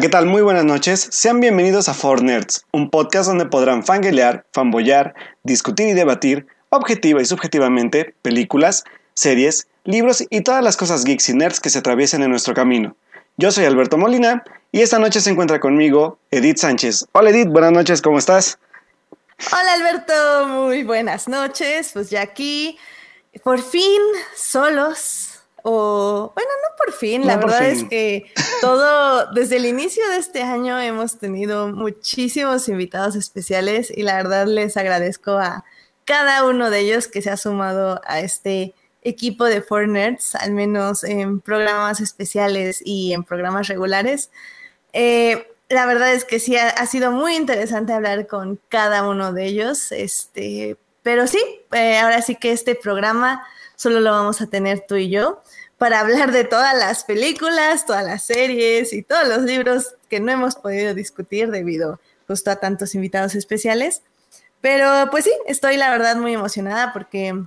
¿qué 0.00 0.08
tal? 0.08 0.24
Muy 0.24 0.40
buenas 0.40 0.64
noches. 0.64 1.08
Sean 1.12 1.40
bienvenidos 1.40 1.90
a 1.90 1.94
For 1.94 2.22
Nerds, 2.22 2.64
un 2.72 2.88
podcast 2.88 3.28
donde 3.28 3.44
podrán 3.44 3.84
fangelear, 3.84 4.46
fanboyar, 4.50 5.14
discutir 5.42 5.88
y 5.88 5.92
debatir, 5.92 6.46
objetiva 6.70 7.20
y 7.20 7.26
subjetivamente, 7.26 8.14
películas, 8.22 8.84
series, 9.12 9.68
libros 9.84 10.24
y 10.30 10.40
todas 10.40 10.64
las 10.64 10.78
cosas 10.78 11.04
geeks 11.04 11.28
y 11.28 11.34
nerds 11.34 11.60
que 11.60 11.68
se 11.68 11.80
atraviesen 11.80 12.22
en 12.22 12.30
nuestro 12.30 12.54
camino. 12.54 12.96
Yo 13.36 13.50
soy 13.50 13.66
Alberto 13.66 13.98
Molina 13.98 14.42
y 14.72 14.80
esta 14.80 14.98
noche 14.98 15.20
se 15.20 15.30
encuentra 15.30 15.60
conmigo 15.60 16.18
Edith 16.30 16.56
Sánchez. 16.56 17.04
Hola 17.12 17.28
Edith, 17.28 17.48
buenas 17.48 17.72
noches, 17.72 18.00
¿cómo 18.00 18.18
estás? 18.18 18.58
Hola 19.52 19.74
Alberto, 19.74 20.46
muy 20.48 20.82
buenas 20.82 21.28
noches. 21.28 21.90
Pues 21.92 22.08
ya 22.08 22.22
aquí, 22.22 22.78
por 23.44 23.60
fin, 23.60 24.00
solos, 24.34 25.29
o 25.62 26.32
bueno, 26.34 26.50
no 26.62 26.76
por 26.76 26.94
fin, 26.94 27.26
la 27.26 27.36
verdad 27.36 27.66
es 27.66 27.84
que 27.84 28.32
todo, 28.60 29.32
desde 29.32 29.56
el 29.56 29.66
inicio 29.66 30.08
de 30.08 30.16
este 30.16 30.42
año 30.42 30.78
hemos 30.78 31.18
tenido 31.18 31.68
muchísimos 31.68 32.68
invitados 32.68 33.16
especiales 33.16 33.92
y 33.94 34.02
la 34.02 34.16
verdad 34.16 34.46
les 34.46 34.76
agradezco 34.76 35.32
a 35.32 35.64
cada 36.04 36.44
uno 36.44 36.70
de 36.70 36.80
ellos 36.80 37.08
que 37.08 37.22
se 37.22 37.30
ha 37.30 37.36
sumado 37.36 38.00
a 38.04 38.20
este 38.20 38.74
equipo 39.02 39.44
de 39.44 39.62
Four 39.62 39.88
Nerds, 39.88 40.34
al 40.34 40.52
menos 40.52 41.04
en 41.04 41.40
programas 41.40 42.00
especiales 42.00 42.82
y 42.84 43.12
en 43.12 43.24
programas 43.24 43.68
regulares. 43.68 44.30
Eh, 44.92 45.46
la 45.68 45.86
verdad 45.86 46.12
es 46.12 46.24
que 46.24 46.40
sí, 46.40 46.56
ha, 46.56 46.84
sido 46.86 47.12
muy 47.12 47.36
interesante 47.36 47.92
hablar 47.92 48.26
con 48.26 48.60
cada 48.68 49.08
uno 49.08 49.32
de 49.32 49.46
ellos, 49.46 49.92
este, 49.92 50.76
pero 51.02 51.28
sí, 51.28 51.38
eh, 51.72 51.98
ahora 51.98 52.22
sí 52.22 52.34
que 52.34 52.50
este 52.50 52.74
programa 52.74 53.46
solo 53.80 54.00
lo 54.00 54.10
vamos 54.10 54.42
a 54.42 54.46
tener 54.46 54.84
tú 54.86 54.96
y 54.96 55.08
yo 55.08 55.40
para 55.78 56.00
hablar 56.00 56.32
de 56.32 56.44
todas 56.44 56.76
las 56.76 57.02
películas, 57.04 57.86
todas 57.86 58.04
las 58.04 58.22
series 58.24 58.92
y 58.92 59.02
todos 59.02 59.26
los 59.26 59.44
libros 59.44 59.94
que 60.10 60.20
no 60.20 60.30
hemos 60.30 60.54
podido 60.54 60.92
discutir 60.92 61.50
debido 61.50 61.98
justo 62.28 62.50
a 62.50 62.56
tantos 62.56 62.94
invitados 62.94 63.34
especiales. 63.34 64.02
Pero 64.60 65.08
pues 65.10 65.24
sí, 65.24 65.32
estoy 65.46 65.78
la 65.78 65.88
verdad 65.88 66.16
muy 66.16 66.34
emocionada 66.34 66.92
porque 66.92 67.42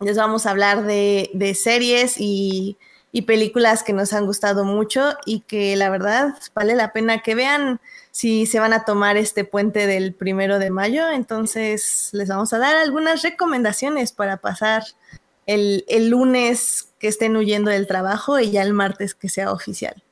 les 0.00 0.16
vamos 0.16 0.46
a 0.46 0.52
hablar 0.52 0.84
de, 0.84 1.54
series 1.54 2.14
y, 2.16 2.78
y, 3.12 3.22
películas 3.22 3.82
que 3.82 3.92
nos 3.92 4.14
han 4.14 4.24
gustado 4.24 4.64
mucho 4.64 5.12
y 5.26 5.40
que 5.40 5.76
la 5.76 5.90
verdad 5.90 6.38
vale 6.54 6.74
la 6.74 6.94
pena 6.94 7.20
que 7.20 7.34
vean 7.34 7.80
si 8.12 8.46
se 8.46 8.60
van 8.60 8.72
a 8.72 8.86
tomar 8.86 9.18
este 9.18 9.44
puente 9.44 9.86
del 9.86 10.14
primero 10.14 10.58
de 10.58 10.70
mayo. 10.70 11.10
Entonces 11.10 12.08
les 12.12 12.30
vamos 12.30 12.54
a 12.54 12.58
dar 12.58 12.76
algunas 12.76 13.20
recomendaciones 13.20 14.12
para 14.12 14.38
pasar 14.38 14.84
el, 15.46 15.84
el 15.88 16.10
lunes 16.10 16.88
que 16.98 17.08
estén 17.08 17.36
huyendo 17.36 17.70
del 17.70 17.86
trabajo 17.86 18.38
y 18.38 18.50
ya 18.50 18.62
el 18.62 18.74
martes 18.74 19.14
que 19.14 19.28
sea 19.28 19.52
oficial. 19.52 20.02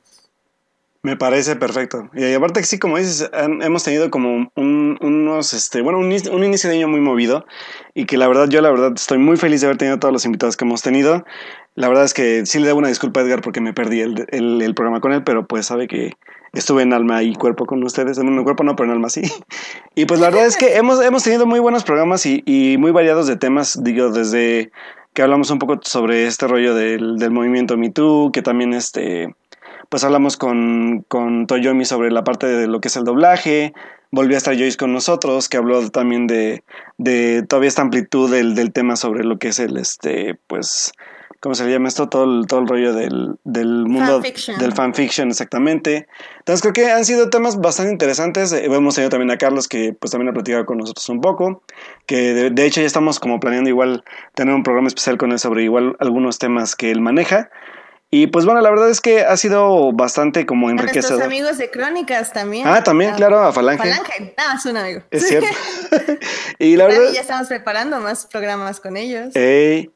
Me 1.04 1.18
parece 1.18 1.54
perfecto. 1.54 2.08
Y 2.14 2.32
aparte 2.32 2.60
que 2.60 2.66
sí, 2.66 2.78
como 2.78 2.96
dices, 2.96 3.30
hemos 3.60 3.84
tenido 3.84 4.10
como 4.10 4.50
un, 4.56 4.96
unos, 5.02 5.52
este, 5.52 5.82
bueno, 5.82 5.98
un, 5.98 6.06
inicio 6.44 6.70
de 6.70 6.76
año 6.76 6.88
muy 6.88 7.00
movido 7.00 7.44
y 7.92 8.06
que 8.06 8.16
la 8.16 8.26
verdad, 8.26 8.48
yo 8.48 8.62
la 8.62 8.70
verdad 8.70 8.92
estoy 8.96 9.18
muy 9.18 9.36
feliz 9.36 9.60
de 9.60 9.66
haber 9.66 9.76
tenido 9.76 9.98
todos 9.98 10.12
los 10.14 10.24
invitados 10.24 10.56
que 10.56 10.64
hemos 10.64 10.80
tenido. 10.80 11.26
La 11.74 11.88
verdad 11.88 12.04
es 12.04 12.14
que 12.14 12.46
sí 12.46 12.58
le 12.58 12.68
debo 12.68 12.78
una 12.78 12.88
disculpa 12.88 13.20
a 13.20 13.22
Edgar 13.22 13.42
porque 13.42 13.60
me 13.60 13.74
perdí 13.74 14.00
el, 14.00 14.26
el, 14.30 14.74
programa 14.74 15.02
con 15.02 15.12
él, 15.12 15.24
pero 15.24 15.46
pues 15.46 15.66
sabe 15.66 15.88
que 15.88 16.14
estuve 16.54 16.84
en 16.84 16.94
alma 16.94 17.22
y 17.22 17.34
cuerpo 17.34 17.66
con 17.66 17.84
ustedes. 17.84 18.16
En 18.16 18.26
un 18.26 18.42
cuerpo 18.42 18.64
no, 18.64 18.74
pero 18.74 18.86
en 18.86 18.92
alma 18.92 19.10
sí. 19.10 19.30
Y 19.94 20.06
pues 20.06 20.20
la 20.20 20.30
verdad 20.30 20.46
es 20.46 20.56
que 20.56 20.76
hemos, 20.76 21.02
hemos 21.02 21.22
tenido 21.22 21.44
muy 21.44 21.60
buenos 21.60 21.84
programas 21.84 22.24
y, 22.24 22.42
y 22.46 22.78
muy 22.78 22.92
variados 22.92 23.26
de 23.26 23.36
temas, 23.36 23.78
digo, 23.84 24.08
desde 24.08 24.72
que 25.14 25.22
hablamos 25.22 25.50
un 25.50 25.58
poco 25.58 25.78
sobre 25.82 26.26
este 26.26 26.46
rollo 26.48 26.74
del, 26.74 27.16
del 27.16 27.30
movimiento 27.30 27.76
Me 27.76 27.90
Too, 27.90 28.32
que 28.32 28.42
también 28.42 28.74
este, 28.74 29.34
pues 29.88 30.02
hablamos 30.04 30.36
con, 30.36 31.04
con 31.08 31.46
Toyomi 31.46 31.84
sobre 31.84 32.10
la 32.10 32.24
parte 32.24 32.48
de 32.48 32.66
lo 32.66 32.80
que 32.80 32.88
es 32.88 32.96
el 32.96 33.04
doblaje, 33.04 33.72
volvió 34.10 34.36
a 34.36 34.38
estar 34.38 34.56
Joyce 34.56 34.76
con 34.76 34.92
nosotros, 34.92 35.48
que 35.48 35.56
habló 35.56 35.88
también 35.90 36.26
de, 36.26 36.64
de 36.98 37.44
todavía 37.48 37.68
esta 37.68 37.82
amplitud 37.82 38.30
del, 38.30 38.56
del 38.56 38.72
tema 38.72 38.96
sobre 38.96 39.24
lo 39.24 39.38
que 39.38 39.48
es 39.48 39.60
el, 39.60 39.76
este, 39.76 40.38
pues, 40.48 40.92
¿cómo 41.44 41.54
se 41.54 41.66
le 41.66 41.72
llama 41.72 41.88
esto? 41.88 42.08
Todo 42.08 42.24
el, 42.24 42.46
todo 42.46 42.60
el 42.60 42.66
rollo 42.66 42.94
del, 42.94 43.36
del 43.44 43.84
mundo 43.84 44.22
del 44.58 44.72
fanfiction, 44.72 45.28
exactamente. 45.28 46.08
Entonces 46.38 46.62
creo 46.62 46.72
que 46.72 46.90
han 46.90 47.04
sido 47.04 47.28
temas 47.28 47.60
bastante 47.60 47.92
interesantes. 47.92 48.50
Eh, 48.54 48.64
hemos 48.64 48.94
tenido 48.94 49.10
también 49.10 49.30
a 49.30 49.36
Carlos 49.36 49.68
que 49.68 49.92
pues 49.92 50.10
también 50.10 50.30
ha 50.30 50.32
platicado 50.32 50.64
con 50.64 50.78
nosotros 50.78 51.06
un 51.10 51.20
poco, 51.20 51.62
que 52.06 52.32
de, 52.32 52.48
de, 52.48 52.64
hecho 52.64 52.80
ya 52.80 52.86
estamos 52.86 53.20
como 53.20 53.40
planeando 53.40 53.68
igual 53.68 54.04
tener 54.34 54.54
un 54.54 54.62
programa 54.62 54.88
especial 54.88 55.18
con 55.18 55.32
él 55.32 55.38
sobre 55.38 55.64
igual 55.64 55.96
algunos 56.00 56.38
temas 56.38 56.74
que 56.76 56.90
él 56.90 57.02
maneja. 57.02 57.50
Y 58.16 58.28
pues 58.28 58.44
bueno, 58.44 58.60
la 58.60 58.70
verdad 58.70 58.90
es 58.90 59.00
que 59.00 59.22
ha 59.24 59.36
sido 59.36 59.90
bastante 59.90 60.46
como 60.46 60.70
enriquecedor. 60.70 61.20
A 61.20 61.24
amigos 61.24 61.58
de 61.58 61.68
Crónicas 61.68 62.32
también. 62.32 62.64
Ah, 62.64 62.80
también, 62.84 63.12
claro, 63.16 63.40
a 63.40 63.52
Falange. 63.52 63.82
Falange, 63.82 64.34
no, 64.38 64.56
es 64.56 64.66
un 64.66 64.76
amigo. 64.76 65.02
Es 65.10 65.26
cierto. 65.26 65.48
y 66.60 66.76
la 66.76 66.86
verdad. 66.86 67.10
ya 67.12 67.22
estamos 67.22 67.48
preparando 67.48 67.98
más 67.98 68.26
programas 68.26 68.78
con 68.78 68.96
ellos. 68.96 69.34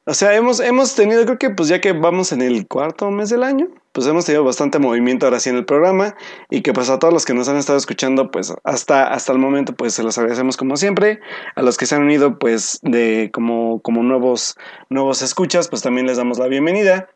o 0.04 0.14
sea, 0.14 0.34
hemos, 0.34 0.58
hemos 0.58 0.96
tenido, 0.96 1.24
creo 1.26 1.38
que 1.38 1.50
pues 1.50 1.68
ya 1.68 1.80
que 1.80 1.92
vamos 1.92 2.32
en 2.32 2.42
el 2.42 2.66
cuarto 2.66 3.08
mes 3.12 3.30
del 3.30 3.44
año, 3.44 3.68
pues 3.92 4.04
hemos 4.08 4.24
tenido 4.24 4.42
bastante 4.42 4.80
movimiento 4.80 5.26
ahora 5.26 5.38
sí 5.38 5.50
en 5.50 5.56
el 5.56 5.64
programa. 5.64 6.16
Y 6.50 6.62
que 6.62 6.72
pues 6.72 6.90
a 6.90 6.98
todos 6.98 7.14
los 7.14 7.24
que 7.24 7.34
nos 7.34 7.48
han 7.48 7.56
estado 7.56 7.78
escuchando, 7.78 8.32
pues 8.32 8.52
hasta, 8.64 9.12
hasta 9.12 9.30
el 9.30 9.38
momento, 9.38 9.76
pues 9.76 9.94
se 9.94 10.02
los 10.02 10.18
agradecemos 10.18 10.56
como 10.56 10.76
siempre. 10.76 11.20
A 11.54 11.62
los 11.62 11.76
que 11.76 11.86
se 11.86 11.94
han 11.94 12.02
unido, 12.02 12.36
pues 12.40 12.80
de 12.82 13.30
como, 13.32 13.80
como 13.80 14.02
nuevos, 14.02 14.56
nuevos 14.88 15.22
escuchas, 15.22 15.68
pues 15.68 15.82
también 15.82 16.08
les 16.08 16.16
damos 16.16 16.40
la 16.40 16.48
bienvenida. 16.48 17.08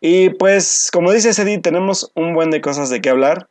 Y 0.00 0.30
pues, 0.30 0.90
como 0.92 1.12
dice 1.12 1.30
Eddie, 1.30 1.58
tenemos 1.58 2.10
un 2.14 2.34
buen 2.34 2.50
de 2.50 2.60
cosas 2.60 2.90
de 2.90 3.00
qué 3.00 3.10
hablar, 3.10 3.48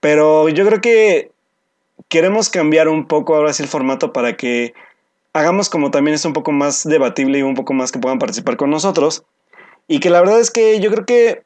pero 0.00 0.48
yo 0.48 0.66
creo 0.66 0.80
que 0.80 1.30
queremos 2.08 2.50
cambiar 2.50 2.88
un 2.88 3.06
poco 3.06 3.34
ahora 3.34 3.52
sí 3.52 3.62
el 3.62 3.68
formato 3.68 4.12
para 4.12 4.36
que 4.36 4.74
hagamos 5.32 5.68
como 5.68 5.90
también 5.90 6.14
es 6.14 6.24
un 6.24 6.32
poco 6.32 6.52
más 6.52 6.84
debatible 6.84 7.38
y 7.38 7.42
un 7.42 7.54
poco 7.54 7.74
más 7.74 7.92
que 7.92 7.98
puedan 7.98 8.18
participar 8.18 8.56
con 8.56 8.70
nosotros. 8.70 9.24
Y 9.88 10.00
que 10.00 10.10
la 10.10 10.20
verdad 10.20 10.40
es 10.40 10.50
que 10.50 10.80
yo 10.80 10.90
creo 10.90 11.06
que 11.06 11.42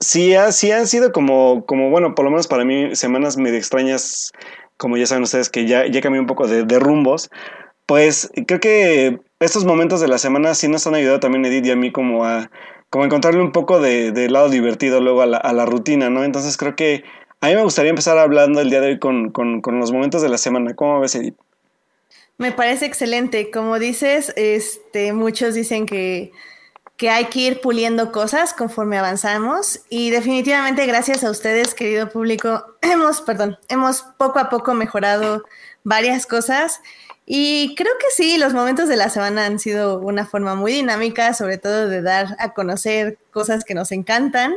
sí, 0.00 0.34
ha, 0.34 0.46
han 0.46 0.86
sido 0.86 1.12
como, 1.12 1.64
como, 1.66 1.90
bueno, 1.90 2.14
por 2.14 2.24
lo 2.24 2.30
menos 2.30 2.46
para 2.46 2.64
mí, 2.64 2.94
semanas 2.94 3.36
medio 3.36 3.56
extrañas, 3.56 4.32
como 4.76 4.96
ya 4.96 5.06
saben 5.06 5.22
ustedes 5.22 5.48
que 5.48 5.66
ya, 5.66 5.86
ya 5.86 6.00
cambié 6.00 6.20
un 6.20 6.26
poco 6.26 6.46
de, 6.46 6.64
de 6.64 6.78
rumbos. 6.78 7.30
Pues 7.86 8.30
creo 8.46 8.60
que 8.60 9.20
estos 9.40 9.64
momentos 9.64 10.00
de 10.00 10.08
la 10.08 10.18
semana 10.18 10.54
sí 10.54 10.68
nos 10.68 10.86
han 10.86 10.94
ayudado 10.94 11.20
también 11.20 11.44
Edith 11.44 11.66
y 11.66 11.70
a 11.70 11.76
mí 11.76 11.92
como 11.92 12.24
a 12.24 12.50
como 12.94 13.06
encontrarle 13.06 13.40
un 13.40 13.50
poco 13.50 13.80
de, 13.80 14.28
lado 14.30 14.48
divertido 14.48 15.00
luego 15.00 15.22
a 15.22 15.26
la, 15.26 15.66
rutina, 15.66 16.10
¿no? 16.10 16.22
Entonces 16.22 16.56
creo 16.56 16.76
que 16.76 17.02
a 17.40 17.48
mí 17.48 17.56
me 17.56 17.64
gustaría 17.64 17.90
empezar 17.90 18.18
hablando 18.18 18.60
el 18.60 18.70
día 18.70 18.80
de 18.80 18.86
hoy 18.86 18.98
con, 19.00 19.32
los 19.80 19.90
momentos 19.90 20.22
de 20.22 20.28
la 20.28 20.38
semana. 20.38 20.76
¿Cómo 20.76 21.00
ves, 21.00 21.16
Edith? 21.16 21.34
Me 22.38 22.52
parece 22.52 22.86
excelente. 22.86 23.50
Como 23.50 23.80
dices, 23.80 24.32
este, 24.36 25.12
muchos 25.12 25.54
dicen 25.54 25.86
que, 25.86 26.30
que 26.96 27.10
hay 27.10 27.24
que 27.24 27.40
ir 27.40 27.60
puliendo 27.60 28.12
cosas 28.12 28.54
conforme 28.54 28.96
avanzamos 28.96 29.80
y 29.90 30.10
definitivamente 30.10 30.86
gracias 30.86 31.24
a 31.24 31.32
ustedes, 31.32 31.74
querido 31.74 32.10
público, 32.10 32.64
hemos, 32.80 33.22
perdón, 33.22 33.58
hemos 33.68 34.02
poco 34.18 34.38
a 34.38 34.48
poco 34.48 34.72
mejorado 34.72 35.42
varias 35.82 36.26
cosas 36.26 36.80
y 37.26 37.74
creo 37.74 37.92
que 37.98 38.06
sí, 38.14 38.36
los 38.36 38.52
momentos 38.52 38.88
de 38.88 38.96
la 38.96 39.08
semana 39.08 39.46
han 39.46 39.58
sido 39.58 39.98
una 39.98 40.26
forma 40.26 40.54
muy 40.54 40.72
dinámica, 40.72 41.32
sobre 41.32 41.56
todo 41.56 41.88
de 41.88 42.02
dar 42.02 42.36
a 42.38 42.52
conocer 42.52 43.18
cosas 43.30 43.64
que 43.64 43.74
nos 43.74 43.92
encantan 43.92 44.54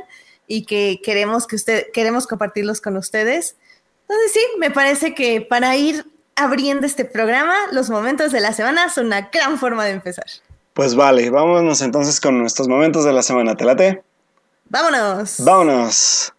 y 0.47 0.66
que 0.66 1.00
queremos 1.03 1.47
que 1.47 1.56
usted 1.56 1.86
queremos 1.94 2.27
compartirlos 2.27 2.81
con 2.81 2.97
ustedes. 2.97 3.56
Entonces 4.01 4.33
sí, 4.33 4.41
me 4.59 4.71
parece 4.71 5.13
que 5.13 5.41
para 5.41 5.75
ir 5.77 6.06
abriendo 6.36 6.86
este 6.86 7.06
programa, 7.06 7.56
los 7.71 7.89
momentos 7.89 8.31
de 8.31 8.41
la 8.41 8.53
semana 8.53 8.89
son 8.89 9.07
una 9.07 9.30
gran 9.33 9.57
forma 9.57 9.86
de 9.86 9.91
empezar. 9.91 10.25
Pues 10.74 10.94
vale, 10.94 11.30
vámonos 11.30 11.81
entonces 11.81 12.21
con 12.21 12.38
nuestros 12.38 12.68
momentos 12.68 13.06
de 13.06 13.13
la 13.13 13.24
semana. 13.24 13.56
¿Te 13.56 13.65
late? 13.65 14.03
Vámonos. 14.69 15.38
Vámonos. 15.39 16.33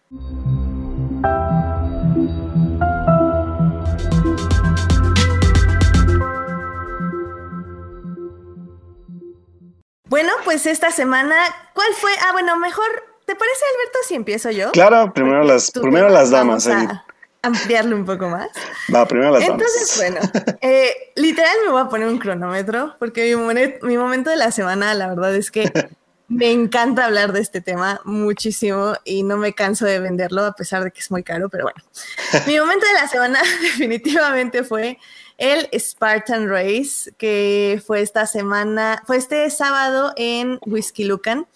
Bueno, 10.09 10.31
pues 10.43 10.65
esta 10.65 10.89
semana, 10.89 11.35
¿cuál 11.75 11.93
fue? 11.93 12.11
Ah, 12.27 12.31
bueno, 12.31 12.57
mejor, 12.57 12.87
¿te 13.25 13.35
parece, 13.35 13.61
Alberto, 13.75 13.99
si 14.07 14.15
empiezo 14.15 14.49
yo? 14.49 14.71
Claro, 14.71 15.13
primero 15.13 15.43
las, 15.43 15.69
primero 15.69 16.09
las 16.09 16.31
damas. 16.31 16.67
Vamos 16.67 16.89
a 16.89 17.05
ampliarlo 17.43 17.95
un 17.95 18.05
poco 18.05 18.27
más. 18.27 18.49
Va, 18.93 19.05
primero 19.07 19.31
las 19.31 19.47
damas. 19.47 19.61
Entonces, 19.61 19.97
bueno, 19.97 20.19
eh, 20.61 21.11
literal 21.15 21.55
me 21.63 21.71
voy 21.71 21.81
a 21.81 21.89
poner 21.89 22.07
un 22.07 22.17
cronómetro, 22.17 22.95
porque 22.97 23.35
mi, 23.35 23.53
mi 23.87 23.97
momento 23.99 24.31
de 24.31 24.37
la 24.37 24.51
semana, 24.51 24.95
la 24.95 25.09
verdad 25.09 25.35
es 25.35 25.51
que 25.51 25.71
me 26.27 26.51
encanta 26.51 27.05
hablar 27.05 27.31
de 27.31 27.41
este 27.41 27.61
tema 27.61 28.01
muchísimo 28.03 28.93
y 29.05 29.21
no 29.21 29.37
me 29.37 29.53
canso 29.53 29.85
de 29.85 29.99
venderlo, 29.99 30.43
a 30.43 30.53
pesar 30.53 30.83
de 30.83 30.89
que 30.89 31.01
es 31.01 31.11
muy 31.11 31.21
caro, 31.21 31.49
pero 31.49 31.65
bueno. 31.65 31.83
mi 32.47 32.59
momento 32.59 32.87
de 32.87 32.93
la 32.93 33.07
semana 33.07 33.39
definitivamente 33.61 34.63
fue 34.63 34.97
el 35.39 35.67
Spartan 35.77 36.47
Race, 36.49 37.11
que 37.17 37.81
fue 37.85 38.01
esta 38.01 38.27
semana, 38.27 39.01
fue 39.07 39.17
este 39.17 39.49
sábado 39.49 40.13
en 40.15 40.59
Whisky 40.65 41.05
Lucan. 41.05 41.47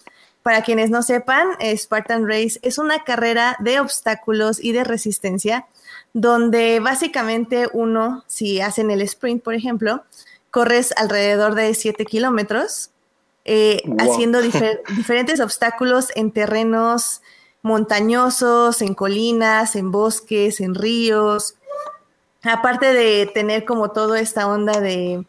para 0.42 0.60
quienes 0.60 0.90
no 0.90 1.02
sepan, 1.02 1.56
Spartan 1.74 2.28
Race 2.28 2.58
es 2.60 2.76
una 2.76 3.02
carrera 3.04 3.56
de 3.60 3.80
obstáculos 3.80 4.62
y 4.62 4.72
de 4.72 4.84
resistencia 4.84 5.66
donde 6.14 6.80
básicamente 6.80 7.68
uno, 7.72 8.24
si 8.26 8.60
hacen 8.60 8.90
el 8.90 9.02
sprint, 9.02 9.42
por 9.42 9.54
ejemplo, 9.54 10.04
corres 10.50 10.94
alrededor 10.96 11.54
de 11.54 11.74
7 11.74 12.04
kilómetros, 12.06 12.90
eh, 13.44 13.82
haciendo 13.98 14.40
diferentes 14.40 15.40
obstáculos 15.40 16.08
en 16.14 16.30
terrenos 16.30 17.20
montañosos, 17.62 18.80
en 18.80 18.94
colinas, 18.94 19.74
en 19.74 19.90
bosques, 19.90 20.60
en 20.60 20.74
ríos, 20.74 21.56
aparte 22.44 22.92
de 22.92 23.26
tener 23.32 23.64
como 23.64 23.90
toda 23.90 24.20
esta 24.20 24.46
onda 24.46 24.80
de, 24.80 25.24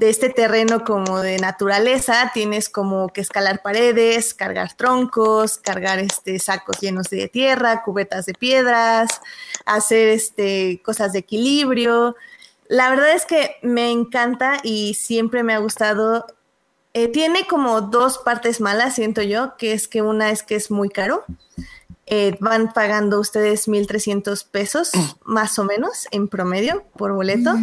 este 0.00 0.28
terreno 0.28 0.84
como 0.84 1.20
de 1.20 1.38
naturaleza, 1.38 2.30
tienes 2.34 2.68
como 2.68 3.08
que 3.08 3.20
escalar 3.20 3.62
paredes, 3.62 4.34
cargar 4.34 4.74
troncos, 4.74 5.58
cargar 5.58 5.98
este 5.98 6.38
sacos 6.38 6.78
llenos 6.80 7.08
de 7.08 7.28
tierra, 7.28 7.82
cubetas 7.82 8.26
de 8.26 8.34
piedras, 8.34 9.20
hacer 9.64 10.08
este 10.08 10.82
cosas 10.84 11.12
de 11.12 11.20
equilibrio. 11.20 12.16
La 12.68 12.90
verdad 12.90 13.12
es 13.12 13.24
que 13.24 13.56
me 13.62 13.90
encanta 13.90 14.58
y 14.62 14.94
siempre 14.94 15.42
me 15.42 15.54
ha 15.54 15.58
gustado. 15.58 16.26
Eh, 16.92 17.08
tiene 17.08 17.46
como 17.46 17.82
dos 17.82 18.18
partes 18.18 18.60
malas, 18.60 18.94
siento 18.94 19.22
yo, 19.22 19.56
que 19.56 19.72
es 19.72 19.86
que 19.86 20.02
una 20.02 20.30
es 20.30 20.42
que 20.42 20.54
es 20.56 20.70
muy 20.70 20.88
caro 20.88 21.24
eh, 22.06 22.36
van 22.40 22.72
pagando 22.72 23.18
ustedes 23.18 23.68
1.300 23.68 24.46
pesos 24.48 24.92
más 25.24 25.58
o 25.58 25.64
menos 25.64 26.06
en 26.12 26.28
promedio 26.28 26.84
por 26.96 27.12
boleto. 27.12 27.54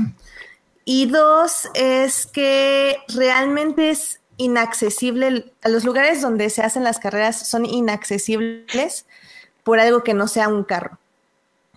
Y 0.85 1.05
dos, 1.05 1.69
es 1.73 2.25
que 2.25 2.97
realmente 3.07 3.89
es 3.89 4.19
inaccesible, 4.37 5.53
a 5.61 5.69
los 5.69 5.85
lugares 5.85 6.21
donde 6.21 6.49
se 6.49 6.61
hacen 6.61 6.83
las 6.83 6.99
carreras 6.99 7.47
son 7.47 7.65
inaccesibles 7.65 9.05
por 9.63 9.79
algo 9.79 10.03
que 10.03 10.13
no 10.13 10.27
sea 10.27 10.49
un 10.49 10.63
carro. 10.63 10.97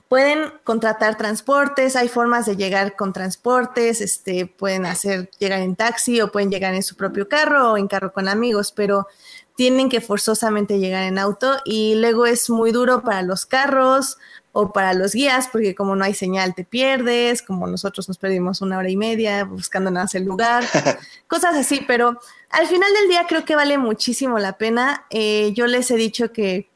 Pueden 0.08 0.52
contratar 0.62 1.16
transportes, 1.16 1.96
hay 1.96 2.08
formas 2.08 2.46
de 2.46 2.56
llegar 2.56 2.94
con 2.94 3.12
transportes, 3.12 4.00
este, 4.00 4.46
pueden 4.46 4.86
hacer 4.86 5.30
llegar 5.38 5.60
en 5.60 5.74
taxi 5.74 6.20
o 6.20 6.30
pueden 6.30 6.50
llegar 6.50 6.74
en 6.74 6.82
su 6.82 6.96
propio 6.96 7.28
carro 7.28 7.72
o 7.72 7.76
en 7.76 7.88
carro 7.88 8.12
con 8.12 8.28
amigos, 8.28 8.72
pero 8.72 9.08
tienen 9.56 9.88
que 9.88 10.00
forzosamente 10.00 10.78
llegar 10.78 11.02
en 11.04 11.18
auto 11.18 11.56
y 11.64 11.94
luego 11.96 12.26
es 12.26 12.48
muy 12.50 12.72
duro 12.72 13.02
para 13.02 13.22
los 13.22 13.46
carros 13.46 14.18
o 14.52 14.72
para 14.72 14.94
los 14.94 15.12
guías 15.12 15.48
porque 15.50 15.74
como 15.74 15.96
no 15.96 16.04
hay 16.04 16.14
señal 16.14 16.54
te 16.54 16.64
pierdes, 16.64 17.42
como 17.42 17.66
nosotros 17.66 18.06
nos 18.08 18.18
perdimos 18.18 18.60
una 18.60 18.78
hora 18.78 18.90
y 18.90 18.96
media 18.96 19.44
buscando 19.44 19.90
nada 19.90 20.06
el 20.12 20.24
lugar, 20.24 20.64
cosas 21.26 21.56
así, 21.56 21.84
pero 21.86 22.20
al 22.50 22.66
final 22.66 22.92
del 22.92 23.08
día 23.08 23.24
creo 23.26 23.44
que 23.44 23.56
vale 23.56 23.76
muchísimo 23.78 24.38
la 24.38 24.56
pena. 24.56 25.04
Eh, 25.10 25.52
yo 25.54 25.66
les 25.66 25.90
he 25.90 25.96
dicho 25.96 26.32
que 26.32 26.68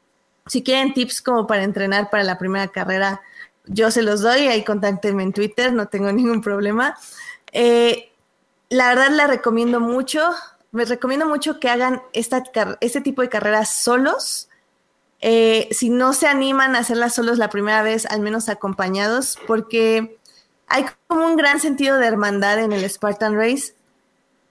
si 0.47 0.63
quieren 0.63 0.93
tips 0.93 1.21
como 1.21 1.47
para 1.47 1.63
entrenar 1.63 2.09
para 2.09 2.23
la 2.23 2.37
primera 2.37 2.67
carrera, 2.67 3.21
yo 3.65 3.91
se 3.91 4.01
los 4.01 4.21
doy, 4.21 4.47
ahí 4.47 4.63
contáctenme 4.63 5.23
en 5.23 5.33
Twitter, 5.33 5.71
no 5.71 5.87
tengo 5.87 6.11
ningún 6.11 6.41
problema. 6.41 6.97
Eh, 7.51 8.11
la 8.69 8.89
verdad 8.89 9.11
la 9.11 9.27
recomiendo 9.27 9.79
mucho 9.79 10.31
me 10.71 10.85
recomiendo 10.85 11.25
mucho 11.25 11.59
que 11.59 11.69
hagan 11.69 12.01
esta, 12.13 12.43
este 12.79 13.01
tipo 13.01 13.21
de 13.21 13.29
carreras 13.29 13.69
solos. 13.69 14.49
Eh, 15.19 15.67
si 15.71 15.89
no 15.89 16.13
se 16.13 16.27
animan 16.27 16.75
a 16.75 16.79
hacerlas 16.79 17.13
solos 17.13 17.37
la 17.37 17.49
primera 17.49 17.83
vez, 17.83 18.05
al 18.05 18.21
menos 18.21 18.49
acompañados, 18.49 19.37
porque 19.47 20.17
hay 20.67 20.85
como 21.07 21.27
un 21.27 21.35
gran 21.35 21.59
sentido 21.59 21.97
de 21.97 22.07
hermandad 22.07 22.59
en 22.59 22.71
el 22.71 22.89
Spartan 22.89 23.35
Race 23.35 23.75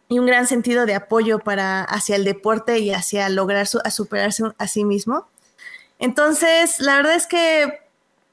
y 0.08 0.18
un 0.18 0.26
gran 0.26 0.46
sentido 0.46 0.86
de 0.86 0.94
apoyo 0.94 1.38
para 1.38 1.82
hacia 1.82 2.16
el 2.16 2.24
deporte 2.24 2.78
y 2.78 2.92
hacia 2.92 3.28
lograr 3.28 3.66
a 3.84 3.90
superarse 3.90 4.44
a 4.58 4.68
sí 4.68 4.84
mismo. 4.84 5.26
Entonces, 5.98 6.80
la 6.80 6.96
verdad 6.96 7.14
es 7.14 7.26
que 7.26 7.80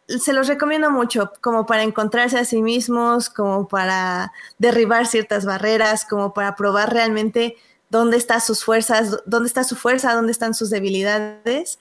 se 0.07 0.33
los 0.33 0.47
recomiendo 0.47 0.89
mucho, 0.89 1.31
como 1.41 1.65
para 1.65 1.83
encontrarse 1.83 2.39
a 2.39 2.45
sí 2.45 2.61
mismos, 2.61 3.29
como 3.29 3.67
para 3.67 4.31
derribar 4.57 5.05
ciertas 5.05 5.45
barreras, 5.45 6.05
como 6.05 6.33
para 6.33 6.55
probar 6.55 6.93
realmente 6.93 7.57
dónde 7.89 8.17
están 8.17 8.41
sus 8.41 8.63
fuerzas, 8.63 9.17
dónde 9.25 9.47
está 9.47 9.63
su 9.63 9.75
fuerza, 9.75 10.13
dónde 10.13 10.31
están 10.31 10.53
sus 10.53 10.69
debilidades 10.69 11.79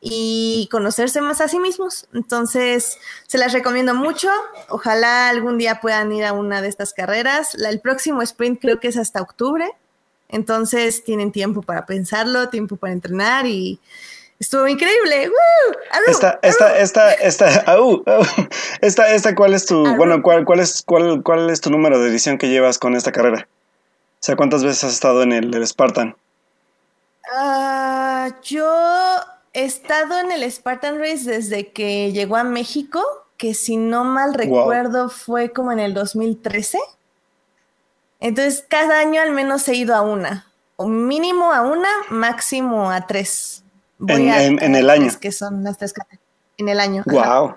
y 0.00 0.68
conocerse 0.72 1.20
más 1.20 1.40
a 1.40 1.48
sí 1.48 1.60
mismos. 1.60 2.06
Entonces, 2.12 2.98
se 3.28 3.38
las 3.38 3.52
recomiendo 3.52 3.94
mucho. 3.94 4.28
Ojalá 4.68 5.28
algún 5.28 5.58
día 5.58 5.80
puedan 5.80 6.10
ir 6.12 6.24
a 6.24 6.32
una 6.32 6.60
de 6.60 6.68
estas 6.68 6.92
carreras. 6.92 7.54
el 7.54 7.80
próximo 7.80 8.20
sprint 8.22 8.60
creo 8.60 8.80
que 8.80 8.88
es 8.88 8.96
hasta 8.96 9.22
octubre. 9.22 9.70
Entonces, 10.28 11.04
tienen 11.04 11.30
tiempo 11.30 11.62
para 11.62 11.86
pensarlo, 11.86 12.48
tiempo 12.48 12.76
para 12.76 12.94
entrenar 12.94 13.46
y 13.46 13.78
estuvo 14.40 14.66
increíble. 14.66 15.30
Esta, 16.08 16.40
esta, 16.42 16.76
esta, 16.78 17.12
esta, 17.12 17.74
esta, 18.80 19.14
esta, 19.14 19.34
¿cuál 19.36 19.54
es 19.54 19.66
tu, 19.66 19.84
bueno, 19.96 20.20
cuál, 20.20 20.44
cuál 20.44 20.58
es, 20.58 20.82
cuál, 20.84 21.22
cuál 21.22 21.48
es 21.48 21.60
tu 21.60 21.70
número 21.70 22.00
de 22.00 22.08
edición 22.08 22.38
que 22.38 22.48
llevas 22.48 22.78
con 22.78 22.96
esta 22.96 23.12
carrera? 23.12 23.46
O 24.22 24.24
sea, 24.24 24.36
¿cuántas 24.36 24.62
veces 24.62 24.84
has 24.84 24.92
estado 24.92 25.24
en 25.24 25.32
el, 25.32 25.66
Spartan? 25.66 26.16
Ah, 27.34 28.28
yo 28.44 28.72
he 29.52 29.64
estado 29.64 30.16
en 30.20 30.30
el 30.30 30.48
Spartan 30.48 31.00
Race 31.00 31.24
desde 31.24 31.72
que 31.72 32.12
llegó 32.12 32.36
a 32.36 32.44
México, 32.44 33.02
que 33.36 33.52
si 33.52 33.76
no 33.76 34.04
mal 34.04 34.34
recuerdo 34.34 35.08
fue 35.08 35.50
como 35.50 35.72
en 35.72 35.80
el 35.80 35.92
2013. 35.92 36.78
Entonces, 38.20 38.64
cada 38.68 39.00
año 39.00 39.20
al 39.20 39.32
menos 39.32 39.66
he 39.66 39.74
ido 39.74 39.96
a 39.96 40.02
una, 40.02 40.46
o 40.76 40.86
mínimo 40.86 41.52
a 41.52 41.62
una, 41.62 41.90
máximo 42.10 42.92
a 42.92 43.08
tres. 43.08 43.64
en, 44.06 44.76
el 44.76 44.88
año. 44.88 45.10
Que 45.20 45.32
son 45.32 45.64
las 45.64 45.78
tres 45.78 45.92
carreras. 45.92 46.20
En 46.58 46.68
el 46.68 46.78
año. 46.78 47.02
Wow. 47.06 47.56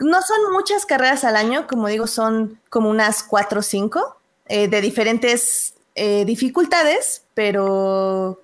No 0.00 0.22
son 0.22 0.52
muchas 0.52 0.86
carreras 0.86 1.22
al 1.22 1.36
año, 1.36 1.68
como 1.68 1.86
digo, 1.86 2.08
son 2.08 2.60
como 2.68 2.90
unas 2.90 3.22
cuatro 3.22 3.60
o 3.60 3.62
cinco, 3.62 4.16
eh, 4.48 4.66
de 4.66 4.80
diferentes 4.80 5.73
eh, 5.94 6.24
dificultades, 6.24 7.24
pero 7.34 8.42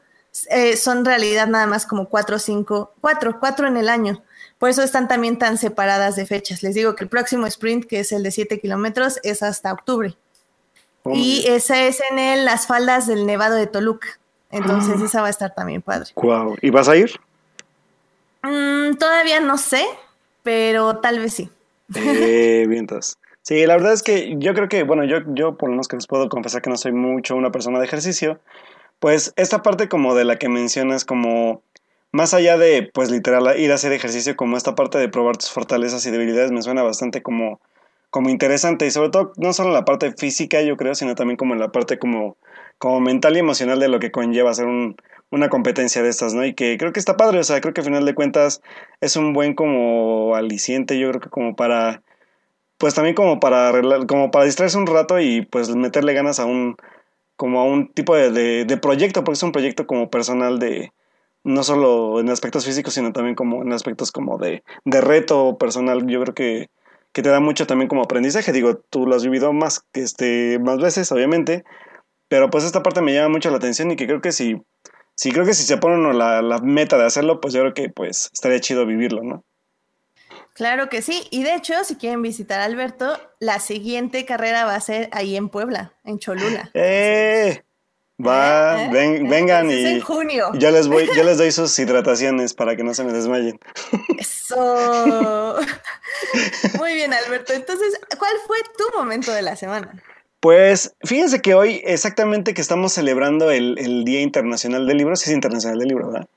eh, 0.51 0.77
son 0.77 1.05
realidad 1.05 1.49
nada 1.49 1.67
más 1.67 1.87
como 1.87 2.09
cuatro 2.09 2.37
o 2.37 2.39
cinco, 2.39 2.93
cuatro, 3.01 3.39
cuatro 3.41 3.67
en 3.67 3.77
el 3.77 3.89
año. 3.89 4.23
Por 4.59 4.69
eso 4.69 4.83
están 4.83 5.09
también 5.09 5.39
tan 5.39 5.57
separadas 5.57 6.17
de 6.17 6.27
fechas. 6.27 6.63
Les 6.63 6.75
digo 6.75 6.95
que 6.95 7.05
el 7.05 7.11
próximo 7.11 7.47
sprint, 7.47 7.87
que 7.87 8.01
es 8.01 8.13
el 8.13 8.23
de 8.23 8.31
7 8.31 8.61
kilómetros, 8.61 9.19
es 9.23 9.43
hasta 9.43 9.73
octubre. 9.73 10.17
Oh, 11.03 11.15
y 11.15 11.47
esa 11.47 11.83
es 11.83 12.03
en 12.11 12.45
las 12.45 12.67
faldas 12.67 13.07
del 13.07 13.25
Nevado 13.25 13.57
de 13.57 13.67
Toluca. 13.67 14.09
Entonces 14.51 14.97
ah. 15.01 15.05
esa 15.05 15.21
va 15.23 15.29
a 15.29 15.31
estar 15.31 15.55
también 15.55 15.81
padre. 15.81 16.11
Wow. 16.15 16.57
¿Y 16.61 16.71
vas 16.71 16.89
a 16.89 16.97
ir? 16.97 17.19
Mm, 18.43 18.97
todavía 18.97 19.41
no 19.41 19.57
sé, 19.57 19.85
pero 20.43 20.99
tal 20.99 21.21
vez 21.21 21.35
sí. 21.35 21.51
Eh, 21.95 22.67
vientos. 22.69 23.17
Sí, 23.51 23.67
la 23.67 23.75
verdad 23.75 23.93
es 23.95 24.05
que 24.05 24.37
yo 24.39 24.55
creo 24.55 24.69
que, 24.69 24.85
bueno, 24.85 25.03
yo, 25.05 25.23
yo 25.35 25.57
por 25.57 25.69
lo 25.69 25.73
menos 25.73 25.89
que 25.89 25.97
les 25.97 26.07
puedo 26.07 26.29
confesar 26.29 26.63
que 26.63 26.71
no 26.71 26.77
soy 26.77 26.93
mucho 26.93 27.35
una 27.35 27.51
persona 27.51 27.81
de 27.81 27.85
ejercicio, 27.85 28.39
pues 29.01 29.33
esta 29.35 29.61
parte 29.63 29.89
como 29.89 30.15
de 30.15 30.25
la 30.25 30.37
que 30.37 30.49
mencionas 30.49 31.05
como 31.05 31.61
más 32.13 32.33
allá 32.33 32.57
de 32.59 32.89
pues 32.95 33.11
literal 33.11 33.59
ir 33.59 33.73
a 33.73 33.75
hacer 33.75 33.91
ejercicio 33.93 34.37
como 34.37 34.57
esta 34.57 34.77
parte 34.77 34.99
de 34.99 35.09
probar 35.09 35.37
tus 35.37 35.51
fortalezas 35.51 36.07
y 36.07 36.13
debilidades 36.13 36.53
me 36.53 36.63
suena 36.63 36.85
bastante 36.85 37.23
como 37.23 37.61
como 38.11 38.31
interesante 38.31 38.87
y 38.87 38.93
sobre 38.93 39.11
todo 39.11 39.33
no 39.37 39.53
solo 39.53 39.71
en 39.71 39.75
la 39.75 39.85
parte 39.85 40.13
física 40.13 40.63
yo 40.63 40.77
creo 40.77 40.95
sino 40.95 41.17
también 41.17 41.37
como 41.37 41.55
en 41.55 41.61
la 41.61 41.73
parte 41.73 41.99
como 41.99 42.37
como 42.79 43.01
mental 43.01 43.37
y 43.37 43.41
emocional 43.41 43.81
de 43.81 43.89
lo 43.89 43.99
que 43.99 44.13
conlleva 44.13 44.53
hacer 44.53 44.67
un, 44.67 44.97
una 45.31 45.49
competencia 45.49 46.03
de 46.03 46.11
estas, 46.11 46.35
¿no? 46.35 46.45
Y 46.47 46.55
que 46.55 46.79
creo 46.79 46.93
que 46.93 47.01
está 47.01 47.17
padre, 47.17 47.41
o 47.41 47.45
sea, 47.45 47.61
creo 47.61 47.75
que 47.75 47.81
al 47.83 47.87
final 47.87 48.05
de 48.07 48.15
cuentas 48.15 48.63
es 49.01 49.17
un 49.17 49.33
buen 49.33 49.55
como 49.55 50.37
aliciente, 50.37 50.99
yo 50.99 51.09
creo 51.11 51.21
que 51.21 51.31
como 51.31 51.57
para 51.57 52.03
pues 52.81 52.95
también 52.95 53.15
como 53.15 53.41
para 53.41 53.73
como 54.09 54.31
para 54.31 54.47
distraerse 54.47 54.79
un 54.79 54.87
rato 54.87 55.21
y 55.21 55.43
pues 55.43 55.69
meterle 55.77 56.15
ganas 56.15 56.41
a 56.41 56.47
un 56.47 56.77
como 57.37 57.61
a 57.61 57.65
un 57.65 57.93
tipo 57.93 58.17
de, 58.17 58.65
de, 58.65 58.77
proyecto, 58.79 59.25
porque 59.25 59.37
es 59.37 59.43
un 59.43 59.53
proyecto 59.53 59.87
como 59.87 60.11
personal 60.11 60.59
de 60.59 60.93
no 61.45 61.63
solo 61.63 62.21
en 62.21 62.31
aspectos 62.31 62.67
físicos, 62.67 62.95
sino 62.95 63.13
también 63.13 63.35
como 63.35 63.63
en 63.63 63.73
aspectos 63.73 64.13
como 64.13 64.39
de, 64.39 64.63
de 64.85 65.01
reto 65.01 65.57
personal. 65.59 66.07
Yo 66.07 66.21
creo 66.23 66.35
que, 66.35 66.69
que 67.13 67.23
te 67.23 67.31
da 67.31 67.41
mucho 67.41 67.67
también 67.67 67.89
como 67.89 68.03
aprendizaje. 68.03 68.53
Digo, 68.53 68.77
tú 68.91 69.07
lo 69.07 69.17
has 69.17 69.25
vivido 69.25 69.53
más, 69.55 69.87
este, 69.95 70.59
más 70.59 70.79
veces, 70.79 71.13
obviamente, 71.13 71.65
pero 72.29 72.51
pues 72.51 72.65
esta 72.65 72.83
parte 72.83 73.03
me 73.03 73.15
llama 73.15 73.31
mucho 73.31 73.51
la 73.51 73.57
atención 73.57 73.91
y 73.91 73.97
que 73.97 74.07
creo 74.07 74.21
que 74.21 74.33
si, 74.33 74.57
si 75.17 75.33
creo 75.33 75.47
que 75.47 75.55
si 75.55 75.65
se 75.65 75.79
pone 75.79 75.97
uno 75.97 76.13
la, 76.13 76.43
la 76.43 76.59
meta 76.61 76.99
de 76.99 77.07
hacerlo, 77.07 77.41
pues 77.41 77.55
yo 77.55 77.61
creo 77.61 77.75
que 77.75 77.89
pues 77.91 78.31
estaría 78.35 78.61
chido 78.61 78.87
vivirlo, 78.87 79.23
¿no? 79.23 79.45
Claro 80.55 80.89
que 80.89 81.03
sí. 81.03 81.27
Y 81.31 81.43
de 81.43 81.55
hecho, 81.55 81.75
si 81.85 81.97
quieren 81.97 82.23
visitar 82.23 82.61
a 82.61 82.65
Alberto, 82.65 83.19
la 83.39 83.61
siguiente 83.61 84.25
carrera 84.25 84.65
va 84.65 84.75
a 84.75 84.81
ser 84.81 85.09
ahí 85.13 85.37
en 85.37 85.49
Puebla, 85.49 85.93
en 86.05 86.19
Cholula. 86.19 86.71
¡Eh! 86.75 87.63
Va, 88.25 88.83
¿Eh? 88.83 88.87
¿Eh? 88.87 89.23
vengan 89.23 89.71
y 89.71 89.87
en 89.87 90.01
junio. 90.01 90.51
yo 90.55 90.71
les 90.71 90.89
voy, 90.89 91.09
yo 91.17 91.25
les 91.25 91.39
doy 91.39 91.51
sus 91.53 91.79
hidrataciones 91.79 92.53
para 92.53 92.77
que 92.77 92.85
no 92.85 92.93
se 92.93 93.05
me 93.05 93.13
desmayen. 93.13 93.59
Eso. 94.19 95.57
Muy 96.79 96.95
bien, 96.95 97.15
Alberto. 97.15 97.55
Entonces, 97.55 97.99
¿cuál 98.19 98.33
fue 98.47 98.59
tu 98.77 98.99
momento 98.99 99.33
de 99.33 99.43
la 99.43 99.57
semana? 99.57 100.03
Pues 100.41 100.95
fíjense 101.03 101.43
que 101.43 101.55
hoy 101.55 101.83
exactamente 101.85 102.55
que 102.55 102.63
estamos 102.63 102.93
celebrando 102.93 103.51
el, 103.51 104.05
Día 104.05 104.23
Internacional 104.23 104.87
del 104.87 104.97
Libro, 104.97 105.15
sí 105.17 105.31
es 105.31 105.35
Internacional 105.35 105.79
del 105.79 105.89
Libro, 105.89 106.11
¿verdad? 106.11 106.29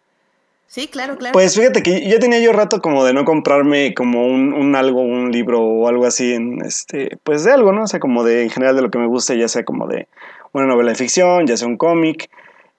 Sí, 0.74 0.88
claro, 0.88 1.18
claro. 1.20 1.34
Pues 1.34 1.54
fíjate 1.56 1.84
que 1.84 2.10
ya 2.10 2.18
tenía 2.18 2.40
yo 2.40 2.52
rato 2.52 2.82
como 2.82 3.06
de 3.06 3.14
no 3.14 3.26
comprarme 3.26 3.94
como 3.94 4.26
un, 4.26 4.76
algo, 4.76 5.02
un 5.02 5.32
libro 5.32 5.62
o 5.62 5.88
algo 5.88 6.08
así 6.08 6.34
en 6.34 6.66
este, 6.66 7.20
pues 7.22 7.44
de 7.44 7.52
algo, 7.52 7.72
¿no? 7.72 7.84
O 7.84 7.88
sea, 7.88 8.00
como 8.00 8.24
de 8.24 8.42
en 8.42 8.50
general 8.50 8.76
de 8.76 8.82
lo 8.82 8.90
que 8.90 8.98
me 8.98 9.06
guste, 9.06 9.38
ya 9.38 9.48
sea 9.48 9.64
como 9.66 9.86
de 9.86 10.08
una 10.52 10.66
novela 10.66 10.90
de 10.90 10.96
ficción, 10.96 11.46
ya 11.46 11.58
sea 11.58 11.68
un 11.68 11.78
cómic. 11.78 12.28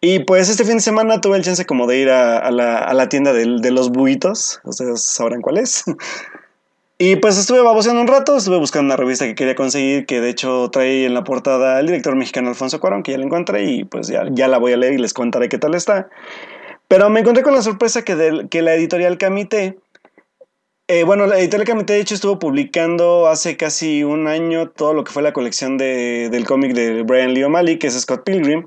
Y 0.00 0.18
pues 0.18 0.48
este 0.48 0.64
fin 0.64 0.78
de 0.78 0.80
semana 0.80 1.20
tuve 1.20 1.36
el 1.36 1.44
chance 1.44 1.66
como 1.66 1.86
de 1.86 1.98
ir 1.98 2.10
a, 2.10 2.50
la, 2.50 2.78
a 2.78 2.94
la, 2.94 3.08
tienda 3.08 3.32
de, 3.32 3.60
de 3.60 3.70
los 3.70 3.90
buitos, 3.90 4.60
ustedes 4.64 5.04
sabrán 5.04 5.40
cuál 5.40 5.58
es. 5.58 5.84
Y 6.96 7.16
pues 7.16 7.36
estuve 7.36 7.60
baboseando 7.60 8.00
un 8.00 8.06
rato, 8.06 8.36
estuve 8.36 8.56
buscando 8.56 8.86
una 8.86 8.96
revista 8.96 9.24
que 9.26 9.34
quería 9.34 9.56
conseguir, 9.56 10.06
que 10.06 10.20
de 10.20 10.30
hecho 10.30 10.70
trae 10.70 11.04
en 11.04 11.12
la 11.12 11.24
portada 11.24 11.80
el 11.80 11.86
director 11.86 12.14
mexicano 12.14 12.50
Alfonso 12.50 12.78
Cuarón, 12.78 13.02
que 13.02 13.10
ya 13.10 13.18
la 13.18 13.24
encontré 13.24 13.64
y 13.64 13.82
pues 13.82 14.06
ya, 14.06 14.22
ya 14.30 14.46
la 14.46 14.58
voy 14.58 14.74
a 14.74 14.76
leer 14.76 14.92
y 14.92 14.98
les 14.98 15.12
contaré 15.12 15.48
qué 15.48 15.58
tal 15.58 15.74
está. 15.74 16.08
Pero 16.88 17.10
me 17.10 17.20
encontré 17.20 17.42
con 17.42 17.54
la 17.54 17.62
sorpresa 17.62 18.02
que, 18.02 18.46
que 18.50 18.62
la 18.62 18.74
editorial 18.74 19.18
Camité, 19.18 19.78
eh, 20.86 21.04
bueno, 21.04 21.26
la 21.26 21.38
editorial 21.38 21.66
Camité 21.66 21.94
de 21.94 22.00
hecho 22.00 22.14
estuvo 22.14 22.38
publicando 22.38 23.26
hace 23.26 23.56
casi 23.56 24.04
un 24.04 24.26
año 24.28 24.68
todo 24.68 24.92
lo 24.92 25.02
que 25.02 25.12
fue 25.12 25.22
la 25.22 25.32
colección 25.32 25.78
de, 25.78 26.28
del 26.30 26.44
cómic 26.44 26.74
de 26.74 27.02
Brian 27.02 27.32
Lee 27.32 27.44
O'Malley, 27.44 27.78
que 27.78 27.86
es 27.86 27.98
Scott 27.98 28.24
Pilgrim. 28.24 28.66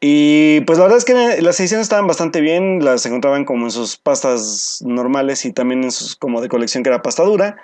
Y 0.00 0.60
pues 0.62 0.78
la 0.78 0.84
verdad 0.84 0.98
es 0.98 1.04
que 1.04 1.42
las 1.42 1.58
ediciones 1.58 1.86
estaban 1.86 2.06
bastante 2.06 2.40
bien, 2.40 2.84
las 2.84 3.04
encontraban 3.06 3.44
como 3.44 3.64
en 3.64 3.70
sus 3.72 3.96
pastas 3.96 4.80
normales 4.84 5.44
y 5.44 5.52
también 5.52 5.82
en 5.82 5.90
sus 5.90 6.14
como 6.14 6.40
de 6.40 6.48
colección 6.48 6.84
que 6.84 6.90
era 6.90 7.02
pasta 7.02 7.24
dura. 7.24 7.56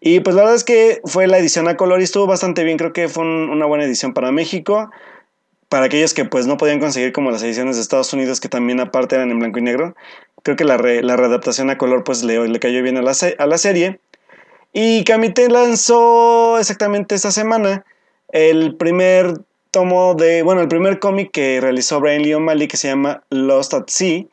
Y 0.00 0.20
pues 0.20 0.34
la 0.34 0.42
verdad 0.42 0.56
es 0.56 0.64
que 0.64 1.00
fue 1.04 1.26
la 1.26 1.38
edición 1.38 1.68
a 1.68 1.76
color 1.76 2.00
y 2.00 2.04
estuvo 2.04 2.26
bastante 2.26 2.64
bien, 2.64 2.76
creo 2.76 2.92
que 2.92 3.08
fue 3.08 3.24
una 3.24 3.66
buena 3.66 3.84
edición 3.84 4.14
para 4.14 4.32
México. 4.32 4.90
Para 5.68 5.86
aquellos 5.86 6.14
que 6.14 6.24
pues 6.24 6.46
no 6.46 6.56
podían 6.56 6.78
conseguir 6.78 7.12
como 7.12 7.30
las 7.30 7.42
ediciones 7.42 7.76
de 7.76 7.82
Estados 7.82 8.12
Unidos 8.12 8.40
que 8.40 8.48
también 8.48 8.80
aparte 8.80 9.16
eran 9.16 9.30
en 9.30 9.38
blanco 9.38 9.58
y 9.58 9.62
negro, 9.62 9.96
creo 10.42 10.56
que 10.56 10.64
la, 10.64 10.76
la 10.76 11.16
readaptación 11.16 11.70
a 11.70 11.78
color 11.78 12.04
pues 12.04 12.22
le, 12.22 12.46
le 12.48 12.60
cayó 12.60 12.82
bien 12.82 12.96
a 12.96 13.02
la, 13.02 13.12
a 13.38 13.46
la 13.46 13.58
serie. 13.58 13.98
Y 14.72 15.04
Camite 15.04 15.48
lanzó 15.48 16.58
exactamente 16.58 17.14
esta 17.14 17.32
semana 17.32 17.84
el 18.30 18.76
primer 18.76 19.40
tomo 19.70 20.14
de, 20.14 20.42
bueno, 20.42 20.60
el 20.60 20.68
primer 20.68 20.98
cómic 20.98 21.30
que 21.32 21.60
realizó 21.60 22.00
Brian 22.00 22.22
Lee 22.22 22.34
O'Malley 22.34 22.68
que 22.68 22.76
se 22.76 22.88
llama 22.88 23.22
Lost 23.30 23.74
at 23.74 23.84
Sea, 23.88 24.24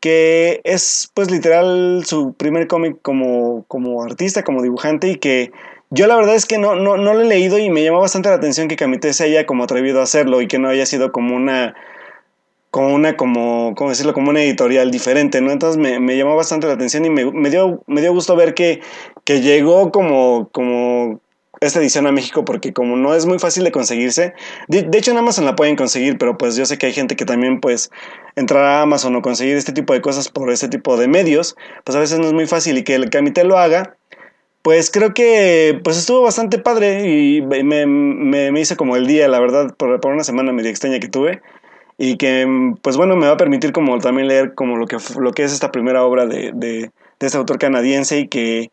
que 0.00 0.60
es 0.64 1.10
pues 1.14 1.30
literal 1.30 2.02
su 2.04 2.34
primer 2.34 2.66
cómic 2.66 2.98
como, 3.02 3.64
como 3.68 4.02
artista, 4.02 4.42
como 4.42 4.62
dibujante 4.62 5.08
y 5.08 5.16
que 5.16 5.52
yo 5.94 6.06
la 6.06 6.16
verdad 6.16 6.34
es 6.34 6.46
que 6.46 6.58
no, 6.58 6.74
no, 6.74 6.96
no 6.96 7.12
lo 7.14 7.20
he 7.20 7.26
leído 7.26 7.58
y 7.58 7.68
me 7.68 7.84
llamó 7.84 8.00
bastante 8.00 8.30
la 8.30 8.36
atención 8.36 8.66
que 8.66 8.76
Camite 8.76 9.12
se 9.12 9.24
haya 9.24 9.44
como 9.46 9.64
atrevido 9.64 10.00
a 10.00 10.04
hacerlo 10.04 10.40
y 10.40 10.48
que 10.48 10.58
no 10.58 10.68
haya 10.68 10.86
sido 10.86 11.12
como 11.12 11.36
una 11.36 11.74
como 12.70 12.94
una, 12.94 13.18
como, 13.18 13.74
¿cómo 13.76 13.90
decirlo? 13.90 14.14
Como 14.14 14.30
una 14.30 14.42
editorial 14.42 14.90
diferente, 14.90 15.42
¿no? 15.42 15.52
Entonces 15.52 15.76
me, 15.76 16.00
me 16.00 16.16
llamó 16.16 16.36
bastante 16.36 16.66
la 16.66 16.72
atención 16.72 17.04
y 17.04 17.10
me, 17.10 17.50
dio, 17.50 17.82
me 17.86 18.00
dio 18.00 18.14
gusto 18.14 18.34
ver 18.34 18.54
que, 18.54 18.80
que 19.24 19.42
llegó 19.42 19.92
como, 19.92 20.48
como 20.52 21.20
esta 21.60 21.80
edición 21.80 22.06
a 22.06 22.12
México 22.12 22.46
porque 22.46 22.72
como 22.72 22.96
no 22.96 23.14
es 23.14 23.26
muy 23.26 23.38
fácil 23.38 23.64
de 23.64 23.72
conseguirse, 23.72 24.32
de, 24.68 24.88
hecho 24.96 25.10
en 25.10 25.18
Amazon 25.18 25.44
la 25.44 25.54
pueden 25.54 25.76
conseguir, 25.76 26.16
pero 26.16 26.38
pues 26.38 26.56
yo 26.56 26.64
sé 26.64 26.78
que 26.78 26.86
hay 26.86 26.94
gente 26.94 27.14
que 27.14 27.26
también 27.26 27.60
pues 27.60 27.90
entrar 28.36 28.64
a 28.64 28.80
Amazon 28.80 29.14
o 29.16 29.20
conseguir 29.20 29.58
este 29.58 29.72
tipo 29.72 29.92
de 29.92 30.00
cosas 30.00 30.30
por 30.30 30.50
este 30.50 30.68
tipo 30.68 30.96
de 30.96 31.08
medios, 31.08 31.56
pues 31.84 31.94
a 31.94 32.00
veces 32.00 32.20
no 32.20 32.26
es 32.26 32.32
muy 32.32 32.46
fácil 32.46 32.78
y 32.78 32.84
que 32.84 32.94
el 32.94 33.10
comité 33.10 33.44
lo 33.44 33.58
haga, 33.58 33.98
pues 34.62 34.90
creo 34.90 35.12
que 35.12 35.80
pues 35.84 35.98
estuvo 35.98 36.22
bastante 36.22 36.58
padre 36.58 37.08
y 37.08 37.42
me, 37.42 37.86
me, 37.86 38.60
hice 38.60 38.76
como 38.76 38.96
el 38.96 39.06
día, 39.06 39.28
la 39.28 39.40
verdad, 39.40 39.74
por, 39.76 40.00
por, 40.00 40.12
una 40.12 40.24
semana 40.24 40.52
medio 40.52 40.70
extraña 40.70 41.00
que 41.00 41.08
tuve 41.08 41.42
y 41.98 42.16
que 42.16 42.46
pues 42.80 42.96
bueno 42.96 43.16
me 43.16 43.26
va 43.26 43.32
a 43.32 43.36
permitir 43.36 43.72
como 43.72 43.98
también 43.98 44.28
leer 44.28 44.54
como 44.54 44.76
lo 44.76 44.86
que, 44.86 44.96
lo 45.18 45.32
que 45.32 45.44
es 45.44 45.52
esta 45.52 45.72
primera 45.72 46.04
obra 46.04 46.26
de, 46.26 46.52
de, 46.54 46.90
de 47.20 47.26
este 47.26 47.38
autor 47.38 47.58
canadiense 47.58 48.18
y 48.18 48.28
que 48.28 48.70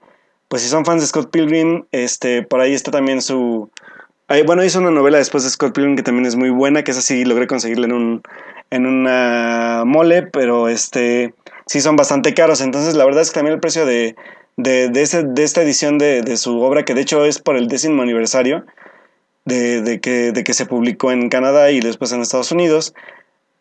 pues 0.47 0.63
si 0.63 0.69
son 0.69 0.85
fans 0.85 1.01
de 1.01 1.07
Scott 1.07 1.31
Pilgrim, 1.31 1.85
este, 1.91 2.43
por 2.43 2.61
ahí 2.61 2.73
está 2.73 2.91
también 2.91 3.21
su... 3.21 3.69
bueno, 4.45 4.63
hizo 4.63 4.79
una 4.79 4.91
novela 4.91 5.19
después 5.19 5.43
de 5.43 5.49
Scott 5.49 5.75
Pilgrim 5.75 5.95
que 5.95 6.03
también 6.03 6.25
es 6.25 6.35
muy 6.35 6.49
buena, 6.49 6.83
que 6.83 6.91
es 6.91 6.97
así, 6.97 7.23
logré 7.25 7.47
conseguirla 7.47 7.85
en 7.85 7.93
un 7.93 8.21
en 8.71 8.85
una 8.85 9.83
mole, 9.85 10.23
pero 10.23 10.67
este 10.67 11.33
sí 11.65 11.81
son 11.81 11.95
bastante 11.95 12.33
caros. 12.33 12.61
Entonces, 12.61 12.95
la 12.95 13.05
verdad 13.05 13.21
es 13.21 13.29
que 13.29 13.35
también 13.35 13.55
el 13.55 13.59
precio 13.59 13.85
de, 13.85 14.15
de, 14.59 14.89
de, 14.89 15.23
de 15.23 15.43
esta 15.43 15.61
edición 15.61 15.97
de, 15.97 16.21
de, 16.21 16.35
su 16.35 16.59
obra, 16.59 16.83
que 16.83 16.93
de 16.93 17.01
hecho 17.01 17.23
es 17.23 17.39
por 17.39 17.55
el 17.55 17.69
décimo 17.69 18.01
aniversario 18.01 18.65
de, 19.45 19.81
de, 19.81 20.01
que, 20.01 20.33
de 20.33 20.43
que 20.43 20.53
se 20.53 20.65
publicó 20.65 21.13
en 21.13 21.29
Canadá 21.29 21.71
y 21.71 21.79
después 21.79 22.11
en 22.11 22.19
Estados 22.19 22.51
Unidos, 22.51 22.93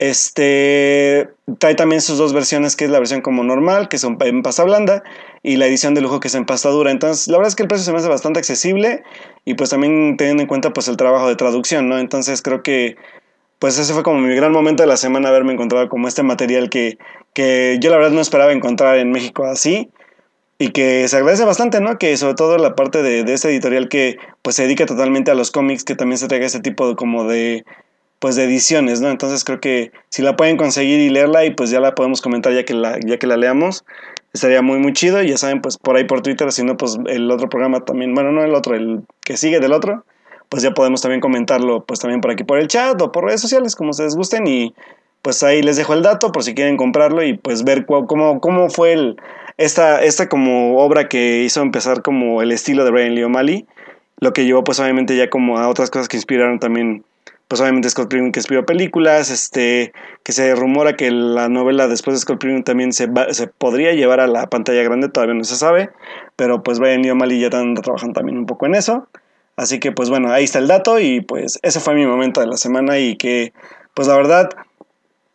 este 0.00 1.28
trae 1.60 1.76
también 1.76 2.00
sus 2.00 2.18
dos 2.18 2.32
versiones, 2.32 2.74
que 2.74 2.84
es 2.84 2.90
la 2.90 2.98
versión 2.98 3.20
como 3.20 3.44
normal, 3.44 3.88
que 3.88 3.94
es 3.94 4.04
en 4.04 4.42
pasta 4.42 4.64
blanda, 4.64 5.04
y 5.44 5.54
la 5.56 5.66
edición 5.66 5.94
de 5.94 6.00
lujo 6.00 6.18
que 6.18 6.28
es 6.28 6.34
en 6.34 6.46
pasta 6.46 6.68
dura. 6.70 6.90
Entonces, 6.90 7.28
la 7.28 7.38
verdad 7.38 7.48
es 7.48 7.54
que 7.54 7.62
el 7.62 7.68
precio 7.68 7.84
se 7.84 7.92
me 7.92 7.98
hace 7.98 8.08
bastante 8.08 8.40
accesible 8.40 9.04
y 9.44 9.54
pues 9.54 9.70
también 9.70 10.16
teniendo 10.16 10.42
en 10.42 10.48
cuenta 10.48 10.72
pues 10.72 10.88
el 10.88 10.96
trabajo 10.96 11.28
de 11.28 11.36
traducción, 11.36 11.88
¿no? 11.88 11.98
Entonces, 11.98 12.42
creo 12.42 12.64
que 12.64 12.96
pues 13.60 13.78
ese 13.78 13.92
fue 13.94 14.02
como 14.02 14.18
mi 14.18 14.34
gran 14.34 14.50
momento 14.50 14.82
de 14.82 14.88
la 14.88 14.96
semana 14.96 15.28
haberme 15.28 15.52
encontrado 15.52 15.88
como 15.88 16.08
este 16.08 16.24
material 16.24 16.70
que, 16.70 16.98
que 17.34 17.78
yo 17.80 17.90
la 17.90 17.98
verdad 17.98 18.12
no 18.12 18.20
esperaba 18.20 18.52
encontrar 18.52 18.98
en 18.98 19.12
México 19.12 19.44
así 19.44 19.92
y 20.58 20.70
que 20.70 21.06
se 21.06 21.16
agradece 21.16 21.44
bastante, 21.44 21.80
¿no? 21.80 21.98
Que 21.98 22.16
sobre 22.16 22.34
todo 22.34 22.58
la 22.58 22.74
parte 22.74 23.02
de, 23.02 23.22
de 23.22 23.32
este 23.32 23.48
editorial 23.48 23.88
que 23.88 24.18
pues 24.42 24.56
se 24.56 24.64
dedica 24.64 24.86
totalmente 24.86 25.30
a 25.30 25.34
los 25.34 25.52
cómics, 25.52 25.84
que 25.84 25.94
también 25.94 26.18
se 26.18 26.26
traiga 26.26 26.46
este 26.46 26.60
tipo 26.60 26.88
de, 26.88 26.96
como 26.96 27.24
de 27.24 27.64
pues 28.18 28.34
de 28.34 28.44
ediciones, 28.44 29.00
¿no? 29.00 29.10
Entonces 29.10 29.44
creo 29.44 29.60
que 29.60 29.92
si 30.08 30.22
la 30.22 30.36
pueden 30.36 30.56
conseguir 30.56 30.98
y 30.98 31.10
leerla 31.10 31.44
y 31.44 31.50
pues 31.54 31.70
ya 31.70 31.78
la 31.78 31.94
podemos 31.94 32.20
comentar 32.20 32.52
ya 32.52 32.64
que 32.64 32.74
la, 32.74 32.98
ya 33.06 33.18
que 33.18 33.28
la 33.28 33.36
leamos, 33.36 33.84
estaría 34.32 34.60
muy 34.60 34.78
muy 34.78 34.92
chido. 34.92 35.22
Y 35.22 35.28
ya 35.28 35.36
saben, 35.36 35.60
pues 35.60 35.78
por 35.78 35.96
ahí 35.96 36.04
por 36.04 36.22
Twitter, 36.22 36.50
si 36.50 36.64
no, 36.64 36.76
pues 36.76 36.98
el 37.06 37.30
otro 37.30 37.48
programa 37.48 37.84
también, 37.84 38.14
bueno, 38.14 38.32
no 38.32 38.42
el 38.42 38.54
otro, 38.54 38.74
el 38.74 39.02
que 39.24 39.36
sigue 39.36 39.60
del 39.60 39.72
otro, 39.72 40.04
pues 40.48 40.64
ya 40.64 40.72
podemos 40.72 41.02
también 41.02 41.20
comentarlo 41.20 41.84
pues 41.84 42.00
también 42.00 42.20
por 42.20 42.32
aquí 42.32 42.42
por 42.42 42.58
el 42.58 42.66
chat 42.66 43.00
o 43.00 43.12
por 43.12 43.24
redes 43.24 43.40
sociales, 43.40 43.76
como 43.76 43.90
ustedes 43.90 44.16
gusten. 44.16 44.48
Y 44.48 44.74
pues 45.22 45.42
ahí 45.44 45.62
les 45.62 45.76
dejo 45.76 45.94
el 45.94 46.02
dato 46.02 46.32
por 46.32 46.42
si 46.42 46.54
quieren 46.54 46.76
comprarlo 46.76 47.22
y 47.22 47.34
pues 47.34 47.62
ver 47.62 47.86
cómo, 47.86 48.40
cómo 48.40 48.70
fue 48.70 48.92
el, 48.92 49.16
esta, 49.58 50.02
esta 50.02 50.28
como 50.28 50.78
obra 50.78 51.08
que 51.08 51.42
hizo 51.42 51.60
empezar 51.60 52.02
como 52.02 52.40
el 52.40 52.52
estilo 52.52 52.84
de 52.84 52.90
Brian 52.90 53.14
Lee 53.14 53.24
O'Malley. 53.24 53.66
Lo 54.20 54.32
que 54.32 54.44
llevó 54.44 54.64
pues 54.64 54.80
obviamente 54.80 55.16
ya 55.16 55.28
como 55.28 55.58
a 55.58 55.68
otras 55.68 55.90
cosas 55.90 56.08
que 56.08 56.16
inspiraron 56.16 56.58
también 56.58 57.04
pues 57.48 57.62
obviamente 57.62 57.88
Scott 57.88 58.10
Pilgrim 58.10 58.30
que 58.30 58.40
escribió 58.40 58.66
películas, 58.66 59.30
este, 59.30 59.92
que 60.22 60.32
se 60.32 60.54
rumora 60.54 60.96
que 60.96 61.10
la 61.10 61.48
novela 61.48 61.88
después 61.88 62.14
de 62.14 62.20
Scott 62.20 62.40
Pilgrim 62.40 62.62
también 62.62 62.92
se, 62.92 63.08
se 63.30 63.46
podría 63.46 63.94
llevar 63.94 64.20
a 64.20 64.26
la 64.26 64.48
pantalla 64.48 64.82
grande, 64.82 65.08
todavía 65.08 65.34
no 65.34 65.44
se 65.44 65.56
sabe, 65.56 65.90
pero 66.36 66.62
pues 66.62 66.78
Brian 66.78 67.04
y 67.04 67.10
O'Malley 67.10 67.40
ya 67.40 67.46
están 67.46 67.74
trabajando 67.74 68.12
también 68.12 68.36
un 68.36 68.44
poco 68.44 68.66
en 68.66 68.74
eso. 68.74 69.08
Así 69.56 69.80
que 69.80 69.92
pues 69.92 70.10
bueno, 70.10 70.30
ahí 70.30 70.44
está 70.44 70.58
el 70.58 70.68
dato 70.68 71.00
y 71.00 71.22
pues 71.22 71.58
ese 71.62 71.80
fue 71.80 71.94
mi 71.94 72.06
momento 72.06 72.40
de 72.40 72.46
la 72.48 72.58
semana 72.58 72.98
y 72.98 73.16
que 73.16 73.54
pues 73.94 74.06
la 74.06 74.14
verdad, 74.14 74.50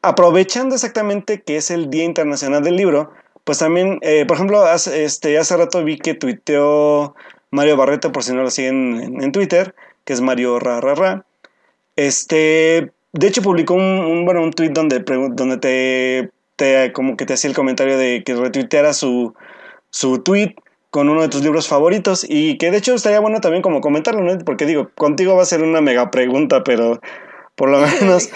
aprovechando 0.03 0.75
exactamente 0.75 1.42
que 1.42 1.58
es 1.58 1.72
el 1.72 1.89
Día 1.89 2.03
Internacional 2.03 2.63
del 2.63 2.75
Libro, 2.75 3.12
pues 3.44 3.60
también, 3.60 4.00
eh, 4.02 4.26
por 4.26 4.38
ejemplo, 4.38 4.62
hace, 4.62 5.04
este, 5.04 5.38
hace 5.38 5.58
rato 5.58 5.84
vi 5.84 5.98
que 5.98 6.14
tuiteó 6.14 7.16
Mario 7.52 7.78
Barreto, 7.78 8.12
por 8.12 8.24
si 8.24 8.34
no 8.34 8.44
lo 8.44 8.50
siguen 8.50 9.22
en, 9.22 9.32
Twitter, 9.32 9.76
que 10.06 10.14
es 10.14 10.22
Mario 10.22 10.60
Ra 10.60 10.82
Ra 10.82 10.96
Ra 10.96 11.26
este, 11.96 12.92
de 13.12 13.28
hecho 13.28 13.42
publicó 13.42 13.76
un, 13.76 14.26
bueno, 14.26 14.42
un 14.42 14.52
tweet 14.52 14.70
donde, 14.70 15.00
donde 15.00 15.58
te, 15.58 16.32
te, 16.56 16.92
como 16.94 17.18
que 17.18 17.26
te 17.26 17.34
hacía 17.34 17.50
el 17.50 17.56
comentario 17.56 17.98
de 17.98 18.24
que 18.24 18.36
retuiteara 18.36 18.94
su, 18.94 19.36
su 19.90 20.20
tweet 20.20 20.56
con 20.90 21.10
uno 21.10 21.22
de 21.22 21.30
tus 21.30 21.44
libros 21.44 21.68
favoritos 21.68 22.26
y 22.28 22.58
que 22.58 22.72
de 22.72 22.78
hecho 22.78 22.94
estaría 22.94 23.20
bueno 23.20 23.42
también 23.42 23.62
como 23.62 23.82
comentarlo, 23.82 24.22
¿no? 24.22 24.38
Porque 24.46 24.66
digo, 24.66 24.90
contigo 24.96 25.36
va 25.36 25.44
a 25.44 25.46
ser 25.46 25.64
una 25.64 25.82
mega 25.82 26.12
pregunta, 26.12 26.64
pero 26.64 27.00
por 27.55 27.69
lo 27.69 27.79
menos, 28.01 28.29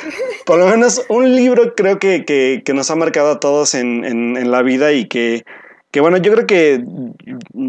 por 0.45 0.59
lo 0.59 0.67
menos 0.67 1.05
un 1.09 1.35
libro 1.35 1.75
creo 1.75 1.99
que, 1.99 2.25
que, 2.25 2.61
que 2.65 2.73
nos 2.73 2.91
ha 2.91 2.95
marcado 2.95 3.31
a 3.31 3.39
todos 3.39 3.73
en, 3.73 4.05
en, 4.05 4.37
en, 4.37 4.51
la 4.51 4.61
vida 4.61 4.93
y 4.93 5.07
que, 5.07 5.45
que 5.91 6.01
bueno, 6.01 6.17
yo 6.17 6.31
creo 6.33 6.47
que, 6.47 6.83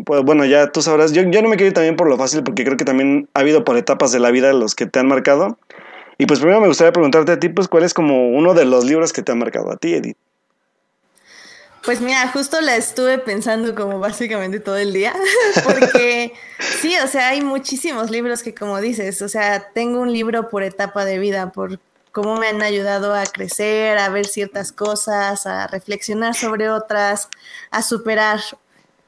pues, 0.04 0.22
bueno, 0.22 0.44
ya 0.44 0.70
tú 0.70 0.82
sabrás, 0.82 1.12
yo, 1.12 1.22
yo 1.22 1.42
no 1.42 1.48
me 1.48 1.56
quiero 1.56 1.68
ir 1.68 1.74
también 1.74 1.96
por 1.96 2.08
lo 2.08 2.18
fácil 2.18 2.42
porque 2.42 2.64
creo 2.64 2.76
que 2.76 2.84
también 2.84 3.28
ha 3.34 3.40
habido 3.40 3.64
por 3.64 3.76
etapas 3.76 4.12
de 4.12 4.20
la 4.20 4.30
vida 4.30 4.52
los 4.52 4.74
que 4.74 4.86
te 4.86 4.98
han 4.98 5.08
marcado. 5.08 5.58
Y 6.20 6.26
pues 6.26 6.40
primero 6.40 6.60
me 6.60 6.66
gustaría 6.66 6.92
preguntarte 6.92 7.30
a 7.32 7.38
ti, 7.38 7.48
pues, 7.48 7.68
¿cuál 7.68 7.84
es 7.84 7.94
como 7.94 8.30
uno 8.30 8.52
de 8.52 8.64
los 8.64 8.84
libros 8.84 9.12
que 9.12 9.22
te 9.22 9.30
han 9.30 9.38
marcado 9.38 9.70
a 9.70 9.76
ti, 9.76 9.94
Edith? 9.94 10.16
Pues 11.88 12.02
mira, 12.02 12.28
justo 12.28 12.60
la 12.60 12.76
estuve 12.76 13.16
pensando 13.16 13.74
como 13.74 13.98
básicamente 13.98 14.60
todo 14.60 14.76
el 14.76 14.92
día, 14.92 15.14
porque 15.64 16.34
sí, 16.82 16.94
o 17.02 17.06
sea, 17.06 17.28
hay 17.28 17.40
muchísimos 17.40 18.10
libros 18.10 18.42
que 18.42 18.54
como 18.54 18.78
dices, 18.78 19.22
o 19.22 19.28
sea, 19.30 19.70
tengo 19.72 19.98
un 20.00 20.12
libro 20.12 20.50
por 20.50 20.62
etapa 20.62 21.06
de 21.06 21.18
vida, 21.18 21.50
por 21.50 21.80
cómo 22.12 22.36
me 22.36 22.48
han 22.48 22.60
ayudado 22.60 23.14
a 23.14 23.24
crecer, 23.24 23.96
a 23.96 24.10
ver 24.10 24.26
ciertas 24.26 24.70
cosas, 24.70 25.46
a 25.46 25.66
reflexionar 25.66 26.34
sobre 26.34 26.68
otras, 26.68 27.30
a 27.70 27.80
superar 27.80 28.38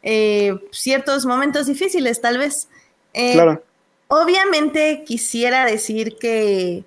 eh, 0.02 0.58
ciertos 0.72 1.26
momentos 1.26 1.66
difíciles 1.66 2.22
tal 2.22 2.38
vez. 2.38 2.66
Eh, 3.12 3.34
claro. 3.34 3.62
obviamente 4.08 5.04
quisiera 5.06 5.66
decir 5.66 6.16
que 6.16 6.84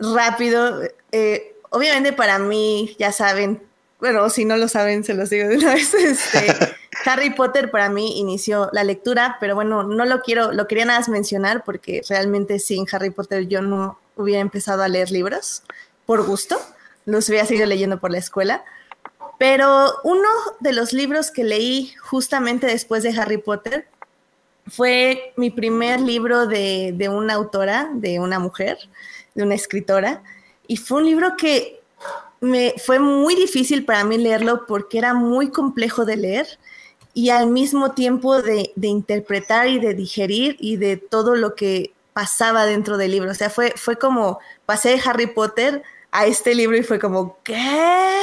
rápido, 0.00 0.82
eh, 1.12 1.54
obviamente 1.70 2.12
para 2.12 2.40
mí, 2.40 2.96
ya 2.98 3.12
saben, 3.12 3.67
bueno, 4.00 4.30
si 4.30 4.44
no 4.44 4.56
lo 4.56 4.68
saben, 4.68 5.02
se 5.02 5.14
los 5.14 5.30
digo 5.30 5.48
de 5.48 5.56
una 5.56 5.74
vez, 5.74 5.92
este, 5.94 6.54
Harry 7.04 7.30
Potter 7.30 7.70
para 7.70 7.88
mí 7.88 8.18
inició 8.18 8.70
la 8.72 8.84
lectura, 8.84 9.36
pero 9.40 9.54
bueno, 9.54 9.82
no 9.82 10.04
lo 10.04 10.20
quiero, 10.20 10.52
lo 10.52 10.66
quería 10.66 10.84
nada 10.84 11.00
más 11.00 11.08
mencionar 11.08 11.64
porque 11.64 12.02
realmente 12.08 12.58
sin 12.58 12.86
Harry 12.92 13.10
Potter 13.10 13.48
yo 13.48 13.62
no 13.62 13.98
hubiera 14.16 14.40
empezado 14.40 14.82
a 14.82 14.88
leer 14.88 15.10
libros 15.10 15.62
por 16.06 16.24
gusto, 16.24 16.60
los 17.04 17.28
hubiera 17.28 17.46
seguido 17.46 17.66
leyendo 17.66 17.98
por 17.98 18.10
la 18.10 18.18
escuela. 18.18 18.64
Pero 19.38 19.94
uno 20.02 20.28
de 20.60 20.72
los 20.72 20.92
libros 20.92 21.30
que 21.30 21.44
leí 21.44 21.94
justamente 22.00 22.66
después 22.66 23.04
de 23.04 23.10
Harry 23.18 23.38
Potter 23.38 23.86
fue 24.66 25.32
mi 25.36 25.50
primer 25.50 26.00
libro 26.00 26.46
de, 26.46 26.92
de 26.96 27.08
una 27.08 27.34
autora, 27.34 27.88
de 27.94 28.18
una 28.18 28.38
mujer, 28.38 28.78
de 29.34 29.44
una 29.44 29.54
escritora, 29.54 30.22
y 30.66 30.76
fue 30.76 30.98
un 30.98 31.06
libro 31.06 31.36
que 31.36 31.77
me 32.40 32.74
fue 32.78 32.98
muy 32.98 33.34
difícil 33.34 33.84
para 33.84 34.04
mí 34.04 34.18
leerlo 34.18 34.66
porque 34.66 34.98
era 34.98 35.14
muy 35.14 35.50
complejo 35.50 36.04
de 36.04 36.16
leer 36.16 36.58
y 37.14 37.30
al 37.30 37.48
mismo 37.48 37.92
tiempo 37.92 38.40
de, 38.40 38.72
de, 38.76 38.88
interpretar 38.88 39.68
y 39.68 39.80
de 39.80 39.94
digerir 39.94 40.56
y 40.60 40.76
de 40.76 40.96
todo 40.96 41.34
lo 41.34 41.54
que 41.54 41.92
pasaba 42.12 42.66
dentro 42.66 42.96
del 42.96 43.12
libro. 43.12 43.30
O 43.30 43.34
sea, 43.34 43.50
fue, 43.50 43.72
fue 43.76 43.96
como 43.96 44.38
pasé 44.66 44.90
de 44.90 45.00
Harry 45.04 45.26
Potter 45.26 45.82
a 46.10 46.26
este 46.26 46.54
libro 46.54 46.76
y 46.76 46.82
fue 46.82 46.98
como, 46.98 47.38
¿qué? 47.44 48.20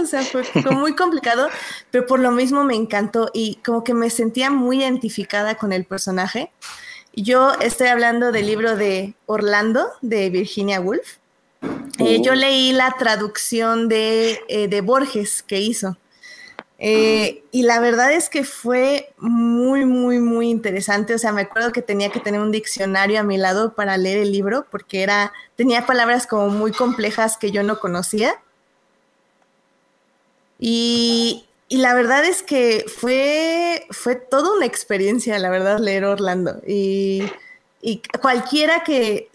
O 0.00 0.06
sea, 0.06 0.22
fue, 0.22 0.44
muy 0.70 0.94
complicado, 0.96 1.48
pero 1.90 2.06
por 2.06 2.20
lo 2.20 2.30
mismo 2.30 2.64
me 2.64 2.74
encantó 2.74 3.30
y 3.32 3.56
como 3.64 3.84
que 3.84 3.94
me 3.94 4.10
sentía 4.10 4.50
muy 4.50 4.80
identificada 4.80 5.56
con 5.56 5.72
el 5.72 5.84
personaje. 5.84 6.50
Yo 7.14 7.52
estoy 7.60 7.88
hablando 7.88 8.32
del 8.32 8.46
libro 8.46 8.76
de 8.76 9.14
Orlando 9.26 9.88
de 10.00 10.30
Virginia 10.30 10.80
Woolf. 10.80 11.18
Eh, 11.98 12.20
yo 12.22 12.32
oh. 12.32 12.34
leí 12.34 12.72
la 12.72 12.94
traducción 12.98 13.88
de, 13.88 14.40
eh, 14.48 14.68
de 14.68 14.80
Borges 14.80 15.42
que 15.42 15.60
hizo. 15.60 15.96
Eh, 16.78 17.44
y 17.52 17.62
la 17.62 17.80
verdad 17.80 18.12
es 18.12 18.28
que 18.28 18.44
fue 18.44 19.12
muy, 19.18 19.84
muy, 19.84 20.18
muy 20.18 20.50
interesante. 20.50 21.14
O 21.14 21.18
sea, 21.18 21.32
me 21.32 21.42
acuerdo 21.42 21.72
que 21.72 21.82
tenía 21.82 22.10
que 22.10 22.20
tener 22.20 22.40
un 22.40 22.50
diccionario 22.50 23.20
a 23.20 23.22
mi 23.22 23.38
lado 23.38 23.74
para 23.74 23.96
leer 23.96 24.18
el 24.18 24.32
libro 24.32 24.66
porque 24.70 25.02
era, 25.02 25.32
tenía 25.56 25.86
palabras 25.86 26.26
como 26.26 26.48
muy 26.48 26.72
complejas 26.72 27.36
que 27.36 27.50
yo 27.50 27.62
no 27.62 27.78
conocía. 27.78 28.34
Y, 30.58 31.46
y 31.68 31.78
la 31.78 31.94
verdad 31.94 32.24
es 32.24 32.42
que 32.42 32.84
fue, 32.88 33.86
fue 33.90 34.16
toda 34.16 34.54
una 34.56 34.66
experiencia, 34.66 35.38
la 35.38 35.50
verdad, 35.50 35.78
leer 35.78 36.04
Orlando. 36.04 36.60
Y 36.66 37.22
y 37.86 38.00
cualquiera 38.22 38.82
que... 38.82 39.28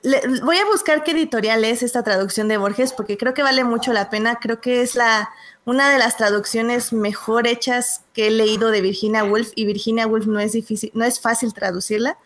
voy 0.44 0.58
a 0.58 0.66
buscar 0.66 1.04
qué 1.04 1.12
editorial 1.12 1.64
es 1.64 1.84
esta 1.84 2.02
traducción 2.02 2.48
de 2.48 2.58
Borges 2.58 2.94
porque 2.94 3.16
creo 3.16 3.36
que 3.36 3.44
vale 3.44 3.64
mucho 3.64 3.94
la 3.94 4.10
pena. 4.10 4.40
Creo 4.42 4.60
que 4.60 4.82
es 4.82 4.96
la 4.96 5.30
una 5.66 5.92
de 5.92 6.00
las 6.00 6.18
traducciones 6.18 6.92
mejor 6.92 7.46
hechas 7.46 8.02
que 8.14 8.26
he 8.26 8.32
leído 8.32 8.72
de 8.72 8.82
Virginia 8.82 9.24
Woolf 9.24 9.52
y 9.54 9.68
Virginia 9.68 10.08
Woolf 10.08 10.26
no 10.26 10.40
es 10.40 10.54
difícil, 10.54 10.90
no 10.96 11.06
es 11.06 11.20
fácil 11.20 11.54
traducirla. 11.54 12.18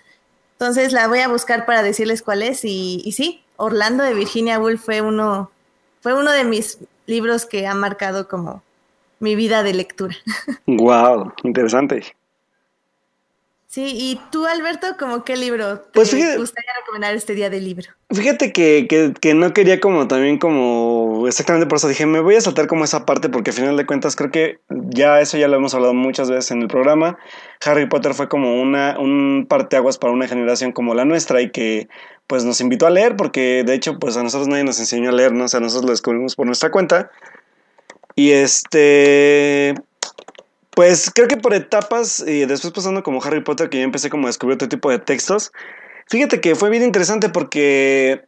Entonces 0.53 0.93
la 0.93 1.09
voy 1.09 1.19
a 1.19 1.27
buscar 1.27 1.65
para 1.65 1.83
decirles 1.83 2.21
cuál 2.21 2.41
es 2.41 2.63
y, 2.63 3.01
y 3.03 3.11
sí, 3.11 3.43
Orlando 3.57 4.05
de 4.05 4.13
Virginia 4.13 4.59
Woolf 4.59 4.81
fue 4.81 5.01
uno, 5.01 5.51
fue 5.99 6.13
uno 6.17 6.31
de 6.31 6.45
mis 6.45 6.77
libros 7.05 7.45
que 7.45 7.67
ha 7.67 7.73
marcado 7.73 8.29
como 8.29 8.63
mi 9.19 9.35
vida 9.35 9.61
de 9.61 9.73
lectura. 9.73 10.15
Wow, 10.67 11.33
interesante. 11.43 12.15
Sí, 13.73 13.87
y 13.87 14.19
tú, 14.29 14.45
Alberto, 14.45 14.85
¿cómo 14.99 15.23
qué 15.23 15.35
libro 15.35 15.79
te 15.79 15.89
pues 15.93 16.11
gustaría 16.37 16.69
recomendar 16.81 17.15
este 17.15 17.33
día 17.33 17.49
del 17.49 17.65
libro? 17.65 17.89
Fíjate 18.11 18.53
que, 18.53 18.85
que, 18.87 19.13
que, 19.19 19.33
no 19.33 19.51
quería 19.51 19.79
como 19.79 20.07
también 20.07 20.37
como, 20.37 21.25
exactamente 21.27 21.65
por 21.65 21.77
eso 21.77 21.87
dije, 21.87 22.05
me 22.05 22.19
voy 22.19 22.35
a 22.35 22.41
saltar 22.41 22.67
como 22.67 22.83
esa 22.83 23.07
parte 23.07 23.29
porque 23.29 23.49
al 23.49 23.55
final 23.55 23.75
de 23.75 23.87
cuentas 23.87 24.15
creo 24.15 24.29
que 24.29 24.59
ya 24.69 25.19
eso 25.21 25.39
ya 25.39 25.47
lo 25.47 25.55
hemos 25.57 25.73
hablado 25.73 25.95
muchas 25.95 26.29
veces 26.29 26.51
en 26.51 26.61
el 26.61 26.67
programa. 26.67 27.17
Harry 27.65 27.89
Potter 27.89 28.13
fue 28.13 28.29
como 28.29 28.61
una, 28.61 28.99
un 28.99 29.47
parteaguas 29.49 29.97
para 29.97 30.13
una 30.13 30.27
generación 30.27 30.71
como 30.71 30.93
la 30.93 31.05
nuestra 31.05 31.41
y 31.41 31.49
que 31.49 31.87
pues 32.27 32.45
nos 32.45 32.61
invitó 32.61 32.85
a 32.85 32.91
leer 32.91 33.15
porque 33.15 33.63
de 33.65 33.73
hecho 33.73 33.97
pues 33.97 34.15
a 34.17 34.21
nosotros 34.21 34.47
nadie 34.47 34.65
nos 34.65 34.79
enseñó 34.79 35.09
a 35.09 35.13
leer, 35.13 35.31
¿no? 35.31 35.45
O 35.45 35.47
sea, 35.47 35.61
nosotros 35.61 35.85
lo 35.85 35.91
descubrimos 35.93 36.35
por 36.35 36.45
nuestra 36.45 36.69
cuenta. 36.69 37.09
Y 38.15 38.33
este, 38.33 39.73
pues 40.75 41.11
creo 41.13 41.27
que 41.27 41.37
por 41.37 41.53
etapas 41.53 42.23
y 42.25 42.45
después 42.45 42.73
pasando 42.73 43.03
como 43.03 43.23
Harry 43.23 43.43
Potter, 43.43 43.69
que 43.69 43.77
yo 43.77 43.83
empecé 43.83 44.09
como 44.09 44.27
a 44.27 44.29
descubrir 44.29 44.55
otro 44.55 44.69
tipo 44.69 44.89
de 44.89 44.99
textos. 44.99 45.51
Fíjate 46.09 46.41
que 46.41 46.55
fue 46.55 46.69
bien 46.69 46.83
interesante 46.83 47.29
porque 47.29 48.23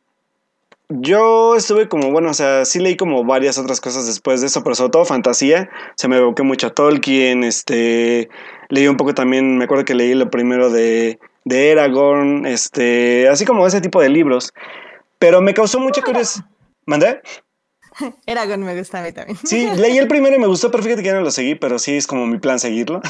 yo 0.89 1.55
estuve 1.55 1.89
como, 1.89 2.11
bueno, 2.11 2.29
o 2.29 2.33
sea, 2.33 2.65
sí 2.65 2.79
leí 2.79 2.95
como 2.95 3.23
varias 3.23 3.57
otras 3.57 3.81
cosas 3.81 4.05
después 4.05 4.41
de 4.41 4.47
eso, 4.47 4.63
pero 4.63 4.75
sobre 4.75 4.91
todo 4.91 5.05
fantasía. 5.05 5.69
Se 5.95 6.07
me 6.07 6.17
evoqué 6.17 6.43
mucho 6.43 6.67
a 6.67 6.73
Tolkien, 6.73 7.43
este, 7.43 8.29
leí 8.69 8.87
un 8.87 8.97
poco 8.97 9.13
también, 9.13 9.57
me 9.57 9.65
acuerdo 9.65 9.85
que 9.85 9.95
leí 9.95 10.13
lo 10.13 10.29
primero 10.29 10.69
de, 10.69 11.19
de 11.43 11.71
Aragorn, 11.71 12.45
este, 12.45 13.27
así 13.27 13.45
como 13.45 13.65
ese 13.65 13.81
tipo 13.81 14.01
de 14.01 14.09
libros. 14.09 14.53
Pero 15.17 15.41
me 15.41 15.53
causó 15.53 15.79
mucha 15.79 16.01
curiosidad. 16.01 16.45
¿Mandé? 16.85 17.19
Eragon 18.25 18.63
me 18.63 18.77
gusta 18.77 18.99
a 18.99 19.03
mí 19.03 19.11
también. 19.11 19.37
Sí, 19.43 19.67
leí 19.75 19.97
el 19.97 20.07
primero 20.07 20.35
y 20.35 20.39
me 20.39 20.47
gustó, 20.47 20.71
pero 20.71 20.83
fíjate 20.83 21.01
que 21.01 21.09
ya 21.09 21.15
no 21.15 21.21
lo 21.21 21.31
seguí, 21.31 21.55
pero 21.55 21.79
sí 21.79 21.95
es 21.95 22.07
como 22.07 22.25
mi 22.25 22.37
plan 22.39 22.59
seguirlo. 22.59 23.01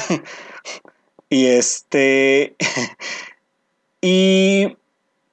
y 1.28 1.46
este. 1.46 2.56
y 4.00 4.76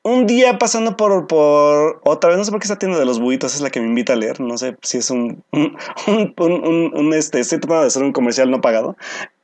un 0.04 0.28
día 0.28 0.58
pasando 0.58 0.98
por, 0.98 1.28
por 1.28 2.02
otra 2.04 2.30
vez, 2.30 2.38
no 2.38 2.46
sé 2.46 2.52
por 2.52 2.60
qué 2.60 2.66
esta 2.66 2.80
tienda 2.80 3.00
de 3.00 3.06
los 3.06 3.20
buitos 3.20 3.56
es 3.56 3.62
la 3.62 3.70
que 3.70 3.80
me 3.80 3.88
invita 3.88 4.14
a 4.14 4.18
leer, 4.18 4.42
no 4.42 4.58
sé 4.58 4.76
si 4.82 4.98
es 4.98 5.10
un, 5.10 5.44
un, 5.52 5.78
un, 6.08 6.92
un 6.94 7.14
este, 7.14 7.40
estoy 7.40 7.60
tratando 7.60 7.82
de 7.84 7.88
hacer 7.88 8.04
un 8.04 8.12
comercial 8.12 8.52
no 8.52 8.60
pagado, 8.60 8.98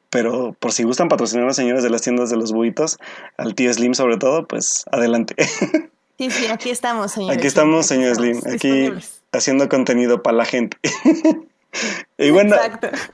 pero 0.10 0.54
por 0.60 0.74
si 0.74 0.84
gustan 0.84 1.08
patrocinar 1.08 1.46
a 1.46 1.48
los 1.48 1.56
señores 1.56 1.82
de 1.82 1.90
las 1.90 2.02
tiendas 2.02 2.30
de 2.30 2.36
los 2.36 2.52
buitos, 2.52 2.98
al 3.38 3.56
tío 3.56 3.74
Slim 3.74 3.94
sobre 3.94 4.18
todo, 4.18 4.48
pues 4.48 4.84
adelante. 4.92 5.36
Sí, 6.18 6.30
sí, 6.30 6.48
aquí 6.48 6.70
estamos, 6.70 7.14
señor. 7.14 7.32
Aquí 7.32 7.48
estamos, 7.48 7.86
señor 7.86 8.14
Slim. 8.16 8.42
Aquí 8.54 8.92
haciendo 9.32 9.70
contenido 9.70 10.24
para 10.24 10.38
la 10.38 10.46
gente. 10.46 10.78
y 12.18 12.32
bueno, 12.32 12.56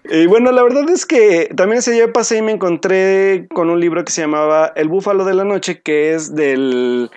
y 0.06 0.25
bueno, 0.28 0.51
la 0.51 0.63
verdad 0.63 0.89
es 0.89 1.06
que 1.06 1.49
también 1.56 1.80
ese 1.80 1.91
día 1.91 2.12
pasé 2.12 2.38
y 2.38 2.41
me 2.41 2.51
encontré 2.51 3.47
con 3.54 3.69
un 3.69 3.80
libro 3.80 4.04
que 4.04 4.12
se 4.12 4.21
llamaba 4.21 4.71
El 4.75 4.88
Búfalo 4.88 5.25
de 5.25 5.34
la 5.34 5.43
Noche, 5.43 5.82
que 5.82 6.13
es 6.13 6.36
del 6.36 7.10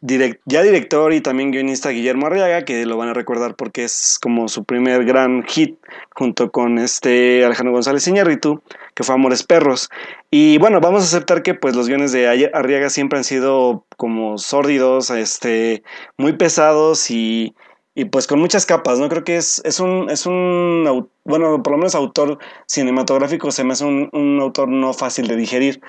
ya 0.00 0.62
director 0.62 1.12
y 1.12 1.20
también 1.20 1.50
guionista 1.50 1.90
Guillermo 1.90 2.26
Arriaga, 2.26 2.64
que 2.64 2.86
lo 2.86 2.96
van 2.96 3.08
a 3.08 3.14
recordar 3.14 3.56
porque 3.56 3.82
es 3.82 4.18
como 4.22 4.48
su 4.48 4.64
primer 4.64 5.04
gran 5.04 5.42
hit 5.44 5.76
junto 6.14 6.52
con 6.52 6.78
este 6.78 7.44
Alejandro 7.44 7.72
González 7.72 8.06
Iñárritu, 8.06 8.62
que 8.94 9.02
fue 9.02 9.16
Amores 9.16 9.42
Perros. 9.42 9.88
Y 10.30 10.58
bueno, 10.58 10.80
vamos 10.80 11.02
a 11.02 11.06
aceptar 11.06 11.42
que 11.42 11.54
pues 11.54 11.74
los 11.74 11.88
guiones 11.88 12.12
de 12.12 12.28
Arriaga 12.52 12.90
siempre 12.90 13.18
han 13.18 13.24
sido 13.24 13.84
como 13.96 14.38
sórdidos, 14.38 15.10
este, 15.10 15.82
muy 16.16 16.34
pesados 16.34 17.10
y 17.10 17.56
y 17.98 18.04
pues 18.04 18.28
con 18.28 18.38
muchas 18.38 18.64
capas, 18.64 19.00
¿no? 19.00 19.08
Creo 19.08 19.24
que 19.24 19.36
es, 19.36 19.60
es, 19.64 19.80
un, 19.80 20.08
es 20.08 20.24
un, 20.24 21.08
bueno, 21.24 21.64
por 21.64 21.72
lo 21.72 21.78
menos 21.78 21.96
autor 21.96 22.38
cinematográfico 22.66 23.50
se 23.50 23.64
me 23.64 23.72
hace 23.72 23.84
un, 23.84 24.38
autor 24.40 24.68
no 24.68 24.94
fácil 24.94 25.26
de 25.26 25.34
digerir, 25.34 25.80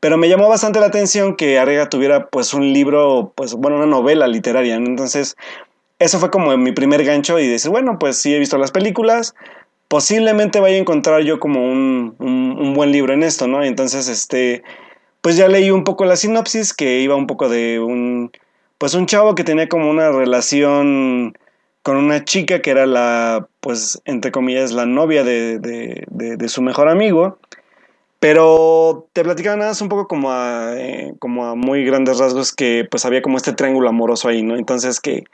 pero 0.00 0.16
me 0.16 0.30
llamó 0.30 0.48
bastante 0.48 0.80
la 0.80 0.86
atención 0.86 1.36
que 1.36 1.58
Arriaga 1.58 1.90
tuviera 1.90 2.28
pues 2.28 2.54
un 2.54 2.72
libro, 2.72 3.34
pues 3.34 3.52
bueno, 3.52 3.76
una 3.76 3.84
novela 3.84 4.26
literaria, 4.28 4.76
entonces 4.76 5.36
eso 5.98 6.18
fue 6.18 6.30
como 6.30 6.56
mi 6.56 6.72
primer 6.72 7.04
gancho 7.04 7.38
y 7.38 7.46
decir, 7.46 7.70
bueno, 7.70 7.98
pues 7.98 8.16
sí 8.16 8.34
he 8.34 8.38
visto 8.38 8.56
las 8.56 8.70
películas, 8.70 9.34
posiblemente 9.88 10.60
vaya 10.60 10.76
a 10.76 10.80
encontrar 10.80 11.20
yo 11.20 11.38
como 11.38 11.70
un, 11.70 12.16
un, 12.18 12.56
un 12.58 12.72
buen 12.72 12.92
libro 12.92 13.12
en 13.12 13.22
esto, 13.22 13.46
¿no? 13.46 13.62
Y 13.62 13.68
entonces, 13.68 14.08
este, 14.08 14.62
pues 15.20 15.36
ya 15.36 15.48
leí 15.48 15.70
un 15.70 15.84
poco 15.84 16.06
la 16.06 16.16
sinopsis 16.16 16.72
que 16.72 17.00
iba 17.00 17.14
un 17.14 17.26
poco 17.26 17.50
de 17.50 17.78
un, 17.78 18.32
pues 18.78 18.94
un 18.94 19.04
chavo 19.04 19.34
que 19.34 19.44
tenía 19.44 19.68
como 19.68 19.90
una 19.90 20.10
relación 20.12 21.34
con 21.88 21.96
una 21.96 22.22
chica 22.22 22.60
que 22.60 22.68
era 22.68 22.84
la, 22.84 23.48
pues, 23.60 23.98
entre 24.04 24.30
comillas, 24.30 24.72
la 24.72 24.84
novia 24.84 25.24
de, 25.24 25.58
de, 25.58 26.48
su 26.50 26.60
mejor 26.60 26.86
amigo. 26.86 27.38
Pero 28.20 29.08
te 29.14 29.24
platicaba 29.24 29.56
nada 29.56 29.72
un 29.80 29.88
poco 29.88 30.06
como 30.06 30.30
a, 30.30 30.74
eh, 30.76 31.14
como 31.18 31.46
a 31.46 31.54
muy 31.54 31.86
grandes 31.86 32.18
rasgos 32.18 32.54
que 32.54 32.86
pues 32.90 33.06
había 33.06 33.22
como 33.22 33.38
este 33.38 33.54
triángulo 33.54 33.88
amoroso 33.88 34.28
ahí, 34.28 34.42
¿no? 34.42 34.56
Entonces 34.56 35.00
que 35.00 35.24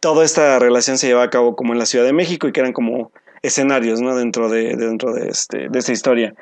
toda 0.00 0.24
esta 0.24 0.58
relación 0.58 0.96
se 0.96 1.08
llevaba 1.08 1.26
a 1.26 1.30
cabo 1.30 1.54
como 1.56 1.74
en 1.74 1.78
la 1.78 1.84
Ciudad 1.84 2.06
de 2.06 2.14
México 2.14 2.48
y 2.48 2.52
que 2.52 2.60
eran 2.60 2.72
como 2.72 3.12
escenarios, 3.42 4.00
¿no? 4.00 4.16
Dentro 4.16 4.48
de, 4.48 4.76
dentro 4.76 5.12
de, 5.12 5.28
este, 5.28 5.68
de 5.68 5.78
esta 5.78 5.92
historia. 5.92 6.34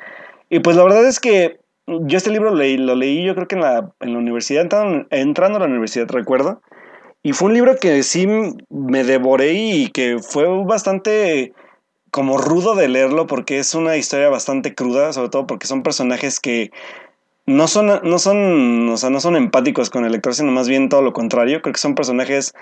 Y 0.48 0.60
pues 0.60 0.76
la 0.76 0.84
verdad 0.84 1.08
es 1.08 1.18
que 1.18 1.58
yo 1.88 2.16
este 2.16 2.30
libro 2.30 2.50
lo 2.50 2.56
leí, 2.56 2.76
lo 2.76 2.94
leí 2.94 3.24
yo 3.24 3.34
creo 3.34 3.48
que 3.48 3.56
en 3.56 3.62
la, 3.62 3.90
en 3.98 4.12
la 4.12 4.18
universidad, 4.20 4.62
entrando, 4.62 5.08
entrando 5.10 5.56
a 5.56 5.62
la 5.62 5.66
universidad, 5.66 6.06
recuerdo. 6.08 6.62
Y 7.26 7.32
fue 7.32 7.48
un 7.48 7.54
libro 7.54 7.74
que 7.74 8.04
sí 8.04 8.28
me 8.68 9.02
devoré 9.02 9.54
y 9.54 9.88
que 9.88 10.20
fue 10.20 10.46
bastante 10.64 11.54
como 12.12 12.38
rudo 12.38 12.76
de 12.76 12.86
leerlo 12.86 13.26
porque 13.26 13.58
es 13.58 13.74
una 13.74 13.96
historia 13.96 14.28
bastante 14.28 14.76
cruda, 14.76 15.12
sobre 15.12 15.30
todo 15.30 15.44
porque 15.44 15.66
son 15.66 15.82
personajes 15.82 16.38
que 16.38 16.70
no 17.44 17.66
son, 17.66 18.00
no 18.08 18.20
son, 18.20 18.88
o 18.90 18.96
sea, 18.96 19.10
no 19.10 19.18
son 19.18 19.34
empáticos 19.34 19.90
con 19.90 20.04
el 20.04 20.12
lector, 20.12 20.36
sino 20.36 20.52
más 20.52 20.68
bien 20.68 20.88
todo 20.88 21.02
lo 21.02 21.12
contrario. 21.12 21.62
Creo 21.62 21.72
que 21.72 21.80
son 21.80 21.96
personajes 21.96 22.54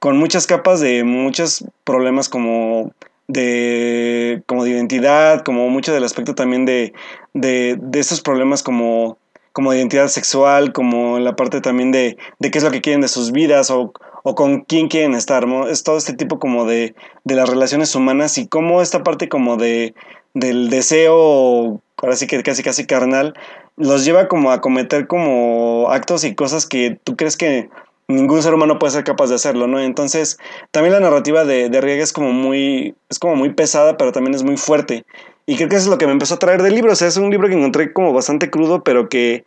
con 0.00 0.18
muchas 0.18 0.46
capas 0.46 0.80
de 0.80 1.02
muchos 1.02 1.64
problemas 1.84 2.28
como 2.28 2.92
de, 3.26 4.42
como 4.44 4.64
de 4.64 4.72
identidad, 4.72 5.44
como 5.44 5.70
mucho 5.70 5.94
del 5.94 6.04
aspecto 6.04 6.34
también 6.34 6.66
de, 6.66 6.92
de, 7.32 7.78
de 7.80 8.00
estos 8.00 8.20
problemas 8.20 8.62
como, 8.62 9.16
como 9.54 9.70
de 9.70 9.78
identidad 9.78 10.08
sexual, 10.08 10.72
como 10.72 11.18
la 11.20 11.36
parte 11.36 11.60
también 11.60 11.92
de, 11.92 12.18
de 12.40 12.50
qué 12.50 12.58
es 12.58 12.64
lo 12.64 12.72
que 12.72 12.80
quieren 12.82 13.00
de 13.00 13.08
sus 13.08 13.30
vidas 13.30 13.70
o, 13.70 13.92
o 14.24 14.34
con 14.34 14.62
quién 14.62 14.88
quieren 14.88 15.14
estar, 15.14 15.46
¿no? 15.46 15.68
Es 15.68 15.84
todo 15.84 15.96
este 15.96 16.12
tipo 16.12 16.38
como 16.40 16.66
de, 16.66 16.94
de 17.22 17.34
las 17.36 17.48
relaciones 17.48 17.94
humanas 17.94 18.36
y 18.36 18.48
cómo 18.48 18.82
esta 18.82 19.04
parte 19.04 19.28
como 19.28 19.56
de, 19.56 19.94
del 20.34 20.70
deseo, 20.70 21.80
ahora 21.96 22.16
sí 22.16 22.26
que 22.26 22.42
casi 22.42 22.64
casi 22.64 22.84
carnal, 22.84 23.34
los 23.76 24.04
lleva 24.04 24.26
como 24.26 24.50
a 24.50 24.60
cometer 24.60 25.06
como 25.06 25.88
actos 25.90 26.24
y 26.24 26.34
cosas 26.34 26.66
que 26.66 26.98
tú 27.04 27.14
crees 27.16 27.36
que 27.36 27.70
ningún 28.08 28.42
ser 28.42 28.54
humano 28.54 28.80
puede 28.80 28.92
ser 28.92 29.04
capaz 29.04 29.28
de 29.28 29.36
hacerlo, 29.36 29.68
¿no? 29.68 29.80
Entonces, 29.80 30.38
también 30.72 30.94
la 30.94 31.00
narrativa 31.00 31.44
de, 31.44 31.70
de 31.70 31.80
Riega 31.80 32.02
es 32.02 32.12
como 32.12 32.32
muy, 32.32 32.96
es 33.08 33.20
como 33.20 33.36
muy 33.36 33.54
pesada, 33.54 33.96
pero 33.96 34.10
también 34.10 34.34
es 34.34 34.42
muy 34.42 34.56
fuerte. 34.56 35.04
Y 35.46 35.56
creo 35.56 35.68
que 35.68 35.76
es 35.76 35.86
lo 35.86 35.98
que 35.98 36.06
me 36.06 36.12
empezó 36.12 36.34
a 36.34 36.38
traer 36.38 36.62
del 36.62 36.74
libro. 36.74 36.92
O 36.92 36.96
sea, 36.96 37.08
es 37.08 37.16
un 37.16 37.30
libro 37.30 37.48
que 37.48 37.54
encontré 37.54 37.92
como 37.92 38.12
bastante 38.12 38.50
crudo, 38.50 38.82
pero 38.82 39.08
que, 39.08 39.44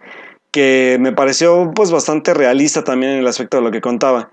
que 0.51 0.97
me 0.99 1.11
pareció 1.11 1.71
pues 1.75 1.91
bastante 1.91 2.33
realista 2.33 2.83
también 2.83 3.13
en 3.13 3.19
el 3.19 3.27
aspecto 3.27 3.57
de 3.57 3.63
lo 3.63 3.71
que 3.71 3.81
contaba. 3.81 4.29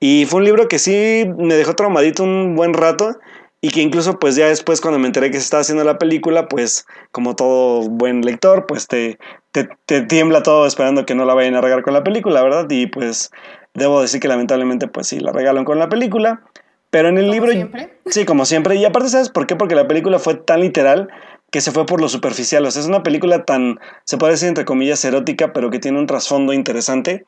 Y 0.00 0.26
fue 0.26 0.38
un 0.38 0.44
libro 0.44 0.68
que 0.68 0.78
sí 0.78 1.24
me 1.38 1.54
dejó 1.54 1.74
traumadito 1.74 2.22
un 2.22 2.54
buen 2.54 2.72
rato 2.72 3.16
y 3.60 3.70
que 3.70 3.82
incluso 3.82 4.18
pues 4.20 4.36
ya 4.36 4.46
después 4.46 4.80
cuando 4.80 5.00
me 5.00 5.06
enteré 5.06 5.30
que 5.30 5.38
se 5.38 5.44
estaba 5.44 5.62
haciendo 5.62 5.82
la 5.82 5.98
película, 5.98 6.46
pues 6.48 6.86
como 7.10 7.34
todo 7.34 7.82
buen 7.88 8.22
lector, 8.22 8.66
pues 8.66 8.86
te, 8.86 9.18
te, 9.50 9.68
te 9.86 10.02
tiembla 10.02 10.44
todo 10.44 10.66
esperando 10.66 11.04
que 11.04 11.16
no 11.16 11.24
la 11.24 11.34
vayan 11.34 11.56
a 11.56 11.60
regar 11.60 11.82
con 11.82 11.94
la 11.94 12.04
película, 12.04 12.42
¿verdad? 12.42 12.66
Y 12.70 12.86
pues 12.86 13.30
debo 13.74 14.00
decir 14.00 14.20
que 14.20 14.28
lamentablemente 14.28 14.86
pues 14.86 15.08
sí, 15.08 15.18
la 15.18 15.32
regalan 15.32 15.64
con 15.64 15.80
la 15.80 15.88
película. 15.88 16.42
Pero 16.90 17.08
en 17.08 17.18
el 17.18 17.30
libro... 17.30 17.52
Siempre. 17.52 17.92
Sí, 18.06 18.24
como 18.24 18.44
siempre. 18.44 18.76
Y 18.76 18.84
aparte, 18.84 19.10
¿sabes 19.10 19.28
por 19.28 19.46
qué? 19.46 19.56
Porque 19.56 19.74
la 19.74 19.86
película 19.86 20.18
fue 20.18 20.34
tan 20.34 20.60
literal 20.60 21.08
que 21.50 21.60
se 21.60 21.72
fue 21.72 21.86
por 21.86 22.00
lo 22.00 22.08
superficial. 22.08 22.64
O 22.64 22.70
sea, 22.70 22.82
es 22.82 22.88
una 22.88 23.02
película 23.02 23.44
tan, 23.44 23.78
se 24.04 24.16
puede 24.16 24.32
decir 24.32 24.48
entre 24.48 24.64
comillas, 24.64 25.04
erótica, 25.04 25.52
pero 25.52 25.70
que 25.70 25.78
tiene 25.78 25.98
un 25.98 26.06
trasfondo 26.06 26.52
interesante, 26.52 27.24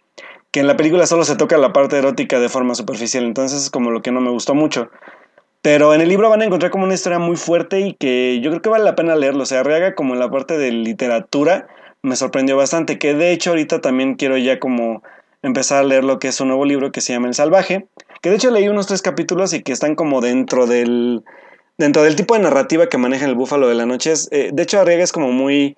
que 0.50 0.60
en 0.60 0.66
la 0.66 0.76
película 0.76 1.06
solo 1.06 1.24
se 1.24 1.36
toca 1.36 1.58
la 1.58 1.72
parte 1.72 1.98
erótica 1.98 2.40
de 2.40 2.48
forma 2.48 2.74
superficial. 2.74 3.24
Entonces 3.24 3.62
es 3.62 3.70
como 3.70 3.90
lo 3.90 4.02
que 4.02 4.12
no 4.12 4.20
me 4.20 4.30
gustó 4.30 4.54
mucho. 4.54 4.90
Pero 5.62 5.92
en 5.94 6.00
el 6.00 6.08
libro 6.08 6.30
van 6.30 6.40
a 6.40 6.46
encontrar 6.46 6.70
como 6.70 6.84
una 6.84 6.94
historia 6.94 7.18
muy 7.18 7.36
fuerte 7.36 7.80
y 7.80 7.94
que 7.94 8.40
yo 8.40 8.50
creo 8.50 8.62
que 8.62 8.70
vale 8.70 8.84
la 8.84 8.96
pena 8.96 9.14
leerlo. 9.14 9.42
O 9.42 9.46
sea, 9.46 9.60
Arriaga 9.60 9.94
como 9.94 10.14
en 10.14 10.20
la 10.20 10.30
parte 10.30 10.56
de 10.56 10.72
literatura 10.72 11.68
me 12.02 12.16
sorprendió 12.16 12.56
bastante. 12.56 12.98
Que 12.98 13.14
de 13.14 13.32
hecho 13.32 13.50
ahorita 13.50 13.80
también 13.80 14.14
quiero 14.14 14.38
ya 14.38 14.58
como 14.58 15.02
empezar 15.42 15.80
a 15.80 15.84
leer 15.84 16.04
lo 16.04 16.18
que 16.18 16.28
es 16.28 16.40
un 16.40 16.48
nuevo 16.48 16.64
libro 16.64 16.92
que 16.92 17.02
se 17.02 17.12
llama 17.12 17.28
El 17.28 17.34
Salvaje. 17.34 17.86
Que 18.20 18.30
de 18.30 18.36
hecho 18.36 18.50
leí 18.50 18.68
unos 18.68 18.86
tres 18.86 19.02
capítulos 19.02 19.52
y 19.52 19.62
que 19.62 19.72
están 19.72 19.94
como 19.94 20.20
dentro 20.20 20.66
del, 20.66 21.24
dentro 21.78 22.02
del 22.02 22.16
tipo 22.16 22.34
de 22.34 22.40
narrativa 22.40 22.88
que 22.88 22.98
maneja 22.98 23.26
el 23.26 23.34
Búfalo 23.34 23.68
de 23.68 23.74
la 23.74 23.86
Noche. 23.86 24.12
Eh, 24.30 24.50
de 24.52 24.62
hecho 24.62 24.80
Arriaga 24.80 25.02
es 25.02 25.12
como 25.12 25.32
muy... 25.32 25.76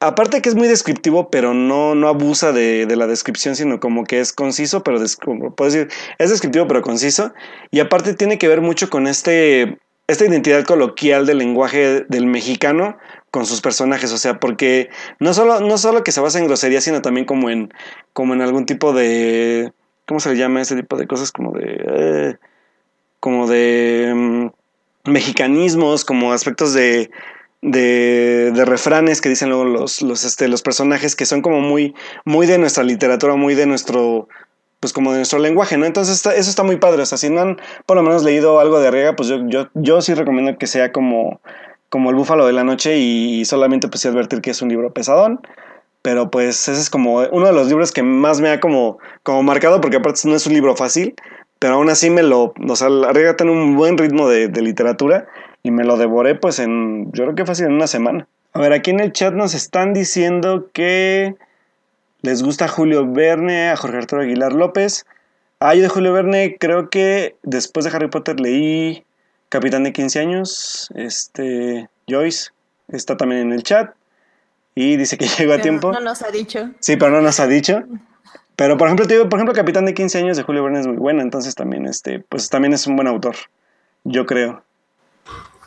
Aparte 0.00 0.40
que 0.40 0.48
es 0.48 0.54
muy 0.54 0.68
descriptivo, 0.68 1.28
pero 1.28 1.54
no, 1.54 1.96
no 1.96 2.06
abusa 2.06 2.52
de, 2.52 2.86
de 2.86 2.94
la 2.94 3.08
descripción, 3.08 3.56
sino 3.56 3.80
como 3.80 4.04
que 4.04 4.20
es 4.20 4.32
conciso, 4.32 4.84
pero 4.84 5.00
puedo 5.56 5.70
decir, 5.72 5.88
es 6.18 6.30
descriptivo 6.30 6.68
pero 6.68 6.82
conciso. 6.82 7.32
Y 7.72 7.80
aparte 7.80 8.14
tiene 8.14 8.38
que 8.38 8.46
ver 8.46 8.60
mucho 8.60 8.90
con 8.90 9.08
este, 9.08 9.76
esta 10.06 10.24
identidad 10.24 10.64
coloquial 10.64 11.26
del 11.26 11.38
lenguaje 11.38 12.04
del 12.08 12.26
mexicano 12.26 12.96
con 13.32 13.44
sus 13.44 13.60
personajes, 13.60 14.12
o 14.12 14.18
sea, 14.18 14.38
porque 14.38 14.88
no 15.18 15.34
solo, 15.34 15.60
no 15.60 15.76
solo 15.78 16.04
que 16.04 16.12
se 16.12 16.20
basa 16.20 16.38
en 16.38 16.46
grosería, 16.46 16.80
sino 16.80 17.02
también 17.02 17.26
como 17.26 17.50
en, 17.50 17.74
como 18.12 18.34
en 18.34 18.40
algún 18.40 18.66
tipo 18.66 18.92
de, 18.92 19.72
¿cómo 20.08 20.18
se 20.18 20.30
le 20.30 20.36
llama 20.36 20.62
ese 20.62 20.74
tipo 20.74 20.96
de 20.96 21.06
cosas? 21.06 21.30
Como 21.30 21.52
de, 21.52 21.84
eh, 21.86 22.36
como 23.20 23.46
de 23.46 24.10
um, 24.12 24.50
mexicanismos, 25.04 26.04
como 26.04 26.32
aspectos 26.32 26.72
de, 26.72 27.10
de, 27.62 28.50
de, 28.54 28.64
refranes 28.64 29.20
que 29.20 29.28
dicen 29.28 29.50
luego 29.50 29.64
los, 29.64 30.02
los, 30.02 30.24
este, 30.24 30.48
los 30.48 30.62
personajes 30.62 31.14
que 31.14 31.26
son 31.26 31.42
como 31.42 31.60
muy, 31.60 31.94
muy 32.24 32.46
de 32.46 32.58
nuestra 32.58 32.84
literatura, 32.84 33.34
muy 33.34 33.54
de 33.54 33.66
nuestro, 33.66 34.28
pues 34.80 34.92
como 34.92 35.10
de 35.12 35.18
nuestro 35.18 35.38
lenguaje, 35.38 35.76
¿no? 35.76 35.86
Entonces 35.86 36.16
está, 36.16 36.34
eso 36.34 36.48
está 36.48 36.62
muy 36.62 36.76
padre, 36.76 37.02
o 37.02 37.06
sea, 37.06 37.18
si 37.18 37.28
no 37.28 37.40
han 37.42 37.60
por 37.84 37.96
lo 37.96 38.02
menos 38.02 38.24
leído 38.24 38.60
algo 38.60 38.80
de 38.80 38.88
Arriaga, 38.88 39.14
pues 39.14 39.28
yo, 39.28 39.46
yo, 39.46 39.68
yo 39.74 40.00
sí 40.00 40.14
recomiendo 40.14 40.56
que 40.56 40.66
sea 40.66 40.90
como, 40.90 41.40
como 41.90 42.10
El 42.10 42.16
Búfalo 42.16 42.46
de 42.46 42.52
la 42.52 42.64
Noche 42.64 42.98
y, 42.98 43.44
solamente 43.44 43.88
pues 43.88 44.06
advertir 44.06 44.40
que 44.40 44.50
es 44.50 44.62
un 44.62 44.70
libro 44.70 44.92
pesadón, 44.92 45.40
pero 46.08 46.30
pues 46.30 46.66
ese 46.70 46.80
es 46.80 46.88
como 46.88 47.16
uno 47.18 47.48
de 47.48 47.52
los 47.52 47.68
libros 47.68 47.92
que 47.92 48.02
más 48.02 48.40
me 48.40 48.48
ha 48.48 48.60
como, 48.60 48.96
como 49.22 49.42
marcado, 49.42 49.82
porque 49.82 49.98
aparte 49.98 50.22
no 50.24 50.36
es 50.36 50.46
un 50.46 50.54
libro 50.54 50.74
fácil, 50.74 51.14
pero 51.58 51.74
aún 51.74 51.90
así 51.90 52.08
me 52.08 52.22
lo, 52.22 52.54
o 52.66 52.76
sea, 52.76 52.86
Arriaga 53.06 53.36
tiene 53.36 53.52
un 53.52 53.76
buen 53.76 53.98
ritmo 53.98 54.26
de, 54.26 54.48
de 54.48 54.62
literatura 54.62 55.28
y 55.62 55.70
me 55.70 55.84
lo 55.84 55.98
devoré 55.98 56.34
pues 56.34 56.60
en, 56.60 57.12
yo 57.12 57.24
creo 57.24 57.34
que 57.34 57.44
fácil 57.44 57.66
en 57.66 57.74
una 57.74 57.86
semana. 57.86 58.26
A 58.54 58.58
ver, 58.58 58.72
aquí 58.72 58.90
en 58.90 59.00
el 59.00 59.12
chat 59.12 59.34
nos 59.34 59.52
están 59.52 59.92
diciendo 59.92 60.70
que 60.72 61.34
les 62.22 62.42
gusta 62.42 62.68
Julio 62.68 63.06
Verne, 63.06 63.68
a 63.68 63.76
Jorge 63.76 63.98
Arturo 63.98 64.22
Aguilar 64.22 64.54
López. 64.54 65.04
Ah, 65.60 65.74
yo 65.74 65.82
de 65.82 65.88
Julio 65.88 66.14
Verne 66.14 66.56
creo 66.58 66.88
que 66.88 67.36
después 67.42 67.84
de 67.84 67.94
Harry 67.94 68.08
Potter 68.08 68.40
leí 68.40 69.04
Capitán 69.50 69.84
de 69.84 69.92
15 69.92 70.20
años, 70.20 70.88
este, 70.94 71.90
Joyce, 72.08 72.48
está 72.88 73.18
también 73.18 73.42
en 73.42 73.52
el 73.52 73.62
chat 73.62 73.97
y 74.78 74.96
dice 74.96 75.18
que 75.18 75.26
llegó 75.38 75.54
a 75.54 75.58
tiempo. 75.58 75.92
No 75.92 76.00
nos 76.00 76.22
ha 76.22 76.30
dicho. 76.30 76.70
Sí, 76.78 76.96
pero 76.96 77.10
no 77.10 77.20
nos 77.20 77.40
ha 77.40 77.48
dicho. 77.48 77.82
Pero 78.54 78.76
por 78.76 78.86
ejemplo, 78.86 79.06
digo, 79.06 79.28
por 79.28 79.38
ejemplo, 79.38 79.54
Capitán 79.54 79.84
de 79.84 79.94
15 79.94 80.18
años 80.18 80.36
de 80.36 80.44
Julio 80.44 80.62
Verne 80.62 80.80
es 80.80 80.86
muy 80.86 80.96
buena, 80.96 81.22
entonces 81.22 81.54
también 81.54 81.86
este, 81.86 82.20
pues 82.20 82.48
también 82.48 82.72
es 82.72 82.86
un 82.86 82.96
buen 82.96 83.08
autor, 83.08 83.36
yo 84.04 84.26
creo. 84.26 84.62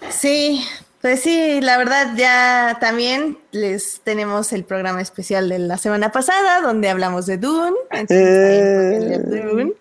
Sí, 0.10 0.66
pues 1.02 1.22
sí, 1.22 1.62
la 1.62 1.78
verdad 1.78 2.14
ya 2.16 2.78
también 2.80 3.38
les 3.52 4.02
tenemos 4.02 4.52
el 4.52 4.64
programa 4.64 5.02
especial 5.02 5.48
de 5.48 5.60
la 5.60 5.78
semana 5.78 6.12
pasada 6.12 6.62
donde 6.62 6.90
hablamos 6.90 7.26
de 7.26 7.38
Dune, 7.38 7.78
eh, 8.10 9.20
Dune 9.24 9.74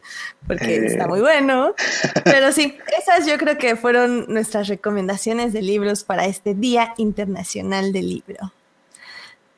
porque 0.47 0.77
eh. 0.77 0.87
está 0.87 1.07
muy 1.07 1.21
bueno. 1.21 1.75
Pero 2.25 2.53
sí, 2.53 2.77
esas 3.01 3.27
yo 3.27 3.38
creo 3.38 3.59
que 3.59 3.77
fueron 3.77 4.27
nuestras 4.29 4.69
recomendaciones 4.69 5.53
de 5.53 5.62
libros 5.62 6.05
para 6.05 6.27
este 6.27 6.55
Día 6.55 6.95
Internacional 6.97 7.93
del 7.93 8.09
Libro. 8.09 8.53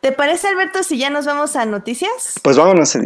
¿Te 0.03 0.11
parece, 0.11 0.49
Alberto, 0.49 0.83
si 0.83 0.99
ya 0.99 1.11
nos 1.11 1.27
vamos 1.27 1.55
a 1.55 1.65
noticias? 1.65 2.41
Pues 2.43 2.57
vámonos 2.57 2.97
a 2.97 3.03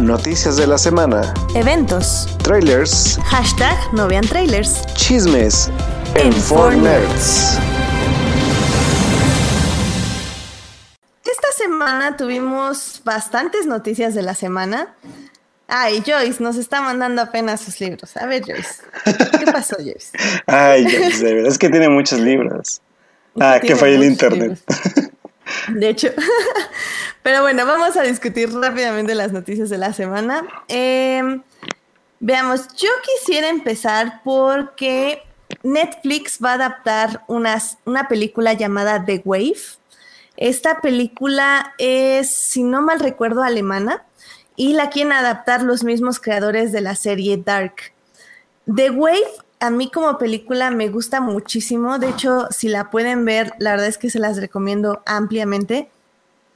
noticias 0.00 0.56
de 0.56 0.66
la 0.66 0.76
semana. 0.76 1.32
Eventos. 1.54 2.26
Trailers. 2.42 3.16
Hashtag 3.26 3.76
no 3.92 4.08
vean 4.08 4.26
trailers. 4.26 4.84
Chismes. 4.94 5.70
En, 6.16 6.32
en 6.32 6.82
Nerds. 6.82 7.60
Esta 11.24 11.52
semana 11.56 12.16
tuvimos 12.16 13.02
bastantes 13.04 13.66
noticias 13.66 14.12
de 14.16 14.22
la 14.22 14.34
semana. 14.34 14.96
Ay, 15.68 16.02
Joyce 16.04 16.42
nos 16.42 16.56
está 16.56 16.82
mandando 16.82 17.22
apenas 17.22 17.60
sus 17.60 17.78
libros. 17.78 18.16
A 18.16 18.26
ver, 18.26 18.42
Joyce. 18.44 18.82
¿Qué 19.38 19.46
pasó, 19.52 19.76
Joyce? 19.76 20.10
Ay, 20.48 20.86
Joyce, 20.90 21.24
de 21.24 21.34
verdad 21.34 21.52
es 21.52 21.58
que 21.58 21.68
tiene 21.68 21.88
muchos 21.88 22.18
libros. 22.18 22.82
Ah, 23.38 23.60
que 23.62 23.76
fue 23.76 23.94
el 23.94 24.02
internet. 24.02 24.58
De 25.68 25.88
hecho. 25.88 26.08
Pero 27.22 27.42
bueno, 27.42 27.66
vamos 27.66 27.96
a 27.96 28.02
discutir 28.02 28.52
rápidamente 28.52 29.14
las 29.14 29.32
noticias 29.32 29.68
de 29.68 29.78
la 29.78 29.92
semana. 29.92 30.42
Eh, 30.68 31.40
veamos, 32.20 32.68
yo 32.76 32.90
quisiera 33.04 33.48
empezar 33.48 34.20
porque 34.24 35.22
Netflix 35.62 36.38
va 36.42 36.52
a 36.52 36.54
adaptar 36.54 37.24
una 37.28 38.08
película 38.08 38.52
llamada 38.52 39.04
The 39.04 39.22
Wave. 39.24 39.56
Esta 40.36 40.80
película 40.80 41.74
es, 41.78 42.34
si 42.34 42.62
no 42.62 42.82
mal 42.82 43.00
recuerdo, 43.00 43.42
alemana 43.42 44.04
y 44.54 44.72
la 44.72 44.90
quieren 44.90 45.12
adaptar 45.12 45.62
los 45.62 45.84
mismos 45.84 46.20
creadores 46.20 46.72
de 46.72 46.80
la 46.80 46.94
serie 46.94 47.36
Dark. 47.36 47.92
The 48.74 48.90
Wave 48.90 49.45
a 49.60 49.70
mí 49.70 49.90
como 49.90 50.18
película 50.18 50.70
me 50.70 50.88
gusta 50.88 51.20
muchísimo, 51.20 51.98
de 51.98 52.10
hecho 52.10 52.46
si 52.50 52.68
la 52.68 52.90
pueden 52.90 53.24
ver, 53.24 53.52
la 53.58 53.72
verdad 53.72 53.86
es 53.86 53.98
que 53.98 54.10
se 54.10 54.18
las 54.18 54.38
recomiendo 54.38 55.02
ampliamente. 55.06 55.88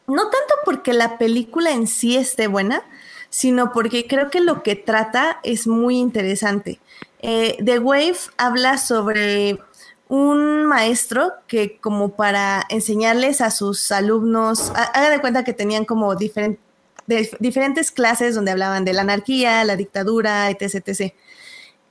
No 0.06 0.22
tanto 0.22 0.54
porque 0.64 0.92
la 0.92 1.18
película 1.18 1.70
en 1.70 1.86
sí 1.86 2.16
esté 2.16 2.46
buena, 2.46 2.82
sino 3.30 3.72
porque 3.72 4.06
creo 4.06 4.30
que 4.30 4.40
lo 4.40 4.62
que 4.62 4.76
trata 4.76 5.38
es 5.44 5.66
muy 5.66 5.98
interesante. 5.98 6.80
Eh, 7.20 7.58
The 7.64 7.78
Wave 7.78 8.18
habla 8.36 8.76
sobre 8.76 9.60
un 10.08 10.66
maestro 10.66 11.32
que 11.46 11.78
como 11.78 12.16
para 12.16 12.66
enseñarles 12.68 13.40
a 13.40 13.52
sus 13.52 13.92
alumnos, 13.92 14.72
hagan 14.74 15.12
de 15.12 15.20
cuenta 15.20 15.44
que 15.44 15.52
tenían 15.52 15.84
como 15.84 16.16
diferentes 16.16 17.92
clases 17.92 18.34
donde 18.34 18.50
hablaban 18.50 18.84
de 18.84 18.92
la 18.92 19.02
anarquía, 19.02 19.62
la 19.64 19.76
dictadura, 19.76 20.50
etc, 20.50 20.88
etc. 20.88 21.14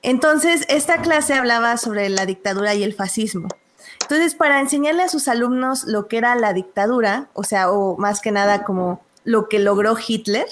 Entonces, 0.01 0.65
esta 0.69 1.01
clase 1.01 1.33
hablaba 1.33 1.77
sobre 1.77 2.09
la 2.09 2.25
dictadura 2.25 2.73
y 2.73 2.83
el 2.83 2.93
fascismo. 2.93 3.49
Entonces, 4.01 4.35
para 4.35 4.59
enseñarle 4.59 5.03
a 5.03 5.09
sus 5.09 5.27
alumnos 5.27 5.83
lo 5.83 6.07
que 6.07 6.17
era 6.17 6.35
la 6.35 6.53
dictadura, 6.53 7.29
o 7.33 7.43
sea, 7.43 7.71
o 7.71 7.97
más 7.97 8.21
que 8.21 8.31
nada 8.31 8.63
como 8.63 9.01
lo 9.23 9.49
que 9.49 9.59
logró 9.59 9.95
Hitler 9.97 10.47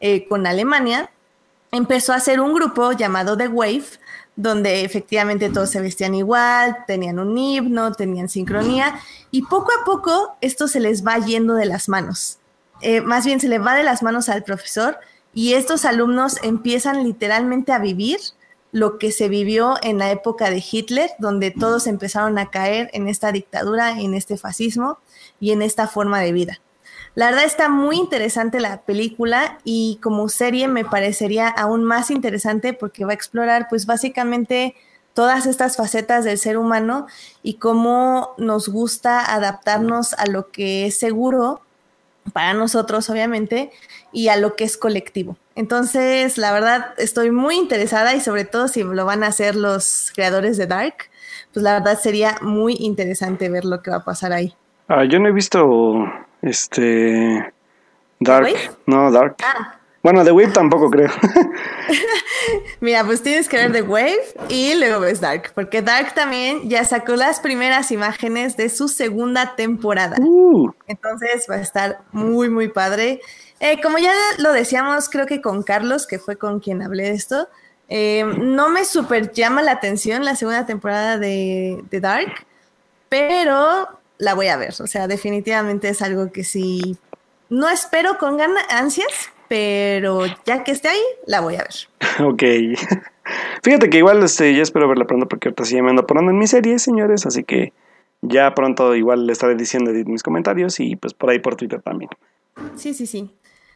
eh, 0.00 0.26
con 0.28 0.46
Alemania, 0.46 1.10
empezó 1.72 2.12
a 2.12 2.16
hacer 2.16 2.40
un 2.40 2.54
grupo 2.54 2.92
llamado 2.92 3.36
The 3.36 3.48
Wave, 3.48 3.86
donde 4.34 4.84
efectivamente 4.84 5.50
todos 5.50 5.70
se 5.70 5.80
vestían 5.80 6.14
igual, 6.14 6.84
tenían 6.86 7.18
un 7.18 7.36
himno, 7.36 7.92
tenían 7.92 8.28
sincronía, 8.28 8.98
y 9.30 9.42
poco 9.42 9.72
a 9.72 9.84
poco 9.84 10.36
esto 10.40 10.68
se 10.68 10.80
les 10.80 11.06
va 11.06 11.18
yendo 11.18 11.54
de 11.54 11.66
las 11.66 11.88
manos. 11.88 12.38
Eh, 12.82 13.00
más 13.00 13.24
bien 13.24 13.40
se 13.40 13.48
le 13.48 13.58
va 13.58 13.74
de 13.74 13.82
las 13.82 14.02
manos 14.02 14.28
al 14.28 14.42
profesor 14.42 14.98
y 15.32 15.54
estos 15.54 15.84
alumnos 15.84 16.38
empiezan 16.42 17.04
literalmente 17.04 17.72
a 17.72 17.78
vivir 17.78 18.18
lo 18.76 18.98
que 18.98 19.10
se 19.10 19.30
vivió 19.30 19.76
en 19.82 19.96
la 19.96 20.10
época 20.10 20.50
de 20.50 20.62
Hitler, 20.70 21.08
donde 21.18 21.50
todos 21.50 21.86
empezaron 21.86 22.36
a 22.36 22.50
caer 22.50 22.90
en 22.92 23.08
esta 23.08 23.32
dictadura, 23.32 23.98
en 23.98 24.12
este 24.12 24.36
fascismo 24.36 24.98
y 25.40 25.52
en 25.52 25.62
esta 25.62 25.88
forma 25.88 26.20
de 26.20 26.32
vida. 26.32 26.60
La 27.14 27.30
verdad 27.30 27.46
está 27.46 27.70
muy 27.70 27.96
interesante 27.96 28.60
la 28.60 28.82
película 28.82 29.56
y 29.64 29.98
como 30.02 30.28
serie 30.28 30.68
me 30.68 30.84
parecería 30.84 31.48
aún 31.48 31.84
más 31.84 32.10
interesante 32.10 32.74
porque 32.74 33.06
va 33.06 33.12
a 33.12 33.14
explorar 33.14 33.68
pues 33.70 33.86
básicamente 33.86 34.74
todas 35.14 35.46
estas 35.46 35.78
facetas 35.78 36.26
del 36.26 36.36
ser 36.36 36.58
humano 36.58 37.06
y 37.42 37.54
cómo 37.54 38.34
nos 38.36 38.68
gusta 38.68 39.32
adaptarnos 39.32 40.12
a 40.12 40.26
lo 40.26 40.50
que 40.50 40.84
es 40.84 40.98
seguro 40.98 41.62
para 42.32 42.54
nosotros, 42.54 43.08
obviamente, 43.10 43.70
y 44.12 44.28
a 44.28 44.36
lo 44.36 44.56
que 44.56 44.64
es 44.64 44.76
colectivo. 44.76 45.36
Entonces, 45.54 46.38
la 46.38 46.52
verdad, 46.52 46.94
estoy 46.98 47.30
muy 47.30 47.56
interesada 47.56 48.14
y 48.14 48.20
sobre 48.20 48.44
todo 48.44 48.68
si 48.68 48.82
lo 48.82 49.04
van 49.04 49.24
a 49.24 49.28
hacer 49.28 49.56
los 49.56 50.12
creadores 50.14 50.56
de 50.56 50.66
Dark, 50.66 51.10
pues 51.52 51.62
la 51.62 51.74
verdad 51.74 51.98
sería 51.98 52.38
muy 52.42 52.76
interesante 52.78 53.48
ver 53.48 53.64
lo 53.64 53.82
que 53.82 53.90
va 53.90 53.98
a 53.98 54.04
pasar 54.04 54.32
ahí. 54.32 54.54
Ah, 54.88 55.04
yo 55.04 55.18
no 55.18 55.28
he 55.28 55.32
visto 55.32 56.04
este. 56.42 57.52
Dark. 58.20 58.48
No, 58.86 59.10
Dark. 59.10 59.36
Ah. 59.42 59.80
Bueno, 60.02 60.24
The 60.24 60.32
Wave 60.32 60.52
tampoco 60.52 60.90
creo. 60.90 61.10
Mira, 62.80 63.04
pues 63.04 63.22
tienes 63.22 63.48
que 63.48 63.56
ver 63.56 63.72
The 63.72 63.82
Wave 63.82 64.22
y 64.48 64.74
luego 64.74 65.00
ves 65.00 65.20
Dark, 65.20 65.52
porque 65.54 65.82
Dark 65.82 66.14
también 66.14 66.68
ya 66.68 66.84
sacó 66.84 67.16
las 67.16 67.40
primeras 67.40 67.90
imágenes 67.90 68.56
de 68.56 68.68
su 68.68 68.88
segunda 68.88 69.56
temporada. 69.56 70.16
Uh. 70.20 70.70
Entonces 70.86 71.46
va 71.50 71.56
a 71.56 71.60
estar 71.60 72.00
muy, 72.12 72.48
muy 72.48 72.68
padre. 72.68 73.20
Eh, 73.58 73.80
como 73.82 73.98
ya 73.98 74.12
lo 74.38 74.52
decíamos, 74.52 75.08
creo 75.08 75.26
que 75.26 75.40
con 75.40 75.62
Carlos, 75.62 76.06
que 76.06 76.18
fue 76.18 76.36
con 76.36 76.60
quien 76.60 76.82
hablé 76.82 77.04
de 77.04 77.12
esto, 77.12 77.48
eh, 77.88 78.24
no 78.38 78.68
me 78.68 78.84
super 78.84 79.32
llama 79.32 79.62
la 79.62 79.72
atención 79.72 80.24
la 80.24 80.36
segunda 80.36 80.66
temporada 80.66 81.18
de, 81.18 81.82
de 81.90 82.00
Dark, 82.00 82.46
pero 83.08 83.88
la 84.18 84.34
voy 84.34 84.48
a 84.48 84.56
ver. 84.56 84.74
O 84.80 84.86
sea, 84.86 85.06
definitivamente 85.08 85.88
es 85.88 86.02
algo 86.02 86.32
que 86.32 86.44
sí, 86.44 86.96
no 87.48 87.68
espero 87.68 88.18
con 88.18 88.38
ansias, 88.70 89.30
pero 89.48 90.24
ya 90.44 90.64
que 90.64 90.72
esté 90.72 90.88
ahí, 90.88 91.02
la 91.26 91.40
voy 91.40 91.56
a 91.56 91.58
ver. 91.58 91.74
Ok. 92.24 92.42
Fíjate 93.62 93.90
que 93.90 93.98
igual 93.98 94.22
este, 94.22 94.54
ya 94.54 94.62
espero 94.62 94.88
verla 94.88 95.06
pronto 95.06 95.26
porque 95.26 95.48
ahorita 95.48 95.64
sí 95.64 95.80
me 95.82 95.90
ando 95.90 96.06
poniendo 96.06 96.30
en 96.30 96.38
mi 96.38 96.46
serie, 96.46 96.78
señores, 96.78 97.26
así 97.26 97.44
que 97.44 97.72
ya 98.22 98.54
pronto 98.54 98.94
igual 98.94 99.26
le 99.26 99.32
estaré 99.32 99.54
diciendo 99.54 99.90
mis 100.06 100.22
comentarios 100.22 100.80
y 100.80 100.96
pues 100.96 101.14
por 101.14 101.30
ahí 101.30 101.38
por 101.38 101.56
Twitter 101.56 101.82
también. 101.82 102.10
Sí, 102.76 102.94
sí, 102.94 103.06
sí. 103.06 103.30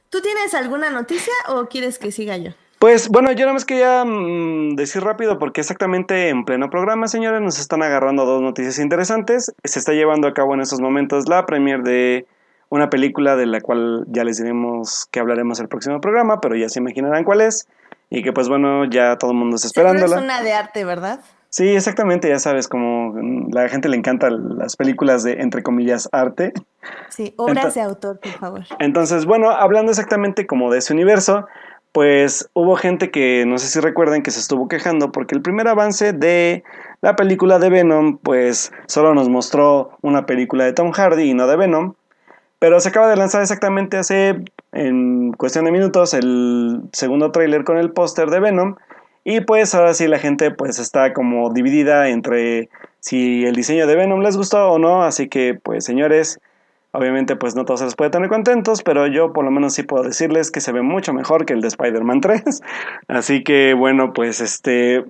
¿Tú 0.08 0.20
tienes 0.20 0.54
alguna 0.54 0.90
noticia 0.90 1.32
o 1.48 1.66
quieres 1.66 1.98
que 1.98 2.12
siga 2.12 2.36
yo? 2.36 2.52
Pues 2.80 3.08
bueno, 3.10 3.30
yo 3.32 3.40
nada 3.40 3.52
más 3.52 3.66
quería 3.66 4.04
mm, 4.06 4.74
decir 4.74 5.02
rápido 5.02 5.38
porque 5.38 5.60
exactamente 5.60 6.30
en 6.30 6.46
pleno 6.46 6.70
programa, 6.70 7.08
señores, 7.08 7.42
nos 7.42 7.58
están 7.60 7.82
agarrando 7.82 8.24
dos 8.24 8.40
noticias 8.40 8.78
interesantes. 8.78 9.52
Se 9.64 9.78
está 9.78 9.92
llevando 9.92 10.26
a 10.26 10.32
cabo 10.32 10.54
en 10.54 10.62
estos 10.62 10.80
momentos 10.80 11.28
la 11.28 11.44
premier 11.44 11.82
de 11.82 12.26
una 12.70 12.88
película 12.88 13.36
de 13.36 13.46
la 13.46 13.60
cual 13.60 14.04
ya 14.08 14.24
les 14.24 14.38
diremos 14.38 15.06
que 15.10 15.20
hablaremos 15.20 15.60
el 15.60 15.68
próximo 15.68 16.00
programa, 16.00 16.40
pero 16.40 16.56
ya 16.56 16.68
se 16.68 16.78
imaginarán 16.78 17.24
cuál 17.24 17.42
es. 17.42 17.68
Y 18.08 18.22
que 18.22 18.32
pues 18.32 18.48
bueno, 18.48 18.86
ya 18.86 19.18
todo 19.18 19.32
el 19.32 19.36
mundo 19.36 19.56
está 19.56 19.68
esperándola. 19.68 20.16
Es 20.16 20.22
una 20.22 20.42
de 20.42 20.52
arte, 20.52 20.84
¿verdad? 20.84 21.20
Sí, 21.50 21.68
exactamente, 21.68 22.28
ya 22.28 22.38
sabes, 22.38 22.68
como 22.68 23.12
la 23.50 23.68
gente 23.68 23.88
le 23.88 23.96
encanta 23.96 24.30
las 24.30 24.76
películas 24.76 25.24
de, 25.24 25.40
entre 25.40 25.64
comillas, 25.64 26.08
arte. 26.12 26.52
Sí, 27.08 27.34
obras 27.36 27.74
de 27.74 27.82
autor, 27.82 28.20
por 28.20 28.32
favor. 28.32 28.64
Entonces, 28.78 29.26
bueno, 29.26 29.50
hablando 29.50 29.90
exactamente 29.90 30.46
como 30.46 30.70
de 30.70 30.78
ese 30.78 30.92
universo, 30.92 31.46
pues 31.92 32.48
hubo 32.54 32.76
gente 32.76 33.10
que 33.10 33.44
no 33.46 33.58
sé 33.58 33.66
si 33.66 33.80
recuerden 33.80 34.22
que 34.22 34.30
se 34.30 34.38
estuvo 34.38 34.68
quejando 34.68 35.10
porque 35.10 35.34
el 35.34 35.42
primer 35.42 35.66
avance 35.66 36.12
de 36.12 36.62
la 37.00 37.16
película 37.16 37.58
de 37.58 37.68
Venom 37.68 38.18
pues 38.18 38.72
solo 38.86 39.12
nos 39.14 39.28
mostró 39.28 39.98
una 40.02 40.26
película 40.26 40.64
de 40.64 40.72
Tom 40.72 40.92
Hardy 40.92 41.30
y 41.30 41.34
no 41.34 41.48
de 41.48 41.56
Venom, 41.56 41.94
pero 42.60 42.78
se 42.78 42.90
acaba 42.90 43.08
de 43.08 43.16
lanzar 43.16 43.42
exactamente 43.42 43.96
hace 43.96 44.36
en 44.70 45.32
cuestión 45.32 45.64
de 45.64 45.72
minutos 45.72 46.14
el 46.14 46.82
segundo 46.92 47.32
tráiler 47.32 47.64
con 47.64 47.76
el 47.76 47.90
póster 47.90 48.30
de 48.30 48.38
Venom 48.38 48.76
y 49.24 49.40
pues 49.40 49.74
ahora 49.74 49.94
sí 49.94 50.06
la 50.06 50.20
gente 50.20 50.52
pues 50.52 50.78
está 50.78 51.12
como 51.12 51.52
dividida 51.52 52.08
entre 52.08 52.68
si 53.00 53.44
el 53.44 53.56
diseño 53.56 53.88
de 53.88 53.96
Venom 53.96 54.20
les 54.20 54.36
gustó 54.36 54.70
o 54.70 54.78
no, 54.78 55.02
así 55.02 55.28
que 55.28 55.58
pues 55.60 55.84
señores, 55.84 56.38
Obviamente, 56.92 57.36
pues 57.36 57.54
no 57.54 57.64
todos 57.64 57.80
se 57.80 57.86
les 57.86 57.94
puede 57.94 58.10
tener 58.10 58.28
contentos, 58.28 58.82
pero 58.82 59.06
yo 59.06 59.32
por 59.32 59.44
lo 59.44 59.52
menos 59.52 59.74
sí 59.74 59.84
puedo 59.84 60.02
decirles 60.02 60.50
que 60.50 60.60
se 60.60 60.72
ve 60.72 60.82
mucho 60.82 61.12
mejor 61.12 61.46
que 61.46 61.52
el 61.52 61.60
de 61.60 61.68
Spider-Man 61.68 62.20
3. 62.20 62.42
Así 63.08 63.44
que, 63.44 63.74
bueno, 63.74 64.12
pues 64.12 64.40
este. 64.40 65.04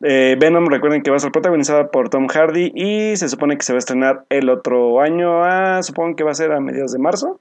Eh, 0.00 0.36
Venom, 0.38 0.66
recuerden 0.66 1.02
que 1.02 1.10
va 1.10 1.16
a 1.16 1.20
ser 1.20 1.32
protagonizada 1.32 1.90
por 1.90 2.08
Tom 2.08 2.28
Hardy 2.28 2.72
y 2.74 3.16
se 3.16 3.28
supone 3.28 3.56
que 3.56 3.64
se 3.64 3.72
va 3.72 3.78
a 3.78 3.80
estrenar 3.80 4.24
el 4.28 4.48
otro 4.48 5.00
año, 5.00 5.44
a, 5.44 5.82
supongo 5.82 6.14
que 6.14 6.24
va 6.24 6.30
a 6.30 6.34
ser 6.34 6.52
a 6.52 6.60
mediados 6.60 6.92
de 6.92 6.98
marzo. 6.98 7.40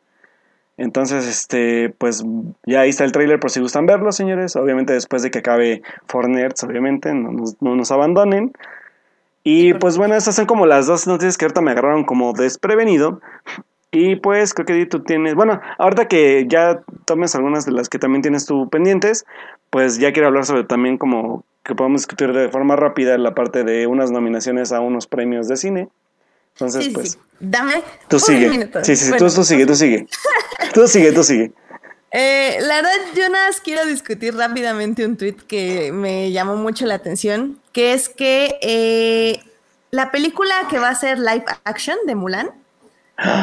Entonces, 0.78 1.28
este, 1.28 1.90
pues 1.98 2.24
ya 2.66 2.82
ahí 2.82 2.90
está 2.90 3.04
el 3.04 3.12
trailer 3.12 3.40
por 3.40 3.50
si 3.50 3.60
gustan 3.60 3.88
verlo, 3.88 4.12
señores. 4.12 4.56
Obviamente 4.56 4.94
después 4.94 5.24
de 5.24 5.32
que 5.32 5.40
acabe 5.40 5.82
Fornerts, 6.08 6.64
obviamente, 6.64 7.14
no 7.14 7.32
nos, 7.32 7.62
no 7.62 7.76
nos 7.76 7.92
abandonen. 7.92 8.54
Y 9.44 9.74
pues 9.76 9.98
bueno, 9.98 10.16
estas 10.16 10.36
son 10.36 10.46
como 10.46 10.66
las 10.66 10.88
dos 10.88 11.08
noticias 11.08 11.38
que 11.38 11.46
ahorita 11.46 11.62
me 11.62 11.72
agarraron 11.72 12.04
como 12.04 12.34
desprevenido. 12.34 13.22
Y 13.92 14.18
pues 14.18 14.54
creo 14.54 14.66
que 14.66 14.86
tú 14.86 15.02
tienes, 15.02 15.36
bueno, 15.36 15.62
ahorita 15.78 16.08
que 16.08 16.46
ya 16.48 16.82
tomes 17.06 17.36
algunas 17.36 17.66
de 17.66 17.72
las 17.72 17.88
que 17.88 18.00
también 18.00 18.22
tienes 18.22 18.46
tú 18.46 18.70
pendientes, 18.70 19.26
pues 19.70 19.98
ya 19.98 20.12
quiero 20.12 20.28
hablar 20.28 20.46
sobre 20.46 20.66
también 20.66 20.98
como 20.98 21.46
que 21.64 21.76
podemos 21.76 22.02
discutir 22.02 22.34
de 22.34 22.50
forma 22.50 22.76
rápida 22.76 23.18
la 23.18 23.34
parte 23.34 23.64
de 23.64 23.88
unas 23.88 24.12
nominaciones 24.12 24.72
a 24.72 24.82
unos 24.82 25.08
premios 25.08 25.48
de 25.48 25.58
cine. 25.58 25.90
Entonces, 26.56 26.90
pues... 26.90 27.20
Dame. 27.40 27.84
Tú 28.08 28.20
sigue. 28.20 28.70
Sí, 28.84 28.96
sí, 28.96 29.06
sí, 29.06 29.12
tú, 29.12 29.30
tú 29.30 29.44
sigue, 29.44 29.66
tú 29.66 29.76
sigue. 29.76 30.08
tú 30.74 30.88
sigue, 30.88 31.12
tú 31.12 31.24
sigue. 31.24 31.52
Eh, 32.12 32.58
la 32.62 32.78
verdad, 32.78 32.92
yo 33.16 33.30
nada 33.30 33.48
más 33.48 33.62
quiero 33.62 33.86
discutir 33.86 34.36
rápidamente 34.36 35.06
un 35.06 35.18
tweet 35.18 35.36
que 35.48 35.92
me 35.92 36.32
llamó 36.32 36.56
mucho 36.56 36.86
la 36.86 36.96
atención, 36.96 37.60
que 37.74 37.94
es 37.94 38.10
que 38.10 38.58
eh, 38.62 39.44
la 39.92 40.10
película 40.12 40.54
que 40.70 40.80
va 40.80 40.90
a 40.90 40.96
ser 40.96 41.20
live 41.20 41.46
action 41.66 41.98
de 42.06 42.16
Mulan, 42.16 42.50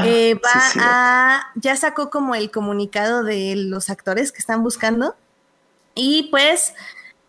eh, 0.05 0.35
va 0.45 0.63
a, 0.81 1.53
ya 1.57 1.77
sacó 1.77 2.11
como 2.11 2.35
el 2.35 2.51
comunicado 2.51 3.25
de 3.25 3.55
los 3.57 3.91
actores 3.91 4.33
que 4.33 4.39
están 4.39 4.63
buscando. 4.63 5.17
Y 5.95 6.29
pues 6.31 6.75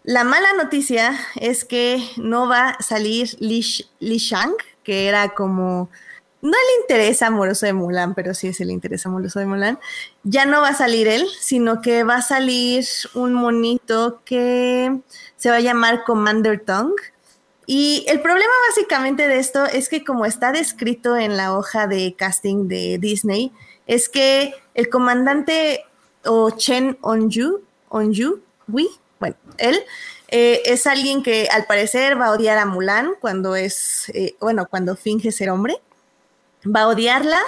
la 0.03 0.23
mala 0.23 0.53
noticia 0.53 1.19
es 1.35 1.65
que 1.65 2.03
no 2.17 2.47
va 2.47 2.69
a 2.69 2.81
salir 2.81 3.35
Li, 3.39 3.61
Shang, 3.61 4.53
que 4.83 5.07
era 5.07 5.29
como, 5.29 5.89
no 6.41 6.51
el 6.51 6.81
interés 6.81 7.21
amoroso 7.21 7.65
de 7.65 7.73
Mulan, 7.73 8.13
pero 8.13 8.33
sí 8.33 8.47
es 8.47 8.59
el 8.59 8.69
interés 8.69 9.05
amoroso 9.05 9.39
de 9.39 9.47
Mulan. 9.47 9.79
Ya 10.23 10.45
no 10.45 10.61
va 10.61 10.69
a 10.69 10.75
salir 10.75 11.07
él, 11.07 11.25
sino 11.39 11.81
que 11.81 12.03
va 12.03 12.17
a 12.17 12.21
salir 12.21 12.85
un 13.15 13.33
monito 13.33 14.21
que 14.25 14.99
se 15.37 15.49
va 15.49 15.57
a 15.57 15.61
llamar 15.61 16.03
Commander 16.03 16.59
Tong 16.63 16.93
y 17.67 18.05
el 18.07 18.21
problema 18.21 18.53
básicamente 18.69 19.27
de 19.27 19.39
esto 19.39 19.65
es 19.65 19.89
que 19.89 20.03
como 20.03 20.25
está 20.25 20.51
descrito 20.51 21.17
en 21.17 21.37
la 21.37 21.57
hoja 21.57 21.87
de 21.87 22.15
casting 22.15 22.67
de 22.67 22.97
Disney, 22.99 23.51
es 23.87 24.09
que 24.09 24.53
el 24.73 24.89
comandante 24.89 25.83
o 26.25 26.51
Chen 26.51 26.97
Onju, 27.01 27.61
Onju, 27.89 28.41
Wei, 28.67 28.89
bueno, 29.19 29.35
él 29.57 29.79
eh, 30.27 30.61
es 30.65 30.87
alguien 30.87 31.23
que 31.23 31.47
al 31.51 31.65
parecer 31.65 32.19
va 32.19 32.27
a 32.27 32.31
odiar 32.31 32.57
a 32.57 32.65
Mulan 32.65 33.11
cuando 33.19 33.55
es, 33.55 34.09
eh, 34.09 34.35
bueno, 34.39 34.67
cuando 34.67 34.95
finge 34.95 35.31
ser 35.31 35.49
hombre, 35.49 35.79
va 36.65 36.81
a 36.81 36.87
odiarla, 36.87 37.39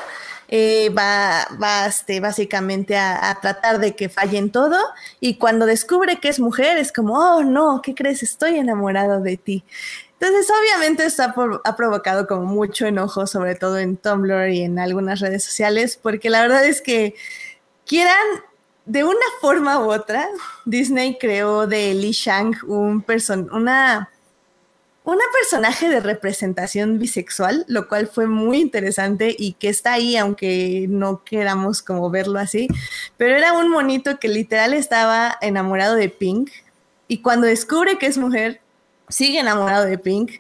eh, 0.48 0.90
va, 0.98 1.48
va 1.62 1.88
este, 1.88 2.20
básicamente 2.20 2.96
a, 2.96 3.30
a, 3.30 3.42
tratar 3.42 3.80
de 3.80 3.96
que 3.96 4.08
falle 4.08 4.38
en 4.38 4.50
todo 4.50 4.78
y 5.20 5.36
cuando 5.36 5.66
descubre 5.66 6.20
que 6.22 6.30
es 6.30 6.40
mujer 6.40 6.78
es 6.78 6.94
como, 6.94 7.16
oh 7.20 7.44
no, 7.44 7.82
¿qué 7.82 7.94
crees? 7.94 8.24
Estoy 8.24 8.56
enamorado 8.56 9.20
de 9.22 9.36
ti. 9.36 9.66
Entonces, 10.20 10.50
obviamente 10.50 11.06
esto 11.06 11.24
ha, 11.64 11.76
provocado 11.76 12.26
como 12.26 12.46
mucho 12.46 12.88
enojo, 12.88 13.28
sobre 13.28 13.54
todo 13.54 13.78
en 13.78 13.98
Tumblr 13.98 14.50
y 14.50 14.62
en 14.62 14.80
algunas 14.80 15.20
redes 15.20 15.44
sociales, 15.44 16.00
porque 16.02 16.32
la 16.32 16.42
verdad 16.42 16.66
es 16.66 16.82
que 16.82 17.14
quieran, 17.86 18.18
de 18.86 19.04
una 19.04 19.26
forma 19.42 19.80
u 19.80 19.92
otra, 19.92 20.28
Disney 20.66 21.20
creó 21.20 21.68
de 21.68 21.94
Li 21.94 22.14
Shang 22.14 22.56
un 22.66 23.04
person 23.04 23.48
una, 23.52 24.10
una 25.04 25.24
personaje 25.40 25.88
de 25.88 26.00
representación 26.00 26.98
bisexual, 26.98 27.64
lo 27.68 27.88
cual 27.88 28.08
fue 28.08 28.26
muy 28.26 28.58
interesante 28.58 29.36
y 29.38 29.54
que 29.54 29.70
está 29.70 29.94
ahí, 29.94 30.18
aunque 30.18 30.88
no 30.90 31.24
queramos 31.26 31.84
como 31.84 32.10
verlo 32.10 32.40
así, 32.40 32.68
pero 33.18 33.36
era 33.36 33.54
un 33.54 33.70
monito 33.70 34.18
que 34.18 34.30
literal 34.30 34.74
estaba 34.74 35.38
enamorado 35.42 35.94
de 35.94 36.10
Pink 36.10 36.50
y 37.08 37.22
cuando 37.22 37.46
descubre 37.46 38.00
que 38.00 38.08
es 38.08 38.18
mujer, 38.18 38.62
sigue 39.10 39.40
enamorado 39.40 39.86
de 39.86 39.98
Pink. 39.98 40.34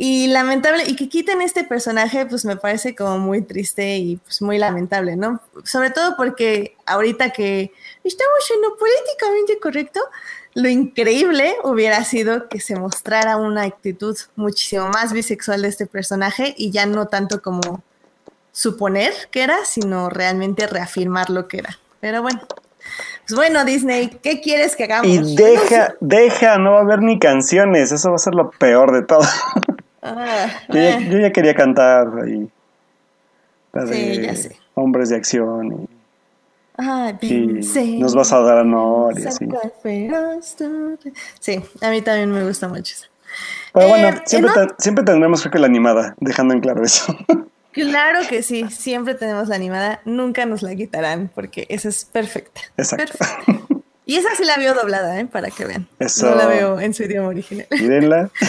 Y 0.00 0.28
lamentable, 0.28 0.84
y 0.86 0.94
que 0.94 1.08
quiten 1.08 1.42
este 1.42 1.64
personaje, 1.64 2.24
pues 2.24 2.44
me 2.44 2.56
parece 2.56 2.94
como 2.94 3.18
muy 3.18 3.42
triste 3.42 3.96
y 3.96 4.16
pues 4.18 4.40
muy 4.42 4.56
lamentable, 4.56 5.16
¿no? 5.16 5.40
Sobre 5.64 5.90
todo 5.90 6.16
porque 6.16 6.76
ahorita 6.86 7.30
que 7.30 7.72
estamos 8.04 8.50
en 8.50 8.78
políticamente 8.78 9.58
correcto, 9.58 10.00
lo 10.54 10.68
increíble 10.68 11.56
hubiera 11.64 12.04
sido 12.04 12.48
que 12.48 12.60
se 12.60 12.76
mostrara 12.76 13.36
una 13.36 13.62
actitud 13.62 14.16
muchísimo 14.36 14.88
más 14.88 15.12
bisexual 15.12 15.62
de 15.62 15.68
este 15.68 15.86
personaje 15.86 16.54
y 16.56 16.70
ya 16.70 16.86
no 16.86 17.08
tanto 17.08 17.42
como 17.42 17.82
suponer 18.52 19.12
que 19.32 19.42
era, 19.42 19.64
sino 19.64 20.10
realmente 20.10 20.68
reafirmar 20.68 21.28
lo 21.28 21.48
que 21.48 21.58
era. 21.58 21.78
Pero 22.00 22.22
bueno. 22.22 22.40
Pues 23.28 23.36
bueno, 23.36 23.64
Disney, 23.64 24.08
¿qué 24.22 24.40
quieres 24.40 24.74
que 24.74 24.84
hagamos? 24.84 25.06
Y 25.06 25.36
deja, 25.36 25.94
deja, 26.00 26.58
no 26.58 26.72
va 26.72 26.78
a 26.78 26.82
haber 26.82 27.02
ni 27.02 27.18
canciones, 27.18 27.92
eso 27.92 28.08
va 28.08 28.16
a 28.16 28.18
ser 28.18 28.34
lo 28.34 28.50
peor 28.50 28.92
de 28.92 29.02
todo. 29.02 29.20
Ah, 30.00 30.46
eh. 30.68 31.08
yo, 31.10 31.18
ya, 31.18 31.32
quería 31.32 31.54
cantar 31.54 32.06
ahí. 32.24 32.48
sí, 33.90 34.22
ya 34.22 34.34
sé. 34.34 34.56
Hombres 34.74 35.10
de 35.10 35.16
acción 35.16 35.88
y 37.20 37.98
nos 37.98 38.14
vas 38.14 38.32
a 38.32 38.40
dar 38.40 38.58
honor 38.58 39.18
y 39.18 39.26
así. 39.26 39.48
Sí, 41.40 41.60
a 41.80 41.90
mí 41.90 42.02
también 42.02 42.30
me 42.30 42.44
gusta 42.44 42.68
mucho 42.68 42.94
eso. 42.94 43.06
Pero 43.74 43.88
bueno, 43.88 44.08
eh, 44.08 44.22
siempre, 44.24 44.52
siempre 44.78 45.04
tendremos 45.04 45.40
creo 45.40 45.52
que 45.52 45.58
la 45.58 45.66
animada, 45.66 46.14
dejando 46.20 46.54
en 46.54 46.60
claro 46.60 46.84
eso. 46.84 47.14
Claro 47.72 48.20
que 48.28 48.42
sí, 48.42 48.64
siempre 48.70 49.14
tenemos 49.14 49.48
la 49.48 49.56
animada, 49.56 50.00
nunca 50.04 50.46
nos 50.46 50.62
la 50.62 50.74
quitarán 50.74 51.30
porque 51.34 51.66
esa 51.68 51.88
es 51.88 52.04
perfecta. 52.04 52.60
Exacto. 52.76 53.18
Y 54.04 54.16
esa 54.16 54.34
sí 54.34 54.44
la 54.44 54.56
veo 54.56 54.72
doblada, 54.72 55.20
¿eh? 55.20 55.26
para 55.26 55.50
que 55.50 55.66
vean. 55.66 55.86
No 56.22 56.34
la 56.34 56.46
veo 56.46 56.80
en 56.80 56.94
su 56.94 57.02
idioma 57.02 57.28
original. 57.28 57.66
Mírenla. 57.70 58.30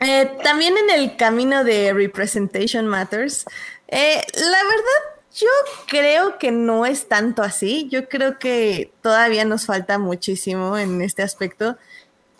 Eh, 0.00 0.30
también 0.42 0.74
en 0.76 0.90
el 0.90 1.16
camino 1.16 1.64
de 1.64 1.94
Representation 1.94 2.86
Matters, 2.86 3.46
eh, 3.88 4.20
la 4.34 4.62
verdad 4.64 5.14
yo 5.34 5.48
creo 5.86 6.38
que 6.38 6.50
no 6.50 6.86
es 6.86 7.08
tanto 7.08 7.42
así. 7.42 7.88
Yo 7.90 8.08
creo 8.08 8.38
que 8.38 8.92
todavía 9.02 9.44
nos 9.44 9.66
falta 9.66 9.98
muchísimo 9.98 10.78
en 10.78 11.02
este 11.02 11.22
aspecto. 11.22 11.76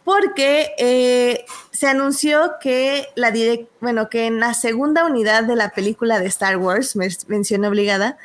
Porque 0.04 0.72
eh, 0.76 1.46
se 1.70 1.86
anunció 1.86 2.54
que 2.60 3.08
la 3.14 3.32
bueno, 3.80 4.10
que 4.10 4.26
en 4.26 4.38
la 4.38 4.52
segunda 4.52 5.06
unidad 5.06 5.44
de 5.44 5.56
la 5.56 5.70
película 5.70 6.20
de 6.20 6.26
Star 6.26 6.58
Wars, 6.58 6.96
mención 7.26 7.64
obligada, 7.64 8.18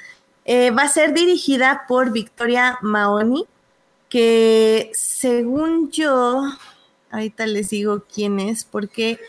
eh, 0.46 0.72
va 0.72 0.84
a 0.84 0.90
ser 0.90 1.14
dirigida 1.14 1.86
por 1.88 2.12
Victoria 2.12 2.78
Maoni, 2.82 3.46
que 4.10 4.92
según 4.94 5.90
yo, 5.92 6.44
ahorita 7.12 7.46
les 7.46 7.70
digo 7.70 8.04
quién 8.14 8.40
es, 8.40 8.66
porque 8.66 9.20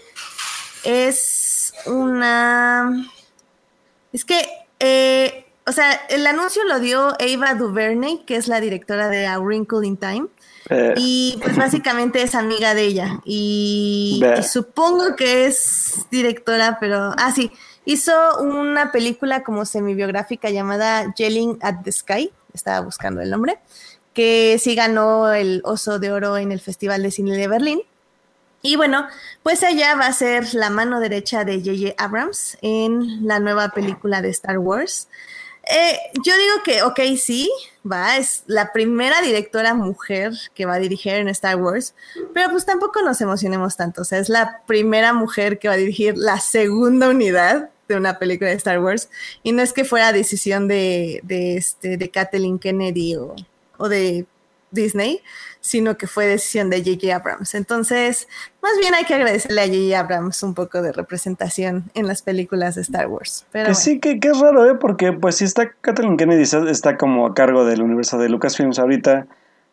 es 0.83 1.73
una. 1.87 3.07
Es 4.13 4.25
que 4.25 4.45
eh, 4.81 5.45
o 5.67 5.73
sea, 5.73 5.93
el 6.09 6.27
anuncio 6.27 6.65
lo 6.65 6.81
dio 6.81 7.09
Ava 7.21 7.55
DuVernay, 7.55 8.25
que 8.25 8.37
es 8.37 8.49
la 8.49 8.61
directora 8.61 9.09
de 9.09 9.27
A 9.27 9.39
Wrinkle 9.39 9.87
in 9.87 9.97
Time. 9.97 10.27
Eh. 10.69 10.95
Y 10.97 11.39
pues 11.43 11.57
básicamente 11.57 12.23
es 12.23 12.35
amiga 12.35 12.75
de 12.75 12.83
ella. 12.83 13.21
Y, 13.25 14.23
supongo 14.49 15.17
que 15.17 15.47
es 15.47 16.07
directora, 16.11 16.79
pero. 16.81 17.15
Ah, 17.17 17.33
sí. 17.35 17.51
Hizo 17.85 18.13
una 18.41 18.93
película 18.93 19.43
como 19.43 19.65
semi-biográfica 19.65 20.51
llamada 20.51 21.13
Yelling 21.17 21.59
at 21.63 21.83
the 21.83 21.93
Sky. 21.93 22.31
Estaba 22.53 22.81
buscando 22.81 23.21
el 23.21 23.31
nombre. 23.31 23.59
Que 24.13 24.59
sí 24.61 24.75
ganó 24.75 25.33
el 25.33 25.63
Oso 25.65 25.99
de 25.99 26.13
Oro 26.13 26.37
en 26.37 26.53
el 26.53 26.61
Festival 26.61 27.03
de 27.03 27.11
Cine 27.11 27.37
de 27.37 27.49
Berlín. 27.49 27.83
Y 28.63 28.77
bueno, 28.77 29.07
pues 29.43 29.63
ella 29.63 29.95
va 29.95 30.07
a 30.07 30.13
ser 30.13 30.53
la 30.53 30.69
mano 30.69 31.01
derecha 31.01 31.45
de 31.45 31.61
J.J. 31.61 31.95
Abrams 31.97 32.59
en 32.61 33.27
la 33.27 33.41
nueva 33.41 33.71
película 33.71 34.21
de 34.21 34.29
Star 34.29 34.59
Wars. 34.59 35.09
Eh, 35.73 35.99
yo 36.25 36.37
digo 36.37 36.63
que, 36.65 36.83
ok, 36.83 37.01
sí, 37.17 37.51
va, 37.91 38.17
es 38.17 38.43
la 38.47 38.73
primera 38.73 39.21
directora 39.23 39.75
mujer 39.75 40.33
que 40.55 40.67
va 40.67 40.75
a 40.75 40.79
dirigir 40.79 41.15
en 41.15 41.29
Star 41.29 41.57
Wars, 41.57 41.95
pero 42.35 42.51
pues 42.51 42.67
tampoco 42.67 43.03
nos 43.03 43.21
emocionemos 43.21 43.77
tanto, 43.77 44.03
o 44.03 44.05
sea, 44.05 44.19
es 44.19 44.29
la 44.29 44.63
primera 44.67 45.13
mujer 45.13 45.59
que 45.59 45.69
va 45.69 45.75
a 45.75 45.79
dirigir 45.79 46.17
la 46.17 46.41
segunda 46.41 47.09
unidad 47.09 47.71
de 47.89 47.97
una 47.97 48.19
película 48.19 48.51
de 48.51 48.57
Star 48.57 48.81
Wars, 48.81 49.11
y 49.43 49.53
no 49.53 49.63
es 49.63 49.73
que 49.73 49.85
fuera 49.85 50.13
decisión 50.13 50.69
de, 50.69 51.23
este, 51.29 51.97
de 51.97 52.11
Kathleen 52.11 52.59
Kennedy 52.59 53.17
o 53.77 53.89
de 53.89 54.27
Disney, 54.71 55.23
sino 55.61 55.97
que 55.97 56.07
fue 56.07 56.27
decisión 56.27 56.71
de 56.71 56.79
J.J. 56.79 57.15
Abrams. 57.15 57.55
Entonces, 57.55 58.29
más 58.63 58.73
bien 58.81 58.95
hay 58.95 59.05
que 59.05 59.15
agradecerle 59.15 59.61
a 59.61 59.67
J.J. 59.67 59.99
Abrams 59.99 60.43
un 60.43 60.55
poco 60.55 60.83
de 60.83 60.93
representación 60.93 61.91
en 61.95 62.07
las 62.07 62.23
películas 62.23 62.75
de 62.75 62.83
Star 62.83 63.09
Wars. 63.09 63.47
Pero 63.53 63.69
que 63.69 63.75
sí, 63.75 64.01
que, 64.01 64.19
es 64.23 64.41
raro, 64.41 64.71
¿eh? 64.71 64.75
Porque 64.75 65.13
pues 65.13 65.37
si 65.37 65.45
está 65.45 65.71
Kathleen 65.81 66.17
Kennedy 66.17 66.43
está 66.43 66.97
como 66.97 67.27
a 67.27 67.35
cargo 67.35 67.65
del 67.65 67.83
universo 67.83 68.19
de 68.19 68.29
Lucasfilms 68.29 68.79
ahorita, 68.79 69.27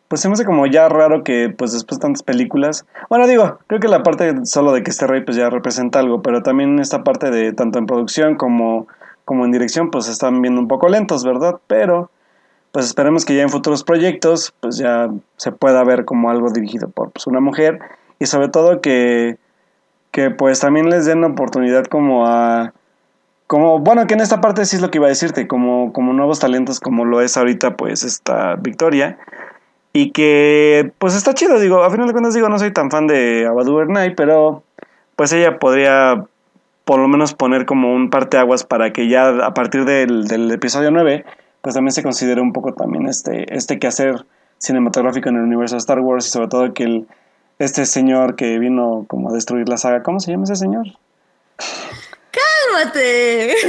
pues 0.08 0.22
se 0.22 0.28
me 0.28 0.34
hace 0.34 0.44
como 0.44 0.66
ya 0.66 0.88
raro 0.88 1.22
que 1.22 1.50
pues 1.50 1.72
después 1.72 1.98
de 1.98 2.02
tantas 2.02 2.22
películas, 2.22 2.86
bueno 3.10 3.26
digo, 3.26 3.58
creo 3.66 3.78
que 3.78 3.88
la 3.88 4.02
parte 4.02 4.34
solo 4.44 4.72
de 4.72 4.82
que 4.82 4.90
esté 4.90 5.06
Rey 5.06 5.22
pues 5.22 5.36
ya 5.36 5.50
representa 5.50 5.98
algo, 5.98 6.22
pero 6.22 6.42
también 6.42 6.78
esta 6.78 7.04
parte 7.04 7.30
de 7.30 7.52
tanto 7.52 7.78
en 7.78 7.86
producción 7.86 8.36
como, 8.36 8.88
como 9.26 9.44
en 9.44 9.52
dirección 9.52 9.90
pues 9.90 10.08
están 10.08 10.40
viendo 10.40 10.60
un 10.60 10.68
poco 10.68 10.88
lentos, 10.88 11.24
¿verdad? 11.24 11.56
Pero 11.66 12.10
pues 12.78 12.86
esperemos 12.86 13.24
que 13.24 13.34
ya 13.34 13.42
en 13.42 13.50
futuros 13.50 13.82
proyectos 13.82 14.54
pues 14.60 14.76
ya 14.76 15.10
se 15.36 15.50
pueda 15.50 15.82
ver 15.82 16.04
como 16.04 16.30
algo 16.30 16.50
dirigido 16.50 16.88
por 16.88 17.10
pues, 17.10 17.26
una 17.26 17.40
mujer. 17.40 17.80
Y 18.20 18.26
sobre 18.26 18.46
todo 18.46 18.80
que, 18.80 19.36
que 20.12 20.30
pues 20.30 20.60
también 20.60 20.88
les 20.88 21.04
den 21.04 21.24
oportunidad 21.24 21.86
como 21.86 22.28
a 22.28 22.72
como 23.48 23.80
bueno 23.80 24.06
que 24.06 24.14
en 24.14 24.20
esta 24.20 24.40
parte 24.40 24.64
sí 24.64 24.76
es 24.76 24.82
lo 24.82 24.92
que 24.92 24.98
iba 24.98 25.06
a 25.06 25.08
decirte 25.08 25.48
como 25.48 25.92
como 25.92 26.12
nuevos 26.12 26.38
talentos 26.38 26.78
como 26.78 27.04
lo 27.04 27.20
es 27.20 27.36
ahorita 27.36 27.76
pues 27.76 28.04
esta 28.04 28.54
Victoria. 28.54 29.18
Y 29.92 30.12
que 30.12 30.92
pues 30.98 31.16
está 31.16 31.34
chido 31.34 31.58
digo 31.58 31.82
a 31.82 31.90
final 31.90 32.06
de 32.06 32.12
cuentas 32.12 32.34
digo 32.34 32.48
no 32.48 32.60
soy 32.60 32.72
tan 32.72 32.92
fan 32.92 33.08
de 33.08 33.44
Abadu 33.44 33.74
Bernay 33.74 34.14
pero 34.14 34.62
pues 35.16 35.32
ella 35.32 35.58
podría 35.58 36.26
por 36.84 37.00
lo 37.00 37.08
menos 37.08 37.34
poner 37.34 37.66
como 37.66 37.92
un 37.92 38.08
parteaguas 38.08 38.62
para 38.62 38.92
que 38.92 39.08
ya 39.08 39.30
a 39.44 39.52
partir 39.52 39.84
del, 39.84 40.28
del 40.28 40.48
episodio 40.52 40.92
9 40.92 41.24
pues 41.68 41.74
también 41.74 41.92
se 41.92 42.02
considera 42.02 42.40
un 42.40 42.54
poco 42.54 42.72
también 42.72 43.06
este, 43.08 43.54
este 43.54 43.78
quehacer 43.78 44.24
cinematográfico 44.56 45.28
en 45.28 45.36
el 45.36 45.42
universo 45.42 45.74
de 45.74 45.80
Star 45.80 46.00
Wars 46.00 46.26
y 46.26 46.30
sobre 46.30 46.48
todo 46.48 46.72
que 46.72 46.84
el, 46.84 47.06
este 47.58 47.84
señor 47.84 48.36
que 48.36 48.58
vino 48.58 49.04
como 49.06 49.28
a 49.28 49.34
destruir 49.34 49.68
la 49.68 49.76
saga, 49.76 50.02
¿cómo 50.02 50.18
se 50.18 50.30
llama 50.30 50.44
ese 50.44 50.56
señor? 50.56 50.86
¡Cálmate! 52.72 53.52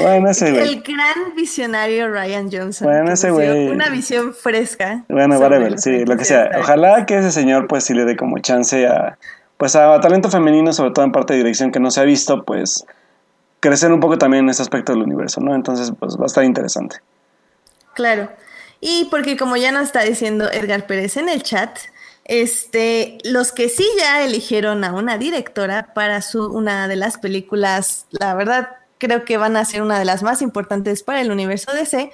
Bueno, 0.00 0.30
ese 0.30 0.50
güey. 0.50 0.62
El 0.62 0.82
gran 0.82 1.36
visionario 1.36 2.08
Ryan 2.08 2.50
Johnson. 2.50 2.88
Bueno, 2.88 3.12
ese 3.12 3.30
güey. 3.30 3.68
Una 3.68 3.90
visión 3.90 4.34
fresca. 4.34 5.04
Bueno, 5.08 5.38
whatever, 5.38 5.78
sí, 5.78 6.04
lo 6.04 6.16
que 6.16 6.24
sea. 6.24 6.50
Ojalá 6.58 7.06
que 7.06 7.18
ese 7.18 7.30
señor 7.30 7.68
pues 7.68 7.84
sí 7.84 7.94
le 7.94 8.04
dé 8.04 8.16
como 8.16 8.38
chance 8.38 8.88
a 8.88 9.18
pues 9.58 9.76
a 9.76 10.00
talento 10.00 10.30
femenino, 10.30 10.72
sobre 10.72 10.90
todo 10.90 11.04
en 11.04 11.12
parte 11.12 11.34
de 11.34 11.38
dirección 11.38 11.70
que 11.70 11.78
no 11.78 11.92
se 11.92 12.00
ha 12.00 12.04
visto, 12.04 12.44
pues 12.44 12.84
crecer 13.64 13.90
un 13.90 14.00
poco 14.00 14.18
también 14.18 14.44
en 14.44 14.50
ese 14.50 14.60
aspecto 14.60 14.92
del 14.92 15.00
universo, 15.00 15.40
¿no? 15.40 15.54
Entonces, 15.54 15.90
pues 15.98 16.18
va 16.18 16.24
a 16.24 16.26
estar 16.26 16.44
interesante. 16.44 16.98
Claro. 17.94 18.30
Y 18.78 19.06
porque 19.10 19.38
como 19.38 19.56
ya 19.56 19.72
nos 19.72 19.84
está 19.84 20.02
diciendo 20.02 20.50
Edgar 20.52 20.86
Pérez 20.86 21.16
en 21.16 21.30
el 21.30 21.42
chat, 21.42 21.78
este, 22.26 23.16
los 23.24 23.52
que 23.52 23.70
sí 23.70 23.86
ya 23.98 24.22
eligieron 24.22 24.84
a 24.84 24.92
una 24.92 25.16
directora 25.16 25.94
para 25.94 26.20
su, 26.20 26.46
una 26.52 26.88
de 26.88 26.96
las 26.96 27.16
películas, 27.16 28.04
la 28.10 28.34
verdad 28.34 28.68
creo 28.98 29.24
que 29.24 29.38
van 29.38 29.56
a 29.56 29.64
ser 29.64 29.80
una 29.80 29.98
de 29.98 30.04
las 30.04 30.22
más 30.22 30.42
importantes 30.42 31.02
para 31.02 31.22
el 31.22 31.30
universo 31.30 31.72
DC, 31.72 32.10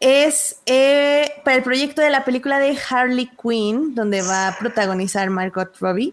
es 0.00 0.56
eh, 0.66 1.30
para 1.44 1.58
el 1.58 1.62
proyecto 1.62 2.02
de 2.02 2.10
la 2.10 2.24
película 2.24 2.58
de 2.58 2.76
Harley 2.90 3.30
Quinn, 3.40 3.94
donde 3.94 4.22
va 4.22 4.48
a 4.48 4.58
protagonizar 4.58 5.30
Margot 5.30 5.76
Robbie, 5.78 6.12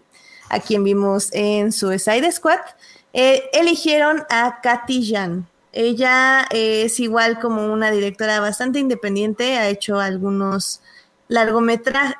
a 0.50 0.60
quien 0.60 0.84
vimos 0.84 1.30
en 1.32 1.72
Suicide 1.72 2.30
Squad. 2.30 2.60
Eh, 3.14 3.48
eligieron 3.52 4.24
a 4.28 4.60
Katy 4.62 5.10
Jan. 5.10 5.48
Ella 5.72 6.46
es 6.50 7.00
igual 7.00 7.38
como 7.38 7.72
una 7.72 7.90
directora 7.90 8.40
bastante 8.40 8.80
independiente, 8.80 9.56
ha 9.56 9.68
hecho 9.68 10.00
algunos 10.00 10.80
largometrajes, 11.28 12.16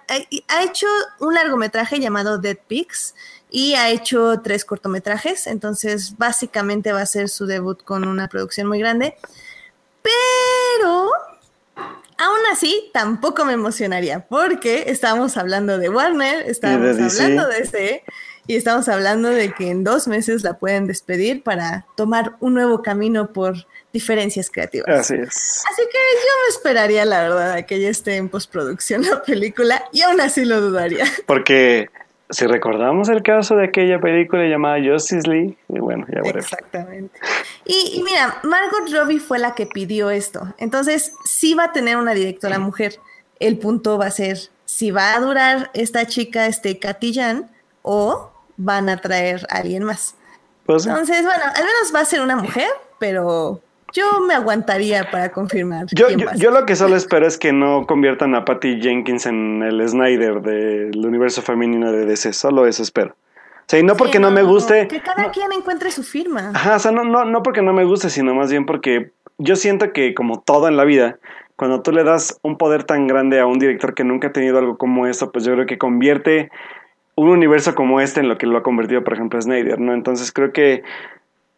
ha 0.46 0.62
hecho 0.62 0.86
un 1.18 1.34
largometraje 1.34 1.98
llamado 1.98 2.38
Dead 2.38 2.56
Pigs 2.68 3.14
y 3.50 3.74
ha 3.74 3.90
hecho 3.90 4.40
tres 4.40 4.64
cortometrajes, 4.64 5.48
entonces 5.48 6.16
básicamente 6.16 6.92
va 6.92 7.00
a 7.00 7.06
ser 7.06 7.28
su 7.28 7.46
debut 7.46 7.82
con 7.82 8.06
una 8.06 8.28
producción 8.28 8.68
muy 8.68 8.78
grande, 8.78 9.16
pero 10.00 11.10
aún 12.20 12.38
así 12.52 12.90
tampoco 12.92 13.44
me 13.44 13.54
emocionaría 13.54 14.26
porque 14.28 14.84
estábamos 14.88 15.36
hablando 15.36 15.78
de 15.78 15.88
Warner, 15.88 16.48
estábamos 16.48 16.98
hablando 16.98 17.48
de 17.48 17.58
ese 17.58 18.04
y 18.46 18.56
estamos 18.56 18.88
hablando 18.88 19.30
de 19.30 19.52
que 19.52 19.70
en 19.70 19.84
dos 19.84 20.06
meses 20.06 20.42
la 20.42 20.58
pueden 20.58 20.86
despedir 20.86 21.42
para 21.42 21.86
tomar 21.96 22.36
un 22.40 22.54
nuevo 22.54 22.82
camino 22.82 23.32
por 23.32 23.66
diferencias 23.92 24.50
creativas. 24.50 25.00
Así 25.00 25.14
es. 25.14 25.64
Así 25.70 25.82
que 25.90 25.98
yo 25.98 26.32
me 26.44 26.48
esperaría, 26.50 27.04
la 27.04 27.22
verdad, 27.22 27.52
a 27.52 27.62
que 27.62 27.80
ya 27.80 27.88
esté 27.88 28.16
en 28.16 28.28
postproducción 28.28 29.02
la 29.02 29.22
película 29.22 29.84
y 29.92 30.02
aún 30.02 30.20
así 30.20 30.44
lo 30.44 30.60
dudaría. 30.60 31.06
Porque 31.26 31.88
si 32.30 32.46
recordamos 32.46 33.08
el 33.08 33.22
caso 33.22 33.56
de 33.56 33.64
aquella 33.64 34.00
película 34.00 34.44
llamada 34.44 34.78
Justice 34.82 35.28
League, 35.28 35.56
bueno, 35.68 36.06
ya 36.08 36.22
veremos. 36.22 36.52
Exactamente. 36.52 37.18
Y, 37.64 37.98
y, 37.98 38.02
mira, 38.02 38.38
Margot 38.42 38.88
Robbie 38.92 39.20
fue 39.20 39.38
la 39.38 39.54
que 39.54 39.66
pidió 39.66 40.10
esto. 40.10 40.54
Entonces, 40.58 41.12
sí 41.24 41.54
va 41.54 41.64
a 41.64 41.72
tener 41.72 41.96
una 41.96 42.14
directora 42.14 42.58
mujer. 42.58 42.94
El 43.38 43.58
punto 43.58 43.98
va 43.98 44.06
a 44.06 44.10
ser 44.10 44.38
si 44.64 44.90
va 44.90 45.14
a 45.14 45.20
durar 45.20 45.70
esta 45.74 46.06
chica, 46.06 46.46
este 46.46 46.78
Katillan, 46.78 47.50
o 47.82 48.30
van 48.56 48.88
a 48.88 48.98
traer 48.98 49.46
a 49.50 49.56
alguien 49.56 49.82
más. 49.82 50.14
Pues 50.64 50.86
Entonces, 50.86 51.24
bueno, 51.24 51.42
al 51.44 51.64
menos 51.64 51.92
va 51.94 52.00
a 52.00 52.04
ser 52.04 52.20
una 52.20 52.36
mujer, 52.36 52.68
pero 52.98 53.60
yo 53.92 54.20
me 54.20 54.34
aguantaría 54.34 55.10
para 55.10 55.30
confirmar. 55.30 55.86
Yo, 55.92 56.08
yo, 56.08 56.50
lo 56.50 56.66
que 56.66 56.76
solo 56.76 56.96
espero 56.96 57.26
es 57.26 57.38
que 57.38 57.52
no 57.52 57.86
conviertan 57.86 58.34
a 58.34 58.44
Patty 58.44 58.80
Jenkins 58.80 59.26
en 59.26 59.62
el 59.62 59.86
Snyder 59.88 60.40
del 60.40 61.04
universo 61.04 61.42
femenino 61.42 61.92
de 61.92 62.06
DC. 62.06 62.32
Solo 62.32 62.66
eso 62.66 62.82
espero. 62.82 63.14
O 63.14 63.70
sea, 63.70 63.78
y 63.78 63.82
no 63.82 63.96
porque 63.96 64.18
no, 64.18 64.30
me 64.30 64.42
guste. 64.42 64.88
Que 64.88 65.00
cada 65.00 65.30
quien 65.30 65.52
encuentre 65.52 65.90
su 65.90 66.02
firma. 66.02 66.50
Ajá, 66.54 66.76
o 66.76 66.78
sea, 66.78 66.90
no, 66.90 67.04
no, 67.04 67.24
no 67.24 67.42
porque 67.42 67.62
no 67.62 67.72
me 67.72 67.84
guste, 67.84 68.10
sino 68.10 68.34
más 68.34 68.50
bien 68.50 68.66
porque 68.66 69.12
yo 69.38 69.56
siento 69.56 69.92
que, 69.92 70.14
como 70.14 70.40
todo 70.40 70.68
en 70.68 70.76
la 70.76 70.84
vida, 70.84 71.18
cuando 71.56 71.82
tú 71.82 71.92
le 71.92 72.04
das 72.04 72.40
un 72.42 72.56
poder 72.56 72.84
tan 72.84 73.06
grande 73.06 73.38
a 73.38 73.46
un 73.46 73.58
director 73.58 73.94
que 73.94 74.02
nunca 74.02 74.28
ha 74.28 74.32
tenido 74.32 74.58
algo 74.58 74.78
como 74.78 75.06
eso, 75.06 75.30
pues 75.30 75.44
yo 75.44 75.52
creo 75.52 75.66
que 75.66 75.78
convierte 75.78 76.50
un 77.16 77.28
universo 77.28 77.74
como 77.74 78.00
este 78.00 78.20
en 78.20 78.28
lo 78.28 78.38
que 78.38 78.46
lo 78.46 78.58
ha 78.58 78.62
convertido, 78.62 79.04
por 79.04 79.12
ejemplo, 79.12 79.40
Snyder, 79.40 79.78
¿no? 79.78 79.92
Entonces 79.92 80.32
creo 80.32 80.52
que 80.52 80.82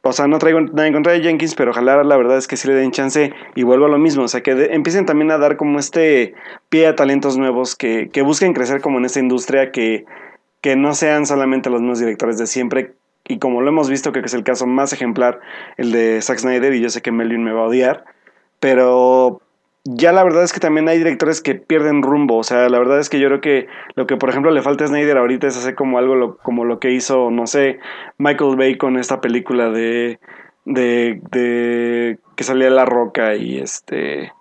o 0.04 0.12
sea, 0.12 0.26
no 0.26 0.38
traigo 0.38 0.60
nada 0.60 0.86
en 0.86 0.92
contra 0.92 1.12
de 1.12 1.20
Jenkins, 1.20 1.54
pero 1.54 1.70
ojalá 1.70 2.02
la 2.02 2.16
verdad 2.16 2.36
es 2.36 2.48
que 2.48 2.56
sí 2.56 2.66
le 2.66 2.74
den 2.74 2.90
chance 2.90 3.32
y 3.54 3.62
vuelvo 3.62 3.86
a 3.86 3.88
lo 3.88 3.98
mismo. 3.98 4.24
O 4.24 4.28
sea, 4.28 4.42
que 4.42 4.50
empiecen 4.72 5.06
también 5.06 5.30
a 5.30 5.38
dar 5.38 5.56
como 5.56 5.78
este 5.78 6.34
pie 6.68 6.88
a 6.88 6.96
talentos 6.96 7.38
nuevos 7.38 7.76
que, 7.76 8.10
que 8.12 8.22
busquen 8.22 8.52
crecer 8.52 8.80
como 8.80 8.98
en 8.98 9.04
esta 9.04 9.20
industria, 9.20 9.70
que, 9.70 10.04
que 10.60 10.74
no 10.74 10.94
sean 10.94 11.26
solamente 11.26 11.70
los 11.70 11.80
mismos 11.80 12.00
directores 12.00 12.38
de 12.38 12.46
siempre. 12.48 12.94
Y 13.28 13.38
como 13.38 13.60
lo 13.60 13.68
hemos 13.68 13.88
visto, 13.90 14.10
creo 14.10 14.22
que 14.22 14.28
es 14.28 14.34
el 14.34 14.42
caso 14.42 14.66
más 14.66 14.92
ejemplar, 14.92 15.40
el 15.76 15.92
de 15.92 16.20
Zack 16.20 16.38
Snyder, 16.38 16.74
y 16.74 16.80
yo 16.80 16.90
sé 16.90 17.02
que 17.02 17.12
Melvin 17.12 17.44
me 17.44 17.52
va 17.52 17.60
a 17.60 17.68
odiar, 17.68 18.04
pero 18.58 19.41
ya 19.84 20.12
la 20.12 20.22
verdad 20.22 20.44
es 20.44 20.52
que 20.52 20.60
también 20.60 20.88
hay 20.88 20.98
directores 20.98 21.40
que 21.40 21.54
pierden 21.54 22.02
rumbo. 22.02 22.36
O 22.38 22.44
sea, 22.44 22.68
la 22.68 22.78
verdad 22.78 23.00
es 23.00 23.08
que 23.10 23.18
yo 23.20 23.28
creo 23.28 23.40
que 23.40 23.66
lo 23.94 24.06
que, 24.06 24.16
por 24.16 24.30
ejemplo, 24.30 24.50
le 24.50 24.62
falta 24.62 24.84
a 24.84 24.88
Snyder 24.88 25.16
ahorita 25.18 25.46
es 25.46 25.56
hacer 25.56 25.74
como 25.74 25.98
algo 25.98 26.36
como 26.38 26.64
lo 26.64 26.78
que 26.78 26.92
hizo, 26.92 27.30
no 27.30 27.46
sé, 27.46 27.80
Michael 28.18 28.56
Bay 28.56 28.76
con 28.76 28.96
esta 28.98 29.20
película 29.20 29.70
de, 29.70 30.20
de, 30.64 31.20
de 31.30 32.18
que 32.36 32.44
salía 32.44 32.70
La 32.70 32.84
Roca 32.84 33.34
y 33.36 33.58
este... 33.58 34.32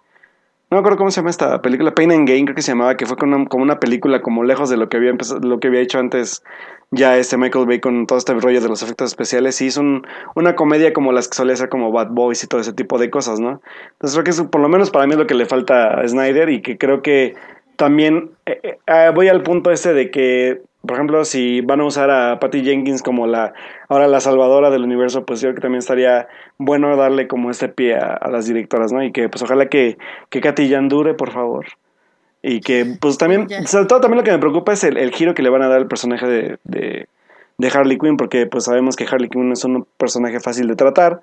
No 0.71 0.77
me 0.77 0.79
acuerdo 0.79 0.99
cómo 0.99 1.11
se 1.11 1.17
llama 1.17 1.31
esta 1.31 1.61
película, 1.61 1.93
Pain 1.93 2.13
and 2.13 2.25
Gain 2.25 2.45
creo 2.45 2.55
que 2.55 2.61
se 2.61 2.71
llamaba, 2.71 2.95
que 2.95 3.05
fue 3.05 3.17
como 3.17 3.45
una, 3.51 3.77
película 3.81 4.21
como 4.21 4.45
lejos 4.45 4.69
de 4.69 4.77
lo 4.77 4.87
que 4.87 4.95
había 4.95 5.09
empezado, 5.09 5.41
lo 5.41 5.59
que 5.59 5.67
había 5.67 5.81
hecho 5.81 5.99
antes 5.99 6.43
ya 6.91 7.17
este 7.17 7.35
Michael 7.35 7.65
Bay 7.65 7.81
con 7.81 8.07
todo 8.07 8.17
este 8.17 8.33
rollo 8.33 8.61
de 8.61 8.69
los 8.69 8.81
efectos 8.81 9.09
especiales 9.09 9.59
y 9.61 9.65
hizo 9.65 9.81
una 10.33 10.55
comedia 10.55 10.93
como 10.93 11.11
las 11.11 11.27
que 11.27 11.35
solía 11.35 11.57
ser 11.57 11.67
como 11.67 11.91
Bad 11.91 12.11
Boys 12.11 12.45
y 12.45 12.47
todo 12.47 12.61
ese 12.61 12.71
tipo 12.71 12.97
de 12.99 13.09
cosas, 13.09 13.41
¿no? 13.41 13.61
Entonces 13.91 14.13
creo 14.15 14.23
que 14.23 14.29
eso 14.29 14.49
por 14.49 14.61
lo 14.61 14.69
menos 14.69 14.91
para 14.91 15.05
mí 15.07 15.11
es 15.11 15.19
lo 15.19 15.27
que 15.27 15.35
le 15.35 15.45
falta 15.45 15.99
a 15.99 16.07
Snyder 16.07 16.49
y 16.49 16.61
que 16.61 16.77
creo 16.77 17.01
que 17.01 17.35
también 17.81 18.29
eh, 18.45 18.59
eh, 18.61 18.77
ah, 18.85 19.09
voy 19.09 19.27
al 19.27 19.41
punto 19.41 19.71
este 19.71 19.91
de 19.95 20.11
que 20.11 20.61
por 20.85 20.97
ejemplo, 20.97 21.25
si 21.25 21.61
van 21.61 21.81
a 21.81 21.85
usar 21.85 22.11
a 22.11 22.39
Patty 22.39 22.63
Jenkins 22.63 23.01
como 23.01 23.25
la 23.25 23.53
ahora 23.87 24.07
la 24.07 24.19
salvadora 24.19 24.69
del 24.69 24.83
universo, 24.83 25.25
pues 25.25 25.41
yo 25.41 25.47
creo 25.47 25.55
que 25.55 25.61
también 25.61 25.79
estaría 25.79 26.27
bueno 26.59 26.95
darle 26.95 27.27
como 27.27 27.49
este 27.49 27.69
pie 27.69 27.95
a, 27.95 28.27
las 28.29 28.45
directoras, 28.45 28.91
¿no? 28.91 29.03
Y 29.03 29.11
que 29.11 29.29
pues 29.29 29.41
ojalá 29.41 29.67
que, 29.67 29.97
que 30.29 30.41
Katy 30.41 30.69
Jan 30.69 30.89
dure, 30.89 31.15
por 31.15 31.31
favor. 31.31 31.65
Y 32.43 32.59
que 32.61 32.85
pues 32.99 33.17
también, 33.17 33.47
sobre 33.65 33.85
todo 33.85 34.01
también 34.01 34.19
lo 34.19 34.23
que 34.23 34.31
me 34.31 34.39
preocupa 34.39 34.73
es 34.73 34.83
el, 34.83 35.11
giro 35.11 35.33
que 35.33 35.41
le 35.41 35.49
van 35.49 35.63
a 35.63 35.67
dar 35.67 35.77
al 35.77 35.87
personaje 35.87 36.27
de, 36.27 36.57
de, 36.63 37.07
de, 37.57 37.67
Harley 37.67 37.97
Quinn, 37.97 38.17
porque 38.17 38.45
pues 38.45 38.65
sabemos 38.65 38.95
que 38.95 39.05
Harley 39.05 39.29
Quinn 39.29 39.51
es 39.51 39.63
un 39.63 39.87
personaje 39.97 40.39
fácil 40.39 40.67
de 40.67 40.75
tratar. 40.75 41.21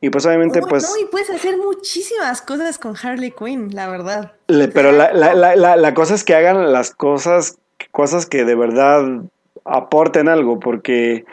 Y 0.00 0.10
pues 0.10 0.26
obviamente 0.26 0.60
pues... 0.60 0.82
No, 0.82 0.96
y 1.00 1.06
puedes 1.06 1.30
hacer 1.30 1.56
muchísimas 1.56 2.42
cosas 2.42 2.78
con 2.78 2.94
Harley 3.02 3.32
Quinn, 3.32 3.74
la 3.74 3.88
verdad. 3.88 4.32
pero 4.46 4.92
la, 4.92 5.12
la, 5.12 5.34
la, 5.34 5.76
la 5.76 5.94
cosa 5.94 6.14
es 6.14 6.24
que 6.24 6.34
hagan 6.34 6.72
las 6.72 6.94
cosas 6.94 7.58
cosas 7.90 8.26
que 8.26 8.44
de 8.44 8.54
verdad 8.54 9.22
aporten 9.64 10.28
algo, 10.28 10.60
porque 10.60 11.24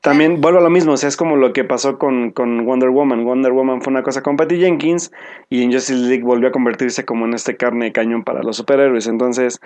también 0.00 0.40
vuelvo 0.40 0.60
a 0.60 0.62
lo 0.62 0.70
mismo, 0.70 0.92
o 0.92 0.96
sea, 0.96 1.08
es 1.08 1.16
como 1.16 1.36
lo 1.36 1.52
que 1.52 1.64
pasó 1.64 1.98
con, 1.98 2.30
con, 2.30 2.64
Wonder 2.64 2.90
Woman. 2.90 3.24
Wonder 3.24 3.52
Woman 3.52 3.82
fue 3.82 3.90
una 3.90 4.02
cosa 4.02 4.22
con 4.22 4.36
Patty 4.36 4.58
Jenkins 4.60 5.10
y 5.50 5.62
en 5.62 5.72
Justice 5.72 5.98
League 5.98 6.22
volvió 6.22 6.48
a 6.48 6.52
convertirse 6.52 7.04
como 7.04 7.26
en 7.26 7.34
este 7.34 7.56
carne 7.56 7.86
de 7.86 7.92
cañón 7.92 8.22
para 8.22 8.42
los 8.42 8.56
superhéroes. 8.56 9.08
Entonces, 9.08 9.60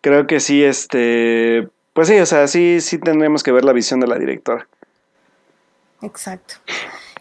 creo 0.00 0.26
que 0.26 0.40
sí, 0.40 0.64
este, 0.64 1.68
pues 1.92 2.08
sí, 2.08 2.18
o 2.18 2.26
sea, 2.26 2.48
sí, 2.48 2.80
sí 2.80 2.98
tendremos 2.98 3.42
que 3.42 3.52
ver 3.52 3.64
la 3.64 3.72
visión 3.72 4.00
de 4.00 4.08
la 4.08 4.18
directora. 4.18 4.66
Exacto. 6.02 6.56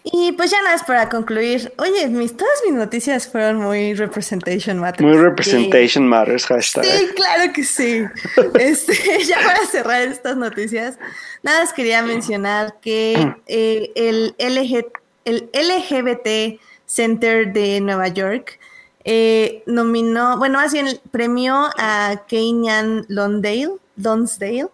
Y 0.08 0.34
pues 0.34 0.52
ya 0.52 0.62
nada 0.62 0.74
más 0.74 0.84
para 0.84 1.10
concluir. 1.10 1.74
Oye, 1.80 2.08
mis, 2.08 2.38
todas 2.38 2.54
mis 2.64 2.76
noticias 2.76 3.28
fueron 3.28 3.58
muy 3.58 3.96
Representation 3.96 4.78
Matters. 4.78 5.02
Muy 5.02 5.18
Representation 5.18 6.08
Matters, 6.08 6.46
hashtag. 6.46 6.86
Sí, 6.86 7.08
claro 7.16 7.52
que 7.52 7.64
sí. 7.64 8.04
este, 8.60 8.94
ya 9.26 9.38
para 9.38 9.66
cerrar 9.66 10.04
estas 10.04 10.38
noticias, 10.38 11.00
nada 11.42 11.62
más 11.62 11.74
quería 11.74 12.04
mencionar 12.04 12.76
que 12.82 13.36
eh, 13.48 13.92
el, 13.96 14.36
LG, 14.38 14.86
el 15.26 15.50
LGBT 15.52 16.62
Center 16.86 17.52
de 17.52 17.82
Nueva 17.82 18.08
York 18.10 18.60
eh, 19.06 19.64
nominó, 19.66 20.38
bueno, 20.38 20.60
más 20.60 20.72
bien 20.72 21.00
premió 21.10 21.70
a 21.80 22.26
Kenyan 22.28 23.06
Lonsdale, 23.08 23.74
Lonsdale 23.98 24.68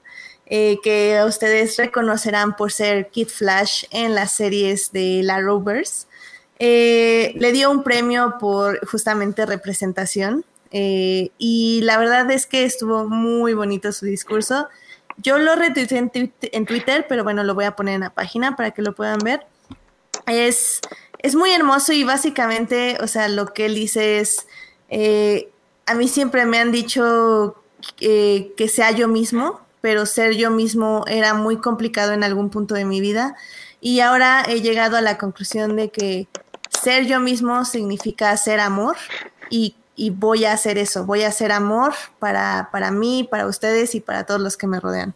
eh, 0.53 0.79
que 0.83 1.17
ustedes 1.25 1.77
reconocerán 1.77 2.57
por 2.57 2.73
ser 2.73 3.07
Kid 3.07 3.29
Flash 3.29 3.85
en 3.89 4.13
las 4.13 4.33
series 4.33 4.91
de 4.91 5.21
la 5.23 5.39
Rovers. 5.39 6.09
Eh, 6.59 7.33
le 7.37 7.53
dio 7.53 7.71
un 7.71 7.83
premio 7.83 8.35
por 8.37 8.85
justamente 8.85 9.45
representación 9.45 10.43
eh, 10.71 11.29
y 11.37 11.79
la 11.83 11.97
verdad 11.97 12.29
es 12.31 12.47
que 12.47 12.65
estuvo 12.65 13.07
muy 13.07 13.53
bonito 13.53 13.93
su 13.93 14.05
discurso. 14.05 14.67
Yo 15.15 15.37
lo 15.37 15.55
retuiteé 15.55 16.11
en, 16.41 16.65
Twitter, 16.65 17.05
pero 17.07 17.23
bueno, 17.23 17.45
lo 17.45 17.55
voy 17.55 17.63
a 17.63 17.77
poner 17.77 17.95
en 17.95 18.01
la 18.01 18.13
página 18.13 18.57
para 18.57 18.71
que 18.71 18.81
lo 18.81 18.93
puedan 18.93 19.19
ver. 19.19 19.47
Es, 20.27 20.81
es 21.19 21.33
muy 21.33 21.53
hermoso 21.53 21.93
y 21.93 22.03
básicamente, 22.03 22.97
o 22.99 23.07
sea, 23.07 23.29
lo 23.29 23.53
que 23.53 23.67
él 23.67 23.75
dice 23.75 24.19
es, 24.19 24.47
a 25.85 25.93
mí 25.93 26.09
siempre 26.09 26.45
me 26.45 26.57
han 26.57 26.73
dicho 26.73 27.55
que 27.95 28.67
sea 28.69 28.91
yo 28.91 29.07
mismo, 29.07 29.61
pero 29.82 30.05
ser 30.05 30.36
yo 30.36 30.51
mismo 30.51 31.03
era 31.07 31.34
muy 31.34 31.57
complicado 31.57 32.13
en 32.13 32.23
algún 32.23 32.49
punto 32.49 32.75
de 32.75 32.86
mi 32.86 33.01
vida. 33.01 33.36
Y 33.82 33.99
ahora 33.99 34.43
he 34.47 34.61
llegado 34.61 34.95
a 34.95 35.01
la 35.01 35.17
conclusión 35.17 35.75
de 35.75 35.89
que 35.89 36.27
ser 36.69 37.05
yo 37.05 37.19
mismo 37.19 37.65
significa 37.65 38.36
ser 38.38 38.59
amor 38.59 38.95
y, 39.49 39.75
voy 40.13 40.45
a 40.45 40.53
hacer 40.53 40.79
eso, 40.79 41.05
voy 41.05 41.21
a 41.21 41.27
hacer 41.27 41.51
amor 41.51 41.93
para, 42.17 42.69
para 42.71 42.89
mí, 42.89 43.27
para 43.29 43.45
ustedes 43.45 43.93
y 43.93 43.99
para 43.99 44.23
todos 44.25 44.41
los 44.41 44.57
que 44.57 44.65
me 44.65 44.79
rodean. 44.79 45.13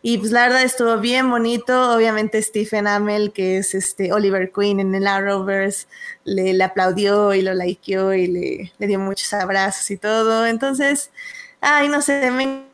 Y 0.00 0.18
pues 0.18 0.30
la 0.30 0.42
verdad 0.42 0.62
estuvo 0.62 0.98
bien 0.98 1.28
bonito. 1.28 1.92
Obviamente 1.92 2.40
Stephen 2.40 2.86
Amell, 2.86 3.32
que 3.32 3.58
es 3.58 3.74
este 3.74 4.12
Oliver 4.12 4.52
Queen 4.52 4.78
en 4.78 4.94
el 4.94 5.08
Arrowverse, 5.08 5.88
le, 6.24 6.54
le 6.54 6.64
aplaudió 6.64 7.34
y 7.34 7.42
lo 7.42 7.52
likeó 7.52 8.14
y 8.14 8.28
le, 8.28 8.72
le, 8.78 8.86
dio 8.86 9.00
muchos 9.00 9.32
abrazos 9.32 9.90
y 9.90 9.96
todo. 9.96 10.46
Entonces, 10.46 11.10
ay, 11.60 11.88
no 11.88 12.00
sé, 12.00 12.30
me 12.30 12.67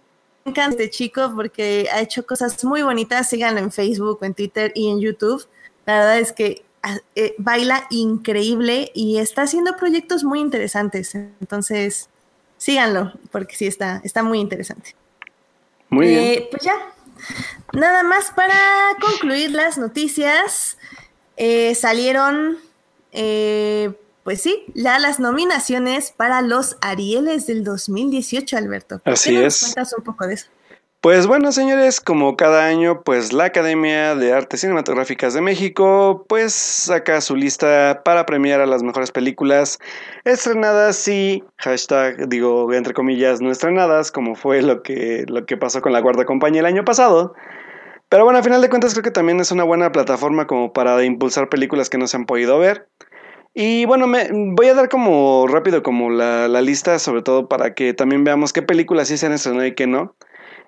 encanta 0.45 0.83
este 0.83 0.91
chico 0.91 1.33
porque 1.35 1.89
ha 1.93 2.01
hecho 2.01 2.27
cosas 2.27 2.63
muy 2.65 2.83
bonitas. 2.83 3.29
Síganlo 3.29 3.61
en 3.61 3.73
Facebook, 3.73 4.19
en 4.23 4.35
Twitter 4.35 4.73
y 4.75 4.91
en 4.91 5.01
YouTube. 5.01 5.47
La 5.87 5.99
verdad 5.99 6.19
es 6.19 6.33
que 6.33 6.65
ah, 6.83 6.99
eh, 7.15 7.35
baila 7.39 7.87
increíble 7.91 8.91
y 8.95 9.19
está 9.19 9.43
haciendo 9.43 9.77
proyectos 9.77 10.25
muy 10.25 10.41
interesantes. 10.41 11.15
Entonces, 11.15 12.09
síganlo 12.59 13.13
porque 13.31 13.57
sí 13.57 13.67
está, 13.67 14.01
está 14.05 14.23
muy 14.23 14.39
interesante. 14.39 14.95
Muy 15.89 16.09
bien. 16.09 16.21
Eh, 16.21 16.49
pues 16.51 16.63
ya, 16.63 16.75
nada 17.73 18.03
más 18.03 18.31
para 18.31 18.59
concluir 19.01 19.51
las 19.51 19.79
noticias. 19.79 20.79
Eh, 21.37 21.75
salieron 21.75 22.59
pues 24.25 24.41
sí, 24.41 24.65
ya 24.75 24.99
las 24.99 25.21
nominaciones 25.21 26.11
para 26.11 26.43
los 26.43 26.77
Arieles 26.81 27.47
del 27.47 27.63
2018, 27.63 28.57
Alberto. 28.57 29.01
Así 29.05 29.37
es. 29.37 29.61
cuentas 29.61 29.95
un 29.97 30.03
poco 30.03 30.27
de 30.27 30.35
eso? 30.35 30.47
Pues 31.05 31.27
bueno, 31.27 31.53
señores, 31.53 32.01
como 32.01 32.35
cada 32.35 32.65
año, 32.65 33.03
pues 33.03 33.35
la 33.35 33.45
Academia 33.45 34.15
de 34.15 34.33
Artes 34.33 34.63
Cinematográficas 34.63 35.35
de 35.35 35.43
México, 35.43 36.25
pues 36.31 36.55
saca 36.55 37.21
su 37.21 37.37
lista 37.37 38.01
para 38.07 38.25
premiar 38.25 38.63
a 38.63 38.67
las 38.67 38.83
mejores 38.83 39.13
películas 39.13 39.79
estrenadas 40.25 41.07
y 41.07 41.45
hashtag, 41.59 42.27
digo, 42.31 42.73
entre 42.73 42.95
comillas, 42.95 43.43
no 43.43 43.51
estrenadas, 43.51 44.11
como 44.11 44.35
fue 44.35 44.63
lo 44.63 44.83
que, 44.83 45.27
lo 45.29 45.45
que 45.45 45.59
pasó 45.59 45.83
con 45.83 45.93
la 45.93 46.01
Guarda 46.01 46.25
Compañía 46.25 46.61
el 46.61 46.67
año 46.67 46.87
pasado. 46.87 47.35
Pero 48.09 48.25
bueno, 48.25 48.39
a 48.39 48.43
final 48.43 48.63
de 48.63 48.71
cuentas 48.71 48.95
creo 48.95 49.03
que 49.03 49.11
también 49.11 49.39
es 49.41 49.53
una 49.53 49.65
buena 49.65 49.93
plataforma 49.93 50.47
como 50.47 50.73
para 50.73 51.05
impulsar 51.05 51.51
películas 51.51 51.91
que 51.91 51.99
no 51.99 52.07
se 52.07 52.17
han 52.17 52.25
podido 52.25 52.59
ver. 52.59 52.89
Y 53.55 53.85
bueno, 53.85 54.09
me, 54.09 54.29
voy 54.33 54.67
a 54.67 54.75
dar 54.75 54.89
como 54.89 55.47
rápido 55.47 55.83
como 55.85 56.11
la, 56.11 56.49
la 56.49 56.61
lista, 56.61 56.99
sobre 56.99 57.23
todo 57.23 57.49
para 57.49 57.75
que 57.75 57.95
también 57.95 58.25
veamos 58.25 58.53
qué 58.53 58.63
películas 58.63 59.09
sí 59.09 59.17
se 59.17 59.27
han 59.27 59.33
estrenado 59.33 59.65
y 59.65 59.75
qué 59.75 59.87
no. 59.87 60.17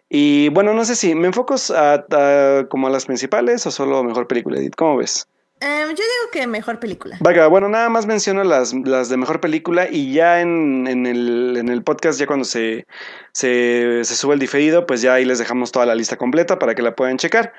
Y 0.09 0.51
bueno, 0.51 0.72
no 0.72 0.84
sé 0.84 0.95
si 0.95 1.14
me 1.14 1.26
enfoco 1.26 1.57
a, 1.74 2.66
como 2.70 2.87
a 2.87 2.91
las 2.91 3.07
principales 3.07 3.66
o 3.66 3.70
solo 3.72 4.05
mejor 4.05 4.28
película, 4.28 4.59
Edith. 4.59 4.76
¿Cómo 4.76 4.99
ves? 4.99 5.26
Em, 5.59 5.89
yo 5.89 5.95
digo 5.95 6.30
que 6.32 6.47
mejor 6.47 6.78
película. 6.78 7.16
Vaga, 7.20 7.47
bueno, 7.49 7.68
nada 7.68 7.89
más 7.89 8.07
menciono 8.07 8.45
las, 8.45 8.72
las 8.72 9.09
de 9.09 9.16
mejor 9.16 9.41
película 9.41 9.89
y 9.91 10.12
ya 10.12 10.41
en, 10.41 10.87
en, 10.87 11.07
el, 11.07 11.57
en 11.57 11.68
el 11.70 11.82
podcast, 11.82 12.20
ya 12.20 12.26
cuando 12.26 12.45
se, 12.45 12.87
se, 13.32 14.05
se, 14.05 14.14
sube 14.16 14.34
el 14.34 14.41
diferido, 14.41 14.87
pues 14.87 15.01
ya 15.01 15.14
ahí 15.14 15.24
les 15.24 15.39
dejamos 15.39 15.72
toda 15.72 15.87
la 15.87 15.95
lista 15.95 16.16
completa 16.18 16.59
para 16.59 16.74
que 16.74 16.82
la 16.82 16.95
puedan 16.95 17.16
checar. 17.16 17.53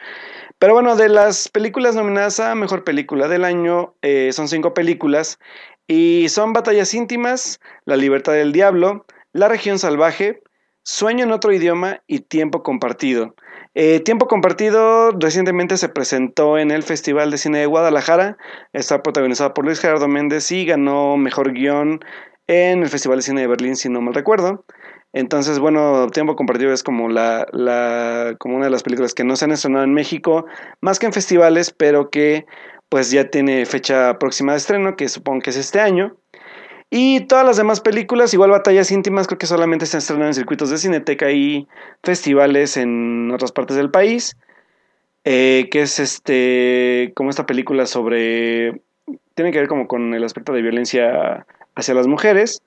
Pero 0.59 0.73
bueno, 0.73 0.95
de 0.95 1.07
las 1.07 1.49
películas 1.49 1.95
nominadas 1.95 2.39
a 2.39 2.55
mejor 2.55 2.83
película 2.83 3.27
del 3.27 3.45
año, 3.45 3.95
eh, 4.01 4.31
son 4.33 4.47
cinco 4.47 4.73
películas 4.73 5.37
y 5.87 6.29
son 6.29 6.53
Batallas 6.53 6.95
íntimas, 6.95 7.59
La 7.85 7.95
libertad 7.95 8.33
del 8.33 8.51
diablo, 8.51 9.05
La 9.33 9.49
región 9.49 9.77
salvaje, 9.77 10.41
Sueño 10.81 11.25
en 11.25 11.31
otro 11.31 11.51
idioma 11.53 12.01
y 12.07 12.21
Tiempo 12.21 12.63
compartido. 12.63 13.35
Eh, 13.75 13.99
Tiempo 13.99 14.27
compartido 14.27 15.11
recientemente 15.11 15.77
se 15.77 15.89
presentó 15.89 16.57
en 16.57 16.71
el 16.71 16.81
Festival 16.81 17.29
de 17.29 17.37
Cine 17.37 17.59
de 17.59 17.65
Guadalajara. 17.67 18.37
Está 18.73 19.03
protagonizada 19.03 19.53
por 19.53 19.65
Luis 19.65 19.79
Gerardo 19.79 20.07
Méndez 20.07 20.51
y 20.51 20.65
ganó 20.65 21.17
mejor 21.17 21.53
guion 21.53 21.99
en 22.47 22.81
el 22.81 22.89
Festival 22.89 23.19
de 23.19 23.23
Cine 23.23 23.41
de 23.41 23.47
Berlín, 23.47 23.75
si 23.75 23.89
no 23.89 24.01
mal 24.01 24.15
recuerdo. 24.15 24.65
Entonces, 25.17 25.57
bueno, 25.57 26.09
Tiempo 26.11 26.35
Compartido 26.35 26.71
es 26.71 26.83
como, 26.83 27.09
la, 27.09 27.47
la, 27.51 28.35
como 28.37 28.55
una 28.55 28.65
de 28.65 28.71
las 28.71 28.83
películas 28.83 29.15
que 29.15 29.23
no 29.23 29.35
se 29.35 29.45
han 29.45 29.51
estrenado 29.51 29.83
en 29.83 29.91
México, 29.91 30.45
más 30.79 30.99
que 30.99 31.07
en 31.07 31.13
festivales, 31.13 31.71
pero 31.71 32.11
que 32.11 32.45
pues 32.87 33.09
ya 33.09 33.31
tiene 33.31 33.65
fecha 33.65 34.19
próxima 34.19 34.51
de 34.51 34.59
estreno, 34.59 34.95
que 34.95 35.09
supongo 35.09 35.41
que 35.41 35.49
es 35.49 35.57
este 35.57 35.79
año. 35.79 36.15
Y 36.91 37.21
todas 37.21 37.43
las 37.43 37.57
demás 37.57 37.81
películas, 37.81 38.31
igual 38.35 38.51
batallas 38.51 38.91
íntimas, 38.91 39.25
creo 39.25 39.39
que 39.39 39.47
solamente 39.47 39.87
se 39.87 39.97
estrenan 39.97 40.27
en 40.27 40.33
circuitos 40.35 40.69
de 40.69 40.77
cineteca 40.77 41.31
y 41.31 41.67
festivales 42.03 42.77
en 42.77 43.31
otras 43.31 43.51
partes 43.51 43.75
del 43.75 43.89
país. 43.89 44.37
Eh, 45.23 45.67
que 45.71 45.81
es 45.81 45.99
este, 45.99 47.11
como 47.15 47.31
esta 47.31 47.47
película 47.47 47.87
sobre, 47.87 48.81
tiene 49.33 49.51
que 49.51 49.59
ver 49.59 49.67
como 49.67 49.87
con 49.87 50.13
el 50.13 50.23
aspecto 50.23 50.53
de 50.53 50.61
violencia 50.61 51.47
hacia 51.75 51.95
las 51.95 52.05
mujeres. 52.05 52.61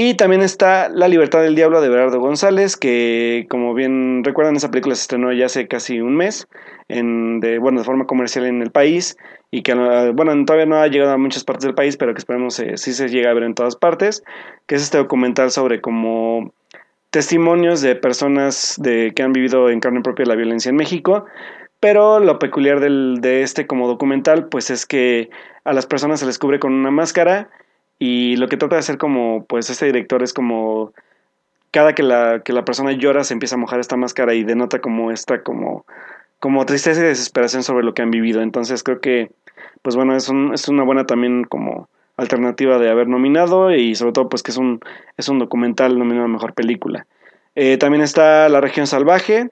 Y 0.00 0.14
también 0.14 0.42
está 0.42 0.88
La 0.88 1.08
libertad 1.08 1.42
del 1.42 1.56
diablo 1.56 1.80
de 1.80 1.88
Berardo 1.88 2.20
González, 2.20 2.76
que 2.76 3.48
como 3.50 3.74
bien 3.74 4.22
recuerdan, 4.22 4.54
esa 4.54 4.70
película 4.70 4.94
se 4.94 5.02
estrenó 5.02 5.32
ya 5.32 5.46
hace 5.46 5.66
casi 5.66 6.00
un 6.00 6.14
mes, 6.14 6.46
en, 6.86 7.40
de, 7.40 7.58
bueno, 7.58 7.80
de 7.80 7.84
forma 7.84 8.06
comercial 8.06 8.46
en 8.46 8.62
el 8.62 8.70
país 8.70 9.16
y 9.50 9.62
que 9.62 9.74
bueno, 9.74 10.44
todavía 10.44 10.66
no 10.66 10.76
ha 10.76 10.86
llegado 10.86 11.10
a 11.10 11.18
muchas 11.18 11.42
partes 11.42 11.64
del 11.64 11.74
país, 11.74 11.96
pero 11.96 12.14
que 12.14 12.18
esperemos 12.18 12.60
eh, 12.60 12.76
sí 12.76 12.92
se 12.92 13.08
llegue 13.08 13.26
a 13.26 13.34
ver 13.34 13.42
en 13.42 13.56
todas 13.56 13.74
partes, 13.74 14.22
que 14.68 14.76
es 14.76 14.82
este 14.82 14.98
documental 14.98 15.50
sobre 15.50 15.80
como 15.80 16.52
testimonios 17.10 17.80
de 17.80 17.96
personas 17.96 18.76
de, 18.78 19.12
que 19.16 19.24
han 19.24 19.32
vivido 19.32 19.68
en 19.68 19.80
carne 19.80 20.02
propia 20.02 20.26
la 20.26 20.36
violencia 20.36 20.68
en 20.68 20.76
México, 20.76 21.24
pero 21.80 22.20
lo 22.20 22.38
peculiar 22.38 22.78
del, 22.78 23.18
de 23.20 23.42
este 23.42 23.66
como 23.66 23.88
documental 23.88 24.46
pues 24.46 24.70
es 24.70 24.86
que 24.86 25.28
a 25.64 25.72
las 25.72 25.86
personas 25.86 26.20
se 26.20 26.26
les 26.26 26.38
cubre 26.38 26.60
con 26.60 26.72
una 26.72 26.92
máscara 26.92 27.50
y 27.98 28.36
lo 28.36 28.48
que 28.48 28.56
trata 28.56 28.76
de 28.76 28.80
hacer 28.80 28.98
como 28.98 29.44
pues 29.46 29.70
este 29.70 29.86
director 29.86 30.22
es 30.22 30.32
como 30.32 30.92
cada 31.70 31.94
que 31.94 32.02
la, 32.02 32.42
que 32.44 32.52
la 32.52 32.64
persona 32.64 32.92
llora 32.92 33.24
se 33.24 33.34
empieza 33.34 33.56
a 33.56 33.58
mojar 33.58 33.80
esta 33.80 33.96
máscara 33.96 34.34
y 34.34 34.44
denota 34.44 34.80
como 34.80 35.10
esta 35.10 35.42
como 35.42 35.84
como 36.40 36.64
tristeza 36.66 37.00
y 37.00 37.04
desesperación 37.04 37.62
sobre 37.62 37.84
lo 37.84 37.94
que 37.94 38.02
han 38.02 38.10
vivido. 38.10 38.42
Entonces 38.42 38.82
creo 38.82 39.00
que, 39.00 39.30
pues 39.82 39.96
bueno, 39.96 40.14
es, 40.14 40.28
un, 40.28 40.54
es 40.54 40.68
una 40.68 40.84
buena 40.84 41.04
también 41.04 41.44
como 41.44 41.88
alternativa 42.16 42.78
de 42.78 42.90
haber 42.90 43.08
nominado 43.08 43.74
y 43.74 43.94
sobre 43.94 44.12
todo 44.12 44.28
pues 44.28 44.42
que 44.42 44.50
es 44.50 44.56
un, 44.56 44.80
es 45.16 45.28
un 45.28 45.38
documental 45.38 45.98
nominado 45.98 46.26
a 46.26 46.28
Mejor 46.28 46.54
Película. 46.54 47.06
Eh, 47.54 47.76
también 47.76 48.02
está 48.02 48.48
La 48.48 48.60
Región 48.60 48.86
Salvaje 48.86 49.50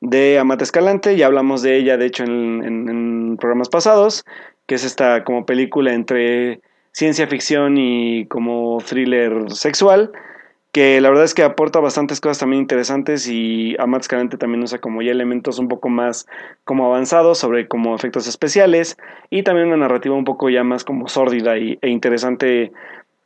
de 0.00 0.38
Amate 0.38 0.64
Escalante, 0.64 1.16
ya 1.16 1.26
hablamos 1.26 1.62
de 1.62 1.76
ella 1.76 1.96
de 1.96 2.06
hecho 2.06 2.22
en 2.24 3.36
programas 3.40 3.68
pasados, 3.68 4.24
que 4.66 4.76
es 4.76 4.84
esta 4.84 5.24
como 5.24 5.44
película 5.44 5.92
entre 5.92 6.60
ciencia 6.98 7.28
ficción 7.28 7.78
y 7.78 8.26
como 8.26 8.78
thriller 8.78 9.52
sexual 9.52 10.10
que 10.72 11.00
la 11.00 11.10
verdad 11.10 11.24
es 11.24 11.32
que 11.32 11.44
aporta 11.44 11.78
bastantes 11.78 12.20
cosas 12.20 12.40
también 12.40 12.62
interesantes 12.62 13.28
y 13.28 13.76
Amat 13.78 14.02
Escalante 14.02 14.36
también 14.36 14.64
usa 14.64 14.80
como 14.80 15.00
ya 15.00 15.12
elementos 15.12 15.60
un 15.60 15.68
poco 15.68 15.88
más 15.88 16.26
como 16.64 16.86
avanzados 16.86 17.38
sobre 17.38 17.68
como 17.68 17.94
efectos 17.94 18.26
especiales 18.26 18.96
y 19.30 19.44
también 19.44 19.68
una 19.68 19.76
narrativa 19.76 20.16
un 20.16 20.24
poco 20.24 20.50
ya 20.50 20.64
más 20.64 20.82
como 20.82 21.06
sórdida 21.06 21.56
y, 21.56 21.78
e 21.82 21.88
interesante 21.88 22.72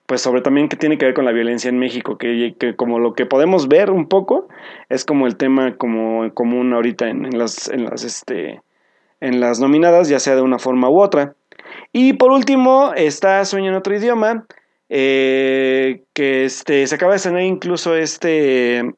pues 0.04 0.20
sobre 0.20 0.42
también 0.42 0.68
que 0.68 0.76
tiene 0.76 0.98
que 0.98 1.06
ver 1.06 1.14
con 1.14 1.24
la 1.24 1.32
violencia 1.32 1.70
en 1.70 1.78
México, 1.78 2.18
que, 2.18 2.54
como 2.76 2.98
lo 2.98 3.14
que 3.14 3.24
podemos 3.24 3.68
ver 3.68 3.90
un 3.90 4.06
poco 4.06 4.48
es 4.90 5.06
como 5.06 5.26
el 5.26 5.36
tema 5.36 5.78
como 5.78 6.30
común 6.34 6.74
ahorita 6.74 7.08
en, 7.08 7.38
las 7.38 7.70
en 7.70 7.84
las 7.84 8.04
este 8.04 8.60
en 9.20 9.40
las 9.40 9.60
nominadas, 9.60 10.10
ya 10.10 10.18
sea 10.18 10.34
de 10.34 10.42
una 10.42 10.58
forma 10.58 10.90
u 10.90 11.00
otra. 11.00 11.34
Y 11.93 12.14
por 12.14 12.30
último 12.30 12.93
está 12.97 13.45
Sueño 13.45 13.70
en 13.70 13.76
otro 13.76 13.95
idioma, 13.95 14.47
eh, 14.88 16.05
que 16.14 16.45
este, 16.45 16.86
se 16.86 16.95
acaba 16.95 17.12
de 17.12 17.16
estrenar 17.16 17.43
incluso 17.43 17.95
este, 17.95 18.95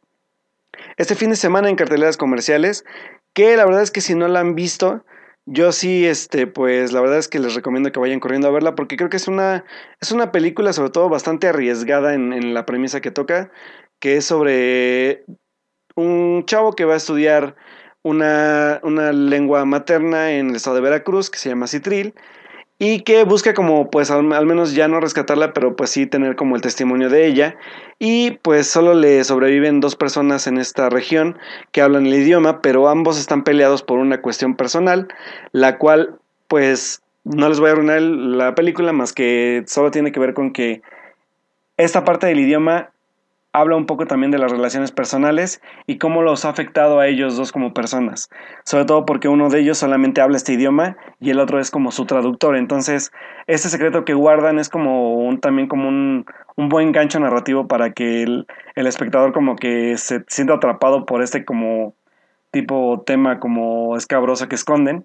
este 0.96 1.14
fin 1.16 1.30
de 1.30 1.36
semana 1.36 1.68
en 1.68 1.76
carteleras 1.76 2.16
comerciales, 2.16 2.84
que 3.32 3.56
la 3.56 3.64
verdad 3.64 3.82
es 3.82 3.90
que 3.90 4.00
si 4.00 4.14
no 4.14 4.28
la 4.28 4.40
han 4.40 4.54
visto, 4.54 5.04
yo 5.44 5.72
sí, 5.72 6.06
este, 6.06 6.46
pues 6.46 6.92
la 6.92 7.00
verdad 7.00 7.18
es 7.18 7.28
que 7.28 7.40
les 7.40 7.54
recomiendo 7.54 7.90
que 7.90 7.98
vayan 7.98 8.20
corriendo 8.20 8.48
a 8.48 8.52
verla 8.52 8.74
porque 8.76 8.96
creo 8.96 9.10
que 9.10 9.18
es 9.18 9.28
una, 9.28 9.64
es 10.00 10.12
una 10.12 10.32
película 10.32 10.72
sobre 10.72 10.90
todo 10.90 11.08
bastante 11.08 11.48
arriesgada 11.48 12.14
en, 12.14 12.32
en 12.32 12.54
la 12.54 12.64
premisa 12.64 13.00
que 13.00 13.10
toca, 13.10 13.50
que 13.98 14.16
es 14.16 14.24
sobre 14.24 15.24
un 15.96 16.44
chavo 16.46 16.72
que 16.72 16.84
va 16.84 16.94
a 16.94 16.98
estudiar 16.98 17.56
una, 18.02 18.80
una 18.84 19.12
lengua 19.12 19.64
materna 19.64 20.32
en 20.32 20.50
el 20.50 20.56
estado 20.56 20.76
de 20.76 20.82
Veracruz 20.82 21.30
que 21.30 21.38
se 21.38 21.48
llama 21.48 21.66
Citril 21.66 22.14
y 22.78 23.00
que 23.00 23.24
busca 23.24 23.54
como 23.54 23.90
pues 23.90 24.10
al, 24.10 24.24
menos 24.24 24.74
ya 24.74 24.88
no 24.88 25.00
rescatarla, 25.00 25.52
pero 25.52 25.76
pues 25.76 25.90
sí 25.90 26.06
tener 26.06 26.36
como 26.36 26.56
el 26.56 26.62
testimonio 26.62 27.08
de 27.08 27.26
ella. 27.26 27.56
Y 27.98 28.32
pues 28.42 28.66
solo 28.66 28.94
le 28.94 29.22
sobreviven 29.24 29.80
dos 29.80 29.96
personas 29.96 30.46
en 30.46 30.58
esta 30.58 30.90
región 30.90 31.38
que 31.72 31.82
hablan 31.82 32.06
el 32.06 32.14
idioma, 32.14 32.60
pero 32.62 32.88
ambos 32.88 33.18
están 33.18 33.44
peleados 33.44 33.82
por 33.82 33.98
una 33.98 34.20
cuestión 34.20 34.56
personal, 34.56 35.08
la 35.52 35.78
cual 35.78 36.18
pues 36.48 37.02
no 37.24 37.48
les 37.48 37.60
voy 37.60 37.70
a 37.70 37.72
arruinar 37.72 38.02
la 38.02 38.54
película 38.54 38.92
más 38.92 39.12
que 39.12 39.64
solo 39.66 39.90
tiene 39.90 40.12
que 40.12 40.20
ver 40.20 40.34
con 40.34 40.52
que 40.52 40.82
esta 41.76 42.04
parte 42.04 42.26
del 42.26 42.40
idioma 42.40 42.90
habla 43.54 43.76
un 43.76 43.86
poco 43.86 44.06
también 44.06 44.32
de 44.32 44.38
las 44.38 44.50
relaciones 44.50 44.90
personales 44.90 45.62
y 45.86 45.98
cómo 45.98 46.22
los 46.22 46.44
ha 46.44 46.48
afectado 46.48 46.98
a 46.98 47.06
ellos 47.06 47.36
dos 47.36 47.52
como 47.52 47.72
personas. 47.72 48.28
Sobre 48.64 48.84
todo 48.84 49.06
porque 49.06 49.28
uno 49.28 49.48
de 49.48 49.60
ellos 49.60 49.78
solamente 49.78 50.20
habla 50.20 50.36
este 50.36 50.54
idioma 50.54 50.96
y 51.20 51.30
el 51.30 51.38
otro 51.38 51.60
es 51.60 51.70
como 51.70 51.92
su 51.92 52.04
traductor. 52.04 52.56
Entonces, 52.56 53.12
este 53.46 53.68
secreto 53.68 54.04
que 54.04 54.12
guardan 54.12 54.58
es 54.58 54.68
como 54.68 55.14
un, 55.14 55.38
también 55.38 55.68
como 55.68 55.88
un, 55.88 56.26
un 56.56 56.68
buen 56.68 56.90
gancho 56.90 57.20
narrativo 57.20 57.68
para 57.68 57.92
que 57.92 58.24
el, 58.24 58.48
el, 58.74 58.88
espectador 58.88 59.32
como 59.32 59.54
que 59.54 59.96
se 59.98 60.24
sienta 60.26 60.54
atrapado 60.54 61.06
por 61.06 61.22
este 61.22 61.44
como 61.44 61.94
tipo 62.50 63.04
tema 63.06 63.38
como 63.38 63.96
escabroso 63.96 64.48
que 64.48 64.56
esconden. 64.56 65.04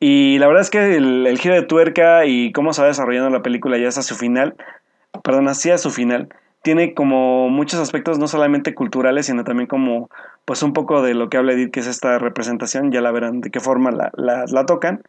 Y 0.00 0.38
la 0.38 0.48
verdad 0.48 0.62
es 0.62 0.70
que 0.70 0.96
el, 0.96 1.26
el 1.26 1.38
giro 1.38 1.54
de 1.54 1.62
tuerca 1.62 2.26
y 2.26 2.52
cómo 2.52 2.74
se 2.74 2.82
va 2.82 2.88
desarrollando 2.88 3.30
la 3.30 3.42
película 3.42 3.78
ya 3.78 3.88
a 3.88 3.92
su 3.92 4.14
final, 4.14 4.54
perdón, 5.24 5.48
hacia 5.48 5.78
su 5.78 5.90
final, 5.90 6.28
tiene 6.66 6.94
como 6.94 7.48
muchos 7.48 7.78
aspectos 7.78 8.18
no 8.18 8.26
solamente 8.26 8.74
culturales, 8.74 9.26
sino 9.26 9.44
también 9.44 9.68
como 9.68 10.10
pues 10.44 10.64
un 10.64 10.72
poco 10.72 11.00
de 11.00 11.14
lo 11.14 11.30
que 11.30 11.36
habla 11.36 11.52
Edith, 11.52 11.70
que 11.70 11.78
es 11.78 11.86
esta 11.86 12.18
representación, 12.18 12.90
ya 12.90 13.00
la 13.00 13.12
verán 13.12 13.40
de 13.40 13.52
qué 13.52 13.60
forma 13.60 13.92
la, 13.92 14.10
la, 14.16 14.66
tocan. 14.66 15.00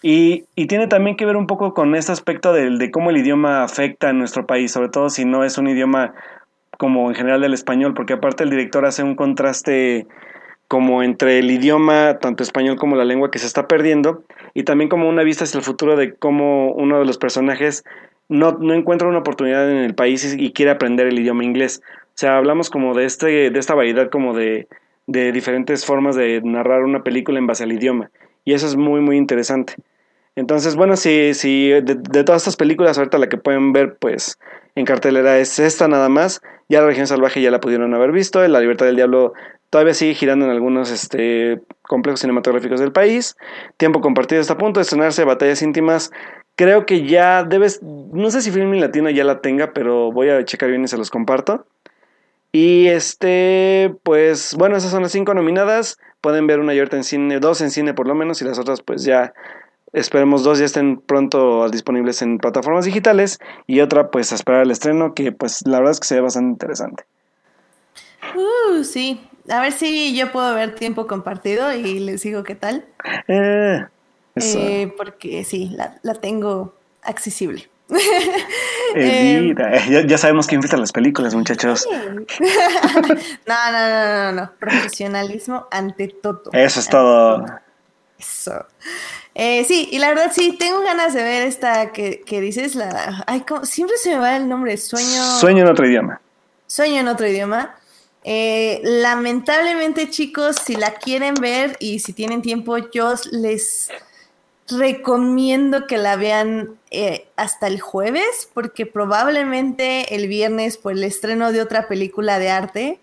Y, 0.00 0.46
y, 0.54 0.68
tiene 0.68 0.86
también 0.86 1.14
que 1.18 1.26
ver 1.26 1.36
un 1.36 1.46
poco 1.46 1.74
con 1.74 1.94
este 1.94 2.12
aspecto 2.12 2.54
de, 2.54 2.70
de, 2.78 2.90
cómo 2.90 3.10
el 3.10 3.18
idioma 3.18 3.62
afecta 3.62 4.08
en 4.08 4.18
nuestro 4.18 4.46
país, 4.46 4.72
sobre 4.72 4.88
todo 4.88 5.10
si 5.10 5.26
no 5.26 5.44
es 5.44 5.58
un 5.58 5.68
idioma 5.68 6.14
como 6.78 7.10
en 7.10 7.14
general 7.14 7.42
del 7.42 7.52
español, 7.52 7.92
porque 7.92 8.14
aparte 8.14 8.44
el 8.44 8.48
director 8.48 8.86
hace 8.86 9.02
un 9.02 9.16
contraste 9.16 10.06
como 10.66 11.02
entre 11.02 11.40
el 11.40 11.50
idioma, 11.50 12.16
tanto 12.22 12.42
español 12.42 12.78
como 12.78 12.96
la 12.96 13.04
lengua 13.04 13.30
que 13.30 13.38
se 13.38 13.46
está 13.46 13.68
perdiendo, 13.68 14.24
y 14.54 14.62
también 14.62 14.88
como 14.88 15.10
una 15.10 15.24
vista 15.24 15.44
hacia 15.44 15.58
el 15.58 15.64
futuro 15.64 15.94
de 15.94 16.14
cómo 16.14 16.72
uno 16.72 16.98
de 16.98 17.04
los 17.04 17.18
personajes 17.18 17.84
no, 18.28 18.52
no 18.52 18.74
encuentra 18.74 19.08
una 19.08 19.18
oportunidad 19.18 19.70
en 19.70 19.78
el 19.78 19.94
país 19.94 20.34
y, 20.36 20.52
quiere 20.52 20.70
aprender 20.70 21.06
el 21.06 21.18
idioma 21.18 21.44
inglés. 21.44 21.82
O 22.08 22.18
sea, 22.18 22.36
hablamos 22.38 22.70
como 22.70 22.94
de, 22.94 23.04
este, 23.04 23.50
de 23.50 23.58
esta 23.58 23.74
variedad 23.74 24.10
como 24.10 24.34
de, 24.34 24.68
de 25.06 25.32
diferentes 25.32 25.84
formas 25.84 26.16
de 26.16 26.40
narrar 26.42 26.82
una 26.82 27.02
película 27.04 27.38
en 27.38 27.46
base 27.46 27.64
al 27.64 27.72
idioma. 27.72 28.10
Y 28.44 28.54
eso 28.54 28.66
es 28.66 28.76
muy, 28.76 29.00
muy 29.00 29.16
interesante. 29.16 29.74
Entonces, 30.34 30.76
bueno, 30.76 30.96
si, 30.96 31.34
si 31.34 31.68
de, 31.70 31.82
de, 31.82 32.24
todas 32.24 32.42
estas 32.42 32.56
películas, 32.56 32.98
ahorita 32.98 33.18
la 33.18 33.28
que 33.28 33.38
pueden 33.38 33.72
ver, 33.72 33.96
pues, 33.96 34.38
en 34.74 34.84
cartelera 34.84 35.38
es 35.38 35.58
esta 35.58 35.88
nada 35.88 36.08
más. 36.08 36.42
Ya 36.68 36.80
la 36.80 36.86
región 36.86 37.06
salvaje 37.06 37.40
ya 37.40 37.50
la 37.50 37.60
pudieron 37.60 37.94
haber 37.94 38.12
visto. 38.12 38.46
La 38.46 38.60
libertad 38.60 38.86
del 38.86 38.96
diablo 38.96 39.32
todavía 39.70 39.94
sigue 39.94 40.14
girando 40.14 40.44
en 40.44 40.50
algunos 40.50 40.90
este, 40.90 41.60
complejos 41.82 42.20
cinematográficos 42.20 42.80
del 42.80 42.92
país. 42.92 43.36
Tiempo 43.78 44.00
compartido 44.00 44.40
está 44.40 44.54
a 44.54 44.58
punto 44.58 44.78
de 44.78 44.82
estrenarse 44.82 45.24
Batallas 45.24 45.62
íntimas. 45.62 46.12
Creo 46.56 46.86
que 46.86 47.06
ya 47.06 47.44
debes, 47.44 47.82
no 47.82 48.30
sé 48.30 48.42
si 48.42 48.50
Filmin 48.50 48.80
Latino 48.80 49.10
ya 49.10 49.24
la 49.24 49.40
tenga, 49.40 49.72
pero 49.72 50.10
voy 50.10 50.30
a 50.30 50.44
checar 50.44 50.70
bien 50.70 50.84
y 50.84 50.88
se 50.88 50.98
los 50.98 51.10
comparto. 51.10 51.66
Y 52.52 52.86
este, 52.86 53.94
pues 54.02 54.54
bueno, 54.54 54.76
esas 54.76 54.90
son 54.90 55.02
las 55.02 55.12
cinco 55.12 55.34
nominadas. 55.34 55.98
Pueden 56.20 56.46
ver 56.46 56.58
una 56.60 56.74
y 56.74 56.78
en 56.78 57.04
cine, 57.04 57.38
dos 57.38 57.60
en 57.60 57.70
cine 57.70 57.94
por 57.94 58.08
lo 58.08 58.14
menos, 58.14 58.40
y 58.40 58.44
las 58.44 58.58
otras 58.58 58.80
pues 58.80 59.04
ya 59.04 59.32
Esperemos 59.96 60.42
dos 60.42 60.58
ya 60.58 60.66
estén 60.66 60.98
pronto 61.00 61.70
disponibles 61.70 62.20
en 62.20 62.36
plataformas 62.36 62.84
digitales 62.84 63.38
y 63.66 63.80
otra 63.80 64.10
pues 64.10 64.30
a 64.30 64.34
esperar 64.34 64.62
el 64.62 64.70
estreno 64.70 65.14
que 65.14 65.32
pues 65.32 65.66
la 65.66 65.78
verdad 65.78 65.92
es 65.92 66.00
que 66.00 66.06
se 66.06 66.16
ve 66.16 66.20
bastante 66.20 66.50
interesante. 66.50 67.04
Uh, 68.34 68.84
sí. 68.84 69.26
A 69.48 69.62
ver 69.62 69.72
si 69.72 70.14
yo 70.14 70.32
puedo 70.32 70.54
ver 70.54 70.74
tiempo 70.74 71.06
compartido 71.06 71.72
y 71.72 72.00
les 72.00 72.22
digo 72.22 72.42
qué 72.42 72.54
tal. 72.54 72.84
Eh, 73.28 73.86
eh, 74.36 74.92
porque 74.96 75.44
sí, 75.44 75.70
la, 75.70 75.98
la 76.02 76.14
tengo 76.14 76.74
accesible. 77.02 77.68
Eh, 78.94 79.54
ya, 79.90 80.06
ya, 80.06 80.16
sabemos 80.16 80.46
quién 80.46 80.58
invita 80.58 80.76
las 80.78 80.92
películas, 80.92 81.34
muchachos. 81.34 81.86
no, 81.90 83.72
no, 83.72 83.72
no, 83.72 84.22
no, 84.22 84.32
no. 84.32 84.52
Profesionalismo 84.58 85.66
ante 85.70 86.08
todo. 86.08 86.50
Eso 86.52 86.80
es 86.80 86.88
todo. 86.88 87.44
Eso. 88.18 88.64
Eh, 89.34 89.64
sí, 89.64 89.88
y 89.92 89.98
la 89.98 90.08
verdad 90.08 90.32
sí, 90.34 90.56
tengo 90.58 90.80
ganas 90.80 91.12
de 91.12 91.22
ver 91.22 91.42
esta 91.42 91.92
que, 91.92 92.22
dices, 92.40 92.74
la... 92.74 93.22
Ay, 93.26 93.44
siempre 93.64 93.98
se 93.98 94.10
me 94.10 94.18
va 94.18 94.36
el 94.36 94.48
nombre, 94.48 94.78
Sueño... 94.78 95.38
Sueño 95.38 95.64
en 95.64 95.68
otro 95.68 95.86
idioma. 95.86 96.22
Sueño 96.66 97.00
en 97.00 97.08
otro 97.08 97.26
idioma. 97.26 97.74
Eh, 98.24 98.80
lamentablemente, 98.82 100.08
chicos, 100.08 100.56
si 100.64 100.76
la 100.76 100.94
quieren 100.94 101.34
ver 101.34 101.76
y 101.80 101.98
si 101.98 102.14
tienen 102.14 102.40
tiempo, 102.40 102.78
yo 102.78 103.12
les 103.30 103.90
recomiendo 104.68 105.86
que 105.86 105.96
la 105.96 106.16
vean 106.16 106.76
eh, 106.90 107.28
hasta 107.36 107.66
el 107.66 107.80
jueves, 107.80 108.48
porque 108.52 108.86
probablemente 108.86 110.14
el 110.14 110.28
viernes, 110.28 110.76
por 110.76 110.92
el 110.92 111.04
estreno 111.04 111.52
de 111.52 111.60
otra 111.60 111.88
película 111.88 112.38
de 112.38 112.50
arte, 112.50 113.00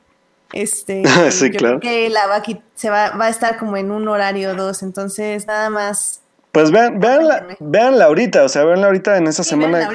este, 0.51 1.03
sí, 1.31 1.51
claro. 1.51 1.79
que 1.79 2.09
la 2.09 2.27
va 2.27 2.37
a, 2.37 2.43
se 2.75 2.89
va, 2.89 3.11
va, 3.11 3.25
a 3.25 3.29
estar 3.29 3.57
como 3.57 3.77
en 3.77 3.91
un 3.91 4.07
horario 4.07 4.55
dos, 4.55 4.83
entonces 4.83 5.47
nada 5.47 5.69
más 5.69 6.23
pues 6.53 6.69
vean, 6.69 6.99
veanla, 6.99 8.05
ahorita, 8.05 8.43
o 8.43 8.47
sea, 8.47 8.63
veanla 8.63 8.85
ahorita 8.85 9.17
en 9.17 9.25
esta 9.25 9.43
semana. 9.43 9.89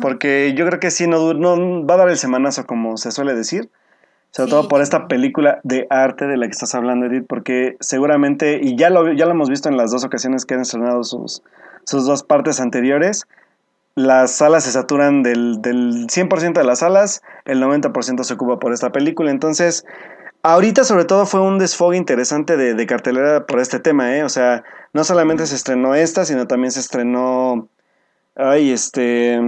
Porque 0.00 0.54
yo 0.56 0.64
creo 0.64 0.78
que 0.78 0.92
sí, 0.92 1.08
no, 1.08 1.34
no 1.34 1.84
va 1.84 1.94
a 1.94 1.96
dar 1.96 2.08
el 2.08 2.16
semanazo, 2.16 2.68
como 2.68 2.96
se 2.98 3.10
suele 3.10 3.34
decir. 3.34 3.68
Sobre 4.34 4.50
todo 4.50 4.68
por 4.68 4.82
esta 4.82 5.06
película 5.06 5.60
de 5.62 5.86
arte 5.90 6.26
de 6.26 6.36
la 6.36 6.46
que 6.46 6.52
estás 6.52 6.74
hablando, 6.74 7.06
Edith, 7.06 7.26
porque 7.28 7.76
seguramente, 7.80 8.58
y 8.60 8.76
ya 8.76 8.90
lo, 8.90 9.12
ya 9.12 9.26
lo 9.26 9.30
hemos 9.30 9.48
visto 9.48 9.68
en 9.68 9.76
las 9.76 9.92
dos 9.92 10.04
ocasiones 10.04 10.44
que 10.44 10.54
han 10.54 10.60
estrenado 10.60 11.04
sus, 11.04 11.42
sus 11.84 12.04
dos 12.04 12.24
partes 12.24 12.60
anteriores, 12.60 13.26
las 13.94 14.32
salas 14.32 14.64
se 14.64 14.72
saturan 14.72 15.22
del, 15.22 15.62
del 15.62 16.08
100% 16.08 16.54
de 16.54 16.64
las 16.64 16.80
salas, 16.80 17.22
el 17.44 17.62
90% 17.62 18.24
se 18.24 18.34
ocupa 18.34 18.58
por 18.58 18.72
esta 18.72 18.90
película, 18.90 19.30
entonces 19.30 19.84
Ahorita 20.46 20.84
sobre 20.84 21.06
todo 21.06 21.24
fue 21.24 21.40
un 21.40 21.58
desfogue 21.58 21.96
interesante 21.96 22.58
de, 22.58 22.86
cartelera 22.86 23.46
por 23.46 23.60
este 23.60 23.80
tema, 23.80 24.14
¿eh? 24.14 24.24
O 24.24 24.28
sea, 24.28 24.62
no 24.92 25.02
solamente 25.02 25.46
se 25.46 25.54
estrenó 25.54 25.94
esta, 25.94 26.26
sino 26.26 26.46
también 26.46 26.70
se 26.70 26.80
estrenó... 26.80 27.70
Ay, 28.36 28.70
este... 28.70 29.40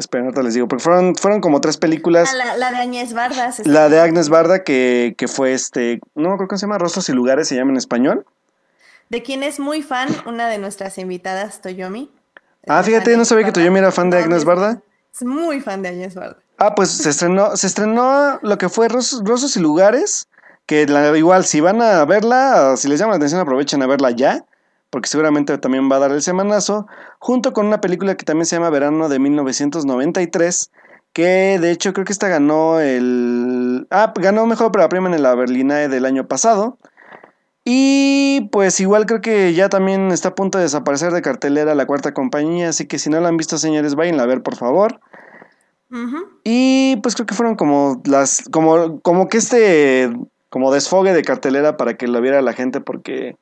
Espera, 0.00 0.24
no 0.24 0.32
te 0.32 0.42
les 0.42 0.54
digo, 0.54 0.66
porque 0.66 0.82
fueron, 0.82 1.14
fueron 1.14 1.42
como 1.42 1.60
tres 1.60 1.76
películas. 1.76 2.30
Ah, 2.32 2.56
la, 2.56 2.70
de 2.70 2.78
Agnes 2.78 3.12
Barda. 3.12 3.52
La 3.64 3.90
de 3.90 4.00
Agnes 4.00 4.30
Barda, 4.30 4.64
que, 4.64 5.14
que 5.18 5.28
fue 5.28 5.52
este... 5.52 6.00
No 6.14 6.36
creo 6.36 6.48
que 6.48 6.56
se 6.56 6.62
llama 6.62 6.78
Rostros 6.78 7.10
y 7.10 7.12
Lugares, 7.12 7.48
se 7.48 7.54
llama 7.54 7.72
en 7.72 7.76
español. 7.76 8.24
De 9.10 9.22
quien 9.22 9.42
es 9.42 9.60
muy 9.60 9.82
fan, 9.82 10.08
una 10.24 10.48
de 10.48 10.56
nuestras 10.56 10.96
invitadas, 10.96 11.60
Toyomi. 11.60 12.10
Ah, 12.66 12.82
fíjate, 12.82 13.14
no 13.18 13.26
sabía 13.26 13.44
que 13.44 13.52
Toyomi 13.52 13.78
era 13.78 13.92
fan 13.92 14.08
de 14.08 14.18
Agnes 14.18 14.44
Barda. 14.44 14.80
Es 15.12 15.22
muy 15.22 15.60
fan 15.60 15.82
de 15.82 15.90
Agnes 15.90 16.14
Barda. 16.14 16.38
Ah, 16.56 16.74
pues 16.74 16.90
se 16.90 17.10
estrenó, 17.10 17.56
se 17.58 17.66
estrenó 17.66 18.38
lo 18.40 18.56
que 18.56 18.70
fue 18.70 18.88
Rostros, 18.88 19.56
y 19.56 19.60
Lugares, 19.60 20.28
que 20.64 20.86
igual 21.16 21.44
si 21.44 21.60
van 21.60 21.82
a 21.82 22.04
verla, 22.06 22.76
si 22.78 22.88
les 22.88 22.98
llama 22.98 23.12
la 23.12 23.16
atención 23.16 23.40
aprovechen 23.40 23.82
a 23.82 23.86
verla 23.86 24.12
ya, 24.12 24.46
porque 24.90 25.08
seguramente 25.08 25.56
también 25.58 25.90
va 25.90 25.96
a 25.96 26.00
dar 26.00 26.10
el 26.10 26.22
semanazo, 26.22 26.86
junto 27.18 27.52
con 27.52 27.66
una 27.66 27.80
película 27.80 28.16
que 28.16 28.24
también 28.24 28.46
se 28.46 28.56
llama 28.56 28.70
Verano 28.70 29.08
de 29.08 29.18
1993, 29.18 30.70
que 31.12 31.58
de 31.60 31.70
hecho 31.70 31.92
creo 31.92 32.04
que 32.04 32.12
esta 32.12 32.28
ganó 32.28 32.80
el... 32.80 33.86
Ah, 33.90 34.12
ganó 34.16 34.46
mejor 34.46 34.72
para 34.72 34.88
premio 34.88 35.12
en 35.12 35.22
la 35.22 35.34
Berlinae 35.34 35.88
del 35.88 36.04
año 36.04 36.26
pasado. 36.26 36.78
Y 37.64 38.48
pues 38.52 38.80
igual 38.80 39.06
creo 39.06 39.20
que 39.20 39.52
ya 39.54 39.68
también 39.68 40.10
está 40.10 40.30
a 40.30 40.34
punto 40.34 40.58
de 40.58 40.64
desaparecer 40.64 41.12
de 41.12 41.22
cartelera 41.22 41.74
la 41.74 41.86
cuarta 41.86 42.14
compañía, 42.14 42.70
así 42.70 42.86
que 42.86 42.98
si 42.98 43.10
no 43.10 43.20
la 43.20 43.28
han 43.28 43.36
visto 43.36 43.58
señores, 43.58 43.94
vayan 43.94 44.18
a 44.18 44.26
ver 44.26 44.42
por 44.42 44.56
favor. 44.56 45.00
Y 46.44 46.96
pues 47.02 47.16
creo 47.16 47.26
que 47.26 47.34
fueron 47.34 47.56
como 47.56 48.00
las, 48.04 48.44
como, 48.50 49.00
como 49.00 49.28
que 49.28 49.38
este, 49.38 50.10
como 50.48 50.72
desfogue 50.72 51.12
de 51.12 51.22
cartelera 51.22 51.76
para 51.76 51.96
que 51.96 52.06
lo 52.06 52.20
viera 52.20 52.42
la 52.42 52.52
gente, 52.52 52.80
porque 52.80 53.36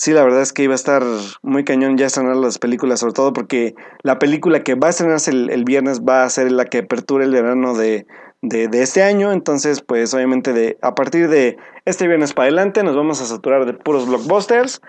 sí, 0.00 0.14
la 0.14 0.24
verdad 0.24 0.40
es 0.40 0.54
que 0.54 0.62
iba 0.62 0.72
a 0.72 0.76
estar 0.76 1.02
muy 1.42 1.62
cañón 1.62 1.98
ya 1.98 2.06
estrenar 2.06 2.36
las 2.36 2.58
películas, 2.58 3.00
sobre 3.00 3.12
todo 3.12 3.34
porque 3.34 3.74
la 4.02 4.18
película 4.18 4.64
que 4.64 4.74
va 4.74 4.86
a 4.86 4.90
estrenarse 4.90 5.30
el, 5.30 5.64
viernes 5.64 6.00
va 6.00 6.24
a 6.24 6.30
ser 6.30 6.50
la 6.50 6.64
que 6.64 6.78
apertura 6.78 7.22
el 7.22 7.32
verano 7.32 7.74
de, 7.74 8.06
de, 8.40 8.68
este 8.82 9.02
año, 9.02 9.30
entonces 9.30 9.82
pues 9.82 10.14
obviamente 10.14 10.54
de, 10.54 10.78
a 10.80 10.94
partir 10.94 11.28
de 11.28 11.58
este 11.84 12.08
viernes 12.08 12.32
para 12.32 12.46
adelante 12.46 12.82
nos 12.82 12.96
vamos 12.96 13.20
a 13.20 13.26
saturar 13.26 13.66
de 13.66 13.74
puros 13.74 14.08
blockbusters. 14.08 14.80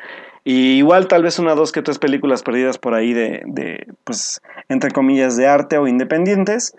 Y 0.46 0.78
igual 0.78 1.08
tal 1.08 1.24
vez 1.24 1.38
una, 1.40 1.56
dos 1.56 1.72
que 1.74 1.82
tres 1.82 2.00
películas 2.00 2.42
perdidas 2.42 2.80
por 2.80 2.96
ahí 2.96 3.14
de, 3.14 3.44
de, 3.46 3.86
pues, 4.06 4.42
entre 4.70 4.90
comillas, 4.90 5.36
de 5.36 5.48
arte 5.48 5.78
o 5.78 5.88
independientes. 5.88 6.74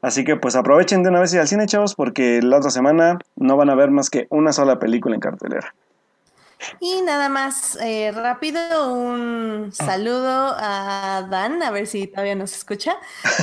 Así 0.00 0.24
que 0.24 0.36
pues 0.36 0.56
aprovechen 0.56 1.02
de 1.02 1.10
una 1.10 1.20
vez 1.20 1.32
y 1.34 1.38
al 1.38 1.46
cine, 1.46 1.66
chavos, 1.66 1.94
porque 1.94 2.40
la 2.42 2.56
otra 2.56 2.70
semana 2.70 3.18
no 3.36 3.56
van 3.56 3.70
a 3.70 3.74
ver 3.74 3.90
más 3.90 4.10
que 4.10 4.26
una 4.30 4.52
sola 4.52 4.78
película 4.78 5.14
en 5.14 5.20
cartelera. 5.20 5.74
Y 6.80 7.02
nada 7.02 7.28
más 7.28 7.76
eh, 7.80 8.12
rápido, 8.12 8.92
un 8.92 9.70
saludo 9.72 10.54
a 10.58 11.26
Dan, 11.30 11.62
a 11.62 11.70
ver 11.70 11.86
si 11.86 12.06
todavía 12.06 12.34
nos 12.34 12.54
escucha. 12.54 12.96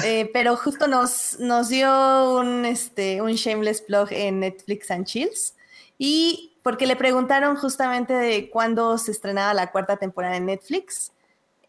Eh, 0.03 0.30
pero 0.34 0.55
justo 0.55 0.88
nos, 0.88 1.39
nos 1.39 1.69
dio 1.69 2.39
un, 2.39 2.65
este, 2.65 3.22
un 3.22 3.34
shameless 3.34 3.86
blog 3.88 4.09
en 4.11 4.39
Netflix 4.41 4.91
and 4.91 5.05
Chills. 5.05 5.55
Y 5.97 6.57
porque 6.63 6.86
le 6.86 6.95
preguntaron 6.95 7.55
justamente 7.55 8.13
de 8.13 8.49
cuándo 8.49 8.97
se 8.97 9.11
estrenaba 9.11 9.53
la 9.53 9.72
cuarta 9.72 9.97
temporada 9.97 10.38
en 10.38 10.45
Netflix. 10.45 11.11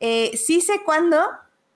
Eh, 0.01 0.37
sí 0.37 0.61
sé 0.61 0.83
cuándo, 0.85 1.25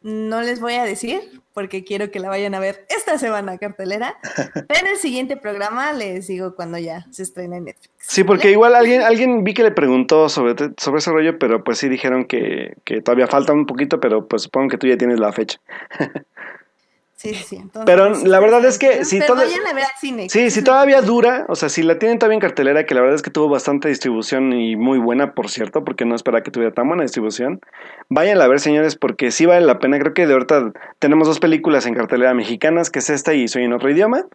no 0.07 0.40
les 0.40 0.61
voy 0.61 0.74
a 0.74 0.84
decir 0.84 1.42
porque 1.52 1.82
quiero 1.82 2.12
que 2.12 2.20
la 2.20 2.28
vayan 2.28 2.54
a 2.54 2.61
ver 2.61 2.86
esta 2.88 3.18
semana 3.18 3.59
cartelera. 3.59 4.14
Pero 4.68 4.80
en 4.80 4.86
el 4.86 4.98
siguiente 4.98 5.36
programa 5.36 5.92
les 5.92 6.28
digo 6.28 6.54
cuando 6.54 6.78
ya 6.78 7.07
se 7.11 7.24
estrene 7.24 7.57
en 7.57 7.64
Netflix. 7.64 7.90
Sí, 7.98 8.22
porque 8.22 8.52
igual 8.52 8.76
alguien, 8.76 9.02
alguien 9.02 9.42
vi 9.42 9.52
que 9.52 9.64
le 9.64 9.72
preguntó 9.72 10.28
sobre, 10.28 10.54
sobre 10.76 10.98
ese 10.98 11.11
rollo, 11.11 11.40
pero 11.40 11.64
pues 11.64 11.78
sí 11.78 11.88
dijeron 11.88 12.24
que, 12.24 12.76
que 12.84 13.02
todavía 13.02 13.26
falta 13.26 13.52
un 13.52 13.66
poquito, 13.66 13.98
pero 13.98 14.28
pues 14.28 14.42
supongo 14.42 14.68
que 14.68 14.78
tú 14.78 14.86
ya 14.86 14.96
tienes 14.96 15.18
la 15.18 15.32
fecha. 15.32 15.59
Sí, 17.16 17.32
sí, 17.32 17.64
Pero 17.86 18.10
la 18.10 18.40
verdad 18.40 18.62
es 18.66 18.78
que 18.78 19.06
si, 19.06 19.20
cine, 19.98 20.28
sí, 20.28 20.50
si 20.50 20.62
todavía 20.62 21.00
dura, 21.00 21.46
o 21.48 21.56
sea, 21.56 21.70
si 21.70 21.82
la 21.82 21.98
tienen 21.98 22.18
todavía 22.18 22.34
en 22.34 22.40
cartelera, 22.40 22.84
que 22.84 22.94
la 22.94 23.00
verdad 23.00 23.16
es 23.16 23.22
que 23.22 23.30
tuvo 23.30 23.48
bastante 23.48 23.88
distribución 23.88 24.52
y 24.52 24.76
muy 24.76 24.98
buena, 24.98 25.32
por 25.32 25.48
cierto, 25.48 25.82
porque 25.82 26.04
no 26.04 26.14
esperaba 26.14 26.42
que 26.42 26.50
tuviera 26.50 26.74
tan 26.74 26.88
buena 26.88 27.04
distribución, 27.04 27.62
váyanla 28.10 28.44
a 28.44 28.48
ver, 28.48 28.60
señores, 28.60 28.96
porque 28.96 29.30
sí 29.30 29.46
vale 29.46 29.64
la 29.64 29.78
pena. 29.78 29.98
Creo 29.98 30.12
que 30.12 30.26
de 30.26 30.34
ahorita 30.34 30.72
tenemos 30.98 31.26
dos 31.26 31.40
películas 31.40 31.86
en 31.86 31.94
cartelera 31.94 32.34
mexicanas, 32.34 32.90
que 32.90 32.98
es 32.98 33.08
esta 33.08 33.32
y 33.32 33.48
Soy 33.48 33.64
en 33.64 33.72
otro 33.72 33.88
idioma. 33.88 34.26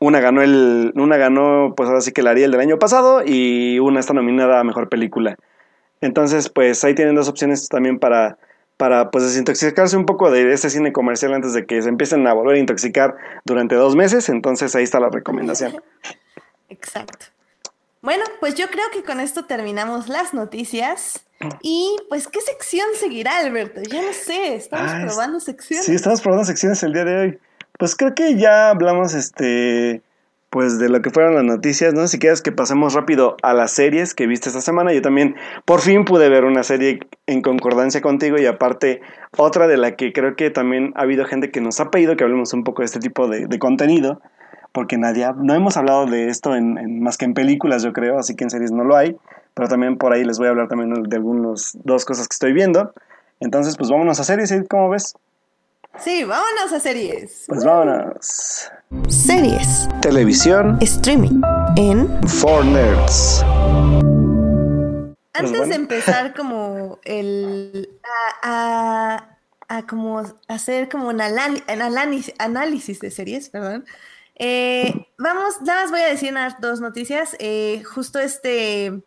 Una 0.00 0.20
ganó 0.20 0.40
el, 0.40 0.92
una 0.94 1.18
ganó, 1.18 1.74
pues 1.76 1.90
ahora 1.90 2.00
sí 2.00 2.12
que 2.12 2.22
la 2.22 2.30
Ariel 2.30 2.52
del 2.52 2.60
año 2.62 2.78
pasado 2.78 3.22
y 3.22 3.80
una 3.80 4.00
está 4.00 4.14
nominada 4.14 4.60
a 4.60 4.64
mejor 4.64 4.88
película. 4.88 5.36
Entonces, 6.00 6.48
pues 6.48 6.82
ahí 6.84 6.94
tienen 6.94 7.16
dos 7.16 7.28
opciones 7.28 7.68
también 7.68 7.98
para 7.98 8.38
para 8.78 9.10
pues 9.10 9.24
desintoxicarse 9.24 9.96
un 9.96 10.06
poco 10.06 10.30
de 10.30 10.50
este 10.52 10.70
cine 10.70 10.92
comercial 10.92 11.34
antes 11.34 11.52
de 11.52 11.66
que 11.66 11.82
se 11.82 11.88
empiecen 11.88 12.26
a 12.26 12.32
volver 12.32 12.56
a 12.56 12.60
intoxicar 12.60 13.16
durante 13.44 13.74
dos 13.74 13.96
meses. 13.96 14.28
Entonces 14.30 14.74
ahí 14.74 14.84
está 14.84 15.00
la 15.00 15.10
recomendación. 15.10 15.82
Exacto. 16.70 17.26
Bueno, 18.00 18.24
pues 18.38 18.54
yo 18.54 18.68
creo 18.68 18.86
que 18.92 19.02
con 19.02 19.20
esto 19.20 19.44
terminamos 19.44 20.08
las 20.08 20.32
noticias. 20.32 21.24
Y 21.62 21.96
pues, 22.08 22.26
¿qué 22.28 22.40
sección 22.40 22.86
seguirá, 22.94 23.38
Alberto? 23.38 23.80
Ya 23.82 24.02
no 24.02 24.12
sé, 24.12 24.54
estamos 24.54 24.92
probando 25.04 25.40
secciones. 25.40 25.86
Sí, 25.86 25.94
estamos 25.94 26.20
probando 26.20 26.44
secciones 26.44 26.82
el 26.82 26.92
día 26.92 27.04
de 27.04 27.18
hoy. 27.18 27.38
Pues 27.78 27.94
creo 27.94 28.14
que 28.14 28.36
ya 28.36 28.70
hablamos, 28.70 29.14
este, 29.14 30.02
pues 30.50 30.78
de 30.78 30.88
lo 30.88 31.02
que 31.02 31.10
fueron 31.10 31.34
las 31.34 31.44
noticias, 31.44 31.92
no 31.92 32.06
si 32.08 32.18
quieres 32.18 32.40
que 32.40 32.52
pasemos 32.52 32.94
rápido 32.94 33.36
a 33.42 33.52
las 33.52 33.72
series 33.72 34.14
que 34.14 34.26
viste 34.26 34.48
esta 34.48 34.62
semana. 34.62 34.92
Yo 34.92 35.02
también 35.02 35.36
por 35.64 35.80
fin 35.80 36.04
pude 36.04 36.28
ver 36.28 36.44
una 36.44 36.62
serie 36.62 37.00
en 37.26 37.42
concordancia 37.42 38.00
contigo 38.00 38.38
y 38.38 38.46
aparte 38.46 39.02
otra 39.36 39.66
de 39.66 39.76
la 39.76 39.96
que 39.96 40.12
creo 40.12 40.36
que 40.36 40.50
también 40.50 40.92
ha 40.96 41.02
habido 41.02 41.26
gente 41.26 41.50
que 41.50 41.60
nos 41.60 41.80
ha 41.80 41.90
pedido 41.90 42.16
que 42.16 42.24
hablemos 42.24 42.52
un 42.54 42.64
poco 42.64 42.82
de 42.82 42.86
este 42.86 42.98
tipo 42.98 43.28
de, 43.28 43.58
contenido, 43.58 44.22
porque 44.72 44.96
nadie 44.96 45.26
no 45.36 45.54
hemos 45.54 45.76
hablado 45.76 46.06
de 46.06 46.28
esto 46.28 46.54
en, 46.54 47.00
más 47.00 47.18
que 47.18 47.26
en 47.26 47.34
películas, 47.34 47.82
yo 47.82 47.92
creo, 47.92 48.18
así 48.18 48.34
que 48.34 48.44
en 48.44 48.50
series 48.50 48.72
no 48.72 48.84
lo 48.84 48.96
hay, 48.96 49.16
pero 49.52 49.68
también 49.68 49.98
por 49.98 50.12
ahí 50.12 50.24
les 50.24 50.38
voy 50.38 50.46
a 50.46 50.50
hablar 50.50 50.68
también 50.68 50.94
de 51.02 51.16
algunas 51.16 51.76
dos 51.84 52.04
cosas 52.04 52.26
que 52.26 52.34
estoy 52.34 52.52
viendo. 52.52 52.92
Entonces, 53.40 53.76
pues 53.76 53.90
vámonos 53.90 54.18
a 54.18 54.24
series, 54.24 54.54
¿cómo 54.68 54.88
ves? 54.88 55.14
Sí, 56.00 56.22
vámonos 56.22 56.72
a 56.72 56.78
series. 56.78 57.44
Pues 57.48 57.64
vámonos. 57.64 58.70
Series. 59.08 59.88
Televisión. 60.00 60.78
Streaming. 60.80 61.40
En. 61.76 62.08
For 62.28 62.64
Nerds. 62.64 63.42
Antes 65.32 65.56
pues 65.56 65.68
de 65.68 65.74
empezar 65.74 66.34
como 66.34 67.00
el... 67.04 67.90
A, 68.44 69.28
a, 69.68 69.86
como 69.88 70.22
hacer 70.46 70.88
como 70.88 71.08
un, 71.08 71.20
análisis, 71.20 72.32
análisis 72.38 73.00
de 73.00 73.10
series, 73.10 73.48
perdón. 73.50 73.84
Eh, 74.36 75.08
vamos, 75.18 75.60
nada 75.62 75.82
más 75.82 75.90
voy 75.90 76.00
a 76.00 76.06
decir 76.08 76.30
unas 76.30 76.60
dos 76.60 76.80
noticias. 76.80 77.34
Eh, 77.40 77.82
justo 77.82 78.20
este... 78.20 79.02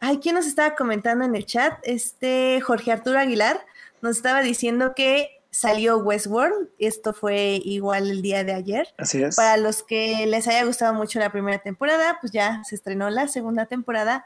Ay, 0.00 0.18
¿quién 0.22 0.36
nos 0.36 0.46
estaba 0.46 0.76
comentando 0.76 1.24
en 1.24 1.34
el 1.34 1.46
chat? 1.46 1.74
Este 1.82 2.60
Jorge 2.60 2.92
Arturo 2.92 3.18
Aguilar 3.18 3.64
nos 4.02 4.16
estaba 4.16 4.40
diciendo 4.42 4.94
que 4.94 5.41
salió 5.52 5.98
Westworld. 5.98 6.70
Esto 6.78 7.12
fue 7.12 7.60
igual 7.62 8.10
el 8.10 8.22
día 8.22 8.42
de 8.42 8.54
ayer. 8.54 8.88
Así 8.98 9.22
es. 9.22 9.36
Para 9.36 9.56
los 9.58 9.84
que 9.84 10.26
les 10.26 10.48
haya 10.48 10.64
gustado 10.64 10.94
mucho 10.94 11.20
la 11.20 11.30
primera 11.30 11.58
temporada, 11.58 12.18
pues 12.20 12.32
ya 12.32 12.64
se 12.64 12.74
estrenó 12.74 13.10
la 13.10 13.28
segunda 13.28 13.66
temporada. 13.66 14.24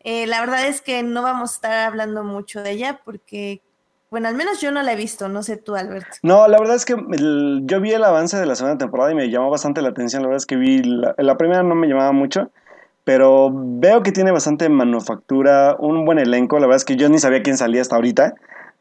Eh, 0.00 0.26
la 0.26 0.40
verdad 0.40 0.66
es 0.66 0.82
que 0.82 1.02
no 1.02 1.22
vamos 1.22 1.52
a 1.52 1.54
estar 1.54 1.72
hablando 1.78 2.24
mucho 2.24 2.62
de 2.62 2.72
ella 2.72 3.00
porque, 3.04 3.62
bueno, 4.10 4.28
al 4.28 4.34
menos 4.34 4.60
yo 4.60 4.70
no 4.70 4.82
la 4.82 4.92
he 4.92 4.96
visto, 4.96 5.28
no 5.28 5.42
sé 5.42 5.56
tú, 5.56 5.76
Alberto. 5.76 6.18
No, 6.22 6.46
la 6.48 6.58
verdad 6.58 6.76
es 6.76 6.84
que 6.84 6.96
yo 7.62 7.80
vi 7.80 7.92
el 7.92 8.04
avance 8.04 8.36
de 8.36 8.44
la 8.44 8.56
segunda 8.56 8.76
temporada 8.76 9.12
y 9.12 9.14
me 9.14 9.30
llamó 9.30 9.48
bastante 9.50 9.80
la 9.80 9.90
atención. 9.90 10.22
La 10.22 10.28
verdad 10.28 10.42
es 10.42 10.46
que 10.46 10.56
vi, 10.56 10.82
la, 10.82 11.14
la 11.16 11.38
primera 11.38 11.62
no 11.62 11.76
me 11.76 11.86
llamaba 11.86 12.12
mucho, 12.12 12.50
pero 13.04 13.50
veo 13.54 14.02
que 14.02 14.12
tiene 14.12 14.32
bastante 14.32 14.68
manufactura, 14.68 15.76
un 15.78 16.04
buen 16.04 16.18
elenco. 16.18 16.58
La 16.58 16.66
verdad 16.66 16.78
es 16.78 16.84
que 16.84 16.96
yo 16.96 17.08
ni 17.08 17.18
sabía 17.18 17.42
quién 17.42 17.56
salía 17.56 17.80
hasta 17.80 17.94
ahorita. 17.94 18.34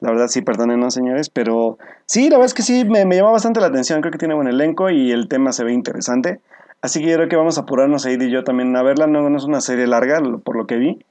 La 0.03 0.11
verdad 0.11 0.27
sí, 0.27 0.41
perdónenos 0.41 0.93
señores, 0.93 1.29
pero 1.29 1.77
sí, 2.07 2.23
la 2.23 2.35
verdad 2.35 2.47
es 2.47 2.53
que 2.53 2.61
sí, 2.61 2.83
me, 2.83 3.05
me 3.05 3.15
llamó 3.15 3.31
bastante 3.31 3.61
la 3.61 3.67
atención, 3.67 4.01
creo 4.01 4.11
que 4.11 4.17
tiene 4.17 4.33
buen 4.33 4.49
elenco 4.49 4.89
y 4.89 5.13
el 5.13 5.29
tema 5.29 5.53
se 5.53 5.63
ve 5.63 5.71
interesante. 5.71 6.41
Así 6.81 6.99
que 6.99 7.13
creo 7.13 7.29
que 7.29 7.37
vamos 7.37 7.57
a 7.57 7.61
apurarnos 7.61 8.05
a 8.05 8.11
ir 8.11 8.21
y 8.21 8.29
yo 8.29 8.43
también 8.43 8.75
a 8.75 8.83
verla, 8.83 9.07
no, 9.07 9.29
no 9.29 9.37
es 9.37 9.45
una 9.45 9.61
serie 9.61 9.87
larga 9.87 10.21
por 10.43 10.57
lo 10.57 10.67
que 10.67 10.75
vi. 10.75 11.05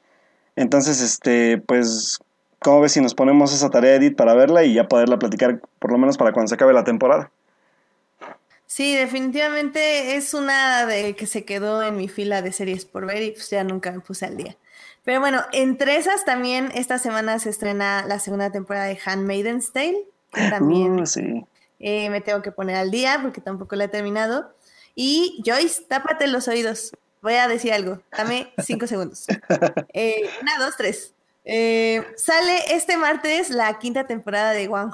Entonces, 0.57 1.01
este, 1.01 1.57
pues, 1.57 2.19
¿cómo 2.59 2.83
ves 2.83 2.93
si 2.93 3.01
nos 3.01 3.15
ponemos 3.15 3.55
esa 3.55 3.71
tarea, 3.71 3.95
Edith, 3.95 4.15
para 4.15 4.35
verla 4.35 4.63
y 4.63 4.75
ya 4.75 4.87
poderla 4.89 5.19
platicar 5.19 5.63
por 5.79 5.91
lo 5.91 5.97
menos 5.97 6.19
para 6.19 6.33
cuando 6.33 6.49
se 6.49 6.57
acabe 6.57 6.75
la 6.75 6.85
temporada? 6.85 7.31
Sí, 8.67 8.95
definitivamente 8.95 10.17
es 10.17 10.35
una 10.35 10.85
de 10.85 11.17
que 11.17 11.27
se 11.27 11.47
quedó 11.47 11.83
en 11.83 11.97
mi 11.97 12.09
fila 12.09 12.43
de 12.43 12.53
series 12.53 12.85
por 12.85 13.07
ver 13.07 13.23
y 13.23 13.31
pues 13.31 13.49
ya 13.49 13.65
nunca 13.65 13.91
me 13.91 14.01
puse 14.01 14.27
al 14.27 14.37
día. 14.37 14.59
Pero 15.05 15.21
bueno, 15.21 15.43
entre 15.53 15.97
esas 15.97 16.25
también 16.25 16.71
esta 16.75 16.99
semana 16.99 17.39
se 17.39 17.51
estrena 17.51 18.05
la 18.07 18.19
segunda 18.19 18.51
temporada 18.51 18.87
de 18.87 18.99
Handmaiden's 19.05 19.73
Tale, 19.73 20.05
que 20.33 20.49
también 20.49 21.01
uh, 21.01 21.07
sí. 21.07 21.45
eh, 21.81 22.09
me 22.11 22.21
tengo 22.21 22.41
que 22.43 22.53
poner 22.53 22.77
al 22.77 22.91
día 22.91 23.19
porque 23.21 23.41
tampoco 23.41 23.75
la 23.77 23.85
he 23.85 23.89
terminado. 23.89 24.55
Y 24.95 25.43
Joyce, 25.45 25.83
tápate 25.89 26.27
los 26.27 26.49
oídos. 26.49 26.93
Voy 27.21 27.35
a 27.35 27.49
decir 27.49 27.73
algo. 27.73 28.01
Dame 28.17 28.53
cinco 28.65 28.87
segundos. 28.87 29.27
Eh, 29.95 30.29
una, 30.41 30.59
dos, 30.59 30.77
tres. 30.77 31.15
Eh, 31.45 32.05
sale 32.17 32.57
este 32.75 32.97
martes 32.97 33.51
la 33.51 33.79
quinta 33.79 34.07
temporada 34.07 34.53
de 34.53 34.67
100. 34.67 34.91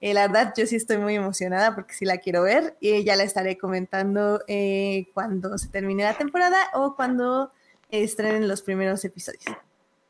Eh, 0.00 0.14
la 0.14 0.26
verdad, 0.26 0.52
yo 0.56 0.66
sí 0.66 0.76
estoy 0.76 0.98
muy 0.98 1.14
emocionada 1.14 1.74
porque 1.74 1.94
sí 1.94 2.04
la 2.04 2.18
quiero 2.18 2.42
ver 2.42 2.76
y 2.80 3.04
ya 3.04 3.14
la 3.14 3.22
estaré 3.22 3.56
comentando 3.56 4.42
eh, 4.48 5.06
cuando 5.14 5.56
se 5.58 5.68
termine 5.68 6.02
la 6.02 6.14
temporada 6.14 6.58
o 6.74 6.96
cuando 6.96 7.52
estrenen 7.92 8.48
los 8.48 8.62
primeros 8.62 9.04
episodios. 9.04 9.44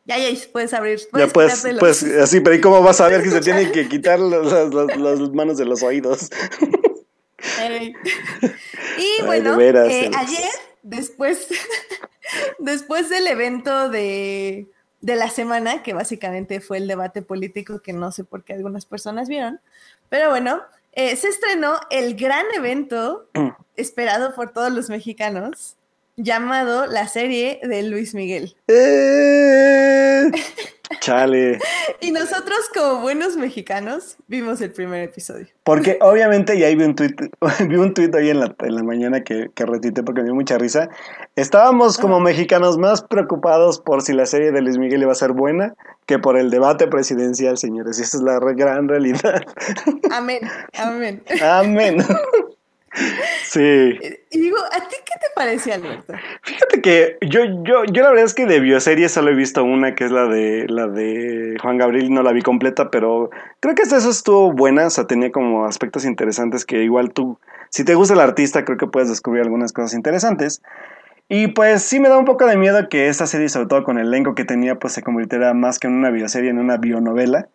Ya, 0.05 0.19
ya, 0.19 0.29
puedes 0.53 0.73
abrir. 0.75 1.01
ya 1.17 1.29
puedes, 1.29 1.65
pues, 1.79 2.03
así, 2.03 2.41
pero 2.41 2.57
¿y 2.57 2.61
cómo 2.61 2.83
vas 2.83 3.01
a 3.01 3.09
ver 3.09 3.23
que 3.23 3.31
se 3.31 3.41
tienen 3.43 3.71
que 3.71 3.89
quitar 3.89 4.19
las, 4.19 5.31
manos 5.33 5.59
de 5.59 5.65
los 5.65 5.83
oídos? 5.83 6.31
y 8.99 9.23
bueno, 9.25 9.61
eh, 9.61 10.11
ayer, 10.17 10.51
después, 10.83 11.49
después 12.59 13.09
del 13.09 13.27
evento 13.29 13.89
de, 13.89 14.69
de 15.01 15.17
la 15.17 15.31
semana, 15.31 15.83
que 15.83 15.93
básicamente 15.93 16.61
fue 16.61 16.79
el 16.79 16.89
debate 16.89 17.23
político 17.23 17.81
que 17.81 17.93
no 17.93 18.11
sé 18.11 18.25
por 18.25 18.45
qué 18.45 18.55
algunas 18.55 18.87
personas 18.87 19.29
vieron, 19.29 19.61
pero 20.09 20.31
bueno, 20.31 20.63
eh, 20.93 21.17
se 21.17 21.29
estrenó 21.29 21.75
el 21.91 22.17
gran 22.17 22.45
evento 22.55 23.29
mm. 23.35 23.49
esperado 23.77 24.35
por 24.35 24.53
todos 24.53 24.73
los 24.73 24.91
mexicanos, 24.91 25.77
llamado 26.17 26.87
la 26.87 27.09
serie 27.09 27.61
de 27.63 27.83
Luis 27.83 28.15
Miguel. 28.15 28.55
Eh, 28.69 30.31
chale. 31.01 31.59
y 32.01 32.11
nosotros 32.13 32.59
como 32.75 33.01
buenos 33.01 33.37
mexicanos 33.37 34.17
vimos 34.29 34.61
el 34.61 34.73
primer 34.73 35.03
episodio. 35.03 35.47
Porque 35.65 35.99
obviamente, 36.01 36.57
y 36.57 36.65
ahí 36.65 36.75
vi 36.75 36.85
un 36.85 36.95
tweet, 36.95 37.15
vi 37.69 37.77
un 37.77 37.95
tweet 37.95 38.11
hoy 38.15 38.31
en 38.31 38.41
la, 38.41 38.55
en 38.61 38.75
la 38.75 38.83
mañana 38.83 39.23
que, 39.25 39.51
que 39.55 39.67
retité 39.67 40.03
porque 40.03 40.21
me 40.21 40.27
dio 40.27 40.35
mucha 40.35 40.59
risa. 40.59 40.89
Estábamos 41.37 41.99
como 41.99 42.21
mexicanos 42.21 42.79
más 42.79 43.03
preocupados 43.03 43.79
por 43.79 44.03
si 44.03 44.13
la 44.13 44.27
serie 44.27 44.53
de 44.53 44.61
Luis 44.61 44.79
Miguel 44.79 45.03
iba 45.03 45.13
a 45.13 45.17
ser 45.17 45.33
buena 45.33 45.75
que 46.07 46.19
por 46.19 46.37
el 46.37 46.51
debate 46.51 46.89
presidencial, 46.89 47.59
señores. 47.59 47.99
Y 47.99 48.03
esa 48.03 48.19
es 48.19 48.23
la 48.23 48.39
gran 48.39 48.89
realidad. 48.89 49.43
Amén, 50.11 50.41
amén. 50.75 51.23
Amén. 51.43 52.05
Sí. 53.45 53.99
Y 54.31 54.41
digo, 54.41 54.57
¿a 54.59 54.89
ti 54.89 54.97
qué 55.05 55.19
te 55.21 55.27
parece, 55.35 55.73
Alberto? 55.73 56.13
Fíjate 56.43 56.81
que 56.81 57.19
yo, 57.23 57.41
yo, 57.63 57.85
yo 57.85 58.03
la 58.03 58.11
verdad 58.11 58.25
es 58.25 58.35
que 58.35 58.47
de 58.47 58.61
bioseries 58.61 59.13
solo 59.13 59.31
he 59.31 59.35
visto 59.35 59.65
una, 59.65 59.95
que 59.95 60.05
es 60.05 60.11
la 60.11 60.27
de 60.27 60.67
la 60.69 60.87
de 60.87 61.57
Juan 61.61 61.79
Gabriel, 61.79 62.13
no 62.13 62.23
la 62.23 62.33
vi 62.33 62.43
completa, 62.43 62.91
pero 62.91 63.31
creo 63.61 63.75
que 63.75 63.83
hasta 63.83 63.97
eso 63.97 64.11
estuvo 64.11 64.53
buena, 64.53 64.87
o 64.87 64.91
sea, 64.91 65.07
tenía 65.07 65.31
como 65.33 65.65
aspectos 65.65 66.05
interesantes 66.05 66.65
que 66.65 66.83
igual 66.83 67.13
tú, 67.13 67.39
si 67.71 67.85
te 67.85 67.95
gusta 67.95 68.15
el 68.15 68.21
artista, 68.21 68.65
creo 68.65 68.79
que 68.79 68.87
puedes 68.87 69.09
descubrir 69.09 69.43
algunas 69.43 69.73
cosas 69.73 69.95
interesantes. 69.95 70.63
Y 71.29 71.49
pues 71.49 71.83
sí 71.83 71.99
me 71.99 72.11
da 72.11 72.19
un 72.19 72.27
poco 72.27 72.47
de 72.47 72.57
miedo 72.59 72.89
que 72.91 73.09
esta 73.09 73.27
serie, 73.27 73.49
sobre 73.49 73.67
todo 73.67 73.85
con 73.85 73.99
el 73.99 74.09
elenco 74.09 74.35
que 74.35 74.45
tenía, 74.45 74.79
pues 74.79 74.93
se 74.93 75.03
convirtiera 75.03 75.55
más 75.55 75.79
que 75.79 75.87
en 75.87 75.95
una 75.95 76.11
bioserie, 76.11 76.51
en 76.51 76.59
una 76.59 76.77
bionovela. 76.77 77.49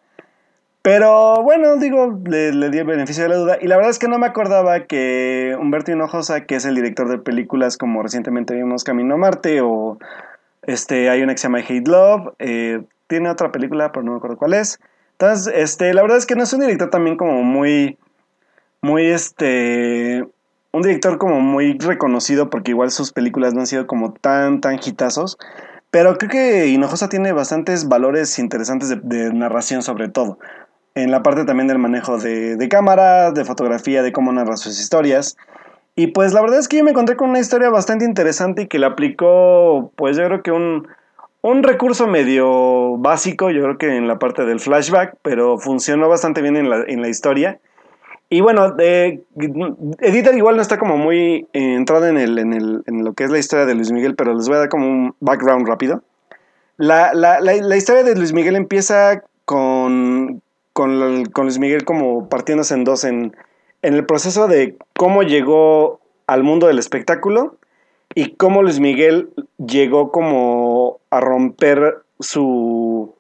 Pero 0.88 1.44
bueno, 1.44 1.76
digo, 1.76 2.18
le, 2.28 2.70
di 2.70 2.78
el 2.78 2.86
beneficio 2.86 3.24
de 3.24 3.28
la 3.28 3.36
duda. 3.36 3.58
Y 3.60 3.68
la 3.68 3.76
verdad 3.76 3.92
es 3.92 4.00
que 4.00 4.08
no 4.08 4.20
me 4.20 4.26
acordaba 4.26 4.86
que 4.86 5.54
Humberto 5.60 5.92
Hinojosa, 5.92 6.46
que 6.46 6.56
es 6.56 6.64
el 6.64 6.76
director 6.76 7.10
de 7.10 7.18
películas 7.18 7.78
como 7.78 8.02
recientemente 8.02 8.54
vimos 8.56 8.86
Camino 8.86 9.16
a 9.16 9.18
Marte 9.18 9.60
o 9.60 9.98
este, 10.62 11.10
hay 11.10 11.22
una 11.22 11.34
que 11.34 11.40
se 11.40 11.48
llama 11.50 11.60
Hate 11.60 11.90
Love, 11.90 12.34
eh, 12.40 12.84
tiene 13.08 13.30
otra 13.30 13.52
película, 13.52 13.92
pero 13.92 14.06
no 14.06 14.12
me 14.12 14.18
acuerdo 14.20 14.38
cuál 14.38 14.54
es. 14.54 14.80
Entonces, 15.20 15.54
este, 15.58 15.94
la 15.94 16.04
verdad 16.04 16.20
es 16.20 16.26
que 16.26 16.36
no 16.36 16.44
es 16.44 16.54
un 16.54 16.62
director 16.62 16.90
también 16.90 17.18
como 17.18 17.44
muy, 17.44 17.98
muy, 18.82 19.08
este, 19.08 20.26
un 20.72 20.82
director 20.84 21.18
como 21.18 21.42
muy 21.42 21.78
reconocido 21.80 22.50
porque 22.50 22.72
igual 22.72 22.92
sus 22.92 23.12
películas 23.12 23.54
no 23.54 23.60
han 23.60 23.68
sido 23.68 23.88
como 23.88 24.14
tan, 24.14 24.62
tan 24.62 24.76
hitazos. 24.76 25.38
Pero 25.92 26.18
creo 26.18 26.30
que 26.30 26.68
Hinojosa 26.68 27.10
tiene 27.10 27.34
bastantes 27.34 27.90
valores 27.90 28.40
interesantes 28.40 28.96
de 29.04 29.34
narración 29.34 29.84
sobre 29.84 30.08
todo 30.08 30.38
en 30.98 31.12
la 31.12 31.22
parte 31.22 31.45
también 31.45 31.68
del 31.68 31.78
manejo 31.78 32.18
de, 32.18 32.68
cámara, 32.70 33.32
de 33.32 33.45
fotografía, 33.45 34.02
de 34.02 34.12
cómo 34.12 34.32
narra 34.32 34.58
sus 34.58 34.80
historias. 34.80 35.38
Y 35.95 36.08
pues 36.08 36.34
la 36.34 36.41
verdad 36.41 36.60
es 36.60 36.68
que 36.68 36.78
yo 36.78 36.84
me 36.84 36.91
encontré 36.91 37.16
con 37.16 37.30
una 37.30 37.39
historia 37.39 37.70
bastante 37.70 38.04
interesante 38.06 38.64
y 38.64 38.68
que 38.68 38.80
le 38.80 38.88
aplicó, 38.88 39.91
pues 39.95 40.18
yo 40.18 40.26
creo 40.26 40.41
que 40.41 40.52
un, 40.52 40.88
un 41.41 41.64
recurso 41.64 42.08
medio 42.08 42.98
básico, 42.98 43.52
yo 43.52 43.62
creo 43.64 43.78
que 43.78 43.95
en 43.95 44.08
la 44.08 44.18
parte 44.18 44.45
del 44.45 44.60
flashback, 44.60 45.16
pero 45.22 45.60
funcionó 45.60 46.10
bastante 46.10 46.41
bien 46.41 46.56
en 46.56 46.70
la, 46.70 46.84
en 46.88 47.02
la 47.02 47.10
historia. 47.10 47.60
Y 48.30 48.41
bueno, 48.41 48.76
eh, 48.80 49.22
Editor 50.00 50.36
igual 50.36 50.56
no 50.56 50.62
está 50.62 50.78
como 50.78 50.98
muy 50.98 51.48
entrada 51.54 52.10
en, 52.10 52.18
el, 52.18 52.39
en, 52.39 52.54
el, 52.54 52.84
en, 52.88 53.04
lo 53.04 53.14
que 53.14 53.24
es 53.24 53.30
la 53.30 53.38
historia 53.38 53.66
de 53.66 53.76
Luis 53.76 53.91
Miguel, 53.91 54.16
pero 54.16 54.34
les 54.34 54.48
voy 54.48 54.58
a 54.58 54.62
dar 54.62 54.70
como 54.70 54.88
un 54.88 55.16
background 55.20 55.68
rápido. 55.68 56.02
La, 56.76 57.14
la, 57.14 57.39
la 57.39 57.78
historia 57.78 58.04
de 58.04 58.16
Luis 58.16 58.34
Miguel 58.34 58.56
empieza 58.56 59.24
con, 59.45 60.41
con, 60.78 61.23
Luis 61.36 61.57
Miguel 61.57 61.86
como 61.86 62.30
partiéndose 62.30 62.75
en 62.75 62.84
dos 62.84 63.03
en, 63.03 63.36
el 63.82 64.05
proceso 64.05 64.47
de 64.47 64.78
cómo 64.95 65.23
llegó 65.23 65.99
al 66.28 66.43
mundo 66.43 66.67
del 66.67 66.78
espectáculo 66.78 67.57
y 68.13 68.36
cómo 68.36 68.61
Luis 68.61 68.80
Miguel 68.80 69.30
llegó 69.57 70.11
como 70.11 70.99
a 71.09 71.19
romper 71.19 72.03
su 72.19 73.15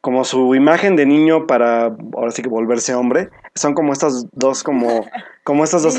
como 0.00 0.24
su 0.24 0.54
imagen 0.54 0.96
de 0.96 1.04
niño 1.04 1.46
para 1.46 1.94
ahora 2.14 2.30
sí 2.30 2.42
que 2.42 2.48
volverse 2.48 2.94
hombre. 2.94 3.28
Son 3.54 3.74
como 3.74 3.92
estas 3.92 4.26
dos, 4.32 4.62
como, 4.62 5.04
como 5.44 5.64
estas 5.64 5.82
dos 5.82 5.98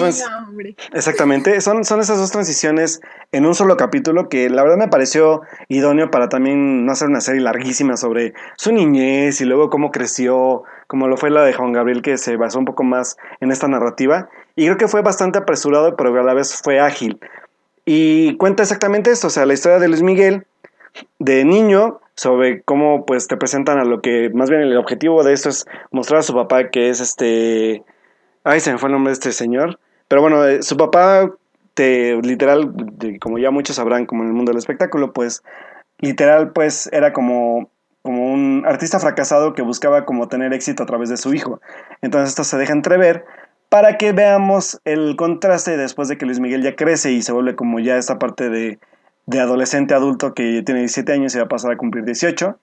Exactamente, 0.94 1.62
son, 1.62 1.84
son 1.84 2.00
esas 2.00 2.18
dos 2.18 2.32
transiciones 2.32 3.02
en 3.32 3.46
un 3.46 3.54
solo 3.54 3.78
capítulo 3.78 4.28
que 4.28 4.50
la 4.50 4.64
verdad 4.64 4.78
me 4.78 4.88
pareció 4.88 5.42
idóneo 5.68 6.10
para 6.10 6.30
también 6.30 6.86
no 6.86 6.92
hacer 6.92 7.10
una 7.10 7.22
serie 7.22 7.42
larguísima 7.42 7.96
sobre 7.98 8.34
su 8.58 8.72
niñez 8.72 9.40
y 9.42 9.46
luego 9.46 9.70
cómo 9.70 9.92
creció, 9.92 10.64
como 10.92 11.08
lo 11.08 11.16
fue 11.16 11.30
la 11.30 11.46
de 11.46 11.54
Juan 11.54 11.72
Gabriel, 11.72 12.02
que 12.02 12.18
se 12.18 12.36
basó 12.36 12.60
un 12.60 12.66
poco 12.66 12.84
más 12.84 13.16
en 13.40 13.50
esta 13.50 13.70
narrativa. 13.70 14.28
Y 14.58 14.66
creo 14.66 14.76
que 14.76 14.90
fue 14.90 15.02
bastante 15.02 15.40
apresurado, 15.40 15.96
pero 15.96 16.20
a 16.20 16.22
la 16.22 16.34
vez 16.34 16.60
fue 16.62 16.82
ágil. 16.82 17.18
Y 17.86 18.36
cuenta 18.36 18.64
exactamente 18.64 19.10
esto, 19.10 19.28
o 19.28 19.30
sea, 19.30 19.46
la 19.46 19.54
historia 19.54 19.80
de 19.80 19.88
Luis 19.88 20.04
Miguel 20.04 20.46
de 21.18 21.46
niño 21.46 22.02
sobre 22.16 22.62
cómo 22.64 23.06
pues 23.06 23.30
te 23.30 23.38
presentan 23.38 23.80
a 23.80 23.86
lo 23.86 24.02
que 24.02 24.30
más 24.34 24.50
bien 24.50 24.64
el 24.64 24.76
objetivo 24.76 25.24
de 25.24 25.32
esto 25.32 25.48
es 25.48 25.66
mostrar 25.92 26.20
a 26.20 26.24
su 26.24 26.34
papá 26.34 26.70
que 26.70 26.90
es 26.90 27.00
este 27.00 27.86
ay 28.44 28.60
se 28.60 28.74
me 28.74 28.78
fue 28.78 28.90
el 28.90 28.94
nombre 28.96 29.12
de 29.12 29.14
este 29.14 29.32
señor 29.32 29.80
pero 30.10 30.22
bueno 30.22 30.46
eh, 30.46 30.62
su 30.62 30.76
papá 30.76 31.32
te 31.74 32.22
literal 32.22 32.74
como 33.22 33.40
ya 33.40 33.50
muchos 33.50 33.78
sabrán 33.78 34.06
como 34.06 34.24
en 34.24 34.28
el 34.28 34.34
mundo 34.34 34.52
del 34.52 34.60
espectáculo 34.60 35.14
pues 35.14 35.42
literal 36.00 36.52
pues 36.52 36.90
era 36.92 37.14
como 37.14 37.70
como 38.02 38.32
un 38.32 38.64
artista 38.66 39.00
fracasado 39.00 39.54
que 39.54 39.62
buscaba 39.62 40.06
como 40.06 40.28
tener 40.28 40.54
éxito 40.54 40.84
a 40.84 40.86
través 40.86 41.10
de 41.10 41.18
su 41.18 41.34
hijo 41.34 41.62
entonces 42.02 42.30
esto 42.30 42.44
se 42.44 42.58
deja 42.58 42.74
entrever 42.74 43.26
para 43.70 43.98
que 43.98 44.12
veamos 44.12 44.82
el 44.86 45.16
contraste 45.16 45.78
después 45.78 46.08
de 46.08 46.18
que 46.18 46.26
Luis 46.26 46.40
Miguel 46.40 46.64
ya 46.64 46.76
crece 46.76 47.12
y 47.12 47.22
se 47.22 47.32
vuelve 47.32 47.56
como 47.56 47.80
ya 47.80 47.98
esta 47.98 48.20
parte 48.20 48.50
de 48.50 48.80
de 49.26 49.40
adolescente 49.40 49.94
adulto 49.94 50.34
que 50.34 50.64
tiene 50.64 50.82
17 50.82 51.12
años 51.14 51.36
y 51.36 51.38
va 51.38 51.46
a 51.46 51.50
pasar 51.50 51.72
a 51.72 51.78
cumplir 51.78 52.04
18, 52.06 52.58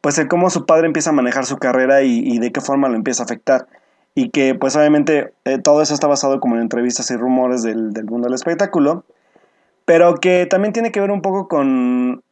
pues 0.00 0.18
el 0.18 0.28
cómo 0.28 0.50
su 0.50 0.66
padre 0.66 0.86
empieza 0.86 1.10
a 1.10 1.14
manejar 1.14 1.46
su 1.46 1.56
carrera 1.56 2.02
y, 2.02 2.38
de 2.38 2.52
qué 2.52 2.60
forma 2.60 2.88
lo 2.88 2.96
empieza 2.96 3.22
a 3.22 3.26
afectar. 3.26 3.66
Y 4.14 4.30
que 4.30 4.54
pues 4.54 4.76
obviamente 4.76 5.32
eh, 5.44 5.58
todo 5.58 5.82
eso 5.82 5.94
está 5.94 6.06
basado 6.06 6.40
como 6.40 6.56
en 6.56 6.62
entrevistas 6.62 7.10
y 7.10 7.16
rumores 7.16 7.62
del, 7.62 7.90
mundo 8.04 8.26
del 8.26 8.34
espectáculo, 8.34 9.04
pero 9.84 10.16
que 10.16 10.46
también 10.46 10.72
tiene 10.72 10.92
que 10.92 11.00
ver 11.00 11.10
un 11.10 11.22
poco 11.22 11.48
con, 11.48 12.22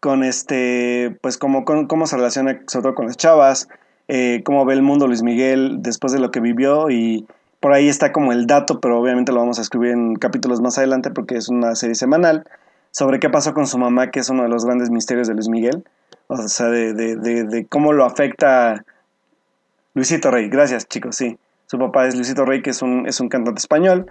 con 0.00 0.24
este, 0.24 1.16
pues 1.20 1.38
como 1.38 1.64
cómo 1.64 2.06
se 2.06 2.16
relaciona 2.16 2.60
sobre 2.66 2.82
todo 2.82 2.94
con 2.94 3.06
las 3.06 3.16
chavas, 3.16 3.68
eh, 4.08 4.42
cómo 4.44 4.64
ve 4.64 4.74
el 4.74 4.82
mundo 4.82 5.06
Luis 5.06 5.22
Miguel 5.22 5.78
después 5.80 6.12
de 6.12 6.20
lo 6.20 6.30
que 6.30 6.40
vivió 6.40 6.90
y 6.90 7.26
por 7.60 7.72
ahí 7.72 7.88
está 7.88 8.12
como 8.12 8.32
el 8.32 8.46
dato, 8.46 8.80
pero 8.80 9.00
obviamente 9.00 9.32
lo 9.32 9.40
vamos 9.40 9.58
a 9.58 9.62
escribir 9.62 9.92
en 9.92 10.16
capítulos 10.16 10.60
más 10.60 10.76
adelante 10.76 11.10
porque 11.10 11.36
es 11.36 11.48
una 11.48 11.74
serie 11.74 11.94
semanal 11.94 12.44
sobre 12.94 13.18
qué 13.18 13.28
pasó 13.28 13.54
con 13.54 13.66
su 13.66 13.76
mamá, 13.76 14.10
que 14.10 14.20
es 14.20 14.28
uno 14.30 14.44
de 14.44 14.48
los 14.48 14.64
grandes 14.64 14.88
misterios 14.88 15.26
de 15.26 15.34
Luis 15.34 15.48
Miguel. 15.48 15.84
O 16.28 16.36
sea, 16.36 16.68
de, 16.68 16.94
de, 16.94 17.16
de, 17.16 17.66
cómo 17.66 17.92
lo 17.92 18.04
afecta 18.04 18.84
Luisito 19.94 20.30
Rey. 20.30 20.48
Gracias, 20.48 20.86
chicos, 20.86 21.16
sí. 21.16 21.36
Su 21.66 21.78
papá 21.78 22.06
es 22.06 22.14
Luisito 22.14 22.44
Rey, 22.44 22.62
que 22.62 22.70
es 22.70 22.82
un, 22.82 23.06
es 23.08 23.18
un 23.20 23.28
cantante 23.28 23.58
español. 23.58 24.06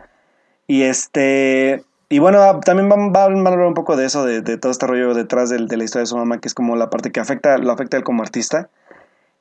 Y 0.67 0.83
este. 0.83 1.83
Y 2.13 2.19
bueno, 2.19 2.59
también 2.59 2.91
va, 2.91 3.21
a 3.21 3.25
hablar 3.25 3.57
un 3.61 3.73
poco 3.73 3.95
de 3.97 4.05
eso, 4.05 4.23
de, 4.23 4.43
todo 4.59 4.71
este 4.71 4.85
rollo 4.85 5.15
detrás 5.15 5.49
de, 5.49 5.65
de, 5.65 5.77
la 5.77 5.83
historia 5.83 6.03
de 6.03 6.05
su 6.05 6.15
mamá, 6.15 6.39
que 6.39 6.47
es 6.47 6.53
como 6.53 6.75
la 6.75 6.91
parte 6.91 7.11
que 7.11 7.19
afecta, 7.19 7.57
lo 7.57 7.71
afecta 7.71 7.97
a 7.97 7.99
él 7.99 8.03
como 8.03 8.21
artista. 8.21 8.69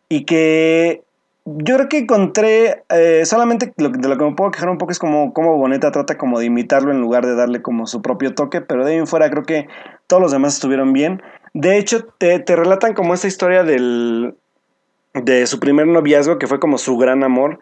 Y 0.09 0.25
que 0.25 1.03
yo 1.45 1.77
creo 1.77 1.89
que 1.91 1.99
encontré, 1.99 2.83
eh, 2.89 3.27
solamente 3.27 3.75
de 3.77 4.09
lo 4.09 4.17
que 4.17 4.25
me 4.25 4.35
puedo 4.35 4.51
quejar 4.53 4.71
un 4.71 4.79
poco 4.79 4.91
es 4.91 4.99
como, 4.99 5.35
como 5.35 5.59
Boneta 5.59 5.93
trata 5.93 6.17
como 6.17 6.39
de 6.39 6.47
imitarlo 6.47 6.93
en 6.93 7.03
lugar 7.03 7.27
de 7.27 7.35
darle 7.35 7.61
como 7.61 7.87
su 7.87 8.01
propio 8.01 8.35
toque, 8.35 8.63
pero 8.63 8.87
de 8.87 8.93
ahí 8.93 8.99
en 8.99 9.07
fuera 9.07 9.29
creo 9.29 9.43
que 9.43 9.69
todos 10.07 10.23
los 10.23 10.33
demás 10.33 10.55
estuvieron 10.55 10.95
bien. 10.95 11.23
De 11.53 11.77
hecho, 11.77 12.07
te, 12.17 12.39
te 12.39 12.57
relatan 12.57 12.95
como 12.95 13.13
esta 13.13 13.29
historia 13.29 13.65
del, 13.65 14.35
de 15.13 15.47
su 15.47 15.61
primer 15.61 15.89
noviazgo, 15.89 16.39
que 16.39 16.47
fue 16.47 16.59
como 16.59 16.79
su 16.79 16.97
gran 16.97 17.23
amor, 17.23 17.59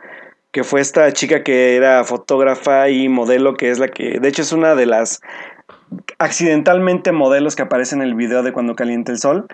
que 0.52 0.64
fue 0.64 0.80
esta 0.80 1.12
chica 1.12 1.42
que 1.42 1.76
era 1.76 2.04
fotógrafa 2.04 2.88
y 2.88 3.08
modelo, 3.08 3.54
que 3.54 3.70
es 3.70 3.78
la 3.78 3.88
que, 3.88 4.18
de 4.20 4.28
hecho 4.28 4.42
es 4.42 4.52
una 4.52 4.74
de 4.74 4.86
las 4.86 5.20
accidentalmente 6.18 7.12
modelos 7.12 7.56
que 7.56 7.62
aparece 7.62 7.94
en 7.94 8.02
el 8.02 8.14
video 8.14 8.42
de 8.42 8.52
Cuando 8.52 8.74
Caliente 8.74 9.12
el 9.12 9.18
Sol 9.18 9.46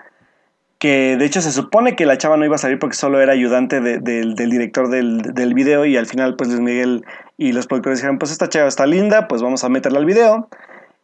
que 0.79 1.17
de 1.17 1.25
hecho 1.25 1.41
se 1.41 1.53
supone 1.53 1.97
que 1.97 2.07
la 2.07 2.19
chava 2.19 2.37
no 2.37 2.45
iba 2.45 2.57
a 2.57 2.59
salir 2.59 2.79
porque 2.79 2.97
solo 2.97 3.21
era 3.21 3.33
ayudante 3.33 3.81
del 3.81 4.35
director 4.35 4.89
del, 4.89 5.23
del, 5.23 5.55
video 5.55 5.87
y 5.87 5.97
al 5.97 6.07
final 6.07 6.37
pues 6.37 6.51
Luis 6.51 6.61
Miguel 6.61 7.05
y 7.39 7.53
los 7.53 7.67
productores 7.67 8.01
dijeron 8.01 8.19
pues 8.19 8.31
esta 8.31 8.49
chava 8.49 8.69
está 8.69 8.87
linda, 8.87 9.27
pues 9.29 9.43
vamos 9.43 9.65
a 9.65 9.69
meterla 9.69 9.99
al 9.99 10.05
video 10.05 10.49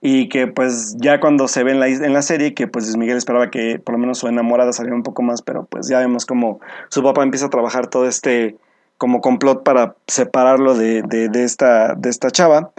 y 0.03 0.29
que 0.29 0.47
pues 0.47 0.97
ya 0.99 1.21
cuando 1.21 1.49
se 1.49 1.65
ve 1.65 1.73
en 1.73 1.81
la, 1.81 1.89
en 1.89 2.13
la 2.13 2.23
serie 2.23 2.55
que 2.55 2.67
pues 2.67 2.85
Luis 2.85 2.97
Miguel 2.97 3.17
esperaba 3.17 3.51
que 3.51 3.79
por 3.79 3.95
lo 3.95 3.99
menos 3.99 4.19
su 4.19 4.29
enamorada 4.29 4.73
saliera 4.73 4.97
un 4.97 5.05
poco 5.05 5.23
más, 5.23 5.41
pero 5.41 5.65
pues 5.65 5.89
ya 5.89 6.01
vemos 6.01 6.27
como 6.27 6.61
su 6.89 7.03
papá 7.03 7.23
empieza 7.23 7.47
a 7.47 7.51
trabajar 7.51 7.87
todo 7.87 8.07
este 8.07 8.57
como 9.03 9.21
complot 9.21 9.65
para 9.65 9.97
separarlo 10.07 10.77
de, 10.77 11.03
de, 11.03 11.43
esta, 11.43 11.97
de 11.97 12.09
esta 12.09 12.31
chava 12.31 12.71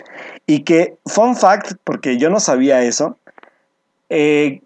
y 0.47 0.61
que, 0.61 0.95
fun 1.05 1.35
fact, 1.35 1.73
porque 1.83 2.17
yo 2.17 2.29
no 2.29 2.39
sabía 2.39 2.81
eso, 2.81 3.17
eh, 4.07 4.61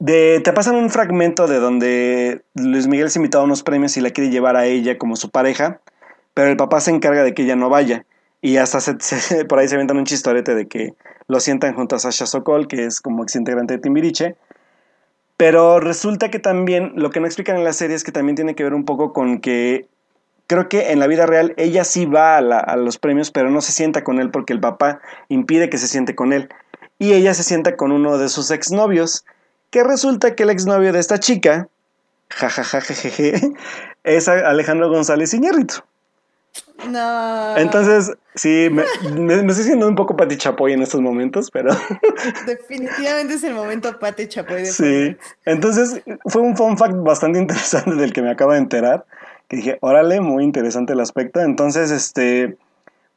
de, 0.00 0.40
te 0.42 0.52
pasan 0.52 0.74
un 0.74 0.90
fragmento 0.90 1.46
de 1.46 1.60
donde 1.60 2.42
Luis 2.54 2.88
Miguel 2.88 3.08
se 3.08 3.20
invitado 3.20 3.42
a 3.42 3.44
unos 3.44 3.62
premios 3.62 3.96
y 3.96 4.00
la 4.00 4.10
quiere 4.10 4.30
llevar 4.30 4.56
a 4.56 4.66
ella 4.66 4.98
como 4.98 5.14
su 5.14 5.30
pareja, 5.30 5.78
pero 6.34 6.50
el 6.50 6.56
papá 6.56 6.80
se 6.80 6.90
encarga 6.90 7.22
de 7.22 7.34
que 7.34 7.44
ella 7.44 7.54
no 7.54 7.68
vaya. 7.68 8.04
Y 8.42 8.56
hasta 8.56 8.80
se, 8.80 9.44
por 9.48 9.60
ahí 9.60 9.68
se 9.68 9.76
inventan 9.76 9.98
un 9.98 10.06
chistorete 10.06 10.56
de 10.56 10.66
que 10.66 10.94
lo 11.28 11.38
sientan 11.38 11.76
junto 11.76 11.94
a 11.94 12.00
Sasha 12.00 12.26
Sokol, 12.26 12.66
que 12.66 12.84
es 12.84 13.00
como 13.00 13.22
ex 13.22 13.36
integrante 13.36 13.74
de 13.74 13.78
Timbiriche. 13.78 14.34
Pero 15.36 15.78
resulta 15.78 16.32
que 16.32 16.40
también, 16.40 16.94
lo 16.96 17.10
que 17.10 17.20
no 17.20 17.26
explican 17.26 17.58
en 17.58 17.62
la 17.62 17.72
serie 17.72 17.94
es 17.94 18.02
que 18.02 18.10
también 18.10 18.34
tiene 18.34 18.56
que 18.56 18.64
ver 18.64 18.74
un 18.74 18.84
poco 18.84 19.12
con 19.12 19.40
que 19.40 19.86
creo 20.48 20.68
que 20.68 20.90
en 20.90 20.98
la 20.98 21.06
vida 21.06 21.26
real 21.26 21.54
ella 21.56 21.84
sí 21.84 22.06
va 22.06 22.36
a, 22.36 22.38
a 22.38 22.76
los 22.76 22.98
premios, 22.98 23.30
pero 23.30 23.50
no 23.50 23.60
se 23.60 23.70
sienta 23.70 24.02
con 24.02 24.18
él 24.18 24.30
porque 24.30 24.52
el 24.52 24.60
papá 24.60 25.00
impide 25.28 25.70
que 25.70 25.78
se 25.78 25.86
siente 25.86 26.16
con 26.16 26.32
él. 26.32 26.48
Y 26.98 27.12
ella 27.12 27.32
se 27.34 27.44
sienta 27.44 27.76
con 27.76 27.92
uno 27.92 28.18
de 28.18 28.28
sus 28.28 28.50
exnovios 28.50 29.24
que 29.70 29.84
resulta 29.84 30.34
que 30.34 30.42
el 30.42 30.50
exnovio 30.50 30.92
de 30.92 30.98
esta 30.98 31.20
chica, 31.20 31.68
jajajajeje, 32.30 33.52
es 34.04 34.28
Alejandro 34.28 34.88
González 34.88 35.32
Iñárritu. 35.34 35.76
No. 36.88 37.56
Entonces, 37.56 38.16
sí, 38.34 38.68
me, 38.70 38.82
estoy 39.50 39.64
siendo 39.64 39.88
un 39.88 39.94
poco 39.94 40.16
Pati 40.16 40.36
Chapoy 40.36 40.72
en 40.72 40.82
estos 40.82 41.00
momentos, 41.00 41.50
pero. 41.50 41.70
Definitivamente 42.46 43.34
es 43.34 43.44
el 43.44 43.54
momento 43.54 43.98
Pati 43.98 44.28
Chapoy. 44.28 44.62
De 44.62 44.66
sí. 44.66 45.16
Entonces, 45.44 46.02
fue 46.26 46.42
un 46.42 46.56
fun 46.56 46.78
fact 46.78 46.94
bastante 46.96 47.38
interesante 47.38 47.94
del 47.96 48.12
que 48.12 48.22
me 48.22 48.30
acabo 48.30 48.52
de 48.52 48.58
enterar. 48.58 49.04
Que 49.48 49.56
dije, 49.56 49.78
órale, 49.80 50.20
muy 50.20 50.44
interesante 50.44 50.92
el 50.92 51.00
aspecto. 51.00 51.40
Entonces, 51.40 51.90
este. 51.90 52.56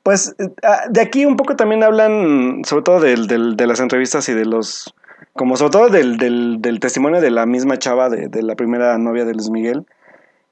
Pues 0.04 0.36
ah, 0.64 0.86
de 0.90 1.02
aquí 1.02 1.26
un 1.26 1.36
poco 1.36 1.56
también 1.56 1.84
hablan, 1.84 2.64
sobre 2.66 2.84
todo 2.84 3.00
de 3.02 3.68
las 3.68 3.80
entrevistas 3.80 4.28
y 4.30 4.34
de 4.34 4.46
los 4.46 4.96
como 5.34 5.56
sobre 5.56 5.72
todo 5.72 5.90
del, 5.90 6.18
del, 6.18 6.80
testimonio 6.80 7.22
de 7.22 7.32
la 7.32 7.46
misma 7.46 7.78
chava, 7.78 8.10
de, 8.10 8.28
de, 8.28 8.44
la 8.44 8.56
primera 8.56 8.98
novia 8.98 9.26
de 9.26 9.34
Luis 9.34 9.50
Miguel, 9.50 9.86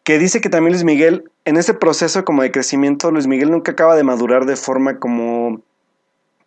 que 0.03 0.17
dice 0.17 0.41
que 0.41 0.49
también 0.49 0.73
Luis 0.73 0.83
Miguel, 0.83 1.29
en 1.45 1.57
ese 1.57 1.73
proceso 1.73 2.23
como 2.23 2.41
de 2.43 2.51
crecimiento, 2.51 3.11
Luis 3.11 3.27
Miguel 3.27 3.51
nunca 3.51 3.73
acaba 3.73 3.95
de 3.95 4.03
madurar 4.03 4.45
de 4.45 4.55
forma 4.55 4.97
como, 4.99 5.61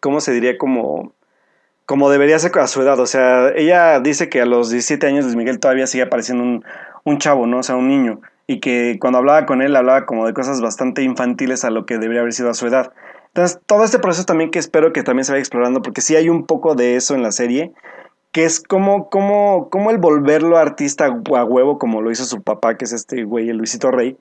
¿cómo 0.00 0.20
se 0.20 0.32
diría? 0.32 0.56
Como, 0.56 1.12
como 1.84 2.10
debería 2.10 2.38
ser 2.38 2.58
a 2.58 2.66
su 2.66 2.80
edad. 2.80 2.98
O 2.98 3.06
sea, 3.06 3.50
ella 3.54 4.00
dice 4.00 4.28
que 4.28 4.40
a 4.40 4.46
los 4.46 4.70
17 4.70 5.06
años 5.06 5.24
Luis 5.24 5.36
Miguel 5.36 5.60
todavía 5.60 5.86
sigue 5.86 6.06
pareciendo 6.06 6.42
un, 6.44 6.64
un 7.04 7.18
chavo, 7.18 7.46
¿no? 7.46 7.58
O 7.58 7.62
sea, 7.62 7.76
un 7.76 7.88
niño. 7.88 8.20
Y 8.46 8.60
que 8.60 8.98
cuando 9.00 9.18
hablaba 9.18 9.46
con 9.46 9.62
él 9.62 9.76
hablaba 9.76 10.06
como 10.06 10.26
de 10.26 10.34
cosas 10.34 10.60
bastante 10.60 11.02
infantiles 11.02 11.64
a 11.64 11.70
lo 11.70 11.86
que 11.86 11.98
debería 11.98 12.20
haber 12.20 12.32
sido 12.32 12.50
a 12.50 12.54
su 12.54 12.66
edad. 12.66 12.92
Entonces, 13.28 13.60
todo 13.66 13.84
este 13.84 13.98
proceso 13.98 14.24
también 14.24 14.50
que 14.50 14.58
espero 14.58 14.92
que 14.92 15.02
también 15.02 15.24
se 15.24 15.32
vaya 15.32 15.40
explorando, 15.40 15.80
porque 15.80 16.02
sí 16.02 16.16
hay 16.16 16.28
un 16.28 16.44
poco 16.44 16.74
de 16.74 16.96
eso 16.96 17.14
en 17.14 17.22
la 17.22 17.32
serie, 17.32 17.72
que 18.30 18.44
es 18.44 18.60
como, 18.60 19.08
como, 19.08 19.70
como 19.70 19.90
el 19.90 19.98
volverlo 19.98 20.58
artista 20.58 21.06
a 21.06 21.44
huevo, 21.44 21.78
como 21.78 22.02
lo 22.02 22.10
hizo 22.10 22.24
su 22.24 22.42
papá, 22.42 22.76
que 22.76 22.84
es 22.84 22.92
este 22.92 23.24
güey, 23.24 23.48
el 23.48 23.56
Luisito 23.56 23.90
Rey, 23.90 24.18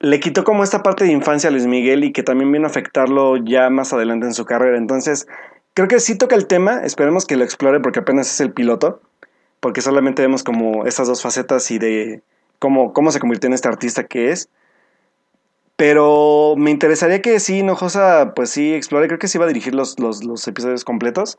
le 0.00 0.20
quitó 0.20 0.44
como 0.44 0.62
esta 0.62 0.82
parte 0.82 1.04
de 1.04 1.12
infancia 1.12 1.48
a 1.48 1.50
Luis 1.50 1.66
Miguel 1.66 2.04
y 2.04 2.12
que 2.12 2.22
también 2.22 2.52
vino 2.52 2.66
a 2.66 2.70
afectarlo 2.70 3.36
ya 3.36 3.70
más 3.70 3.92
adelante 3.92 4.26
en 4.26 4.34
su 4.34 4.44
carrera. 4.44 4.78
Entonces, 4.78 5.26
creo 5.74 5.88
que 5.88 5.98
sí 5.98 6.16
toca 6.16 6.36
el 6.36 6.46
tema, 6.46 6.82
esperemos 6.84 7.26
que 7.26 7.36
lo 7.36 7.44
explore 7.44 7.80
porque 7.80 8.00
apenas 8.00 8.32
es 8.32 8.40
el 8.40 8.52
piloto, 8.52 9.00
porque 9.60 9.80
solamente 9.80 10.22
vemos 10.22 10.44
como 10.44 10.86
estas 10.86 11.08
dos 11.08 11.22
facetas 11.22 11.70
y 11.70 11.78
de 11.78 12.22
cómo, 12.58 12.92
cómo 12.92 13.10
se 13.12 13.20
convirtió 13.20 13.48
en 13.48 13.54
este 13.54 13.68
artista 13.68 14.04
que 14.04 14.30
es. 14.30 14.48
Pero 15.76 16.54
me 16.56 16.70
interesaría 16.70 17.22
que 17.22 17.38
sí, 17.38 17.62
Nojosa, 17.62 18.32
pues 18.34 18.50
sí, 18.50 18.74
explore, 18.74 19.06
creo 19.06 19.18
que 19.18 19.28
sí 19.28 19.38
va 19.38 19.44
a 19.44 19.48
dirigir 19.48 19.74
los, 19.74 19.98
los, 20.00 20.24
los 20.24 20.46
episodios 20.48 20.84
completos 20.84 21.38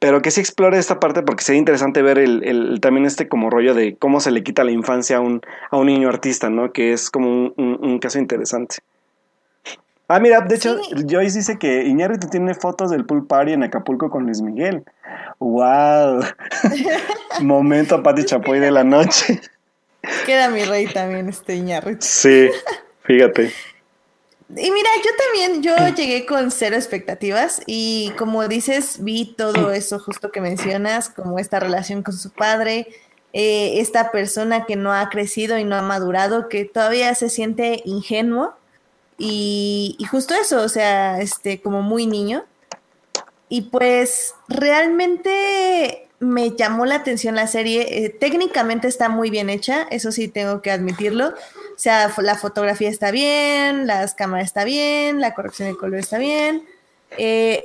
pero 0.00 0.22
que 0.22 0.30
sí 0.30 0.40
explore 0.40 0.78
esta 0.78 0.98
parte 0.98 1.22
porque 1.22 1.44
sería 1.44 1.58
interesante 1.58 2.00
ver 2.00 2.18
el, 2.18 2.80
también 2.80 3.06
este 3.06 3.28
como 3.28 3.50
rollo 3.50 3.74
de 3.74 3.96
cómo 3.96 4.18
se 4.20 4.30
le 4.30 4.42
quita 4.42 4.64
la 4.64 4.72
infancia 4.72 5.18
a 5.18 5.20
un, 5.20 5.42
a 5.70 5.76
un 5.76 5.86
niño 5.86 6.08
artista, 6.08 6.48
¿no? 6.48 6.72
Que 6.72 6.94
es 6.94 7.10
como 7.10 7.52
un, 7.54 7.98
caso 8.00 8.18
interesante. 8.18 8.76
Ah, 10.08 10.18
mira, 10.18 10.40
de 10.40 10.56
hecho, 10.56 10.78
Joyce 11.08 11.38
dice 11.38 11.58
que 11.58 11.84
Iñárritu 11.84 12.28
tiene 12.28 12.54
fotos 12.54 12.90
del 12.90 13.04
pool 13.04 13.26
party 13.26 13.52
en 13.52 13.62
Acapulco 13.62 14.08
con 14.08 14.24
Luis 14.24 14.40
Miguel. 14.40 14.84
¡Wow! 15.38 16.22
Momento 17.42 18.02
Pati 18.02 18.24
Chapoy 18.24 18.58
de 18.58 18.70
la 18.70 18.82
noche. 18.82 19.40
Queda 20.26 20.48
mi 20.48 20.64
rey 20.64 20.86
también, 20.86 21.28
este 21.28 21.56
Iñárritu. 21.56 22.06
Sí, 22.06 22.50
fíjate. 23.04 23.52
Y 24.56 24.70
mira, 24.72 24.90
yo 25.04 25.10
también, 25.16 25.62
yo 25.62 25.94
llegué 25.94 26.26
con 26.26 26.50
cero 26.50 26.74
expectativas 26.74 27.62
y 27.66 28.12
como 28.18 28.48
dices, 28.48 28.96
vi 29.04 29.34
todo 29.36 29.70
eso 29.70 30.00
justo 30.00 30.32
que 30.32 30.40
mencionas, 30.40 31.08
como 31.08 31.38
esta 31.38 31.60
relación 31.60 32.02
con 32.02 32.14
su 32.14 32.30
padre, 32.30 32.88
eh, 33.32 33.80
esta 33.80 34.10
persona 34.10 34.66
que 34.66 34.74
no 34.74 34.92
ha 34.92 35.08
crecido 35.08 35.56
y 35.56 35.64
no 35.64 35.76
ha 35.76 35.82
madurado, 35.82 36.48
que 36.48 36.64
todavía 36.64 37.14
se 37.14 37.30
siente 37.30 37.80
ingenuo 37.84 38.56
y, 39.18 39.94
y 40.00 40.04
justo 40.06 40.34
eso, 40.34 40.62
o 40.62 40.68
sea, 40.68 41.20
este, 41.20 41.60
como 41.60 41.82
muy 41.82 42.06
niño. 42.06 42.44
Y 43.48 43.62
pues 43.62 44.34
realmente 44.48 46.08
me 46.20 46.50
llamó 46.54 46.84
la 46.84 46.96
atención 46.96 47.34
la 47.34 47.46
serie. 47.46 48.04
Eh, 48.04 48.10
técnicamente 48.10 48.86
está 48.86 49.08
muy 49.08 49.30
bien 49.30 49.50
hecha, 49.50 49.82
eso 49.90 50.12
sí 50.12 50.28
tengo 50.28 50.62
que 50.62 50.70
admitirlo. 50.70 51.28
O 51.28 51.78
sea, 51.78 52.14
la 52.18 52.36
fotografía 52.36 52.90
está 52.90 53.10
bien, 53.10 53.86
las 53.86 54.14
cámaras 54.14 54.46
está 54.46 54.64
bien, 54.64 55.20
la 55.20 55.34
corrección 55.34 55.70
de 55.70 55.78
color 55.78 55.98
está 55.98 56.18
bien. 56.18 56.64
Eh, 57.16 57.64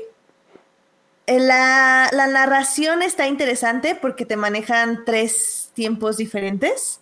eh, 1.28 1.40
la, 1.40 2.10
narración 2.14 3.02
está 3.02 3.28
interesante 3.28 3.94
porque 3.94 4.26
te 4.26 4.38
manejan 4.38 5.04
tres 5.06 5.70
tiempos 5.74 6.18
diferentes, 6.18 7.02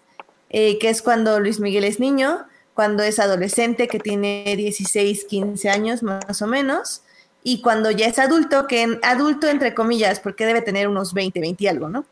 que 0.50 0.80
es 0.82 1.02
cuando 1.02 1.40
Luis 1.40 1.60
Miguel 1.60 1.84
es 1.84 2.00
niño, 2.00 2.46
cuando 2.74 3.04
es 3.04 3.20
adolescente, 3.20 3.88
que 3.88 4.00
tiene 4.00 4.56
16, 4.56 5.26
15 5.26 5.70
años 5.70 6.04
más 6.04 6.42
o 6.42 6.48
menos, 6.48 7.04
y 7.44 7.62
cuando 7.62 7.92
ya 7.92 8.08
es 8.08 8.20
adulto, 8.20 8.68
que 8.68 8.82
en, 8.82 9.00
adulto 9.04 9.48
entre 9.48 9.74
comillas, 9.74 10.20
porque 10.20 10.46
debe 10.46 10.62
tener 10.62 10.88
unos 10.88 11.14
20, 11.14 11.40
20 11.40 11.64
y 11.64 11.68
algo, 11.68 11.90
¿no? 11.90 12.06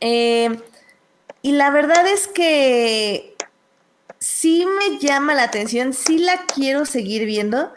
Eh, 0.00 0.60
y 1.40 1.52
la 1.52 1.70
verdad 1.70 2.06
es 2.06 2.28
que 2.28 3.34
sí 4.18 4.66
me 4.66 4.98
llama 4.98 5.34
la 5.34 5.44
atención, 5.44 5.94
sí 5.94 6.18
la 6.18 6.44
quiero 6.44 6.84
seguir 6.84 7.24
viendo, 7.24 7.72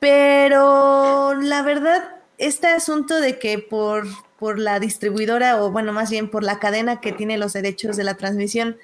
pero 0.00 1.34
la 1.34 1.62
verdad, 1.62 2.16
este 2.36 2.66
asunto 2.66 3.20
de 3.20 3.38
que 3.38 3.58
por, 3.58 4.06
por 4.38 4.58
la 4.58 4.80
distribuidora, 4.80 5.62
o 5.62 5.70
bueno, 5.70 5.92
más 5.92 6.10
bien 6.10 6.30
por 6.30 6.42
la 6.42 6.58
cadena 6.58 7.00
que 7.00 7.12
tiene 7.12 7.38
los 7.38 7.54
derechos 7.54 7.96
de 7.96 8.04
la 8.04 8.16
transmisión, 8.16 8.76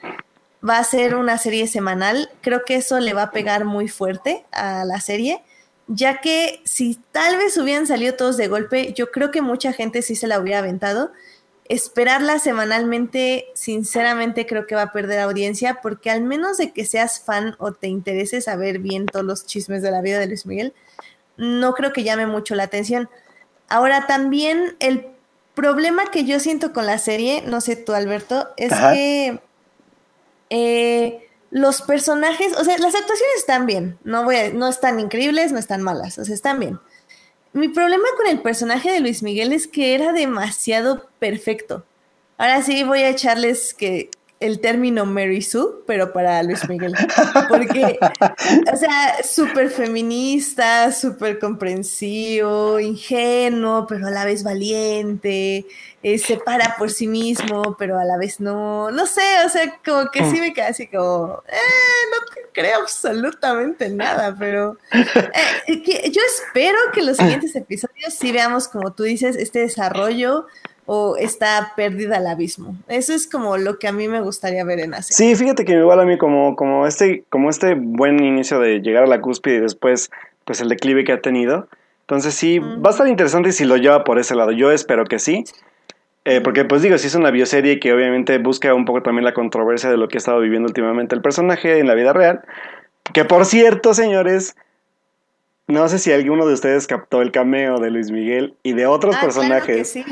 va 0.66 0.78
a 0.78 0.84
ser 0.84 1.14
una 1.14 1.36
serie 1.36 1.66
semanal, 1.66 2.30
creo 2.40 2.64
que 2.64 2.76
eso 2.76 3.01
le 3.01 3.12
va 3.12 3.24
a 3.24 3.30
pegar 3.30 3.66
muy 3.66 3.88
fuerte 3.88 4.47
a 4.53 4.84
la 4.84 5.01
serie 5.01 5.42
ya 5.89 6.20
que 6.20 6.61
si 6.64 6.99
tal 7.12 7.37
vez 7.37 7.57
hubieran 7.59 7.87
salido 7.87 8.14
todos 8.14 8.37
de 8.37 8.49
golpe, 8.49 8.93
yo 8.95 9.11
creo 9.11 9.30
que 9.30 9.43
mucha 9.43 9.72
gente 9.72 10.03
sí 10.03 10.16
se 10.16 10.26
la 10.26 10.41
hubiera 10.41 10.59
aventado. 10.59 11.12
Esperarla 11.68 12.39
semanalmente, 12.39 13.47
sinceramente 13.55 14.47
creo 14.47 14.66
que 14.66 14.74
va 14.74 14.82
a 14.82 14.93
perder 14.93 15.20
audiencia, 15.20 15.80
porque 15.82 16.11
al 16.11 16.22
menos 16.22 16.59
de 16.59 16.72
que 16.72 16.84
seas 16.84 17.20
fan 17.20 17.57
o 17.59 17.72
te 17.72 17.89
interese 17.89 18.41
saber 18.41 18.78
bien 18.78 19.07
todos 19.07 19.24
los 19.24 19.47
chismes 19.47 19.82
de 19.82 19.91
la 19.91 20.01
vida 20.01 20.18
de 20.18 20.26
Luis 20.26 20.47
Miguel, 20.47 20.74
no 21.37 21.74
creo 21.74 21.93
que 21.93 22.05
llame 22.05 22.26
mucho 22.26 22.55
la 22.55 22.64
atención. 22.64 23.09
Ahora 23.68 24.07
también 24.07 24.76
el 24.78 25.07
problema 25.55 26.11
que 26.11 26.24
yo 26.24 26.39
siento 26.41 26.72
con 26.72 26.87
la 26.87 26.99
serie, 26.99 27.43
no 27.47 27.61
sé 27.61 27.76
tú 27.76 27.93
Alberto, 27.93 28.49
es 28.57 28.72
que 28.72 29.41
eh, 30.51 31.26
los 31.57 31.80
personajes, 31.80 32.52
o 32.59 32.64
sea, 32.64 32.76
las 32.76 32.94
actuaciones 32.94 33.36
están 33.38 33.64
bien, 33.64 33.98
no, 34.04 34.24
voy 34.24 34.36
no 34.52 34.68
están 34.68 35.00
increíbles, 35.00 35.52
no 35.52 35.59
están 35.59 35.80
malas, 35.80 36.18
o 36.18 36.24
sea, 36.26 36.34
están 36.34 36.61
bien. 36.61 36.78
Mi 37.54 37.68
problema 37.68 38.04
con 38.18 38.26
el 38.26 38.42
personaje 38.42 38.90
de 38.92 39.00
Luis 39.00 39.22
Miguel 39.22 39.54
es 39.54 39.66
que 39.66 39.94
era 39.94 40.12
demasiado 40.12 41.09
perfecto. 41.18 41.86
Ahora 42.36 42.61
sí 42.61 42.84
voy 42.84 42.98
a 43.00 43.09
echarles 43.09 43.72
que 43.72 44.11
el 44.39 44.61
término 44.61 45.07
Mary 45.07 45.41
Sue, 45.41 45.82
pero 45.87 46.12
para 46.12 46.43
Luis 46.43 46.68
Miguel. 46.68 46.95
Porque, 47.49 47.99
o 48.72 48.76
sea, 48.76 49.22
súper 49.24 49.70
feminista, 49.70 50.93
súper 50.93 51.39
comprensivo, 51.39 52.78
ingenuo, 52.78 53.87
pero 53.87 54.09
a 54.09 54.11
la 54.11 54.24
vez 54.26 54.43
valiente, 54.43 55.66
eh, 56.03 56.18
se 56.18 56.37
para 56.37 56.76
por 56.76 56.91
sí 56.91 57.07
mismo, 57.07 57.76
pero 57.78 57.99
a 57.99 58.05
la 58.05 58.18
vez 58.18 58.39
no. 58.39 58.91
No 58.91 59.07
sé, 59.07 59.22
o 59.45 59.49
sea, 59.49 59.80
como 59.84 60.11
que 60.11 60.24
sí 60.30 60.39
me 60.39 60.53
queda 60.53 60.68
así 60.68 60.87
como, 60.87 61.43
eh, 61.49 61.57
no 62.11 62.47
creo 62.53 62.80
absolutamente 62.80 63.89
nada, 63.89 64.37
pero 64.39 64.76
eh, 64.93 66.11
yo 66.11 66.20
espero 66.26 66.78
que 66.93 67.03
los 67.03 67.16
siguientes 67.16 67.57
episodios 67.57 68.12
sí 68.12 68.32
veamos, 68.32 68.68
como 68.68 68.93
tú 68.93 69.05
dices, 69.05 69.34
este 69.37 69.61
desarrollo 69.61 70.47
o 70.87 71.16
está 71.16 71.72
perdida 71.76 72.16
al 72.16 72.26
abismo. 72.28 72.76
Eso 72.89 73.12
es 73.12 73.28
como 73.28 73.57
lo 73.57 73.78
que 73.78 73.89
a 73.89 73.93
mí 73.93 74.09
me 74.09 74.20
gustaría 74.20 74.64
ver 74.64 74.80
en 74.80 74.95
Asia. 74.95 75.14
Sí, 75.14 75.34
fíjate 75.34 75.64
que 75.64 75.72
igual 75.72 76.01
a 76.01 76.05
mí 76.05 76.16
como, 76.16 76.57
como, 76.57 76.87
este, 76.87 77.24
como 77.28 77.51
este 77.51 77.74
buen 77.74 78.22
inicio 78.22 78.61
de 78.61 78.80
llegar 78.80 79.05
a 79.05 79.09
la 79.09 79.20
cúspide 79.20 79.57
y 79.57 79.61
después 79.61 80.11
pues 80.45 80.61
el 80.61 80.68
declive 80.68 81.05
que 81.05 81.12
ha 81.12 81.20
tenido. 81.20 81.68
Entonces 82.03 82.34
sí, 82.34 82.61
va 82.61 82.91
a 82.91 82.93
estar 82.93 83.09
interesante 83.09 83.51
si 83.51 83.64
lo 83.64 83.76
lleva 83.76 84.05
por 84.05 84.20
ese 84.20 84.37
lado. 84.37 84.53
Yo 84.53 84.70
espero 84.70 85.05
que 85.05 85.18
sí. 85.18 85.45
Eh, 86.24 86.41
porque 86.41 86.64
pues 86.64 86.82
digo, 86.82 86.99
si 86.99 87.09
es 87.09 87.14
una 87.16 87.30
bioserie 87.30 87.80
que 87.80 87.93
obviamente 87.93 88.39
busca 88.39 88.72
un 88.72 88.84
poco 88.84 89.03
también 89.03 89.24
la 89.24 89.34
controversia 89.34 89.91
de 89.91 89.97
lo 89.97 90.09
que 90.09 90.16
ha 90.16 90.18
estado 90.18 90.41
viviendo 90.41 90.68
últimamente 90.68 91.14
el 91.14 91.22
personaje 91.22 91.78
en 91.80 91.89
la 91.89 91.95
vida 91.95 92.12
real. 92.12 92.43
Que 93.12 93.24
por 93.24 93.45
cierto, 93.45 93.93
señores, 93.93 94.57
no 95.68 95.88
sé 95.88 95.98
si 95.98 96.12
alguno 96.12 96.46
de 96.46 96.54
ustedes 96.54 96.86
captó 96.86 97.22
el 97.22 97.32
cameo 97.32 97.78
de 97.78 97.90
Luis 97.90 98.10
Miguel 98.10 98.54
y 98.62 98.72
de 98.72 98.86
otros 98.86 99.16
ah, 99.16 99.20
personajes. 99.20 99.90
sí. 99.90 100.04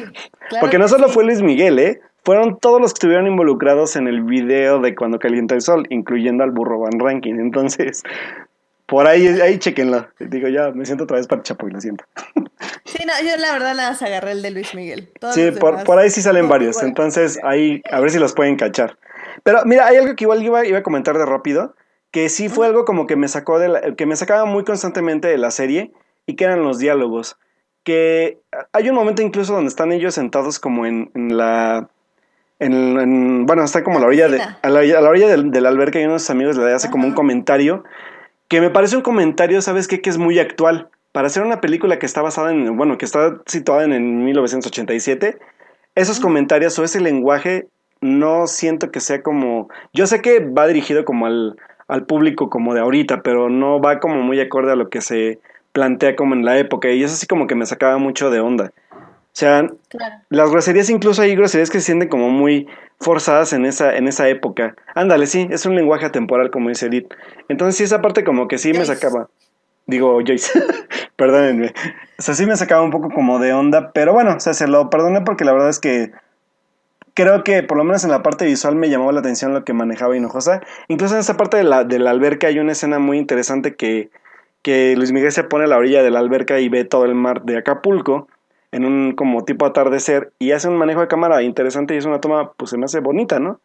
Porque 0.61 0.79
no 0.79 0.89
solo 0.89 1.09
fue 1.09 1.25
Luis 1.25 1.43
Miguel, 1.43 1.79
¿eh? 1.79 2.01
Fueron 2.25 2.59
todos 2.59 2.81
los 2.81 2.93
que 2.93 2.97
estuvieron 2.97 3.27
involucrados 3.27 3.97
en 3.97 4.09
el 4.09 4.23
video 4.23 4.81
de 4.81 4.95
Cuando 4.95 5.19
Calienta 5.19 5.55
el 5.55 5.61
Sol, 5.61 5.87
incluyendo 5.91 6.43
al 6.43 6.51
burro 6.51 6.81
Van 6.81 6.99
Ranking. 6.99 7.35
Entonces, 7.35 8.03
por 8.87 9.07
ahí, 9.07 9.27
ahí 9.27 9.59
chequenlo. 9.59 10.09
Digo, 10.19 10.49
ya 10.49 10.71
me 10.71 10.87
siento 10.87 11.05
otra 11.05 11.19
vez 11.19 11.27
para 11.27 11.43
Chapo 11.43 11.69
y 11.69 11.73
lo 11.73 11.81
siento. 11.81 12.05
Sí, 12.87 13.03
no, 13.07 13.13
yo 13.29 13.37
la 13.39 13.53
verdad 13.53 13.75
nada 13.75 13.91
más 13.91 14.03
agarré 14.03 14.33
el 14.33 14.43
de 14.43 14.51
Luis 14.51 14.75
Miguel. 14.75 15.11
sí, 15.33 15.51
por, 15.59 15.83
por, 15.85 15.99
ahí 15.99 16.11
sí 16.11 16.23
salen 16.23 16.49
varios. 16.49 16.83
Entonces, 16.83 17.41
ahí, 17.43 17.83
a 17.91 17.99
ver 17.99 18.11
si 18.11 18.19
los 18.19 18.35
pueden 18.35 18.57
cachar. 18.57 18.97
Pero 19.43 19.65
mira, 19.65 19.87
hay 19.87 19.97
algo 19.97 20.15
que 20.15 20.25
igual 20.25 20.43
iba, 20.43 20.65
iba 20.65 20.79
a 20.79 20.83
comentar 20.83 21.19
de 21.19 21.27
rápido 21.27 21.75
que 22.15 22.29
sí 22.29 22.49
fue 22.49 22.69
algo 22.69 22.85
como 22.85 23.09
que 23.09 23.17
me 23.17 23.27
sacó 23.27 23.59
de 23.59 23.69
la, 23.69 23.97
que 23.97 24.07
me 24.07 24.15
sacaba 24.15 24.45
muy 24.45 24.63
constantemente 24.63 25.27
de 25.27 25.37
la 25.37 25.51
serie 25.51 25.91
y 26.27 26.37
que 26.37 26.45
eran 26.45 26.63
los 26.63 26.79
diálogos. 26.79 27.39
Que 27.83 28.39
hay 28.73 28.89
un 28.89 28.95
momento 28.95 29.21
incluso 29.21 29.53
donde 29.53 29.69
están 29.69 29.91
ellos 29.91 30.15
sentados 30.15 30.61
como 30.61 30.87
en, 30.87 31.11
la 31.13 31.89
en, 32.61 33.47
bueno, 33.47 33.65
está 33.65 33.83
como 33.83 33.99
a 33.99 34.01
la 34.03 34.07
orilla 34.07 34.29
de 34.29 34.41
a 34.41 34.69
la, 34.71 35.09
orilla 35.09 35.27
del, 35.27 35.51
del 35.51 35.67
alberca 35.67 36.01
y 36.01 36.05
unos 36.05 36.31
amigos 36.31 36.57
le 36.57 36.73
hace 36.73 36.89
como 36.89 37.05
un 37.05 37.15
comentario 37.15 37.83
que 38.47 38.61
me 38.61 38.71
parece 38.71 38.95
un 38.95 39.03
comentario, 39.03 39.61
¿sabes 39.61 39.89
qué? 39.89 40.01
Que 40.01 40.11
es 40.11 40.19
muy 40.19 40.39
actual. 40.39 40.91
Para 41.11 41.27
hacer 41.27 41.43
una 41.43 41.61
película 41.61 41.99
que 41.99 42.07
está 42.07 42.23
basada 42.23 42.53
en, 42.53 42.77
bueno, 42.77 42.97
que 42.97 43.07
está 43.07 43.41
situada 43.47 43.83
en, 43.83 43.93
en 43.93 44.25
1987, 44.25 45.37
esos 45.97 46.21
comentarios 46.21 46.79
o 46.79 46.85
ese 46.85 47.01
lenguaje 47.01 47.67
no 48.01 48.47
siento 48.47 48.93
que 48.93 49.01
sea 49.01 49.23
como, 49.23 49.69
yo 49.93 50.07
sé 50.07 50.23
que 50.23 50.39
va 50.39 50.69
dirigido 50.69 51.05
como 51.05 51.27
al, 51.27 51.57
al 51.89 52.07
público 52.07 52.51
como 52.51 52.75
de 52.75 52.81
ahorita, 52.81 53.23
pero 53.23 53.49
no 53.51 53.81
va 53.81 54.01
como 54.01 54.17
muy 54.17 54.41
acorde 54.41 54.73
a 54.73 54.77
lo 54.77 54.89
que 54.89 55.01
se 55.01 55.41
plantea 55.73 56.17
como 56.17 56.35
en 56.35 56.45
la 56.45 56.59
época. 56.59 56.91
Y 56.91 57.03
eso 57.03 57.17
sí 57.17 57.27
como 57.27 57.47
que 57.47 57.55
me 57.55 57.67
sacaba 57.67 57.99
mucho 57.99 58.31
de 58.31 58.41
onda. 58.41 58.73
O 58.93 59.37
sea, 59.37 59.69
las 60.29 60.51
groserías, 60.51 60.89
incluso 60.91 61.23
hay 61.23 61.35
groserías 61.35 61.69
que 61.69 61.81
se 61.81 61.87
sienten 61.87 62.09
como 62.09 62.31
muy 62.31 62.69
forzadas 63.01 63.53
en 63.53 63.67
esa, 63.67 63.97
en 63.97 64.07
esa 64.07 64.29
época. 64.29 64.77
Ándale, 64.95 65.27
sí, 65.27 65.49
es 65.51 65.67
un 65.67 65.75
lenguaje 65.75 66.07
atemporal, 66.07 66.53
como 66.53 66.69
dice 66.69 66.87
Edith. 66.87 67.13
Entonces, 67.49 67.77
sí, 67.77 67.83
esa 67.83 68.01
parte 68.01 68.23
como 68.23 68.47
que 68.47 68.59
sí 68.59 68.73
me 68.73 68.85
sacaba. 68.85 69.29
Digo, 69.87 70.21
Joyce, 70.25 70.53
perdónenme. 71.17 71.75
O 72.17 72.23
sea, 72.23 72.35
sí 72.35 72.47
me 72.47 72.57
sacaba 72.57 72.83
un 72.83 72.93
poco 72.93 73.11
como 73.11 73.41
de 73.41 73.53
onda, 73.53 73.91
pero 73.93 74.13
bueno, 74.13 74.37
o 74.37 74.41
sea, 74.41 74.55
se 74.55 74.69
lo 74.69 74.89
perdoné 74.89 75.23
porque 75.23 75.45
la 75.45 75.53
verdad 75.53 75.69
es 75.69 75.81
que 75.81 76.13
creo 77.15 77.45
que 77.45 77.63
por 77.63 77.79
lo 77.79 77.85
menos 77.85 78.05
en 78.05 78.11
la 78.11 78.23
parte 78.23 78.45
visual 78.45 78.77
me 78.77 78.91
llamó 78.91 79.11
la 79.13 79.21
atención 79.21 79.55
lo 79.55 79.65
que 79.65 79.73
manejaba 79.73 80.17
Hinojosa. 80.17 80.61
Incluso 80.89 81.15
en 81.15 81.21
esa 81.21 81.37
parte 81.37 81.57
de 81.57 81.65
la, 81.65 81.85
de 81.85 81.99
la 81.99 82.11
alberca 82.11 82.49
hay 82.49 82.59
una 82.59 82.73
escena 82.73 82.99
muy 82.99 83.19
interesante 83.19 83.75
que, 83.77 84.11
que 84.63 84.95
Luis 84.97 85.13
Miguel 85.13 85.33
se 85.33 85.45
pone 85.45 85.65
a 85.65 85.69
la 85.69 85.77
orilla 85.77 86.03
de 86.03 86.11
la 86.11 86.19
alberca 86.19 86.61
y 86.61 86.69
ve 86.69 86.85
todo 86.85 87.05
el 87.05 87.15
mar 87.15 87.43
de 87.43 87.59
Acapulco 87.59 88.29
en 88.73 88.85
un 88.85 89.13
como 89.13 89.45
tipo 89.45 89.67
atardecer 89.67 90.33
y 90.41 90.51
hace 90.51 90.69
un 90.69 90.77
manejo 90.77 91.01
de 91.01 91.09
cámara 91.09 91.43
interesante 91.43 91.95
y 91.95 91.99
es 91.99 92.07
una 92.07 92.21
toma 92.21 92.53
pues 92.53 92.71
se 92.71 92.77
me 92.77 92.87
hace 92.87 92.99
bonita, 92.99 93.39
¿no? 93.39 93.61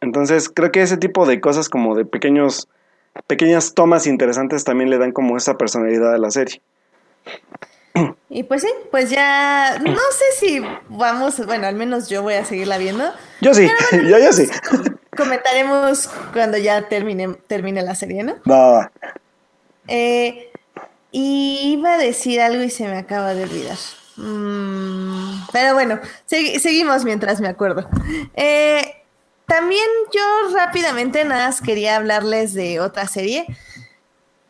Entonces 0.00 0.48
creo 0.48 0.72
que 0.72 0.82
ese 0.82 0.96
tipo 0.96 1.26
de 1.26 1.40
cosas 1.40 1.68
como 1.68 1.94
de 1.94 2.06
pequeños 2.06 2.68
pequeñas 3.26 3.74
tomas 3.74 4.06
interesantes 4.06 4.64
también 4.64 4.90
le 4.90 4.98
dan 4.98 5.12
como 5.12 5.36
esa 5.36 5.58
personalidad 5.58 6.14
a 6.14 6.18
la 6.18 6.30
serie. 6.30 6.62
Y 8.28 8.42
pues 8.42 8.62
sí, 8.62 8.68
pues 8.90 9.10
ya 9.10 9.78
no 9.78 9.92
sé 10.10 10.24
si 10.38 10.62
vamos, 10.88 11.44
bueno, 11.46 11.66
al 11.66 11.76
menos 11.76 12.08
yo 12.08 12.22
voy 12.22 12.34
a 12.34 12.44
seguirla 12.44 12.78
viendo. 12.78 13.12
Yo 13.40 13.54
sí, 13.54 13.68
yo, 13.92 14.18
yo 14.18 14.32
sí. 14.32 14.48
Comentaremos 15.16 16.08
cuando 16.32 16.58
ya 16.58 16.88
termine, 16.88 17.34
termine 17.46 17.82
la 17.82 17.94
serie, 17.94 18.24
¿no? 18.24 18.34
Va. 18.50 18.90
Eh, 19.86 20.50
y 21.12 21.76
iba 21.78 21.94
a 21.94 21.98
decir 21.98 22.40
algo 22.40 22.62
y 22.64 22.70
se 22.70 22.88
me 22.88 22.96
acaba 22.96 23.34
de 23.34 23.44
olvidar. 23.44 23.78
Mm, 24.16 25.46
pero 25.52 25.74
bueno, 25.74 26.00
seguimos 26.26 27.04
mientras 27.04 27.40
me 27.40 27.46
acuerdo. 27.46 27.88
Eh, 28.34 29.02
también 29.46 29.86
yo 30.12 30.56
rápidamente 30.56 31.24
nada 31.24 31.46
más 31.46 31.60
quería 31.60 31.96
hablarles 31.96 32.54
de 32.54 32.80
otra 32.80 33.06
serie 33.06 33.46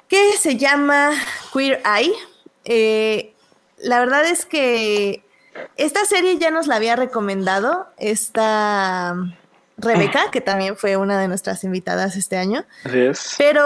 que 0.08 0.32
se 0.38 0.56
llama 0.56 1.10
Queer 1.52 1.82
Eye. 1.84 2.14
Eh, 2.64 3.33
la 3.84 4.00
verdad 4.00 4.24
es 4.26 4.46
que 4.46 5.24
esta 5.76 6.04
serie 6.04 6.38
ya 6.38 6.50
nos 6.50 6.66
la 6.66 6.76
había 6.76 6.96
recomendado 6.96 7.86
esta 7.96 9.14
Rebeca, 9.76 10.30
que 10.30 10.40
también 10.40 10.76
fue 10.76 10.96
una 10.96 11.20
de 11.20 11.26
nuestras 11.26 11.64
invitadas 11.64 12.16
este 12.16 12.36
año. 12.36 12.64
Así 12.84 12.98
es. 12.98 13.34
Pero 13.38 13.64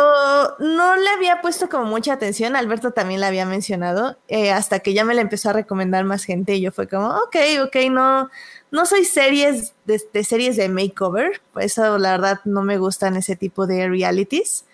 no 0.58 0.96
le 0.96 1.08
había 1.10 1.42
puesto 1.42 1.68
como 1.68 1.84
mucha 1.84 2.14
atención. 2.14 2.56
Alberto 2.56 2.92
también 2.92 3.20
la 3.20 3.26
había 3.26 3.44
mencionado, 3.44 4.16
eh, 4.28 4.50
hasta 4.50 4.80
que 4.80 4.94
ya 4.94 5.04
me 5.04 5.14
la 5.14 5.20
empezó 5.20 5.50
a 5.50 5.52
recomendar 5.52 6.04
más 6.04 6.24
gente 6.24 6.54
y 6.54 6.62
yo 6.62 6.72
fue 6.72 6.88
como, 6.88 7.08
ok, 7.08 7.36
ok, 7.64 7.76
no, 7.90 8.30
no 8.70 8.86
soy 8.86 9.04
series 9.04 9.74
de, 9.84 10.24
series 10.24 10.56
de 10.56 10.70
makeover, 10.70 11.42
por 11.52 11.62
eso 11.62 11.98
la 11.98 12.12
verdad 12.12 12.40
no 12.44 12.62
me 12.62 12.78
gustan 12.78 13.16
ese 13.16 13.36
tipo 13.36 13.66
de 13.66 13.88
realities. 13.88 14.64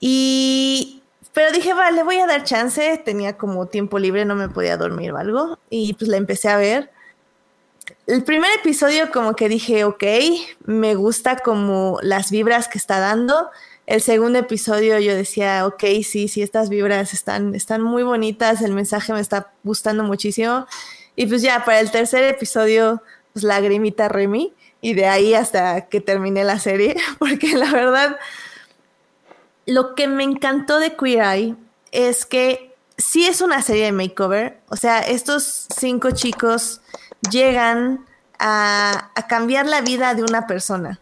Y, 0.00 0.99
pero 1.32 1.52
dije, 1.52 1.72
vale, 1.74 2.02
voy 2.02 2.16
a 2.16 2.26
dar 2.26 2.44
chance, 2.44 3.00
tenía 3.04 3.36
como 3.36 3.66
tiempo 3.66 3.98
libre, 3.98 4.24
no 4.24 4.34
me 4.34 4.48
podía 4.48 4.76
dormir 4.76 5.12
o 5.12 5.16
algo, 5.16 5.58
y 5.70 5.94
pues 5.94 6.08
la 6.08 6.16
empecé 6.16 6.48
a 6.48 6.56
ver. 6.56 6.90
El 8.06 8.24
primer 8.24 8.50
episodio 8.58 9.10
como 9.10 9.34
que 9.34 9.48
dije, 9.48 9.84
ok, 9.84 10.04
me 10.64 10.94
gusta 10.94 11.36
como 11.36 11.98
las 12.02 12.30
vibras 12.30 12.68
que 12.68 12.78
está 12.78 12.98
dando. 12.98 13.50
El 13.86 14.00
segundo 14.00 14.38
episodio 14.38 14.98
yo 14.98 15.14
decía, 15.14 15.66
ok, 15.66 15.82
sí, 16.04 16.28
sí, 16.28 16.42
estas 16.42 16.68
vibras 16.68 17.12
están, 17.12 17.54
están 17.54 17.82
muy 17.82 18.02
bonitas, 18.02 18.62
el 18.62 18.72
mensaje 18.72 19.12
me 19.12 19.20
está 19.20 19.52
gustando 19.64 20.04
muchísimo. 20.04 20.66
Y 21.16 21.26
pues 21.26 21.42
ya, 21.42 21.64
para 21.64 21.80
el 21.80 21.90
tercer 21.90 22.24
episodio, 22.24 23.02
pues 23.32 23.44
lagrimita 23.44 24.08
Remy. 24.08 24.54
Y 24.80 24.94
de 24.94 25.06
ahí 25.06 25.34
hasta 25.34 25.88
que 25.88 26.00
terminé 26.00 26.44
la 26.44 26.58
serie, 26.58 26.96
porque 27.18 27.56
la 27.56 27.72
verdad, 27.72 28.16
lo 29.66 29.94
que 29.94 30.08
me 30.08 30.24
encantó 30.24 30.78
de 30.78 30.96
Queer 30.96 31.22
Eye 31.22 31.56
es 31.92 32.26
que 32.26 32.74
sí 32.96 33.26
es 33.26 33.40
una 33.40 33.62
serie 33.62 33.84
de 33.86 33.92
makeover. 33.92 34.60
O 34.68 34.76
sea, 34.76 35.00
estos 35.00 35.66
cinco 35.76 36.10
chicos 36.12 36.80
llegan 37.30 38.06
a, 38.38 39.12
cambiar 39.28 39.66
la 39.66 39.80
vida 39.80 40.14
de 40.14 40.22
una 40.22 40.46
persona. 40.46 41.00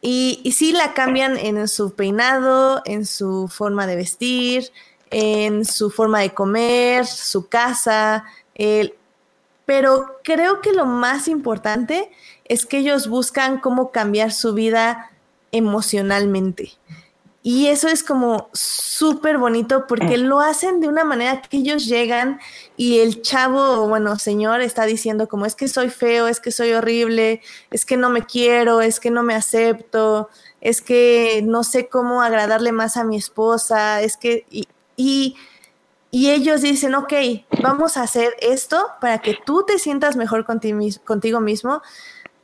Y, 0.00 0.40
y, 0.44 0.52
sí 0.52 0.72
la 0.72 0.94
cambian 0.94 1.36
en 1.36 1.66
su 1.66 1.94
peinado, 1.94 2.82
en 2.84 3.06
su 3.06 3.48
forma 3.48 3.86
de 3.86 3.96
vestir, 3.96 4.70
en 5.10 5.64
su 5.64 5.90
forma 5.90 6.20
de 6.20 6.32
comer, 6.32 7.06
su 7.06 7.48
casa, 7.48 8.24
el, 8.54 8.94
pero 9.66 10.18
creo 10.22 10.60
que 10.60 10.72
lo 10.72 10.86
más 10.86 11.26
importante 11.26 12.10
es 12.44 12.64
que 12.64 12.78
ellos 12.78 13.08
buscan 13.08 13.58
cómo 13.58 13.90
cambiar 13.90 14.32
su 14.32 14.54
vida 14.54 15.10
emocionalmente. 15.50 16.72
Y 17.48 17.68
eso 17.68 17.86
es 17.86 18.02
como 18.02 18.50
súper 18.54 19.38
bonito 19.38 19.86
porque 19.86 20.18
mm. 20.18 20.22
lo 20.22 20.40
hacen 20.40 20.80
de 20.80 20.88
una 20.88 21.04
manera 21.04 21.42
que 21.42 21.58
ellos 21.58 21.86
llegan 21.86 22.40
y 22.76 22.98
el 22.98 23.22
chavo, 23.22 23.86
bueno, 23.86 24.18
señor 24.18 24.62
está 24.62 24.84
diciendo 24.84 25.28
como 25.28 25.46
es 25.46 25.54
que 25.54 25.68
soy 25.68 25.90
feo, 25.90 26.26
es 26.26 26.40
que 26.40 26.50
soy 26.50 26.72
horrible, 26.72 27.40
es 27.70 27.86
que 27.86 27.96
no 27.96 28.10
me 28.10 28.26
quiero, 28.26 28.80
es 28.80 28.98
que 28.98 29.12
no 29.12 29.22
me 29.22 29.36
acepto, 29.36 30.28
es 30.60 30.82
que 30.82 31.40
no 31.44 31.62
sé 31.62 31.86
cómo 31.86 32.20
agradarle 32.20 32.72
más 32.72 32.96
a 32.96 33.04
mi 33.04 33.16
esposa, 33.16 34.02
es 34.02 34.16
que... 34.16 34.44
y 34.96 35.36
y 36.10 36.30
ellos 36.30 36.62
dicen, 36.62 36.94
ok, 36.96 37.12
vamos 37.62 37.96
a 37.96 38.02
hacer 38.02 38.34
esto 38.40 38.86
para 39.00 39.18
que 39.18 39.38
tú 39.44 39.64
te 39.64 39.78
sientas 39.78 40.16
mejor 40.16 40.46
contigo 40.46 41.40
mismo, 41.40 41.82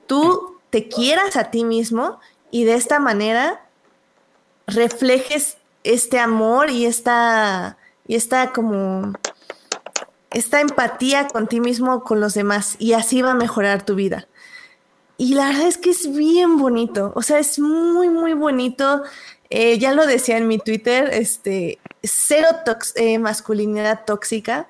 tú 0.07 0.61
te 0.71 0.89
quieras 0.89 1.37
a 1.37 1.51
ti 1.51 1.65
mismo 1.65 2.21
y 2.53 2.65
de 2.65 2.75
esta 2.75 3.01
manera 3.01 3.63
reflejes 4.75 5.57
este 5.85 6.19
amor 6.19 6.71
y 6.71 6.87
esta, 6.87 7.77
y 8.07 8.17
esta 8.17 8.53
como, 8.53 9.13
esta 10.31 10.61
empatía 10.61 11.29
con 11.29 11.47
ti 11.47 11.61
mismo, 11.61 12.05
con 12.05 12.21
los 12.21 12.35
demás, 12.35 12.77
y 12.79 12.93
así 12.93 13.23
va 13.23 13.33
a 13.33 13.35
mejorar 13.35 13.85
tu 13.85 13.95
vida. 13.95 14.29
Y 15.19 15.35
la 15.35 15.49
verdad 15.49 15.67
es 15.67 15.79
que 15.79 15.91
es 15.91 16.13
bien 16.15 16.59
bonito, 16.59 17.13
o 17.15 17.23
sea, 17.23 17.39
es 17.39 17.59
muy, 17.59 18.09
muy 18.09 18.33
bonito. 18.33 19.03
Eh, 19.51 19.79
ya 19.79 19.93
lo 19.93 20.07
decía 20.07 20.39
en 20.39 20.49
mi 20.49 20.59
Twitter, 20.59 21.11
este, 21.13 21.79
cero 22.03 22.49
eh, 22.97 23.19
masculinidad 23.19 24.05
tóxica. 24.05 24.69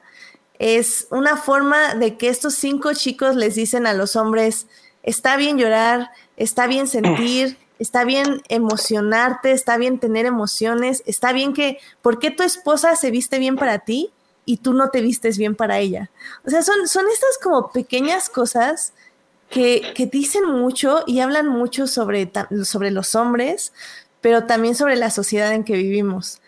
Es 0.59 1.07
una 1.11 1.37
forma 1.37 1.95
de 1.95 2.17
que 2.19 2.29
estos 2.29 2.55
cinco 2.55 2.93
chicos 2.93 3.37
les 3.37 3.55
dicen 3.55 3.87
a 3.87 3.95
los 3.95 4.17
hombres, 4.17 4.67
está 5.03 5.37
bien 5.37 5.57
llorar, 5.57 6.11
está 6.37 6.67
bien 6.67 6.87
sentir, 6.87 7.57
está 7.83 8.05
bien 8.05 8.43
emocionarte, 8.49 9.51
está 9.51 9.77
bien 9.77 9.99
tener 9.99 10.25
emociones, 10.25 11.03
está 11.05 11.33
bien 11.33 11.53
que, 11.53 11.79
¿por 12.01 12.21
qué 12.21 12.31
tu 12.31 12.45
esposa 12.45 12.95
se 12.95 13.11
viste 13.11 13.39
bien 13.41 13.57
para 13.57 13.81
ti 13.81 14.11
y 14.45 14.59
tú 14.59 14.73
no 14.73 14.91
te 14.91 15.01
vistes 15.01 15.37
bien 15.37 15.57
para 15.57 15.81
ella? 15.81 16.11
O 16.47 16.51
sea, 16.51 16.63
son, 16.63 16.87
son 16.87 17.07
estas 17.13 17.39
como 17.43 17.73
pequeñas 17.73 18.29
cosas 18.29 18.93
que, 19.51 19.93
que 19.97 20.07
dicen 20.07 20.45
mucho 20.45 21.03
y 21.09 21.19
hablan 21.21 21.49
mucho 21.49 21.89
sobre, 21.89 22.31
sobre 22.65 22.93
los 22.93 23.17
hombres, 23.17 23.73
pero 24.21 24.45
también 24.45 24.77
sobre 24.77 24.95
la 24.95 25.11
sociedad 25.11 25.53
en 25.53 25.65
que 25.65 25.75
vivimos. 25.75 26.41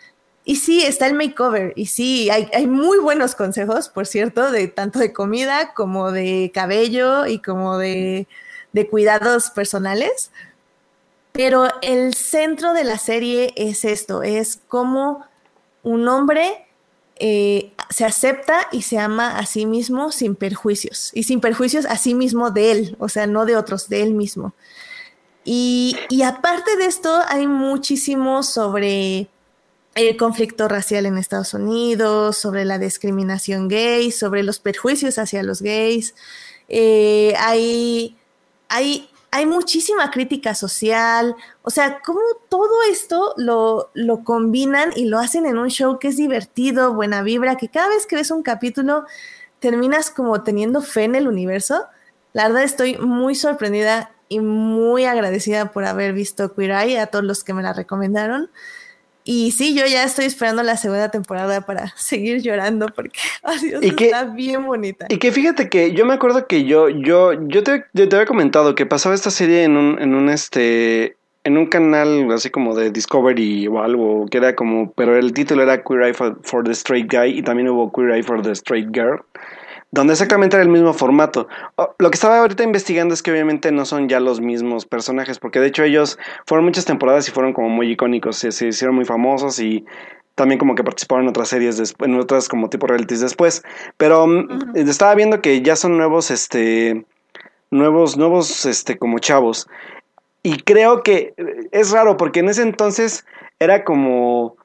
Y 0.45 0.57
sí, 0.57 0.83
está 0.83 1.07
el 1.07 1.15
makeover. 1.15 1.73
Y 1.75 1.87
sí, 1.87 2.29
hay, 2.29 2.47
hay, 2.53 2.65
muy 2.65 2.99
buenos 2.99 3.35
consejos, 3.35 3.89
por 3.89 4.07
cierto, 4.07 4.51
de 4.51 4.67
tanto 4.69 4.99
de 4.99 5.11
comida 5.11 5.73
como 5.73 6.11
de 6.11 6.51
cabello 6.53 7.25
y 7.25 7.39
como 7.39 7.77
de, 7.77 8.27
de 8.71 8.87
cuidados 8.87 9.49
personales. 9.49 10.31
Pero 11.35 11.67
el 11.81 12.13
centro 12.13 12.73
de 12.73 12.85
la 12.85 12.97
serie 12.97 13.53
es 13.57 13.83
esto, 13.83 14.23
es 14.23 14.61
cómo 14.69 15.25
un 15.83 16.07
hombre 16.07 16.65
eh, 17.17 17.73
se 17.89 18.05
acepta 18.05 18.67
y 18.71 18.83
se 18.83 18.99
ama 18.99 19.37
a 19.37 19.45
sí 19.45 19.65
mismo 19.65 20.13
sin 20.13 20.35
perjuicios. 20.35 21.11
Y 21.13 21.23
sin 21.23 21.41
perjuicios 21.41 21.85
a 21.85 21.97
sí 21.97 22.13
mismo 22.13 22.51
de 22.51 22.71
él, 22.71 22.95
o 22.99 23.09
sea, 23.09 23.27
no 23.27 23.45
de 23.45 23.57
otros, 23.57 23.89
de 23.89 24.01
él 24.01 24.13
mismo. 24.13 24.53
Y, 25.43 25.97
aparte 26.25 26.75
de 26.77 26.85
esto, 26.85 27.21
hay 27.27 27.47
muchísimo 27.47 28.41
sobre 28.41 29.27
el 29.93 30.17
conflicto 30.17 30.67
racial 30.69 31.05
en 31.05 31.17
Estados 31.17 31.53
Unidos, 31.53 32.37
sobre 32.37 32.65
la 32.65 32.79
discriminación 32.79 33.67
gay, 33.67 34.09
sobre 34.11 34.41
los 34.41 34.59
perjuicios 34.59 35.19
hacia 35.19 35.43
los 35.43 35.61
gays. 35.61 36.15
Eh, 36.69 37.33
hay, 37.37 38.17
hay, 38.69 39.09
hay 39.35 39.45
muchísima 39.45 40.11
crítica 40.11 40.55
social. 40.55 41.35
O 41.61 41.69
sea, 41.69 41.99
cómo 42.01 42.21
todo 42.47 42.83
esto 42.89 43.33
lo, 43.35 43.91
lo 43.93 44.23
combinan 44.23 44.91
y 44.95 45.05
lo 45.05 45.19
hacen 45.19 45.45
en 45.45 45.57
un 45.57 45.69
show 45.69 45.99
que 45.99 46.07
es 46.07 46.15
divertido, 46.15 46.93
buena 46.93 47.21
vibra, 47.21 47.57
que 47.57 47.67
cada 47.67 47.89
vez 47.89 48.05
que 48.05 48.15
ves 48.15 48.31
un 48.31 48.43
capítulo 48.43 49.05
terminas 49.59 50.09
como 50.09 50.41
teniendo 50.43 50.81
fe 50.81 51.03
en 51.03 51.15
el 51.15 51.27
universo. 51.27 51.85
La 52.31 52.47
verdad 52.47 52.63
estoy 52.63 52.97
muy 52.97 53.35
sorprendida 53.35 54.11
y 54.29 54.39
muy 54.39 55.03
agradecida 55.03 55.73
por 55.73 55.83
haber 55.83 56.13
visto 56.13 56.55
Queer 56.55 56.71
Eye, 56.71 56.99
a 56.99 57.07
todos 57.07 57.25
los 57.25 57.43
que 57.43 57.53
me 57.53 57.61
la 57.61 57.73
recomendaron. 57.73 58.49
Y 59.27 59.49
sí, 59.51 59.73
yo 59.73 59.87
ya 59.87 60.03
estoy 60.03 60.25
esperando 60.25 60.61
la 60.61 60.77
segunda 60.77 61.09
temporada 61.09 61.61
para 61.61 61.87
seguir 61.97 62.41
llorando 62.41 62.87
porque 62.95 63.19
está 63.81 64.23
bien 64.25 64.65
bonita. 64.65 65.07
Y 65.09 65.17
que 65.17 65.31
fíjate 65.31 65.67
que 65.67 65.91
yo 65.93 66.05
me 66.05 66.13
acuerdo 66.13 66.47
que 66.47 66.63
yo, 66.63 66.89
yo, 66.89 67.33
yo 67.47 67.63
te, 67.63 67.85
te 67.93 68.03
había 68.03 68.27
comentado 68.27 68.75
que 68.75 68.85
pasaba 68.85 69.15
esta 69.15 69.31
serie 69.31 69.63
en 69.63 69.75
un, 69.75 70.01
en 70.01 70.13
un 70.13 70.29
este 70.29 71.17
en 71.43 71.57
un 71.57 71.67
canal 71.67 72.31
así 72.31 72.49
como 72.49 72.75
de 72.75 72.89
Discovery 72.89 73.67
o 73.67 73.79
algo, 73.79 74.25
que 74.31 74.39
era 74.39 74.55
como, 74.55 74.91
pero 74.93 75.15
el 75.15 75.31
título 75.31 75.61
era 75.61 75.83
Queer 75.83 76.01
Eye 76.01 76.13
for, 76.13 76.39
for 76.41 76.63
the 76.63 76.71
Straight 76.71 77.11
Guy 77.11 77.37
y 77.37 77.43
también 77.43 77.69
hubo 77.69 77.91
Queer 77.93 78.15
Eye 78.15 78.23
for 78.23 78.41
the 78.41 78.51
Straight 78.51 78.89
Girl 78.91 79.21
donde 79.95 80.11
exactamente 80.11 80.57
era 80.57 80.63
el 80.63 80.69
mismo 80.69 80.93
formato. 80.93 81.47
Lo 81.99 82.11
que 82.11 82.15
estaba 82.15 82.39
ahorita 82.39 82.63
investigando 82.63 83.13
es 83.13 83.23
que 83.23 83.31
obviamente 83.31 83.71
no 83.71 83.85
son 83.85 84.09
ya 84.09 84.19
los 84.19 84.41
mismos 84.41 84.85
personajes, 84.85 85.39
porque 85.39 85.61
de 85.61 85.67
hecho 85.67 85.83
ellos 85.83 86.19
fueron 86.45 86.65
muchas 86.65 86.83
temporadas 86.83 87.29
y 87.29 87.31
fueron 87.31 87.53
como 87.53 87.69
muy 87.69 87.89
icónicos, 87.89 88.35
se, 88.35 88.49
hicieron 88.49 88.93
muy 88.93 89.05
famosos 89.05 89.57
y 89.59 89.85
también 90.35 90.59
como 90.59 90.75
que 90.75 90.83
participaron 90.83 91.23
en 91.23 91.29
otras 91.29 91.47
series, 91.47 91.77
después, 91.77 92.09
en 92.09 92.19
otras 92.19 92.49
como 92.49 92.69
tipo 92.69 92.87
realities 92.87 93.21
después. 93.21 93.63
Pero 93.95 94.27
mm, 94.27 94.75
estaba 94.75 95.15
viendo 95.15 95.41
que 95.41 95.61
ya 95.61 95.77
son 95.77 95.95
nuevos, 95.95 96.29
este, 96.29 97.05
nuevos, 97.71 98.17
nuevos, 98.17 98.65
este, 98.65 98.97
como 98.97 99.19
chavos. 99.19 99.69
Y 100.43 100.57
creo 100.57 101.03
que 101.03 101.33
es 101.71 101.91
raro 101.91 102.17
porque 102.17 102.41
en 102.41 102.49
ese 102.49 102.63
entonces 102.63 103.25
era 103.59 103.85
como 103.85 104.57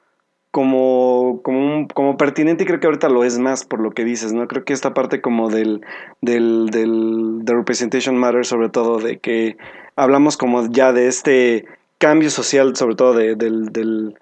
como, 0.51 1.41
como, 1.43 1.87
como 1.87 2.17
pertinente 2.17 2.63
y 2.63 2.67
creo 2.67 2.79
que 2.79 2.87
ahorita 2.87 3.09
lo 3.09 3.23
es 3.23 3.39
más 3.39 3.65
por 3.65 3.79
lo 3.79 3.91
que 3.91 4.03
dices, 4.03 4.33
¿no? 4.33 4.47
Creo 4.47 4.65
que 4.65 4.73
esta 4.73 4.93
parte 4.93 5.21
como 5.21 5.49
del, 5.49 5.81
del, 6.21 6.67
del 6.69 7.39
de 7.43 7.53
Representation 7.53 8.17
Matter, 8.17 8.45
sobre 8.45 8.69
todo, 8.69 8.99
de 8.99 9.19
que 9.19 9.57
hablamos 9.95 10.35
como 10.37 10.67
ya 10.69 10.91
de 10.91 11.07
este 11.07 11.65
cambio 11.97 12.29
social, 12.29 12.75
sobre 12.75 12.95
todo 12.95 13.13
de, 13.13 13.35
del, 13.35 13.71
del 13.71 14.19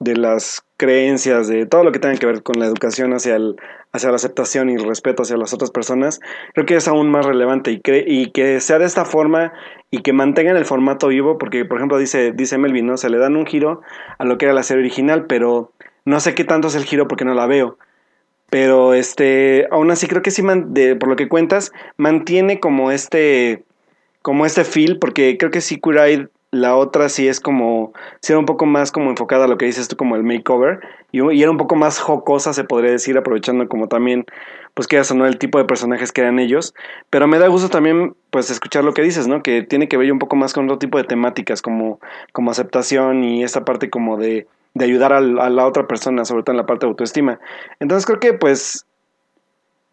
de 0.00 0.16
las 0.16 0.64
creencias, 0.76 1.48
de 1.48 1.66
todo 1.66 1.84
lo 1.84 1.92
que 1.92 1.98
tenga 1.98 2.16
que 2.16 2.26
ver 2.26 2.42
con 2.42 2.58
la 2.58 2.66
educación 2.66 3.12
hacia, 3.12 3.36
el, 3.36 3.56
hacia 3.92 4.10
la 4.10 4.16
aceptación 4.16 4.70
y 4.70 4.74
el 4.74 4.84
respeto 4.84 5.22
hacia 5.22 5.36
las 5.36 5.54
otras 5.54 5.70
personas, 5.70 6.20
creo 6.52 6.66
que 6.66 6.76
es 6.76 6.88
aún 6.88 7.10
más 7.10 7.24
relevante 7.24 7.70
y, 7.70 7.80
y 7.84 8.30
que 8.32 8.60
sea 8.60 8.78
de 8.78 8.86
esta 8.86 9.04
forma 9.04 9.52
y 9.90 10.02
que 10.02 10.12
mantengan 10.12 10.56
el 10.56 10.64
formato 10.64 11.08
vivo, 11.08 11.38
porque 11.38 11.64
por 11.64 11.78
ejemplo 11.78 11.98
dice, 11.98 12.32
dice 12.32 12.58
Melvin, 12.58 12.86
¿no? 12.86 12.96
Se 12.96 13.10
le 13.10 13.18
dan 13.18 13.36
un 13.36 13.46
giro 13.46 13.80
a 14.18 14.24
lo 14.24 14.38
que 14.38 14.46
era 14.46 14.54
la 14.54 14.62
serie 14.62 14.82
original, 14.82 15.26
pero 15.26 15.72
no 16.04 16.20
sé 16.20 16.34
qué 16.34 16.44
tanto 16.44 16.68
es 16.68 16.74
el 16.74 16.84
giro 16.84 17.08
porque 17.08 17.24
no 17.24 17.34
la 17.34 17.46
veo. 17.46 17.78
Pero 18.50 18.94
este, 18.94 19.66
aún 19.70 19.90
así 19.90 20.06
creo 20.06 20.22
que 20.22 20.30
sí, 20.30 20.42
por 20.42 21.08
lo 21.08 21.16
que 21.16 21.28
cuentas, 21.28 21.72
mantiene 21.96 22.60
como 22.60 22.90
este, 22.90 23.64
como 24.22 24.46
este 24.46 24.64
feel, 24.64 24.98
porque 24.98 25.36
creo 25.38 25.50
que 25.50 25.60
sí 25.60 25.80
Queer 25.80 26.30
la 26.54 26.76
otra 26.76 27.08
sí 27.08 27.28
es 27.28 27.40
como, 27.40 27.92
sí 28.20 28.32
era 28.32 28.38
un 28.38 28.46
poco 28.46 28.66
más 28.66 28.92
como 28.92 29.10
enfocada 29.10 29.44
a 29.44 29.48
lo 29.48 29.58
que 29.58 29.66
dices 29.66 29.88
tú 29.88 29.96
como 29.96 30.16
el 30.16 30.22
makeover, 30.22 30.80
y, 31.12 31.42
era 31.42 31.50
un 31.50 31.56
poco 31.56 31.76
más 31.76 31.98
jocosa, 31.98 32.52
se 32.52 32.64
podría 32.64 32.90
decir, 32.90 33.16
aprovechando 33.18 33.68
como 33.68 33.88
también, 33.88 34.24
pues 34.74 34.88
que 34.88 35.00
no 35.14 35.26
el 35.26 35.38
tipo 35.38 35.58
de 35.58 35.64
personajes 35.64 36.12
que 36.12 36.22
eran 36.22 36.38
ellos, 36.38 36.74
pero 37.10 37.26
me 37.26 37.38
da 37.38 37.48
gusto 37.48 37.68
también, 37.68 38.14
pues, 38.30 38.50
escuchar 38.50 38.84
lo 38.84 38.94
que 38.94 39.02
dices, 39.02 39.28
¿no? 39.28 39.42
Que 39.42 39.62
tiene 39.62 39.88
que 39.88 39.96
ver 39.96 40.10
un 40.12 40.18
poco 40.18 40.36
más 40.36 40.52
con 40.52 40.64
otro 40.64 40.78
tipo 40.78 40.98
de 40.98 41.04
temáticas, 41.04 41.62
como, 41.62 42.00
como 42.32 42.50
aceptación 42.50 43.24
y 43.24 43.44
esta 43.44 43.64
parte 43.64 43.90
como 43.90 44.16
de 44.16 44.46
de 44.74 44.84
ayudar 44.84 45.12
a, 45.12 45.20
la 45.20 45.66
otra 45.66 45.86
persona, 45.86 46.24
sobre 46.24 46.42
todo 46.42 46.52
en 46.52 46.56
la 46.58 46.66
parte 46.66 46.84
de 46.84 46.90
autoestima. 46.90 47.38
Entonces 47.80 48.06
creo 48.06 48.20
que 48.20 48.34
pues 48.34 48.86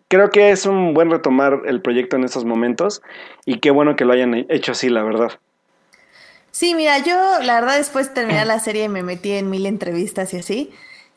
creo 0.08 0.30
que 0.30 0.50
es 0.50 0.66
un 0.66 0.94
buen 0.94 1.10
retomar 1.10 1.62
el 1.66 1.82
proyecto 1.82 2.18
en 2.18 2.24
estos 2.24 2.44
momentos 2.44 3.02
y 3.46 3.60
qué 3.60 3.72
bueno 3.72 3.96
que 3.96 4.06
lo 4.06 4.14
hayan 4.14 4.34
hecho 4.50 4.74
así, 4.74 4.90
la 4.90 5.04
verdad. 5.04 5.32
Sí, 6.52 6.76
mira, 6.76 7.00
yo 7.00 7.40
la 7.42 7.62
verdad 7.62 7.78
después 7.78 8.10
de 8.10 8.14
terminar 8.14 8.46
la 8.46 8.60
serie 8.60 8.90
me 8.90 9.04
metí 9.04 9.32
en 9.32 9.50
mil 9.50 9.66
entrevistas 9.66 10.34
y 10.34 10.38
así. 10.38 10.74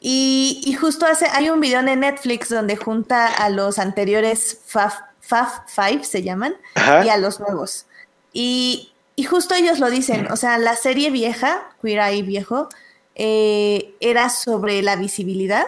Y, 0.06 0.76
justo 0.78 1.06
hace, 1.06 1.26
hay 1.32 1.48
un 1.48 1.60
video 1.60 1.80
en 1.80 2.00
Netflix 2.00 2.50
donde 2.50 2.76
junta 2.76 3.26
a 3.26 3.48
los 3.48 3.78
anteriores 3.78 4.60
Faf, 4.66 4.96
Faf 5.20 5.60
Five, 5.66 6.04
se 6.04 6.22
llaman, 6.22 6.54
y 6.76 7.08
a 7.08 7.16
los 7.16 7.40
nuevos. 7.40 7.86
Y, 8.32 8.92
y, 9.16 9.24
justo 9.24 9.54
ellos 9.54 9.78
lo 9.78 9.88
dicen, 9.88 10.30
o 10.30 10.36
sea, 10.36 10.58
la 10.58 10.76
serie 10.76 11.10
vieja, 11.10 11.70
Queer 11.80 12.00
Eye 12.00 12.22
viejo, 12.22 12.68
eh, 13.14 13.94
era 14.00 14.28
sobre 14.28 14.82
la 14.82 14.96
visibilidad, 14.96 15.66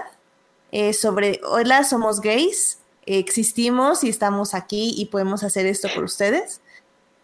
eh, 0.71 0.93
sobre, 0.93 1.41
hola, 1.45 1.85
somos 1.85 2.21
gays, 2.21 2.79
existimos 3.07 4.05
y 4.05 4.11
estamos 4.11 4.53
aquí 4.53 4.95
y 4.99 5.07
podemos 5.07 5.45
hacer 5.45 5.65
esto 5.65 5.89
por 5.95 6.05
ustedes. 6.05 6.61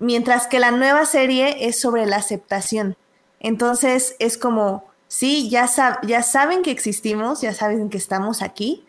Mientras 0.02 0.46
que 0.48 0.58
la 0.58 0.72
nueva 0.72 1.06
serie 1.06 1.68
es 1.68 1.80
sobre 1.80 2.06
la 2.06 2.16
aceptación. 2.16 2.96
Entonces 3.38 4.16
es 4.18 4.36
como, 4.36 4.84
sí, 5.06 5.48
ya, 5.48 5.68
ya 6.02 6.22
saben 6.22 6.62
que 6.62 6.72
existimos, 6.72 7.40
ya 7.40 7.54
saben 7.54 7.88
que 7.88 7.98
estamos 7.98 8.42
aquí, 8.42 8.84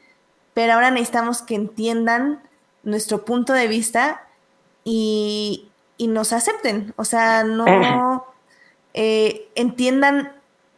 pero 0.53 0.73
ahora 0.73 0.91
necesitamos 0.91 1.41
que 1.41 1.55
entiendan 1.55 2.41
nuestro 2.81 3.25
punto 3.25 3.53
de 3.53 3.67
vista 3.67 4.27
y, 4.83 5.69
nos 5.99 6.33
acepten. 6.33 6.93
O 6.97 7.05
sea, 7.05 7.45
no 7.45 8.25
eh, 8.93 9.47
entiendan 9.55 10.33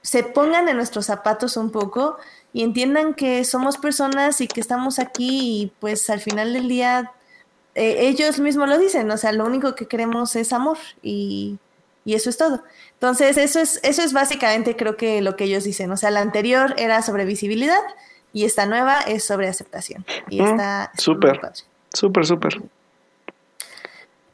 se 0.05 0.21
pongan 0.21 0.69
en 0.69 0.77
nuestros 0.77 1.07
zapatos 1.07 1.57
un 1.57 1.71
poco 1.71 2.17
y 2.53 2.61
entiendan 2.61 3.15
que 3.15 3.43
somos 3.43 3.77
personas 3.77 4.39
y 4.39 4.47
que 4.47 4.61
estamos 4.61 4.99
aquí 4.99 5.61
y 5.63 5.71
pues 5.79 6.11
al 6.11 6.19
final 6.19 6.53
del 6.53 6.67
día 6.67 7.11
eh, 7.75 8.07
ellos 8.07 8.39
mismos 8.39 8.69
lo 8.69 8.77
dicen, 8.77 9.11
o 9.11 9.17
sea, 9.17 9.33
lo 9.33 9.45
único 9.45 9.75
que 9.75 9.85
queremos 9.85 10.35
es 10.37 10.53
amor 10.53 10.77
y, 11.03 11.57
eso 12.05 12.29
es 12.29 12.37
todo. 12.37 12.63
Entonces, 12.93 13.37
eso 13.37 13.59
es, 13.59 13.79
eso 13.83 14.01
es 14.01 14.13
básicamente 14.13 14.75
creo 14.75 14.95
que 14.95 15.21
lo 15.21 15.35
que 15.35 15.45
ellos 15.45 15.63
dicen, 15.63 15.91
o 15.91 15.97
sea, 15.97 16.11
la 16.11 16.21
anterior 16.21 16.73
era 16.77 17.01
sobre 17.01 17.25
visibilidad 17.25 17.81
y 18.31 18.45
esta 18.45 18.65
nueva 18.65 18.99
es 19.01 19.25
sobre 19.25 19.47
aceptación. 19.47 20.05
Y 20.29 20.41
mm, 20.41 20.45
está 20.45 20.91
súper, 20.97 21.41
súper, 21.91 22.25
súper. 22.25 22.61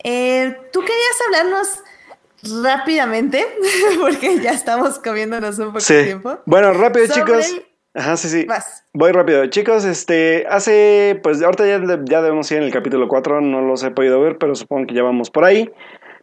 Eh, 0.04 0.58
Tú 0.74 0.82
querías 0.82 1.22
hablarnos 1.26 2.64
rápidamente, 2.64 3.48
porque 4.00 4.40
ya 4.40 4.52
estamos 4.52 5.00
comiéndonos 5.00 5.58
un 5.60 5.74
poco 5.74 5.86
de 5.86 6.04
tiempo. 6.04 6.40
Bueno, 6.46 6.74
rápido, 6.74 7.08
chicos. 7.08 7.56
Ajá, 7.94 8.16
sí, 8.16 8.30
sí. 8.30 8.48
Voy 8.94 9.12
rápido. 9.12 9.46
Chicos, 9.48 9.84
este, 9.86 10.46
hace, 10.50 11.20
pues 11.24 11.42
ahorita 11.42 11.68
ya, 11.68 11.80
ya 12.06 12.22
debemos 12.22 12.50
ir 12.52 12.60
en 12.60 12.64
el 12.64 12.72
capítulo 12.72 13.08
4, 13.08 13.42
no 13.42 13.62
los 13.62 13.84
he 13.84 13.92
podido 13.92 14.22
ver, 14.22 14.38
pero 14.38 14.56
supongo 14.56 14.88
que 14.88 14.96
ya 14.96 15.04
vamos 15.04 15.30
por 15.30 15.44
ahí. 15.44 15.70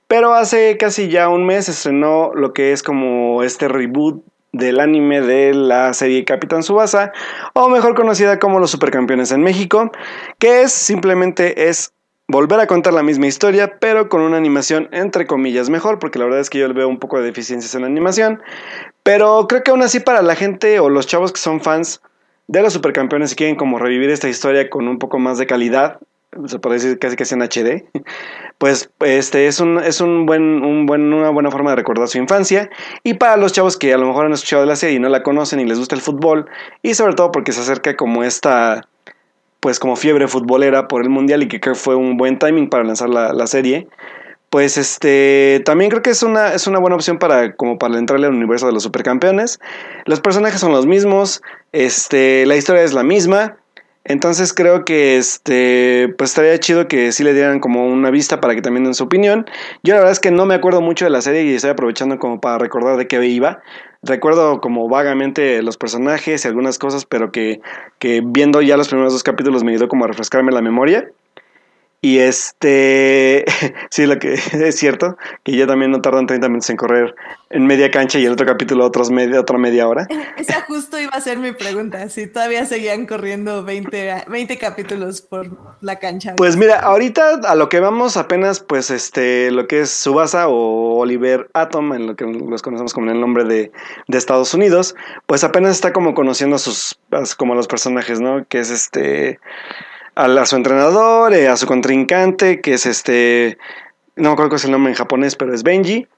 Pero 0.06 0.32
hace 0.32 0.78
casi 0.78 1.08
ya 1.08 1.28
un 1.28 1.44
mes 1.44 1.68
estrenó 1.68 2.32
lo 2.34 2.54
que 2.54 2.72
es 2.72 2.82
como 2.82 3.42
este 3.42 3.68
reboot 3.68 4.24
del 4.52 4.80
anime 4.80 5.20
de 5.20 5.52
la 5.52 5.92
serie 5.92 6.24
Capitán 6.24 6.62
Subasa, 6.62 7.12
o 7.52 7.68
mejor 7.68 7.94
conocida 7.94 8.38
como 8.38 8.58
Los 8.58 8.70
Supercampeones 8.70 9.30
en 9.32 9.42
México, 9.42 9.92
que 10.38 10.62
es 10.62 10.72
simplemente 10.72 11.68
es 11.68 11.92
volver 12.28 12.60
a 12.60 12.66
contar 12.66 12.92
la 12.92 13.02
misma 13.02 13.26
historia, 13.26 13.78
pero 13.78 14.08
con 14.08 14.20
una 14.20 14.36
animación 14.36 14.88
entre 14.92 15.26
comillas 15.26 15.70
mejor, 15.70 15.98
porque 15.98 16.18
la 16.18 16.26
verdad 16.26 16.40
es 16.40 16.50
que 16.50 16.58
yo 16.58 16.68
le 16.68 16.74
veo 16.74 16.88
un 16.88 16.98
poco 16.98 17.18
de 17.18 17.24
deficiencias 17.24 17.74
en 17.74 17.82
la 17.82 17.86
animación. 17.86 18.42
Pero 19.08 19.46
creo 19.48 19.62
que 19.62 19.70
aún 19.70 19.80
así 19.80 20.00
para 20.00 20.20
la 20.20 20.36
gente 20.36 20.80
o 20.80 20.90
los 20.90 21.06
chavos 21.06 21.32
que 21.32 21.40
son 21.40 21.62
fans 21.62 22.02
de 22.46 22.60
los 22.60 22.74
supercampeones 22.74 23.32
y 23.32 23.36
quieren 23.36 23.56
como 23.56 23.78
revivir 23.78 24.10
esta 24.10 24.28
historia 24.28 24.68
con 24.68 24.86
un 24.86 24.98
poco 24.98 25.18
más 25.18 25.38
de 25.38 25.46
calidad, 25.46 25.98
se 26.44 26.58
puede 26.58 26.74
decir 26.74 26.98
casi 26.98 27.16
que 27.16 27.24
sea 27.24 27.36
en 27.36 27.42
HD, 27.42 27.86
pues 28.58 28.90
este 29.00 29.46
es 29.46 29.60
un, 29.60 29.78
es 29.78 30.02
un 30.02 30.26
buen, 30.26 30.62
un 30.62 30.84
buen, 30.84 31.10
una 31.10 31.30
buena 31.30 31.50
forma 31.50 31.70
de 31.70 31.76
recordar 31.76 32.06
su 32.08 32.18
infancia. 32.18 32.68
Y 33.02 33.14
para 33.14 33.38
los 33.38 33.54
chavos 33.54 33.78
que 33.78 33.94
a 33.94 33.96
lo 33.96 34.06
mejor 34.08 34.26
han 34.26 34.34
escuchado 34.34 34.60
de 34.60 34.68
la 34.68 34.76
serie 34.76 34.96
y 34.96 35.00
no 35.00 35.08
la 35.08 35.22
conocen 35.22 35.58
y 35.60 35.64
les 35.64 35.78
gusta 35.78 35.94
el 35.94 36.02
fútbol, 36.02 36.44
y 36.82 36.92
sobre 36.92 37.14
todo 37.14 37.32
porque 37.32 37.52
se 37.52 37.62
acerca 37.62 37.96
como 37.96 38.24
esta 38.24 38.82
pues 39.60 39.78
como 39.78 39.96
fiebre 39.96 40.28
futbolera 40.28 40.86
por 40.86 41.02
el 41.02 41.08
mundial 41.08 41.42
y 41.42 41.48
que 41.48 41.60
creo 41.60 41.74
que 41.74 41.80
fue 41.80 41.96
un 41.96 42.16
buen 42.16 42.38
timing 42.38 42.68
para 42.68 42.84
lanzar 42.84 43.08
la, 43.08 43.46
serie 43.46 43.88
pues 44.50 44.78
este 44.78 45.62
también 45.64 45.90
creo 45.90 46.02
que 46.02 46.10
es 46.10 46.22
una, 46.22 46.54
es 46.54 46.66
una 46.66 46.78
buena 46.78 46.96
opción 46.96 47.18
para 47.18 47.54
como 47.54 47.78
para 47.78 47.98
entrarle 47.98 48.26
al 48.26 48.34
universo 48.34 48.66
de 48.66 48.72
los 48.72 48.82
supercampeones. 48.82 49.58
Los 50.06 50.20
personajes 50.20 50.60
son 50.60 50.72
los 50.72 50.86
mismos 50.86 51.42
este 51.72 52.46
la 52.46 52.56
historia 52.56 52.82
es 52.82 52.92
la 52.92 53.02
misma. 53.02 53.56
Entonces 54.04 54.54
creo 54.54 54.86
que 54.86 55.18
este 55.18 56.14
pues 56.16 56.30
estaría 56.30 56.58
chido 56.58 56.88
que 56.88 57.12
sí 57.12 57.24
le 57.24 57.34
dieran 57.34 57.60
como 57.60 57.86
una 57.86 58.10
vista 58.10 58.40
para 58.40 58.54
que 58.54 58.62
también 58.62 58.84
den 58.84 58.94
su 58.94 59.04
opinión. 59.04 59.44
Yo 59.82 59.92
la 59.92 60.00
verdad 60.00 60.12
es 60.12 60.20
que 60.20 60.30
no 60.30 60.46
me 60.46 60.54
acuerdo 60.54 60.80
mucho 60.80 61.04
de 61.04 61.10
la 61.10 61.20
serie 61.20 61.42
y 61.42 61.54
estoy 61.54 61.70
aprovechando 61.70 62.18
como 62.18 62.40
para 62.40 62.56
recordar 62.56 62.96
de 62.96 63.06
qué 63.06 63.22
iba. 63.26 63.60
Recuerdo 64.02 64.62
como 64.62 64.88
vagamente 64.88 65.60
los 65.62 65.76
personajes 65.76 66.44
y 66.44 66.48
algunas 66.48 66.78
cosas, 66.78 67.04
pero 67.04 67.32
que, 67.32 67.60
que 67.98 68.22
viendo 68.24 68.62
ya 68.62 68.76
los 68.78 68.88
primeros 68.88 69.12
dos 69.12 69.24
capítulos 69.24 69.64
me 69.64 69.72
ayudó 69.72 69.88
como 69.88 70.04
a 70.04 70.08
refrescarme 70.08 70.52
la 70.52 70.62
memoria. 70.62 71.10
Y 72.00 72.20
este, 72.20 73.44
sí, 73.90 74.06
lo 74.06 74.18
que 74.18 74.34
es 74.52 74.76
cierto, 74.76 75.16
que 75.42 75.56
ya 75.56 75.66
también 75.66 75.90
no 75.90 76.00
tardan 76.00 76.26
30 76.26 76.48
minutos 76.48 76.70
en 76.70 76.76
correr 76.76 77.14
en 77.50 77.66
media 77.66 77.90
cancha 77.90 78.18
y 78.18 78.26
el 78.26 78.32
otro 78.32 78.46
capítulo 78.46 78.84
otros 78.84 79.10
media, 79.10 79.40
otra 79.40 79.58
media 79.58 79.88
hora. 79.88 80.06
Esa 80.36 80.60
justo 80.62 80.98
iba 81.00 81.10
a 81.10 81.20
ser 81.20 81.38
mi 81.38 81.52
pregunta, 81.52 82.08
si 82.08 82.28
todavía 82.28 82.64
seguían 82.66 83.06
corriendo 83.06 83.64
20, 83.64 84.26
20 84.28 84.58
capítulos 84.58 85.22
por 85.22 85.48
la 85.80 85.98
cancha. 85.98 86.34
Pues 86.36 86.56
mira, 86.56 86.78
ahorita 86.78 87.40
a 87.44 87.54
lo 87.56 87.68
que 87.68 87.80
vamos 87.80 88.16
apenas, 88.16 88.60
pues 88.60 88.90
este, 88.90 89.50
lo 89.50 89.66
que 89.66 89.80
es 89.80 89.90
Subasa 89.90 90.46
o 90.46 90.98
Oliver 90.98 91.50
Atom, 91.54 91.94
en 91.94 92.06
lo 92.06 92.16
que 92.16 92.24
los 92.26 92.62
conocemos 92.62 92.94
como 92.94 93.10
el 93.10 93.20
nombre 93.20 93.44
de, 93.44 93.72
de 94.06 94.18
Estados 94.18 94.54
Unidos, 94.54 94.94
pues 95.26 95.42
apenas 95.42 95.72
está 95.72 95.92
como 95.92 96.14
conociendo 96.14 96.56
a 96.56 96.58
sus, 96.60 97.00
como 97.36 97.54
a 97.54 97.56
los 97.56 97.66
personajes, 97.66 98.20
¿no? 98.20 98.46
Que 98.46 98.60
es 98.60 98.70
este 98.70 99.40
a, 100.18 100.46
su 100.46 100.56
entrenador, 100.56 101.32
eh, 101.32 101.48
a 101.48 101.56
su 101.56 101.66
contrincante, 101.66 102.60
que 102.60 102.74
es 102.74 102.86
este, 102.86 103.56
no 104.16 104.30
me 104.30 104.32
acuerdo 104.32 104.50
cuál 104.50 104.58
es 104.58 104.64
el 104.64 104.72
nombre 104.72 104.90
en 104.90 104.96
japonés, 104.96 105.36
pero 105.36 105.54
es 105.54 105.62
Benji. 105.62 106.08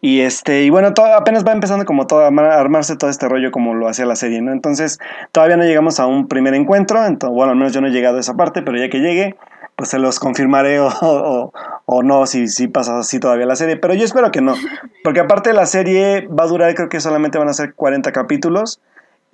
Y 0.00 0.20
este, 0.20 0.64
y 0.64 0.70
bueno, 0.70 0.92
todo, 0.92 1.14
apenas 1.14 1.46
va 1.46 1.52
empezando 1.52 1.86
como 1.86 2.06
todo 2.06 2.20
a 2.20 2.28
armarse 2.28 2.96
todo 2.96 3.08
este 3.08 3.26
rollo 3.26 3.50
como 3.50 3.74
lo 3.74 3.88
hacía 3.88 4.04
la 4.04 4.16
serie, 4.16 4.42
¿no? 4.42 4.52
Entonces, 4.52 4.98
todavía 5.32 5.56
no 5.56 5.64
llegamos 5.64 5.98
a 5.98 6.06
un 6.06 6.28
primer 6.28 6.52
encuentro, 6.52 7.06
entonces, 7.06 7.34
bueno, 7.34 7.52
al 7.52 7.56
menos 7.56 7.72
yo 7.72 7.80
no 7.80 7.86
he 7.86 7.90
llegado 7.90 8.18
a 8.18 8.20
esa 8.20 8.34
parte, 8.34 8.60
pero 8.60 8.76
ya 8.76 8.90
que 8.90 8.98
llegue, 8.98 9.36
pues 9.76 9.88
se 9.88 9.98
los 9.98 10.18
confirmaré 10.18 10.80
o, 10.80 11.52
o, 11.86 12.02
no, 12.02 12.26
si, 12.26 12.48
si 12.48 12.68
pasa 12.68 12.98
así 12.98 13.18
todavía 13.18 13.46
la 13.46 13.56
serie, 13.56 13.76
pero 13.76 13.94
yo 13.94 14.04
espero 14.04 14.30
que 14.30 14.42
no, 14.42 14.56
porque 15.04 15.20
aparte 15.20 15.52
la 15.54 15.64
serie 15.64 16.26
va 16.26 16.44
a 16.44 16.48
durar, 16.48 16.74
creo 16.74 16.88
que 16.88 17.00
solamente 17.00 17.38
van 17.38 17.48
a 17.48 17.54
ser 17.54 17.72
40 17.74 18.12
capítulos, 18.12 18.80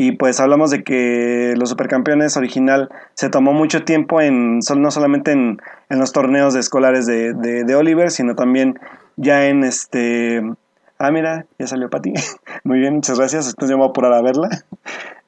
y 0.01 0.13
pues 0.13 0.41
hablamos 0.41 0.71
de 0.71 0.83
que 0.83 1.53
los 1.59 1.69
supercampeones 1.69 2.39
original 2.39 2.89
se 3.13 3.29
tomó 3.29 3.53
mucho 3.53 3.85
tiempo 3.85 4.23
en 4.23 4.61
no 4.75 4.91
solamente 4.91 5.33
en, 5.33 5.61
los 5.91 6.13
torneos 6.13 6.55
de 6.55 6.61
escolares 6.61 7.05
de, 7.05 7.35
de, 7.35 7.75
Oliver, 7.75 8.11
sino 8.11 8.35
también 8.35 8.81
ya 9.17 9.49
en 9.49 9.63
este... 9.63 10.43
Ah, 10.99 11.11
mira, 11.11 11.45
ya 11.59 11.67
salió 11.67 11.91
para 11.91 12.01
ti. 12.01 12.15
Muy 12.65 12.79
bien, 12.79 12.95
muchas 12.95 13.19
gracias. 13.19 13.47
Entonces 13.51 13.73
yo 13.73 13.77
me 13.77 13.83
voy 13.83 13.89
a 13.89 13.91
apurar 13.91 14.15
a 14.15 14.23
verla. 14.23 14.49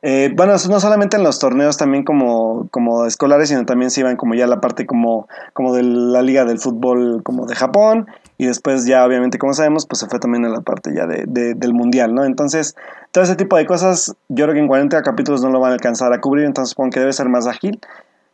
Eh, 0.05 0.32
bueno, 0.35 0.55
no 0.55 0.81
solamente 0.81 1.16
en 1.16 1.23
los 1.23 1.39
torneos 1.39 1.77
también 1.77 2.03
como, 2.03 2.66
como 2.73 3.07
escolares, 3.07 3.51
sino 3.51 3.65
también 3.65 3.89
se 3.93 4.01
iban 4.01 4.16
como 4.16 4.35
ya 4.35 4.49
la 4.49 4.61
parte 4.61 4.85
como, 4.85 5.28
como 5.53 5.73
de 5.73 5.85
la 5.85 6.23
liga 6.23 6.44
del 6.44 6.59
fútbol 6.59 7.23
como 7.23 7.47
de 7.47 7.55
Japón 7.55 8.09
y 8.43 8.47
después 8.47 8.86
ya 8.86 9.06
obviamente 9.06 9.39
como 9.39 9.55
sabemos 9.55 9.86
pues 9.86 10.01
se 10.01 10.09
fue 10.09 10.19
también 10.19 10.44
a 10.44 10.48
la 10.48 10.62
parte 10.62 10.93
ya 10.93 11.06
de, 11.06 11.55
del 11.55 11.74
mundial, 11.74 12.12
¿no? 12.12 12.24
Entonces 12.24 12.74
todo 13.12 13.23
ese 13.23 13.36
tipo 13.36 13.56
de 13.56 13.66
cosas 13.66 14.16
yo 14.28 14.47
creo 14.47 14.55
que 14.55 14.59
en 14.60 14.66
40 14.66 15.01
capítulos 15.02 15.43
no 15.43 15.51
lo 15.51 15.60
van 15.60 15.70
a 15.70 15.74
alcanzar 15.74 16.12
a 16.12 16.20
cubrir, 16.20 16.44
entonces 16.44 16.70
supongo 16.70 16.90
que 16.90 16.98
debe 16.98 17.12
ser 17.12 17.28
más 17.28 17.47
ágil 17.47 17.78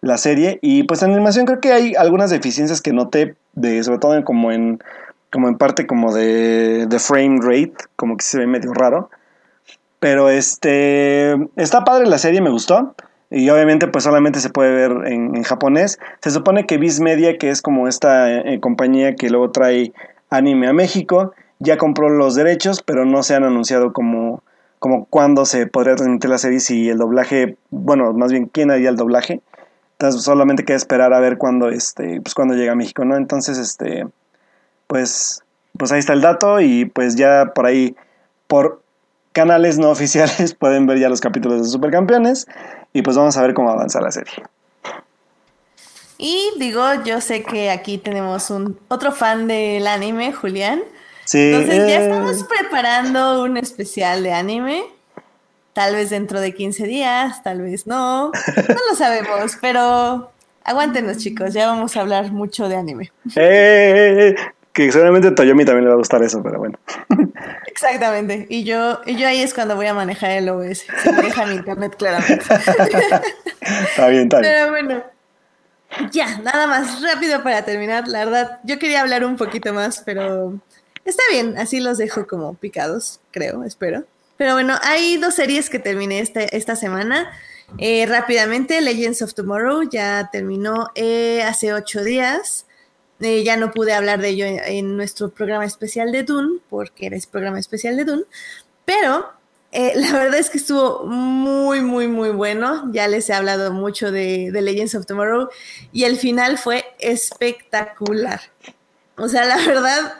la 0.00 0.16
serie. 0.16 0.60
Y 0.62 0.84
pues 0.84 1.02
en 1.02 1.12
animación 1.12 1.44
creo 1.44 1.60
que 1.60 1.74
hay 1.74 1.94
algunas 1.94 2.30
deficiencias 2.30 2.80
que 2.80 2.94
noté 2.94 3.36
de 3.52 3.82
sobre 3.84 3.98
todo 3.98 4.24
como 4.24 4.50
en 4.50 4.82
como 5.30 5.48
en 5.48 5.58
parte 5.58 5.86
como 5.86 6.14
de, 6.14 6.86
de 6.86 6.98
frame 6.98 7.40
rate 7.42 7.74
como 7.96 8.16
que 8.16 8.24
se 8.24 8.38
ve 8.38 8.46
medio 8.46 8.72
raro. 8.72 9.10
Pero 10.00 10.30
este 10.30 11.36
está 11.56 11.84
padre 11.84 12.06
la 12.06 12.16
serie 12.16 12.40
me 12.40 12.48
gustó 12.48 12.94
y 13.30 13.50
obviamente 13.50 13.88
pues 13.88 14.04
solamente 14.04 14.40
se 14.40 14.50
puede 14.50 14.72
ver 14.72 15.06
en, 15.06 15.42
japonés. 15.42 15.98
Se 16.20 16.30
supone 16.30 16.66
que 16.66 16.78
Viz 16.78 17.00
Media, 17.00 17.36
que 17.36 17.50
es 17.50 17.62
como 17.62 17.88
esta 17.88 18.32
eh, 18.32 18.60
compañía 18.60 19.16
que 19.16 19.28
luego 19.30 19.50
trae 19.50 19.92
anime 20.30 20.68
a 20.68 20.72
México, 20.72 21.32
ya 21.58 21.76
compró 21.76 22.08
los 22.08 22.34
derechos, 22.34 22.82
pero 22.82 23.04
no 23.04 23.22
se 23.22 23.34
han 23.34 23.44
anunciado 23.44 23.92
como, 23.92 24.42
como 24.78 25.04
cuándo 25.06 25.44
se 25.44 25.66
podría 25.66 25.96
transmitir 25.96 26.30
la 26.30 26.38
serie, 26.38 26.60
si 26.60 26.88
el 26.88 26.98
doblaje, 26.98 27.56
bueno, 27.70 28.12
más 28.12 28.32
bien 28.32 28.46
quién 28.46 28.70
haría 28.70 28.88
el 28.88 28.96
doblaje. 28.96 29.42
Entonces 29.92 30.22
solamente 30.22 30.64
queda 30.64 30.76
esperar 30.76 31.12
a 31.12 31.20
ver 31.20 31.38
cuándo, 31.38 31.68
este, 31.70 32.20
pues 32.20 32.34
cuándo 32.34 32.54
llega 32.54 32.72
a 32.72 32.76
México, 32.76 33.04
¿no? 33.04 33.16
Entonces, 33.16 33.58
este, 33.58 34.06
pues, 34.86 35.42
pues 35.76 35.92
ahí 35.92 35.98
está 35.98 36.12
el 36.12 36.20
dato 36.20 36.60
y 36.60 36.84
pues 36.84 37.16
ya 37.16 37.52
por 37.54 37.66
ahí, 37.66 37.96
por 38.46 38.80
canales 39.32 39.78
no 39.78 39.90
oficiales 39.90 40.54
pueden 40.54 40.86
ver 40.86 40.98
ya 40.98 41.08
los 41.08 41.20
capítulos 41.20 41.62
de 41.62 41.68
Supercampeones 41.68 42.46
y 42.92 43.02
pues 43.02 43.16
vamos 43.16 43.36
a 43.36 43.42
ver 43.42 43.54
cómo 43.54 43.70
avanza 43.70 44.00
la 44.00 44.10
serie. 44.10 44.34
Y 46.18 46.50
digo, 46.58 46.82
yo 47.04 47.20
sé 47.20 47.44
que 47.44 47.70
aquí 47.70 47.96
tenemos 47.96 48.50
un 48.50 48.78
otro 48.88 49.12
fan 49.12 49.46
del 49.46 49.86
anime, 49.86 50.32
Julián. 50.32 50.82
Sí. 51.24 51.52
Entonces 51.52 51.88
ya 51.88 52.00
eh. 52.00 52.02
estamos 52.02 52.44
preparando 52.44 53.44
un 53.44 53.56
especial 53.56 54.24
de 54.24 54.32
anime. 54.32 54.82
Tal 55.74 55.94
vez 55.94 56.10
dentro 56.10 56.40
de 56.40 56.54
15 56.54 56.86
días, 56.86 57.40
tal 57.44 57.62
vez 57.62 57.86
no. 57.86 58.32
No 58.68 58.76
lo 58.90 58.96
sabemos, 58.96 59.56
pero 59.60 60.32
aguántenos 60.64 61.18
chicos, 61.18 61.54
ya 61.54 61.68
vamos 61.68 61.96
a 61.96 62.00
hablar 62.00 62.32
mucho 62.32 62.68
de 62.68 62.76
anime. 62.76 63.12
Eh, 63.36 64.34
que 64.86 64.92
seguramente 64.92 65.28
a 65.28 65.34
Toyomi 65.34 65.64
también 65.64 65.84
le 65.84 65.88
va 65.88 65.94
a 65.94 65.98
gustar 65.98 66.22
eso, 66.22 66.40
pero 66.40 66.60
bueno. 66.60 66.78
Exactamente. 67.66 68.46
Y 68.48 68.62
yo, 68.62 69.00
y 69.06 69.16
yo 69.16 69.26
ahí 69.26 69.42
es 69.42 69.52
cuando 69.52 69.74
voy 69.74 69.86
a 69.86 69.94
manejar 69.94 70.30
el 70.30 70.48
OBS. 70.48 70.86
Se 71.02 71.12
maneja 71.12 71.46
mi 71.46 71.54
internet 71.56 71.96
claramente. 71.98 72.44
está 73.60 74.06
bien, 74.08 74.22
está 74.22 74.38
bien. 74.38 74.52
Pero 74.52 74.70
bueno. 74.70 75.02
Ya, 76.12 76.38
nada 76.38 76.68
más 76.68 77.02
rápido 77.02 77.42
para 77.42 77.64
terminar. 77.64 78.06
La 78.06 78.24
verdad, 78.24 78.60
yo 78.62 78.78
quería 78.78 79.00
hablar 79.00 79.24
un 79.24 79.36
poquito 79.36 79.74
más, 79.74 80.02
pero 80.06 80.54
está 81.04 81.24
bien. 81.32 81.58
Así 81.58 81.80
los 81.80 81.98
dejo 81.98 82.28
como 82.28 82.54
picados, 82.54 83.20
creo, 83.32 83.64
espero. 83.64 84.04
Pero 84.36 84.52
bueno, 84.52 84.76
hay 84.82 85.16
dos 85.16 85.34
series 85.34 85.70
que 85.70 85.80
terminé 85.80 86.20
este, 86.20 86.56
esta 86.56 86.76
semana. 86.76 87.32
Eh, 87.78 88.06
rápidamente, 88.06 88.80
Legends 88.80 89.22
of 89.22 89.34
Tomorrow 89.34 89.90
ya 89.90 90.28
terminó 90.30 90.90
eh, 90.94 91.42
hace 91.42 91.72
ocho 91.72 92.04
días. 92.04 92.67
Eh, 93.20 93.42
ya 93.42 93.56
no 93.56 93.72
pude 93.72 93.92
hablar 93.92 94.20
de 94.20 94.28
ello 94.28 94.46
en, 94.46 94.96
nuestro 94.96 95.30
programa 95.30 95.64
especial 95.64 96.12
de 96.12 96.22
Dune, 96.22 96.60
porque 96.70 97.06
eres 97.06 97.26
programa 97.26 97.58
especial 97.58 97.96
de 97.96 98.04
Dune, 98.04 98.24
pero 98.84 99.32
eh, 99.72 99.92
la 99.96 100.12
verdad 100.12 100.38
es 100.38 100.50
que 100.50 100.58
estuvo 100.58 101.04
muy, 101.04 101.80
muy, 101.80 102.06
muy 102.06 102.30
bueno. 102.30 102.90
Ya 102.92 103.08
les 103.08 103.28
he 103.28 103.34
hablado 103.34 103.72
mucho 103.72 104.12
de, 104.12 104.50
de, 104.52 104.62
Legends 104.62 104.94
of 104.94 105.06
Tomorrow 105.06 105.48
y 105.92 106.04
el 106.04 106.16
final 106.16 106.58
fue 106.58 106.84
espectacular. 106.98 108.40
O 109.16 109.28
sea, 109.28 109.44
la 109.44 109.56
verdad, 109.56 110.14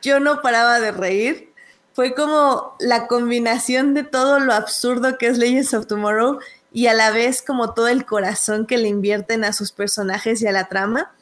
yo 0.00 0.20
no 0.20 0.40
paraba 0.40 0.78
de 0.78 0.92
reír. 0.92 1.52
Fue 1.92 2.14
como 2.14 2.76
la 2.80 3.06
combinación 3.06 3.94
de 3.94 4.04
todo 4.04 4.38
lo 4.40 4.52
absurdo 4.52 5.18
que 5.18 5.26
es 5.26 5.38
Legends 5.38 5.74
of 5.74 5.86
Tomorrow 5.86 6.38
y 6.72 6.88
a 6.88 6.94
la 6.94 7.10
vez 7.10 7.42
como 7.42 7.72
todo 7.72 7.88
el 7.88 8.04
corazón 8.04 8.66
que 8.66 8.78
le 8.78 8.88
invierten 8.88 9.44
a 9.44 9.52
sus 9.52 9.70
personajes 9.70 10.42
y 10.42 10.46
a 10.48 10.52
la 10.52 10.68
trama 10.68 11.12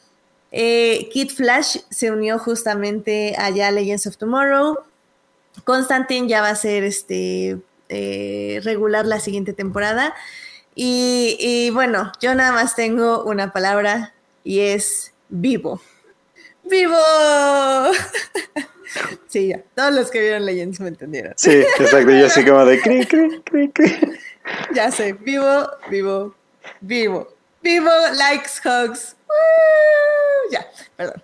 eh, 0.55 1.09
Kid 1.11 1.31
Flash 1.31 1.77
se 1.89 2.11
unió 2.11 2.37
justamente 2.37 3.33
allá 3.39 3.69
a 3.69 3.71
Legends 3.71 4.05
of 4.05 4.17
Tomorrow. 4.17 4.77
Constantine 5.63 6.27
ya 6.27 6.41
va 6.41 6.49
a 6.49 6.55
ser 6.55 6.83
este 6.83 7.57
eh, 7.89 8.61
regular 8.63 9.07
la 9.07 9.19
siguiente 9.19 9.53
temporada. 9.53 10.13
Y, 10.75 11.69
bueno, 11.71 12.11
yo 12.21 12.35
nada 12.35 12.51
más 12.51 12.75
tengo 12.75 13.23
una 13.23 13.51
palabra 13.51 14.13
y 14.43 14.59
es 14.59 15.13
vivo. 15.29 15.81
¡Vivo! 16.63 16.97
sí, 19.27 19.47
ya. 19.47 19.63
Todos 19.75 19.93
los 19.93 20.11
que 20.11 20.19
vieron 20.19 20.45
Legends 20.45 20.79
me 20.79 20.89
entendieron. 20.89 21.33
Sí, 21.35 21.51
exacto. 21.51 22.11
Yo 22.11 22.27
así 22.27 22.45
como 22.45 22.63
de 22.65 22.79
cri, 22.79 23.05
cri, 23.05 23.41
cri, 23.43 23.71
cri. 23.71 23.93
Ya 24.75 24.91
sé, 24.91 25.13
vivo, 25.13 25.69
vivo, 25.89 26.35
vivo. 26.81 27.32
Vivo, 27.63 27.91
likes, 28.13 28.59
hugs 28.63 29.15
ya, 30.51 30.67
perdón. 30.95 31.21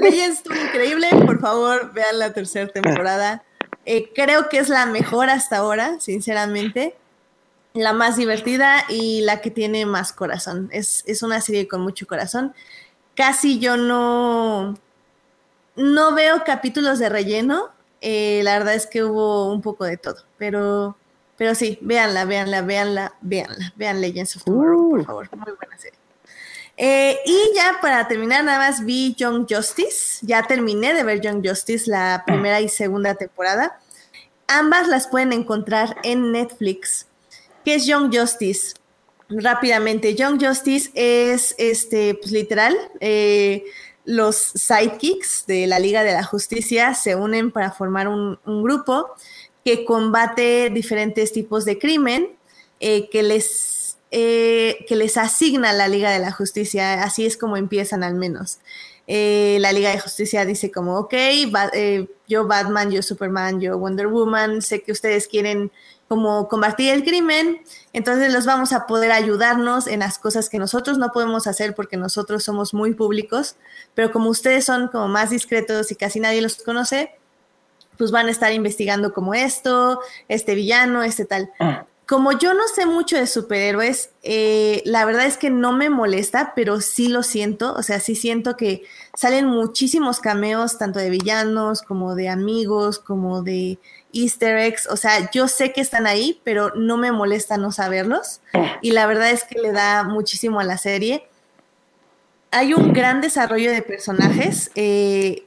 Legends 0.00 0.38
estuvo 0.38 0.54
increíble, 0.54 1.08
por 1.26 1.40
favor, 1.40 1.92
vean 1.92 2.18
la 2.18 2.32
tercera 2.32 2.68
temporada. 2.68 3.42
Eh, 3.84 4.12
creo 4.14 4.48
que 4.48 4.58
es 4.58 4.68
la 4.68 4.86
mejor 4.86 5.30
hasta 5.30 5.58
ahora, 5.58 5.98
sinceramente. 6.00 6.94
La 7.74 7.92
más 7.92 8.16
divertida 8.16 8.84
y 8.88 9.22
la 9.22 9.40
que 9.40 9.50
tiene 9.50 9.86
más 9.86 10.12
corazón. 10.12 10.68
Es, 10.72 11.04
una 11.22 11.40
serie 11.40 11.68
con 11.68 11.80
mucho 11.80 12.06
corazón. 12.06 12.54
Casi 13.14 13.58
yo 13.58 13.76
no, 13.76 14.78
no 15.76 16.14
veo 16.14 16.44
capítulos 16.44 16.98
de 16.98 17.08
relleno. 17.08 17.70
Eh, 18.00 18.42
la 18.44 18.58
verdad 18.58 18.74
es 18.74 18.86
que 18.86 19.02
hubo 19.02 19.50
un 19.52 19.60
poco 19.60 19.84
de 19.84 19.96
todo, 19.96 20.22
pero, 20.36 20.96
pero 21.38 21.54
sí, 21.54 21.78
véanla, 21.80 22.24
véanla, 22.24 22.62
véanla, 22.62 23.14
véanla. 23.20 23.72
Vean 23.76 24.00
Legends 24.00 24.36
of 24.36 24.44
Tomorrow, 24.44 24.90
por 24.90 25.00
uh. 25.00 25.04
favor. 25.04 25.28
Muy 25.36 25.52
buena 25.52 25.78
serie. 25.78 25.98
Eh, 26.76 27.18
y 27.24 27.54
ya 27.54 27.78
para 27.80 28.06
terminar, 28.08 28.44
nada 28.44 28.58
más 28.58 28.84
vi 28.84 29.14
Young 29.14 29.46
Justice. 29.48 30.18
Ya 30.22 30.42
terminé 30.42 30.92
de 30.92 31.04
ver 31.04 31.20
Young 31.20 31.46
Justice, 31.46 31.88
la 31.88 32.24
primera 32.26 32.60
y 32.60 32.68
segunda 32.68 33.14
temporada. 33.14 33.78
Ambas 34.48 34.88
las 34.88 35.06
pueden 35.06 35.32
encontrar 35.32 35.96
en 36.02 36.32
Netflix. 36.32 37.06
¿Qué 37.64 37.76
es 37.76 37.86
Young 37.86 38.12
Justice? 38.12 38.74
Rápidamente, 39.28 40.16
Young 40.16 40.44
Justice 40.44 40.90
es 40.94 41.54
este, 41.58 42.14
pues, 42.14 42.32
literal. 42.32 42.76
Eh, 42.98 43.64
los 44.08 44.36
sidekicks 44.36 45.44
de 45.46 45.66
la 45.66 45.78
Liga 45.78 46.02
de 46.02 46.14
la 46.14 46.24
Justicia 46.24 46.94
se 46.94 47.14
unen 47.14 47.52
para 47.52 47.72
formar 47.72 48.08
un, 48.08 48.38
grupo 48.62 49.14
que 49.68 49.84
combate 49.84 50.70
diferentes 50.70 51.30
tipos 51.30 51.66
de 51.66 51.78
crimen, 51.78 52.30
eh, 52.80 53.10
que 53.10 53.22
les 53.22 53.98
eh, 54.10 54.86
que 54.88 54.96
les 54.96 55.18
asigna 55.18 55.74
la 55.74 55.86
Liga 55.86 56.10
de 56.10 56.18
la 56.18 56.32
Justicia, 56.32 57.02
así 57.02 57.26
es 57.26 57.36
como 57.36 57.58
empiezan 57.58 58.02
al 58.02 58.14
menos. 58.14 58.60
Eh, 59.06 59.58
la 59.60 59.70
Liga 59.72 59.90
de 59.90 60.00
Justicia 60.00 60.46
dice 60.46 60.70
como, 60.70 60.98
ok, 60.98 61.12
eh, 61.12 62.08
yo 62.26 62.46
Batman, 62.46 62.90
yo 62.90 63.02
Superman, 63.02 63.60
yo 63.60 63.76
Wonder 63.76 64.06
Woman, 64.06 64.62
sé 64.62 64.82
que 64.82 64.92
ustedes 64.92 65.28
quieren 65.28 65.70
como 66.08 66.48
combatir 66.48 66.94
el 66.94 67.04
crimen, 67.04 67.60
entonces 67.92 68.32
los 68.32 68.46
vamos 68.46 68.72
a 68.72 68.86
poder 68.86 69.12
ayudarnos 69.12 69.86
en 69.86 70.00
las 70.00 70.18
cosas 70.18 70.48
que 70.48 70.58
nosotros 70.58 70.96
no 70.96 71.12
podemos 71.12 71.46
hacer 71.46 71.74
porque 71.74 71.98
nosotros 71.98 72.42
somos 72.44 72.72
muy 72.72 72.94
públicos, 72.94 73.56
pero 73.94 74.10
como 74.10 74.30
ustedes 74.30 74.64
son 74.64 74.88
como 74.88 75.08
más 75.08 75.28
discretos 75.28 75.92
y 75.92 75.96
casi 75.96 76.18
nadie 76.20 76.40
los 76.40 76.56
conoce, 76.62 77.17
pues 77.98 78.10
van 78.10 78.28
a 78.28 78.30
estar 78.30 78.52
investigando 78.52 79.12
como 79.12 79.34
esto, 79.34 80.00
este 80.28 80.54
villano, 80.54 81.02
este 81.02 81.26
tal. 81.26 81.50
Ah 81.58 81.84
como 82.08 82.32
yo 82.32 82.54
no 82.54 82.66
sé 82.74 82.86
mucho 82.86 83.16
de 83.16 83.26
superhéroes, 83.26 84.12
eh, 84.22 84.80
la 84.86 85.04
verdad 85.04 85.26
es 85.26 85.36
que 85.36 85.50
no 85.50 85.72
me 85.72 85.90
molesta, 85.90 86.54
pero 86.56 86.80
sí 86.80 87.08
lo 87.08 87.22
siento. 87.22 87.74
O 87.74 87.82
sea, 87.82 88.00
sí 88.00 88.14
siento 88.14 88.56
que 88.56 88.84
salen 89.14 89.44
muchísimos 89.44 90.18
cameos, 90.18 90.78
tanto 90.78 91.00
de 91.00 91.10
villanos 91.10 91.82
como 91.82 92.14
de 92.14 92.30
amigos, 92.30 92.98
como 92.98 93.42
de 93.42 93.78
easter 94.14 94.56
eggs. 94.56 94.88
O 94.90 94.96
sea, 94.96 95.30
yo 95.32 95.48
sé 95.48 95.74
que 95.74 95.82
están 95.82 96.06
ahí, 96.06 96.40
pero 96.44 96.72
no 96.74 96.96
me 96.96 97.12
molesta 97.12 97.58
no 97.58 97.72
saberlos. 97.72 98.40
Y 98.80 98.92
la 98.92 99.06
verdad 99.06 99.30
es 99.30 99.44
que 99.44 99.58
le 99.58 99.72
da 99.72 100.02
muchísimo 100.02 100.60
a 100.60 100.64
la 100.64 100.78
serie. 100.78 101.28
Hay 102.52 102.72
un 102.72 102.94
gran 102.94 103.20
desarrollo 103.20 103.70
de 103.70 103.82
personajes. 103.82 104.70
Eh, 104.76 105.44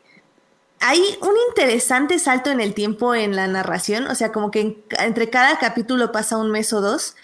hay 0.82 1.00
un 1.22 1.36
interesante 1.50 2.20
salto 2.20 2.50
en 2.50 2.60
el 2.60 2.74
tiempo 2.74 3.16
en 3.16 3.36
la 3.36 3.48
narración, 3.48 4.08
o 4.08 4.16
sea, 4.16 4.32
como 4.32 4.52
que 4.52 4.84
entre 5.00 5.30
cada 5.30 5.60
capítulo 5.60 6.12
pasa 6.12 6.38
un 6.38 6.52
mes 6.52 6.74
o 6.74 6.82
dos, 6.82 7.16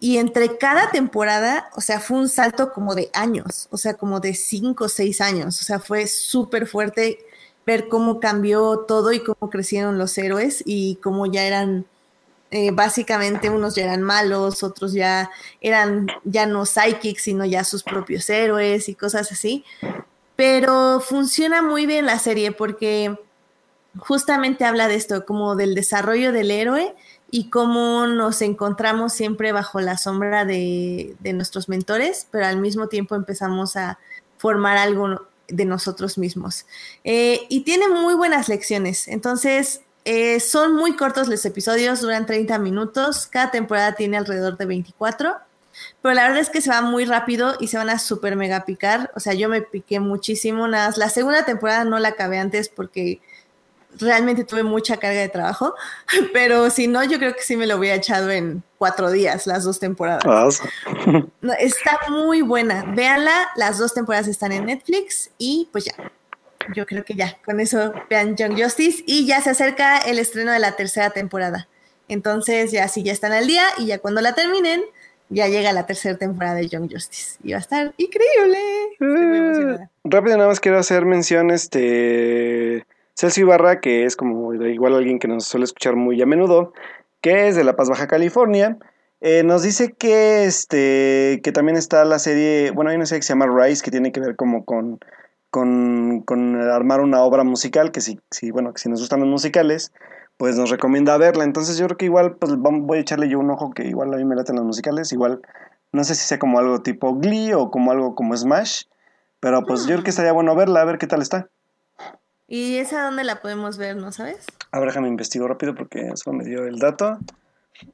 y 0.00 0.18
entre 0.18 0.58
cada 0.58 0.90
temporada, 0.90 1.70
o 1.74 1.80
sea, 1.80 2.00
fue 2.00 2.18
un 2.18 2.28
salto 2.28 2.72
como 2.72 2.94
de 2.94 3.10
años, 3.14 3.66
o 3.70 3.78
sea, 3.78 3.94
como 3.94 4.20
de 4.20 4.34
cinco 4.34 4.84
o 4.84 4.88
seis 4.88 5.20
años, 5.20 5.60
o 5.60 5.64
sea, 5.64 5.80
fue 5.80 6.06
súper 6.06 6.66
fuerte 6.66 7.18
ver 7.66 7.88
cómo 7.88 8.20
cambió 8.20 8.80
todo 8.86 9.12
y 9.12 9.20
cómo 9.20 9.50
crecieron 9.50 9.98
los 9.98 10.16
héroes 10.18 10.62
y 10.64 10.96
cómo 10.96 11.26
ya 11.26 11.44
eran, 11.44 11.86
eh, 12.50 12.70
básicamente 12.72 13.50
unos 13.50 13.74
ya 13.74 13.84
eran 13.84 14.02
malos, 14.02 14.62
otros 14.62 14.92
ya 14.92 15.30
eran 15.60 16.08
ya 16.24 16.46
no 16.46 16.64
psychics, 16.66 17.22
sino 17.22 17.44
ya 17.44 17.64
sus 17.64 17.82
propios 17.82 18.30
héroes 18.30 18.88
y 18.88 18.94
cosas 18.94 19.32
así. 19.32 19.64
Pero 20.38 21.00
funciona 21.00 21.62
muy 21.62 21.84
bien 21.84 22.06
la 22.06 22.20
serie 22.20 22.52
porque 22.52 23.18
justamente 23.98 24.64
habla 24.64 24.86
de 24.86 24.94
esto, 24.94 25.26
como 25.26 25.56
del 25.56 25.74
desarrollo 25.74 26.30
del 26.30 26.52
héroe 26.52 26.94
y 27.28 27.50
cómo 27.50 28.06
nos 28.06 28.40
encontramos 28.40 29.12
siempre 29.12 29.50
bajo 29.50 29.80
la 29.80 29.98
sombra 29.98 30.44
de, 30.44 31.16
nuestros 31.34 31.68
mentores, 31.68 32.28
pero 32.30 32.46
al 32.46 32.60
mismo 32.60 32.86
tiempo 32.86 33.16
empezamos 33.16 33.74
a 33.74 33.98
formar 34.36 34.76
algo 34.76 35.26
de 35.48 35.64
nosotros 35.64 36.18
mismos. 36.18 36.66
Eh, 37.02 37.40
y 37.48 37.62
tiene 37.62 37.88
muy 37.88 38.14
buenas 38.14 38.48
lecciones, 38.48 39.08
entonces 39.08 39.80
eh, 40.04 40.38
son 40.38 40.76
muy 40.76 40.94
cortos 40.94 41.26
los 41.26 41.44
episodios, 41.46 42.00
duran 42.00 42.26
30 42.26 42.60
minutos, 42.60 43.26
cada 43.26 43.50
temporada 43.50 43.96
tiene 43.96 44.16
alrededor 44.16 44.56
de 44.56 44.66
24, 44.66 45.47
pero 46.02 46.14
la 46.14 46.24
verdad 46.24 46.40
es 46.40 46.50
que 46.50 46.60
se 46.60 46.70
va 46.70 46.80
muy 46.82 47.04
rápido 47.04 47.56
y 47.60 47.68
se 47.68 47.76
van 47.76 47.90
a 47.90 47.98
super 47.98 48.36
mega 48.36 48.64
picar, 48.64 49.10
o 49.14 49.20
sea, 49.20 49.34
yo 49.34 49.48
me 49.48 49.62
piqué 49.62 50.00
muchísimo, 50.00 50.68
nada, 50.68 50.92
la 50.96 51.08
segunda 51.08 51.44
temporada 51.44 51.84
no 51.84 51.98
la 51.98 52.08
acabé 52.08 52.38
antes 52.38 52.68
porque 52.68 53.20
realmente 53.96 54.44
tuve 54.44 54.62
mucha 54.62 54.96
carga 54.96 55.20
de 55.20 55.28
trabajo, 55.28 55.74
pero 56.32 56.70
si 56.70 56.86
no, 56.86 57.04
yo 57.04 57.18
creo 57.18 57.34
que 57.34 57.42
sí 57.42 57.56
me 57.56 57.66
lo 57.66 57.76
hubiera 57.76 57.96
echado 57.96 58.30
en 58.30 58.62
cuatro 58.76 59.10
días, 59.10 59.46
las 59.46 59.64
dos 59.64 59.78
temporadas. 59.78 60.62
está 61.58 61.98
muy 62.10 62.42
buena. 62.42 62.84
Véanla, 62.94 63.48
las 63.56 63.78
dos 63.78 63.94
temporadas 63.94 64.28
están 64.28 64.52
en 64.52 64.66
Netflix 64.66 65.30
y 65.38 65.68
pues 65.72 65.86
ya. 65.86 65.94
Yo 66.74 66.84
creo 66.84 67.02
que 67.02 67.14
ya, 67.14 67.38
con 67.46 67.60
eso 67.60 67.94
vean 68.10 68.36
Young 68.36 68.60
Justice 68.60 69.02
y 69.06 69.26
ya 69.26 69.40
se 69.40 69.50
acerca 69.50 69.98
el 69.98 70.18
estreno 70.18 70.52
de 70.52 70.58
la 70.58 70.76
tercera 70.76 71.10
temporada. 71.10 71.66
Entonces 72.08 72.70
ya 72.72 72.88
sí, 72.88 73.02
ya 73.02 73.12
están 73.12 73.32
al 73.32 73.46
día 73.46 73.64
y 73.78 73.86
ya 73.86 73.98
cuando 73.98 74.20
la 74.20 74.34
terminen, 74.34 74.82
ya 75.30 75.48
llega 75.48 75.72
la 75.72 75.86
tercera 75.86 76.16
temporada 76.16 76.56
de 76.56 76.68
Young 76.68 76.90
Justice 76.90 77.38
y 77.42 77.52
va 77.52 77.58
a 77.58 77.60
estar 77.60 77.94
increíble. 77.96 78.58
Eh, 79.00 79.78
rápido, 80.04 80.36
nada 80.36 80.48
más 80.48 80.60
quiero 80.60 80.78
hacer 80.78 81.04
mención, 81.04 81.50
este 81.50 82.86
Celso 83.14 83.40
Ibarra, 83.40 83.80
que 83.80 84.04
es 84.04 84.16
como 84.16 84.54
igual 84.54 84.94
alguien 84.94 85.18
que 85.18 85.28
nos 85.28 85.44
suele 85.44 85.64
escuchar 85.64 85.96
muy 85.96 86.20
a 86.22 86.26
menudo, 86.26 86.72
que 87.20 87.48
es 87.48 87.56
de 87.56 87.64
La 87.64 87.76
Paz, 87.76 87.88
Baja 87.88 88.06
California, 88.06 88.78
eh, 89.20 89.42
nos 89.42 89.62
dice 89.62 89.92
que, 89.92 90.44
este, 90.44 91.40
que 91.42 91.52
también 91.52 91.76
está 91.76 92.04
la 92.04 92.18
serie, 92.18 92.70
bueno, 92.70 92.90
hay 92.90 92.96
una 92.96 93.06
serie 93.06 93.20
que 93.20 93.26
se 93.26 93.32
llama 93.32 93.46
Rise, 93.46 93.82
que 93.82 93.90
tiene 93.90 94.12
que 94.12 94.20
ver 94.20 94.36
como 94.36 94.64
con, 94.64 95.00
con, 95.50 96.20
con 96.20 96.60
armar 96.60 97.00
una 97.00 97.22
obra 97.22 97.42
musical, 97.42 97.90
que 97.90 98.00
si, 98.00 98.20
si, 98.30 98.52
bueno, 98.52 98.72
que 98.72 98.80
si 98.80 98.88
nos 98.88 99.00
gustan 99.00 99.20
los 99.20 99.28
musicales, 99.28 99.92
pues 100.38 100.56
nos 100.56 100.70
recomienda 100.70 101.18
verla. 101.18 101.44
Entonces 101.44 101.76
yo 101.76 101.84
creo 101.86 101.98
que 101.98 102.06
igual 102.06 102.36
pues 102.36 102.54
voy 102.56 102.98
a 102.98 103.00
echarle 103.02 103.28
yo 103.28 103.38
un 103.38 103.50
ojo 103.50 103.72
que 103.72 103.86
igual 103.86 104.14
a 104.14 104.16
mí 104.16 104.24
me 104.24 104.36
laten 104.36 104.56
los 104.56 104.64
musicales, 104.64 105.12
igual 105.12 105.42
no 105.92 106.04
sé 106.04 106.14
si 106.14 106.24
sea 106.24 106.38
como 106.38 106.58
algo 106.58 106.80
tipo 106.80 107.14
Glee 107.16 107.52
o 107.52 107.70
como 107.70 107.90
algo 107.90 108.14
como 108.14 108.34
Smash, 108.34 108.84
pero 109.40 109.64
pues 109.64 109.82
yo 109.82 109.94
creo 109.94 110.04
que 110.04 110.10
estaría 110.10 110.32
bueno 110.32 110.54
verla, 110.54 110.80
a 110.80 110.84
ver 110.84 110.98
qué 110.98 111.06
tal 111.06 111.20
está. 111.20 111.48
¿Y 112.46 112.76
esa 112.76 113.02
dónde 113.02 113.24
la 113.24 113.42
podemos 113.42 113.76
ver, 113.76 113.96
no 113.96 114.10
sabes? 114.10 114.46
A 114.70 114.78
ver, 114.78 114.88
déjame 114.88 115.08
investigo 115.08 115.46
rápido 115.48 115.74
porque 115.74 116.08
eso 116.08 116.32
me 116.32 116.44
dio 116.44 116.64
el 116.64 116.78
dato. 116.78 117.18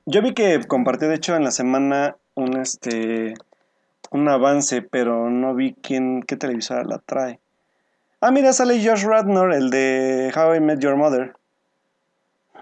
Yo 0.07 0.23
vi 0.23 0.33
que 0.33 0.61
compartió, 0.67 1.09
de 1.09 1.17
hecho, 1.17 1.35
en 1.35 1.43
la 1.43 1.51
semana 1.51 2.17
un, 2.35 2.57
este, 2.57 3.35
un 4.11 4.29
avance, 4.29 4.83
pero 4.83 5.29
no 5.29 5.55
vi 5.55 5.75
quién, 5.75 6.23
qué 6.23 6.37
televisora 6.37 6.85
la 6.85 6.99
trae. 6.99 7.41
Ah, 8.21 8.31
mira, 8.31 8.53
sale 8.53 8.83
Josh 8.83 9.05
Radnor, 9.05 9.53
el 9.53 9.71
de 9.71 10.33
How 10.35 10.55
I 10.55 10.61
Met 10.61 10.79
Your 10.79 10.97
Mother. 10.97 11.35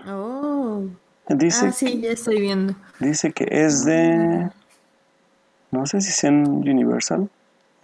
Oh. 0.09 0.85
Dice, 1.29 1.67
ah, 1.67 1.73
sí, 1.73 2.01
ya 2.01 2.11
estoy 2.11 2.41
viendo. 2.41 2.75
Dice 3.01 3.33
que 3.33 3.47
es 3.51 3.85
de... 3.85 4.51
No 5.71 5.87
sé 5.87 6.01
si 6.01 6.13
sea 6.13 6.31
en 6.31 6.47
Universal. 6.47 7.31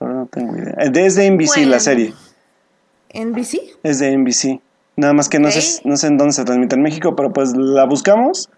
Ahora 0.00 0.14
no 0.14 0.26
tengo 0.26 0.56
idea. 0.56 0.74
Es 0.78 1.14
de 1.14 1.30
NBC 1.30 1.66
la 1.66 1.80
serie. 1.80 2.12
¿NBC? 3.14 3.78
Es 3.82 3.98
de 3.98 4.16
NBC. 4.16 4.60
Nada 4.96 5.14
más 5.14 5.28
que 5.28 5.38
no, 5.38 5.50
sé, 5.50 5.80
no 5.84 5.96
sé 5.96 6.08
en 6.08 6.18
dónde 6.18 6.32
se 6.32 6.44
transmite 6.44 6.74
en 6.74 6.82
México, 6.82 7.14
pero 7.16 7.32
pues 7.32 7.56
la 7.56 7.84
buscamos 7.86 8.50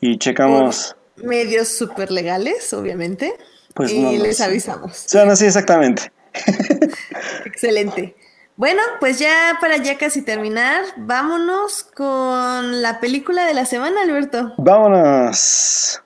y 0.00 0.18
checamos. 0.18 0.94
medios 1.16 1.68
súper 1.68 2.10
legales, 2.10 2.72
obviamente. 2.72 3.32
Pues 3.74 3.90
y 3.90 4.18
les 4.18 4.40
avisamos. 4.40 4.96
Son 4.96 5.30
así 5.30 5.46
exactamente. 5.46 6.12
Excelente. 7.46 8.14
Bueno, 8.60 8.82
pues 9.00 9.18
ya 9.18 9.56
para 9.58 9.78
ya 9.78 9.96
casi 9.96 10.20
terminar, 10.20 10.84
vámonos 10.98 11.82
con 11.82 12.82
la 12.82 13.00
película 13.00 13.46
de 13.46 13.54
la 13.54 13.64
semana, 13.64 14.02
Alberto. 14.02 14.52
Vámonos. 14.58 16.02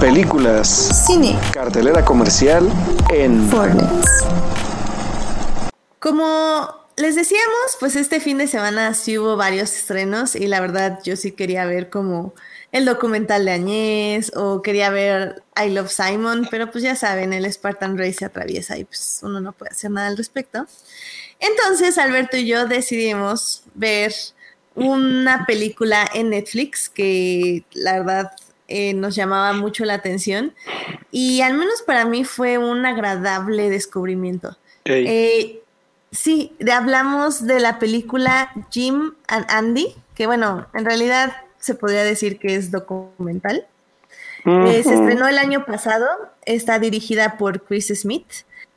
Películas. 0.00 0.66
Cine. 1.06 1.38
Cartelera 1.52 2.02
comercial 2.02 2.66
en 3.10 3.46
Fortnite. 3.50 3.86
Como 5.98 6.70
les 6.96 7.16
decíamos, 7.16 7.76
pues 7.78 7.96
este 7.96 8.18
fin 8.18 8.38
de 8.38 8.46
semana 8.46 8.94
sí 8.94 9.18
hubo 9.18 9.36
varios 9.36 9.76
estrenos 9.76 10.36
y 10.36 10.46
la 10.46 10.60
verdad 10.60 11.00
yo 11.04 11.16
sí 11.16 11.32
quería 11.32 11.66
ver 11.66 11.90
como 11.90 12.32
el 12.72 12.86
documental 12.86 13.44
de 13.44 13.50
Añez 13.50 14.32
o 14.34 14.62
quería 14.62 14.88
ver 14.88 15.42
I 15.62 15.68
Love 15.68 15.90
Simon, 15.90 16.48
pero 16.50 16.70
pues 16.70 16.82
ya 16.82 16.96
saben, 16.96 17.34
el 17.34 17.44
Spartan 17.52 17.98
Race 17.98 18.14
se 18.14 18.24
atraviesa 18.24 18.78
y 18.78 18.84
pues 18.84 19.20
uno 19.22 19.42
no 19.42 19.52
puede 19.52 19.72
hacer 19.72 19.90
nada 19.90 20.06
al 20.06 20.16
respecto. 20.16 20.66
Entonces 21.40 21.98
Alberto 21.98 22.36
y 22.36 22.46
yo 22.46 22.66
decidimos 22.66 23.64
ver 23.74 24.12
una 24.74 25.44
película 25.46 26.08
en 26.14 26.30
Netflix 26.30 26.88
que 26.88 27.64
la 27.72 28.00
verdad 28.00 28.32
eh, 28.68 28.94
nos 28.94 29.14
llamaba 29.14 29.52
mucho 29.52 29.84
la 29.84 29.94
atención 29.94 30.54
y 31.10 31.42
al 31.42 31.54
menos 31.54 31.82
para 31.82 32.04
mí 32.04 32.24
fue 32.24 32.58
un 32.58 32.84
agradable 32.86 33.70
descubrimiento. 33.70 34.56
Eh, 34.84 35.60
Sí, 36.14 36.52
hablamos 36.72 37.44
de 37.44 37.58
la 37.58 37.80
película 37.80 38.52
Jim 38.70 39.14
and 39.26 39.46
Andy, 39.48 39.96
que 40.14 40.26
bueno, 40.26 40.66
en 40.72 40.84
realidad 40.84 41.32
se 41.58 41.74
podría 41.74 42.04
decir 42.04 42.38
que 42.38 42.54
es 42.54 42.70
documental. 42.70 43.66
Eh, 44.46 44.82
se 44.84 44.94
estrenó 44.94 45.26
el 45.26 45.38
año 45.38 45.64
pasado, 45.64 46.06
está 46.44 46.78
dirigida 46.78 47.36
por 47.36 47.64
Chris 47.64 47.88
Smith 47.88 48.26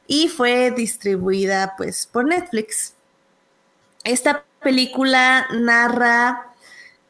y 0.08 0.30
fue 0.30 0.72
distribuida 0.72 1.76
pues 1.78 2.08
por 2.08 2.26
Netflix. 2.26 2.94
Esta 4.04 4.46
película 4.62 5.48
narra, 5.54 6.54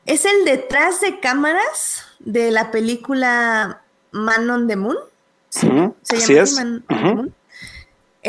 es 0.05 0.25
el 0.25 0.45
detrás 0.45 1.01
de 1.01 1.19
cámaras 1.19 2.03
de 2.19 2.51
la 2.51 2.71
película 2.71 3.81
Man 4.11 4.49
on 4.49 4.67
the 4.67 4.75
Moon. 4.75 4.97
¿Se 5.49 5.67
llama 6.33 6.83
Man 6.89 7.33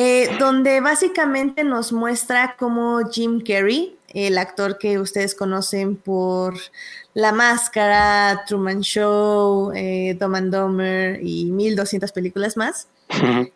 eh, 0.01 0.31
donde 0.39 0.81
básicamente 0.81 1.65
nos 1.65 1.93
muestra 1.93 2.55
cómo 2.57 3.01
Jim 3.11 3.41
Carrey, 3.41 3.99
el 4.15 4.39
actor 4.39 4.79
que 4.79 5.01
ustedes 5.01 5.35
conocen 5.35 5.97
por 5.97 6.55
La 7.15 7.33
Máscara, 7.33 8.45
Truman 8.47 8.83
Show, 8.83 9.73
eh, 9.75 10.17
Dumb 10.21 10.37
and 10.37 10.55
Dumber 10.55 11.19
y 11.21 11.47
1200 11.47 12.13
películas 12.13 12.57
más, 12.57 12.87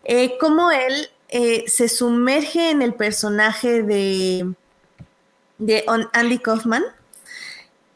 eh, 0.04 0.36
cómo 0.38 0.70
él 0.70 1.08
eh, 1.28 1.64
se 1.66 1.88
sumerge 1.88 2.70
en 2.70 2.82
el 2.82 2.94
personaje 2.94 3.82
de, 3.82 4.52
de 5.58 5.84
Andy 6.12 6.38
Kaufman 6.38 6.84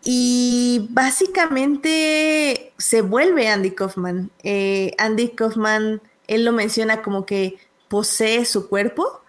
y 0.03 0.87
básicamente 0.91 2.73
se 2.79 3.03
vuelve 3.03 3.49
Andy 3.49 3.73
Kaufman. 3.73 4.31
Andy 4.99 5.31
Kaufman, 5.31 6.01
él 6.29 6.45
lo 6.45 6.53
menciona 6.53 7.03
como 7.03 7.27
que 7.27 7.59
posee 7.89 8.45
su 8.45 8.69
cuerpo 8.69 9.21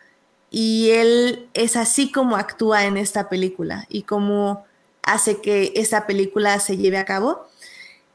y 0.49 0.91
él 0.91 1.49
es 1.53 1.75
así 1.75 2.11
como 2.11 2.35
actúa 2.35 2.85
en 2.85 2.97
esta 2.97 3.29
película 3.29 3.85
y 3.89 4.03
cómo 4.03 4.65
hace 5.03 5.41
que 5.41 5.73
esta 5.75 6.05
película 6.07 6.59
se 6.59 6.77
lleve 6.77 6.97
a 6.97 7.05
cabo. 7.05 7.47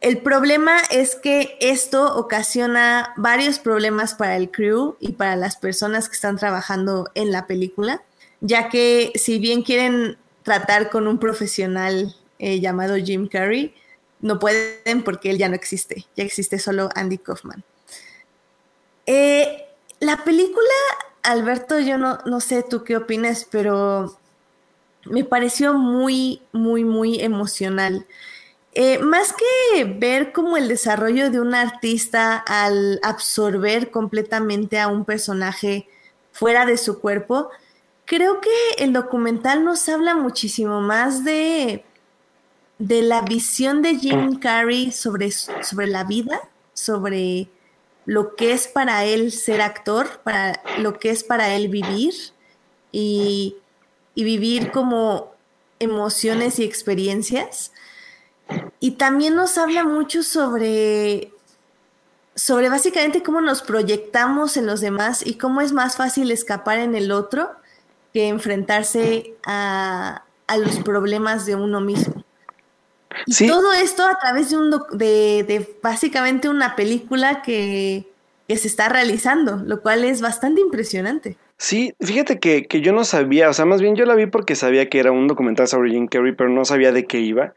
El 0.03 0.19
problema 0.19 0.79
es 0.91 1.15
que 1.15 1.57
esto 1.61 2.17
ocasiona 2.17 3.15
varios 3.17 3.61
problemas 3.61 4.15
para 4.15 4.37
el 4.37 4.51
crew 4.51 4.97
y 4.99 5.13
para 5.13 5.37
las 5.37 5.57
personas 5.57 6.09
que 6.09 6.17
están 6.17 6.37
trabajando 6.37 7.09
en 7.15 7.31
la 7.31 7.47
película, 7.47 8.03
ya 8.41 8.69
que 8.69 9.13
si 9.15 9.39
bien 9.39 9.63
quieren 9.63 10.19
tratar 10.43 10.91
con 10.91 11.07
un 11.07 11.19
profesional 11.19 12.17
eh, 12.41 12.59
llamado 12.59 12.97
Jim 12.97 13.29
Carrey, 13.29 13.77
no 14.21 14.41
pueden 14.41 15.05
porque 15.05 15.31
él 15.31 15.39
ya 15.39 15.49
no 15.49 15.55
existe, 15.55 16.05
ya 16.17 16.25
existe 16.25 16.59
solo 16.59 16.89
Andy 16.97 17.19
Kaufman. 17.19 17.63
Eh, 19.07 19.67
la 20.01 20.25
película, 20.25 20.75
Alberto, 21.23 21.79
yo 21.79 21.97
no, 21.97 22.19
no 22.27 22.41
sé 22.41 22.65
tú 22.69 22.83
qué 22.83 22.97
opinas, 22.97 23.47
pero 23.49 24.19
me 25.05 25.23
pareció 25.23 25.75
muy, 25.75 26.43
muy, 26.51 26.83
muy 26.85 27.21
emocional. 27.21 28.05
Eh, 28.75 28.99
más 29.01 29.35
que 29.35 29.85
ver 29.85 30.33
como 30.33 30.57
el 30.57 30.67
desarrollo 30.67 31.31
de 31.31 31.41
un 31.41 31.55
artista 31.55 32.37
al 32.37 33.01
absorber 33.03 33.91
completamente 33.91 34.81
a 34.81 34.89
un 34.89 35.05
personaje 35.05 35.89
fuera 36.33 36.65
de 36.65 36.79
su 36.79 36.99
cuerpo, 36.99 37.51
creo 38.07 38.41
que 38.41 38.51
el 38.79 38.95
documental 38.95 39.65
nos 39.65 39.89
habla 39.91 40.15
muchísimo 40.15 40.81
más 40.81 41.23
de, 41.23 41.85
de 42.79 43.03
la 43.03 43.21
visión 43.21 43.83
de 43.83 43.97
Jim 43.97 44.39
Carrey 44.39 44.91
sobre, 44.91 45.31
sobre 45.31 45.87
la 45.87 46.05
vida, 46.05 46.41
sobre 46.73 47.49
lo 48.07 48.35
que 48.35 48.53
es 48.53 48.69
para 48.69 49.05
él 49.05 49.33
ser 49.33 49.61
actor, 49.61 50.21
para 50.25 50.63
lo 50.79 50.99
que 50.99 51.11
es 51.11 51.25
para 51.25 51.55
él 51.55 51.69
vivir 51.69 52.15
y, 52.91 53.57
y 54.15 54.25
vivir 54.25 54.73
como 54.73 55.33
emociones 55.79 56.59
y 56.59 56.65
experiencias. 56.65 57.73
Y 58.81 58.93
también 58.93 59.35
nos 59.35 59.59
habla 59.59 59.85
mucho 59.85 60.23
sobre, 60.23 61.33
sobre 62.35 62.69
básicamente 62.69 63.23
cómo 63.23 63.41
nos 63.41 63.63
proyectamos 63.63 64.57
en 64.57 64.67
los 64.67 64.81
demás 64.81 65.25
y 65.27 65.35
cómo 65.35 65.61
es 65.61 65.73
más 65.73 65.97
fácil 65.97 66.31
escapar 66.31 66.79
en 66.79 66.95
el 66.95 67.13
otro 67.13 67.51
que 68.13 68.29
enfrentarse 68.29 69.35
a, 69.47 70.25
a 70.47 70.57
los 70.59 70.81
problemas 70.81 71.47
de 71.47 71.57
uno 71.57 71.81
mismo. 71.81 72.25
Y 73.27 73.47
todo 73.47 73.73
esto 73.73 74.05
a 74.05 74.19
través 74.19 74.51
de, 74.51 74.57
un 74.57 74.71
de, 74.71 75.45
de, 75.47 75.77
básicamente 75.83 76.49
una 76.49 76.77
película 76.77 77.43
que, 77.43 78.07
que, 78.49 78.57
se 78.57 78.69
está 78.69 78.89
realizando, 78.89 79.63
lo 79.65 79.83
cual 79.83 80.05
es 80.05 80.21
bastante 80.21 80.61
impresionante. 80.61 81.37
Sí, 81.59 81.95
fíjate 82.01 82.41
que, 82.41 82.67
que, 82.67 82.81
yo 82.81 82.93
no 82.93 83.05
sabía, 83.05 83.49
o 83.49 83.53
sea, 83.53 83.65
más 83.65 83.81
bien 83.81 83.97
yo 83.97 84.05
la 84.05 84.15
vi 84.15 84.27
porque 84.27 84.57
sabía 84.57 84.89
que 84.89 84.99
era 84.99 85.13
un 85.13 85.29
documental 85.29 85.69
sobre 85.69 85.91
Jim 85.91 86.09
Carrey, 86.09 86.33
pero 86.33 86.51
no 86.51 86.65
sabía 86.65 86.93
de 86.93 87.07
qué 87.07 87.21
iba. 87.21 87.55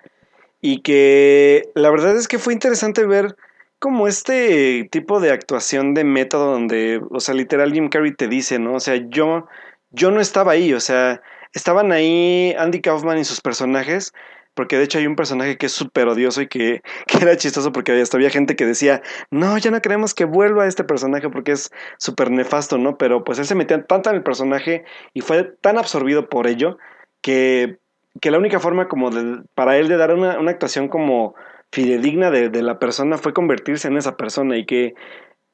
Y 0.66 0.82
que 0.82 1.70
la 1.76 1.92
verdad 1.92 2.18
es 2.18 2.28
que 2.28 2.40
fue 2.40 2.52
interesante 2.52 3.06
ver 3.06 3.36
como 3.78 4.08
este 4.08 4.90
tipo 4.90 5.20
de 5.20 5.30
actuación 5.32 5.94
de 5.94 6.04
método 6.04 6.54
donde, 6.54 7.00
o 7.12 7.20
sea, 7.20 7.36
literal 7.36 7.72
Jim 7.72 7.88
Carrey 7.88 8.16
te 8.16 8.28
dice, 8.28 8.58
¿no? 8.58 8.74
O 8.74 8.80
sea, 8.80 8.96
yo, 8.96 9.46
yo 9.92 10.10
no 10.10 10.20
estaba 10.22 10.54
ahí, 10.54 10.74
o 10.74 10.80
sea, 10.80 11.22
estaban 11.54 11.92
ahí 11.92 12.56
Andy 12.58 12.82
Kaufman 12.82 13.20
y 13.20 13.26
sus 13.26 13.42
personajes, 13.42 14.12
porque 14.56 14.80
de 14.80 14.86
hecho 14.86 14.98
hay 14.98 15.06
un 15.06 15.16
personaje 15.16 15.56
que 15.60 15.68
es 15.68 15.72
súper 15.72 16.08
odioso 16.08 16.42
y 16.42 16.48
que, 16.48 16.82
era 17.22 17.38
chistoso 17.38 17.72
porque 17.72 18.02
hasta 18.02 18.18
había 18.18 18.32
gente 18.32 18.56
que 18.56 18.66
decía, 18.66 19.04
no, 19.30 19.56
ya 19.60 19.70
no 19.70 19.84
queremos 19.84 20.16
que 20.16 20.26
vuelva 20.26 20.66
este 20.66 20.84
personaje 20.84 21.30
porque 21.30 21.52
es 21.52 21.70
súper 22.00 22.32
nefasto, 22.32 22.80
¿no? 22.80 22.98
Pero 22.98 23.24
pues 23.24 23.38
él 23.38 23.46
se 23.46 23.54
metía 23.54 23.86
tanto 23.86 24.10
en 24.10 24.16
el 24.16 24.24
personaje 24.24 24.84
y 25.14 25.22
fue 25.22 25.44
tan 25.62 25.78
absorbido 25.78 26.28
por 26.28 26.48
ello 26.48 26.80
que, 27.22 27.78
que 28.22 28.32
la 28.32 28.38
única 28.38 28.60
forma 28.60 28.88
como 28.88 29.12
de, 29.12 29.44
para 29.54 29.78
él 29.78 29.88
de 29.88 29.98
dar 29.98 30.14
una, 30.14 30.40
una 30.40 30.52
actuación 30.52 30.88
como 30.88 31.36
fidedigna 31.72 32.32
de, 32.32 32.50
de, 32.50 32.62
la 32.62 32.80
persona 32.80 33.18
fue 33.18 33.34
convertirse 33.34 33.88
en 33.88 33.98
esa 33.98 34.16
persona 34.16 34.58
y 34.58 34.66
que 34.66 34.94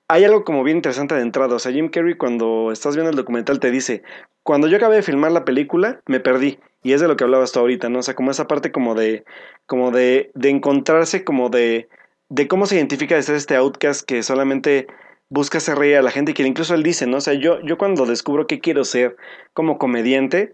hay 0.08 0.26
algo 0.26 0.44
como 0.44 0.64
bien 0.64 0.78
interesante 0.78 1.16
de 1.16 1.22
entrada. 1.22 1.56
O 1.56 1.60
sea, 1.60 1.72
Jim 1.72 1.90
Carrey 1.90 2.16
cuando 2.18 2.72
estás 2.72 2.96
viendo 2.96 3.10
el 3.10 3.16
documental 3.16 3.60
te 3.60 3.72
dice, 3.72 4.04
cuando 4.44 4.68
yo 4.68 4.78
acabé 4.78 4.98
de 4.98 5.04
filmar 5.04 5.32
la 5.32 5.46
película, 5.46 6.02
me 6.06 6.20
perdí. 6.20 6.60
Y 6.84 6.94
es 6.94 7.02
de 7.02 7.08
lo 7.08 7.16
que 7.16 7.24
hablabas 7.24 7.52
tú 7.52 7.60
ahorita, 7.60 7.90
¿no? 7.90 8.00
O 8.00 8.04
sea, 8.04 8.16
como 8.16 8.32
esa 8.32 8.48
parte 8.48 8.72
como 8.72 8.96
de, 8.96 9.24
como 9.68 9.92
de, 9.92 10.32
de 10.34 10.50
encontrarse, 10.50 11.24
como 11.24 11.50
de, 11.50 11.88
de 12.30 12.48
cómo 12.48 12.66
se 12.66 12.76
identifica 12.76 13.16
de 13.16 13.24
ser 13.24 13.36
este 13.36 13.56
outcast 13.56 14.06
que 14.06 14.24
solamente 14.24 14.88
busca 15.30 15.60
hacer 15.60 15.78
reír 15.78 15.96
a 15.96 16.02
la 16.02 16.12
gente 16.12 16.32
y 16.32 16.34
que 16.34 16.44
incluso 16.44 16.74
él 16.76 16.84
dice, 16.84 17.08
¿no? 17.08 17.18
O 17.18 17.22
sea, 17.22 17.34
yo, 17.34 17.62
yo 17.62 17.78
cuando 17.78 18.06
descubro 18.06 18.48
qué 18.48 18.60
quiero 18.60 18.84
ser 18.84 19.16
como 19.54 19.78
comediante, 19.78 20.54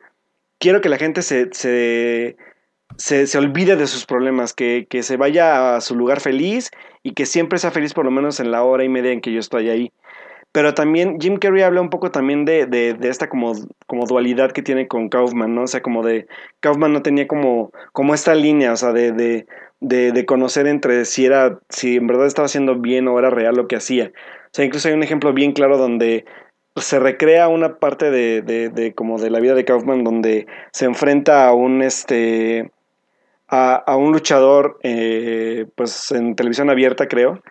quiero 0.60 0.82
que 0.82 0.90
la 0.90 0.98
gente 0.98 1.22
se, 1.22 1.50
se, 1.52 2.38
se, 2.98 3.28
se 3.28 3.38
olvide 3.38 3.76
de 3.76 3.88
sus 3.88 4.06
problemas, 4.06 4.54
que, 4.54 4.88
que 4.90 5.04
se 5.04 5.18
vaya 5.18 5.76
a 5.76 5.82
su 5.82 5.96
lugar 5.96 6.20
feliz 6.20 6.72
y 7.04 7.14
que 7.14 7.26
siempre 7.26 7.60
sea 7.60 7.72
feliz 7.72 7.94
por 7.94 8.06
lo 8.06 8.12
menos 8.12 8.40
en 8.40 8.52
la 8.52 8.64
hora 8.64 8.84
y 8.84 8.90
media 8.90 9.12
en 9.12 9.22
que 9.22 9.32
yo 9.32 9.40
estoy 9.40 9.70
ahí. 9.70 9.92
Pero 10.52 10.74
también 10.74 11.20
Jim 11.20 11.38
Carrey 11.38 11.62
habla 11.62 11.82
un 11.82 11.90
poco 11.90 12.10
también 12.10 12.46
de, 12.46 12.66
de, 12.66 12.94
de, 12.94 13.10
esta 13.10 13.30
como, 13.30 13.54
como 13.86 14.08
dualidad 14.08 14.52
que 14.52 14.64
tiene 14.64 14.88
con 14.88 15.10
Kaufman, 15.10 15.54
¿no? 15.54 15.64
O 15.64 15.68
sea, 15.68 15.82
como 15.82 16.04
de 16.04 16.26
Kaufman 16.62 16.94
no 16.94 17.04
tenía 17.04 17.28
como, 17.28 17.72
como 17.92 18.14
esta 18.16 18.34
línea, 18.34 18.72
o 18.74 18.76
sea, 18.78 18.92
de, 18.92 19.12
de, 19.12 19.46
de, 19.82 20.12
de 20.12 20.26
conocer 20.26 20.66
entre 20.66 21.06
si 21.06 21.26
era, 21.26 21.60
si 21.70 21.98
en 21.98 22.08
verdad 22.08 22.26
estaba 22.26 22.48
haciendo 22.48 22.76
bien 22.76 23.08
o 23.08 23.20
era 23.20 23.30
real 23.30 23.56
lo 23.56 23.68
que 23.68 23.76
hacía. 23.76 24.12
O 24.48 24.50
sea, 24.52 24.66
incluso 24.66 24.88
hay 24.88 24.96
un 24.96 25.04
ejemplo 25.04 25.34
bien 25.34 25.52
claro 25.52 25.78
donde 25.78 26.26
se 26.78 27.00
recrea 27.00 27.48
una 27.48 27.78
parte 27.78 28.12
de, 28.12 28.42
de, 28.42 28.70
de 28.70 28.94
como 28.94 29.20
de 29.20 29.30
la 29.30 29.40
vida 29.40 29.54
de 29.54 29.66
Kaufman 29.66 30.04
donde 30.04 30.48
se 30.72 30.86
enfrenta 30.86 31.48
a 31.48 31.54
un 31.54 31.82
este 31.82 32.72
a, 33.48 33.76
a 33.76 33.96
un 33.96 34.12
luchador 34.12 34.80
eh, 34.84 35.66
pues 35.76 36.12
en 36.12 36.36
televisión 36.36 36.70
abierta 36.70 37.08
creo 37.08 37.42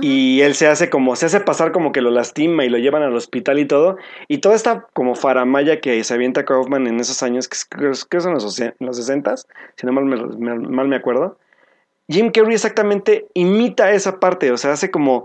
y 0.00 0.40
él 0.40 0.54
se 0.54 0.66
hace 0.66 0.90
como, 0.90 1.14
se 1.14 1.26
hace 1.26 1.40
pasar 1.40 1.72
como 1.72 1.92
que 1.92 2.00
lo 2.00 2.10
lastima 2.10 2.64
y 2.64 2.68
lo 2.68 2.78
llevan 2.78 3.02
al 3.02 3.14
hospital 3.14 3.58
y 3.58 3.66
todo. 3.66 3.96
Y 4.28 4.38
toda 4.38 4.54
esta 4.56 4.86
como 4.92 5.14
faramaya 5.14 5.80
que 5.80 6.02
se 6.02 6.14
avienta 6.14 6.44
Kaufman 6.44 6.86
en 6.86 7.00
esos 7.00 7.22
años, 7.22 7.48
que 7.48 7.58
que 8.10 8.20
son 8.20 8.34
los, 8.34 8.60
los 8.78 8.96
60, 8.96 9.36
si 9.36 9.86
no 9.86 9.92
mal 9.92 10.04
me, 10.04 10.16
mal 10.58 10.88
me 10.88 10.96
acuerdo. 10.96 11.38
Jim 12.08 12.30
Carrey 12.30 12.54
exactamente 12.54 13.26
imita 13.34 13.92
esa 13.92 14.20
parte, 14.20 14.50
o 14.52 14.56
sea, 14.56 14.72
hace 14.72 14.90
como 14.90 15.24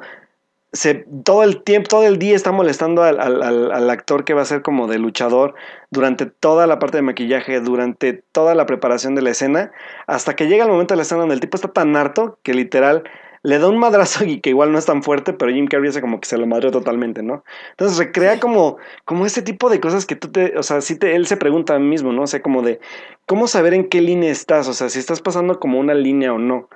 se, 0.72 1.06
todo 1.24 1.44
el 1.44 1.64
tiempo, 1.64 1.90
todo 1.90 2.06
el 2.06 2.20
día 2.20 2.36
está 2.36 2.52
molestando 2.52 3.04
al, 3.04 3.20
al, 3.20 3.72
al, 3.72 3.90
actor 3.90 4.24
que 4.24 4.34
va 4.34 4.44
a 4.44 4.46
ser 4.46 4.62
como 4.62 4.88
de 4.88 5.00
luchador 5.00 5.56
durante 5.90 6.28
toda 6.28 6.68
la 6.68 6.78
parte 6.78 6.98
de 6.98 7.02
maquillaje, 7.02 7.60
durante 7.60 8.14
toda 8.14 8.54
la 8.54 8.66
preparación 8.66 9.16
de 9.16 9.24
la 9.24 9.32
escena, 9.32 9.72
hasta 10.06 10.36
que 10.36 10.48
llega 10.48 10.66
el 10.66 10.72
momento 10.72 10.94
de 10.94 10.98
la 10.98 11.04
escena 11.04 11.22
donde 11.22 11.36
el 11.36 11.42
tipo 11.42 11.56
está 11.56 11.70
tan 11.70 11.96
harto 11.96 12.40
que 12.44 12.54
literal 12.54 13.04
le 13.42 13.58
da 13.58 13.70
un 13.70 13.78
madrazo 13.78 14.26
y 14.26 14.42
que 14.42 14.50
igual 14.50 14.72
no 14.72 14.78
es 14.78 14.86
tan 14.86 15.04
fuerte, 15.04 15.34
pero 15.34 15.52
Jim 15.52 15.68
Carrey 15.68 15.90
hace 15.90 16.02
como 16.02 16.20
que 16.20 16.28
se 16.28 16.38
lo 16.38 16.46
madreó 16.46 16.72
totalmente, 16.72 17.24
¿no? 17.24 17.44
Entonces 17.72 17.98
recrea 17.98 18.40
como, 18.40 18.78
como 19.06 19.26
ese 19.26 19.42
tipo 19.42 19.70
de 19.70 19.80
cosas 19.80 20.06
que 20.06 20.16
tú 20.16 20.32
te, 20.32 20.58
o 20.58 20.64
sea, 20.64 20.82
sí 20.82 20.98
te, 20.98 21.16
él 21.16 21.26
se 21.28 21.38
pregunta 21.38 21.76
a 21.76 21.80
mí 21.80 21.88
mismo, 21.88 22.12
¿no? 22.12 22.24
O 22.24 22.28
sea, 22.28 22.42
como 22.42 22.62
de, 22.62 22.80
¿cómo 23.26 23.48
saber 23.48 23.74
en 23.74 23.88
qué 23.88 24.02
línea 24.02 24.32
estás? 24.32 24.68
O 24.68 24.74
sea, 24.74 24.90
si 24.90 25.00
estás 25.00 25.22
pasando 25.22 25.60
como 25.60 25.80
una 25.80 25.94
línea 25.94 26.34
o 26.34 26.38
no. 26.38 26.70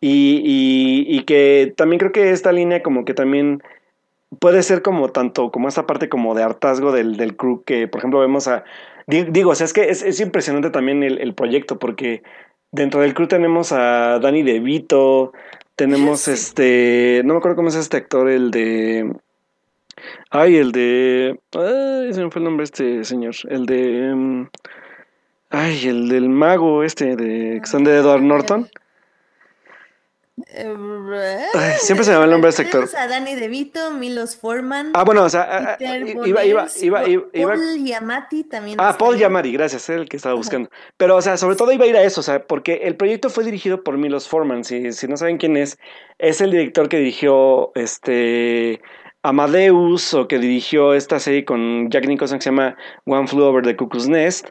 Y, 0.00 0.42
y, 0.44 1.16
y 1.16 1.22
que 1.24 1.72
también 1.76 1.98
creo 1.98 2.12
que 2.12 2.30
esta 2.30 2.52
línea 2.52 2.82
como 2.82 3.04
que 3.04 3.14
también 3.14 3.62
puede 4.38 4.62
ser 4.62 4.82
como 4.82 5.08
tanto, 5.10 5.50
como 5.50 5.68
esta 5.68 5.86
parte 5.86 6.08
como 6.08 6.34
de 6.34 6.42
hartazgo 6.42 6.92
del, 6.92 7.16
del 7.16 7.36
crew 7.36 7.62
que, 7.64 7.88
por 7.88 7.98
ejemplo, 7.98 8.20
vemos 8.20 8.46
a, 8.46 8.64
digo, 9.06 9.50
o 9.50 9.54
sea, 9.54 9.64
es 9.64 9.72
que 9.72 9.90
es, 9.90 10.02
es 10.02 10.20
impresionante 10.20 10.70
también 10.70 11.02
el, 11.02 11.18
el 11.18 11.34
proyecto 11.34 11.78
porque 11.78 12.22
dentro 12.70 13.00
del 13.00 13.14
crew 13.14 13.26
tenemos 13.26 13.72
a 13.72 14.18
Danny 14.20 14.42
DeVito, 14.42 15.32
tenemos 15.78 16.28
este. 16.28 17.22
No 17.24 17.34
me 17.34 17.38
acuerdo 17.38 17.56
cómo 17.56 17.68
es 17.68 17.76
este 17.76 17.96
actor, 17.96 18.28
el 18.28 18.50
de. 18.50 19.10
Ay, 20.30 20.56
el 20.56 20.72
de. 20.72 21.40
Ay, 21.54 22.12
se 22.12 22.22
me 22.22 22.30
fue 22.30 22.40
el 22.40 22.44
nombre 22.44 22.64
este 22.64 23.04
señor. 23.04 23.34
El 23.48 23.64
de. 23.64 24.12
Um, 24.12 24.48
ay, 25.50 25.88
el 25.88 26.08
del 26.08 26.28
mago 26.28 26.82
este 26.82 27.16
de. 27.16 27.62
Que 27.62 27.78
de 27.78 27.96
Edward 27.96 28.22
Norton. 28.22 28.68
Ay, 31.54 31.72
siempre 31.78 32.04
se 32.04 32.12
me 32.12 32.18
va 32.18 32.24
el 32.24 32.30
nombre 32.30 32.48
de 32.48 32.50
este 32.50 32.62
actor. 32.62 32.88
A 32.96 33.06
Danny 33.08 33.34
DeVito, 33.34 33.90
Milos 33.92 34.36
Forman. 34.36 34.92
Ah, 34.94 35.04
bueno, 35.04 35.24
o 35.24 35.28
sea, 35.28 35.76
iba, 35.80 36.44
iba, 36.44 36.66
iba, 36.80 37.08
iba, 37.08 37.22
Paul 37.32 37.84
Yamati 37.84 38.44
también. 38.44 38.76
Ah, 38.80 38.96
Paul 38.98 39.18
Yamati, 39.18 39.52
gracias, 39.52 39.88
el 39.88 40.08
que 40.08 40.16
estaba 40.16 40.34
buscando. 40.34 40.70
Pero, 40.96 41.16
o 41.16 41.22
sea, 41.22 41.36
sobre 41.36 41.56
todo 41.56 41.72
iba 41.72 41.84
a 41.84 41.88
ir 41.88 41.96
a 41.96 42.02
eso, 42.02 42.20
o 42.20 42.24
sea, 42.24 42.42
porque 42.44 42.80
el 42.84 42.96
proyecto 42.96 43.30
fue 43.30 43.44
dirigido 43.44 43.82
por 43.82 43.98
Milos 43.98 44.28
Forman. 44.28 44.64
Si, 44.64 44.92
si 44.92 45.08
no 45.08 45.16
saben 45.16 45.38
quién 45.38 45.56
es, 45.56 45.78
es 46.18 46.40
el 46.40 46.50
director 46.50 46.88
que 46.88 46.98
dirigió 46.98 47.72
este 47.74 48.80
Amadeus 49.22 50.14
o 50.14 50.28
que 50.28 50.38
dirigió 50.38 50.94
esta 50.94 51.18
serie 51.18 51.44
con 51.44 51.90
Jack 51.90 52.06
Nicholson 52.06 52.38
que 52.38 52.44
se 52.44 52.50
llama 52.50 52.76
One 53.04 53.26
Flew 53.26 53.44
Over 53.44 53.64
the 53.64 53.76
Cuckoo's 53.76 54.08
Nest. 54.08 54.48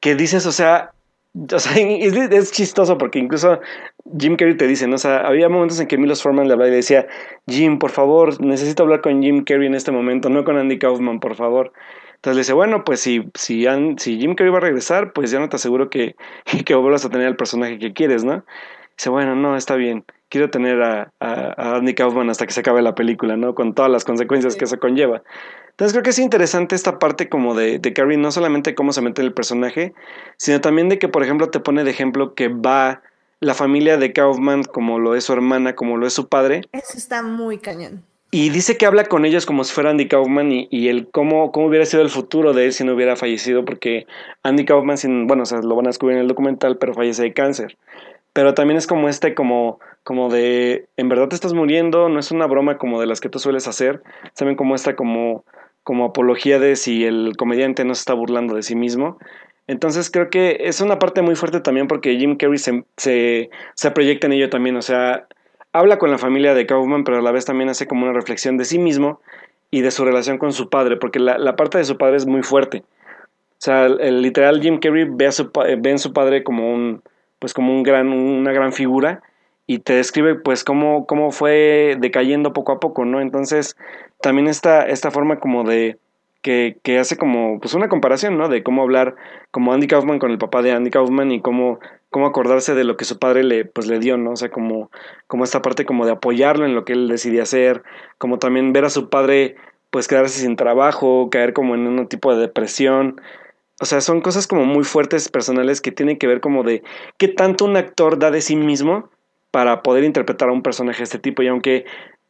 Que 0.00 0.14
dices, 0.14 0.46
o 0.46 0.52
sea, 0.52 0.92
o 1.34 1.58
sea, 1.58 1.76
es, 1.76 2.52
chistoso 2.52 2.98
porque 2.98 3.18
incluso 3.18 3.60
Jim 4.18 4.36
Carrey 4.36 4.56
te 4.56 4.66
dice, 4.66 4.86
¿no? 4.86 4.96
O 4.96 4.98
sea, 4.98 5.20
había 5.26 5.48
momentos 5.48 5.78
en 5.80 5.86
que 5.86 5.96
Milos 5.96 6.22
Forman 6.22 6.48
le 6.48 6.54
hablaba 6.54 6.70
y 6.70 6.74
decía, 6.74 7.06
Jim, 7.46 7.78
por 7.78 7.90
favor, 7.90 8.40
necesito 8.40 8.82
hablar 8.82 9.00
con 9.00 9.22
Jim 9.22 9.44
Carrey 9.44 9.66
en 9.66 9.74
este 9.74 9.92
momento, 9.92 10.28
no 10.28 10.44
con 10.44 10.56
Andy 10.56 10.78
Kaufman, 10.78 11.20
por 11.20 11.36
favor. 11.36 11.72
Entonces 12.16 12.36
le 12.36 12.40
dice, 12.40 12.52
bueno, 12.52 12.84
pues 12.84 13.00
si, 13.00 13.30
si, 13.34 13.64
si 13.98 14.18
Jim 14.18 14.34
Carrey 14.34 14.52
va 14.52 14.58
a 14.58 14.62
regresar, 14.62 15.12
pues 15.12 15.30
ya 15.30 15.38
no 15.38 15.48
te 15.48 15.56
aseguro 15.56 15.88
que, 15.88 16.16
que 16.66 16.74
vuelvas 16.74 17.04
a 17.04 17.10
tener 17.10 17.28
el 17.28 17.36
personaje 17.36 17.78
que 17.78 17.92
quieres, 17.92 18.24
¿no? 18.24 18.44
Dice, 18.96 19.10
bueno, 19.10 19.36
no, 19.36 19.56
está 19.56 19.76
bien. 19.76 20.04
Quiero 20.30 20.48
tener 20.48 20.80
a, 20.80 21.12
a, 21.20 21.54
a 21.56 21.76
Andy 21.76 21.94
Kaufman 21.94 22.30
hasta 22.30 22.46
que 22.46 22.52
se 22.52 22.60
acabe 22.60 22.80
la 22.80 22.94
película, 22.94 23.36
¿no? 23.36 23.54
Con 23.54 23.74
todas 23.74 23.90
las 23.90 24.06
consecuencias 24.06 24.56
que 24.56 24.64
eso 24.64 24.78
conlleva. 24.78 25.22
Entonces 25.70 25.92
creo 25.92 26.02
que 26.02 26.10
es 26.10 26.18
interesante 26.18 26.74
esta 26.74 26.98
parte 26.98 27.28
como 27.28 27.54
de, 27.54 27.78
de 27.78 27.92
Carrie, 27.92 28.16
no 28.16 28.30
solamente 28.30 28.74
cómo 28.74 28.92
se 28.92 29.02
mete 29.02 29.20
en 29.22 29.26
el 29.26 29.34
personaje, 29.34 29.92
sino 30.38 30.60
también 30.60 30.88
de 30.88 30.98
que, 30.98 31.08
por 31.08 31.22
ejemplo, 31.22 31.50
te 31.50 31.60
pone 31.60 31.84
de 31.84 31.90
ejemplo 31.90 32.34
que 32.34 32.48
va 32.48 33.02
la 33.40 33.54
familia 33.54 33.96
de 33.96 34.12
Kaufman, 34.12 34.64
como 34.64 34.98
lo 34.98 35.14
es 35.14 35.24
su 35.24 35.32
hermana, 35.32 35.74
como 35.74 35.96
lo 35.96 36.06
es 36.06 36.12
su 36.12 36.28
padre. 36.28 36.62
Eso 36.72 36.96
está 36.96 37.22
muy 37.22 37.58
cañón. 37.58 38.04
Y 38.32 38.50
dice 38.50 38.76
que 38.76 38.86
habla 38.86 39.06
con 39.06 39.24
ellos 39.24 39.44
como 39.44 39.64
si 39.64 39.74
fuera 39.74 39.90
Andy 39.90 40.06
Kaufman 40.06 40.52
y, 40.52 40.68
y 40.70 40.88
el 40.88 41.08
cómo, 41.08 41.50
cómo 41.50 41.66
hubiera 41.66 41.84
sido 41.84 42.02
el 42.02 42.10
futuro 42.10 42.52
de 42.52 42.66
él 42.66 42.72
si 42.72 42.84
no 42.84 42.94
hubiera 42.94 43.16
fallecido, 43.16 43.64
porque 43.64 44.06
Andy 44.44 44.64
Kaufman, 44.64 44.98
sin, 44.98 45.26
bueno, 45.26 45.42
o 45.42 45.46
sea, 45.46 45.62
lo 45.62 45.74
van 45.74 45.86
a 45.86 45.88
descubrir 45.88 46.16
en 46.16 46.22
el 46.22 46.28
documental, 46.28 46.76
pero 46.78 46.94
fallece 46.94 47.24
de 47.24 47.32
cáncer. 47.32 47.76
Pero 48.32 48.54
también 48.54 48.78
es 48.78 48.86
como 48.86 49.08
este, 49.08 49.34
como, 49.34 49.80
como 50.04 50.28
de, 50.28 50.88
en 50.96 51.08
verdad 51.08 51.28
te 51.28 51.34
estás 51.34 51.52
muriendo, 51.52 52.08
no 52.08 52.20
es 52.20 52.30
una 52.30 52.46
broma 52.46 52.78
como 52.78 53.00
de 53.00 53.06
las 53.06 53.20
que 53.20 53.28
tú 53.28 53.38
sueles 53.38 53.66
hacer. 53.66 54.02
Saben 54.34 54.56
como 54.56 54.74
esta, 54.74 54.94
como 54.96 55.44
como 55.82 56.04
apología 56.04 56.58
de 56.58 56.76
si 56.76 57.04
el 57.04 57.36
comediante 57.36 57.84
no 57.84 57.94
se 57.94 58.00
está 58.00 58.14
burlando 58.14 58.54
de 58.54 58.62
sí 58.62 58.74
mismo. 58.74 59.18
Entonces 59.66 60.10
creo 60.10 60.30
que 60.30 60.58
es 60.60 60.80
una 60.80 60.98
parte 60.98 61.22
muy 61.22 61.36
fuerte 61.36 61.60
también 61.60 61.86
porque 61.86 62.16
Jim 62.16 62.36
Carrey 62.36 62.58
se, 62.58 62.84
se, 62.96 63.50
se, 63.74 63.90
proyecta 63.90 64.26
en 64.26 64.32
ello 64.34 64.50
también, 64.50 64.76
o 64.76 64.82
sea, 64.82 65.26
habla 65.72 65.98
con 65.98 66.10
la 66.10 66.18
familia 66.18 66.54
de 66.54 66.66
Kaufman, 66.66 67.04
pero 67.04 67.18
a 67.18 67.22
la 67.22 67.30
vez 67.30 67.44
también 67.44 67.70
hace 67.70 67.86
como 67.86 68.04
una 68.04 68.12
reflexión 68.12 68.56
de 68.56 68.64
sí 68.64 68.78
mismo 68.78 69.20
y 69.70 69.82
de 69.82 69.92
su 69.92 70.04
relación 70.04 70.38
con 70.38 70.52
su 70.52 70.68
padre, 70.68 70.96
porque 70.96 71.20
la, 71.20 71.38
la 71.38 71.54
parte 71.54 71.78
de 71.78 71.84
su 71.84 71.96
padre 71.96 72.16
es 72.16 72.26
muy 72.26 72.42
fuerte. 72.42 72.82
sea, 73.58 73.86
el, 73.86 74.22
literal 74.22 74.60
Jim 74.60 74.80
Carrey 74.80 75.06
ve, 75.08 75.26
a 75.26 75.32
su, 75.32 75.50
ve 75.52 75.90
en 75.90 75.98
su 75.98 76.12
padre 76.12 76.42
como 76.42 76.72
un, 76.72 77.02
pues 77.40 77.52
como 77.52 77.72
un 77.72 77.82
gran, 77.82 78.08
una 78.08 78.52
gran 78.52 78.72
figura 78.72 79.22
y 79.66 79.80
te 79.80 79.94
describe 79.94 80.36
pues 80.36 80.62
cómo, 80.62 81.06
cómo 81.06 81.32
fue 81.32 81.96
decayendo 81.98 82.52
poco 82.52 82.72
a 82.72 82.80
poco, 82.80 83.04
¿no? 83.04 83.20
Entonces, 83.20 83.76
también 84.20 84.46
esta, 84.46 84.82
esta 84.82 85.10
forma 85.10 85.40
como 85.40 85.64
de, 85.64 85.98
que, 86.42 86.78
que, 86.82 86.98
hace 86.98 87.16
como 87.16 87.60
pues 87.60 87.74
una 87.74 87.88
comparación, 87.88 88.38
¿no? 88.38 88.48
De 88.48 88.62
cómo 88.62 88.82
hablar 88.82 89.14
como 89.50 89.72
Andy 89.72 89.86
Kaufman 89.86 90.18
con 90.18 90.30
el 90.30 90.38
papá 90.38 90.62
de 90.62 90.72
Andy 90.72 90.90
Kaufman 90.90 91.30
y 91.30 91.40
cómo, 91.40 91.80
cómo 92.10 92.26
acordarse 92.26 92.74
de 92.74 92.84
lo 92.84 92.96
que 92.96 93.04
su 93.04 93.18
padre 93.18 93.44
le, 93.44 93.64
pues, 93.64 93.86
le 93.86 93.98
dio, 93.98 94.16
¿no? 94.16 94.32
O 94.32 94.36
sea, 94.36 94.50
como, 94.50 94.90
como 95.26 95.44
esta 95.44 95.62
parte 95.62 95.84
como 95.84 96.06
de 96.06 96.12
apoyarlo 96.12 96.64
en 96.64 96.74
lo 96.74 96.84
que 96.84 96.92
él 96.92 97.08
decidía 97.08 97.42
hacer, 97.42 97.82
como 98.18 98.38
también 98.38 98.72
ver 98.72 98.84
a 98.84 98.90
su 98.90 99.08
padre 99.08 99.56
pues 99.90 100.06
quedarse 100.06 100.40
sin 100.40 100.56
trabajo, 100.56 101.30
caer 101.30 101.52
como 101.52 101.74
en 101.74 101.86
un 101.86 102.06
tipo 102.08 102.34
de 102.34 102.40
depresión. 102.40 103.20
O 103.80 103.86
sea, 103.86 104.00
son 104.00 104.20
cosas 104.20 104.46
como 104.46 104.64
muy 104.64 104.84
fuertes 104.84 105.28
personales 105.28 105.80
que 105.80 105.90
tienen 105.90 106.18
que 106.18 106.26
ver 106.26 106.40
como 106.40 106.62
de 106.62 106.82
qué 107.16 107.28
tanto 107.28 107.64
un 107.64 107.76
actor 107.76 108.18
da 108.18 108.30
de 108.30 108.42
sí 108.42 108.54
mismo 108.54 109.08
para 109.50 109.82
poder 109.82 110.04
interpretar 110.04 110.50
a 110.50 110.52
un 110.52 110.62
personaje 110.62 110.98
de 110.98 111.04
este 111.04 111.18
tipo. 111.18 111.42
Y 111.42 111.48
aunque 111.48 111.86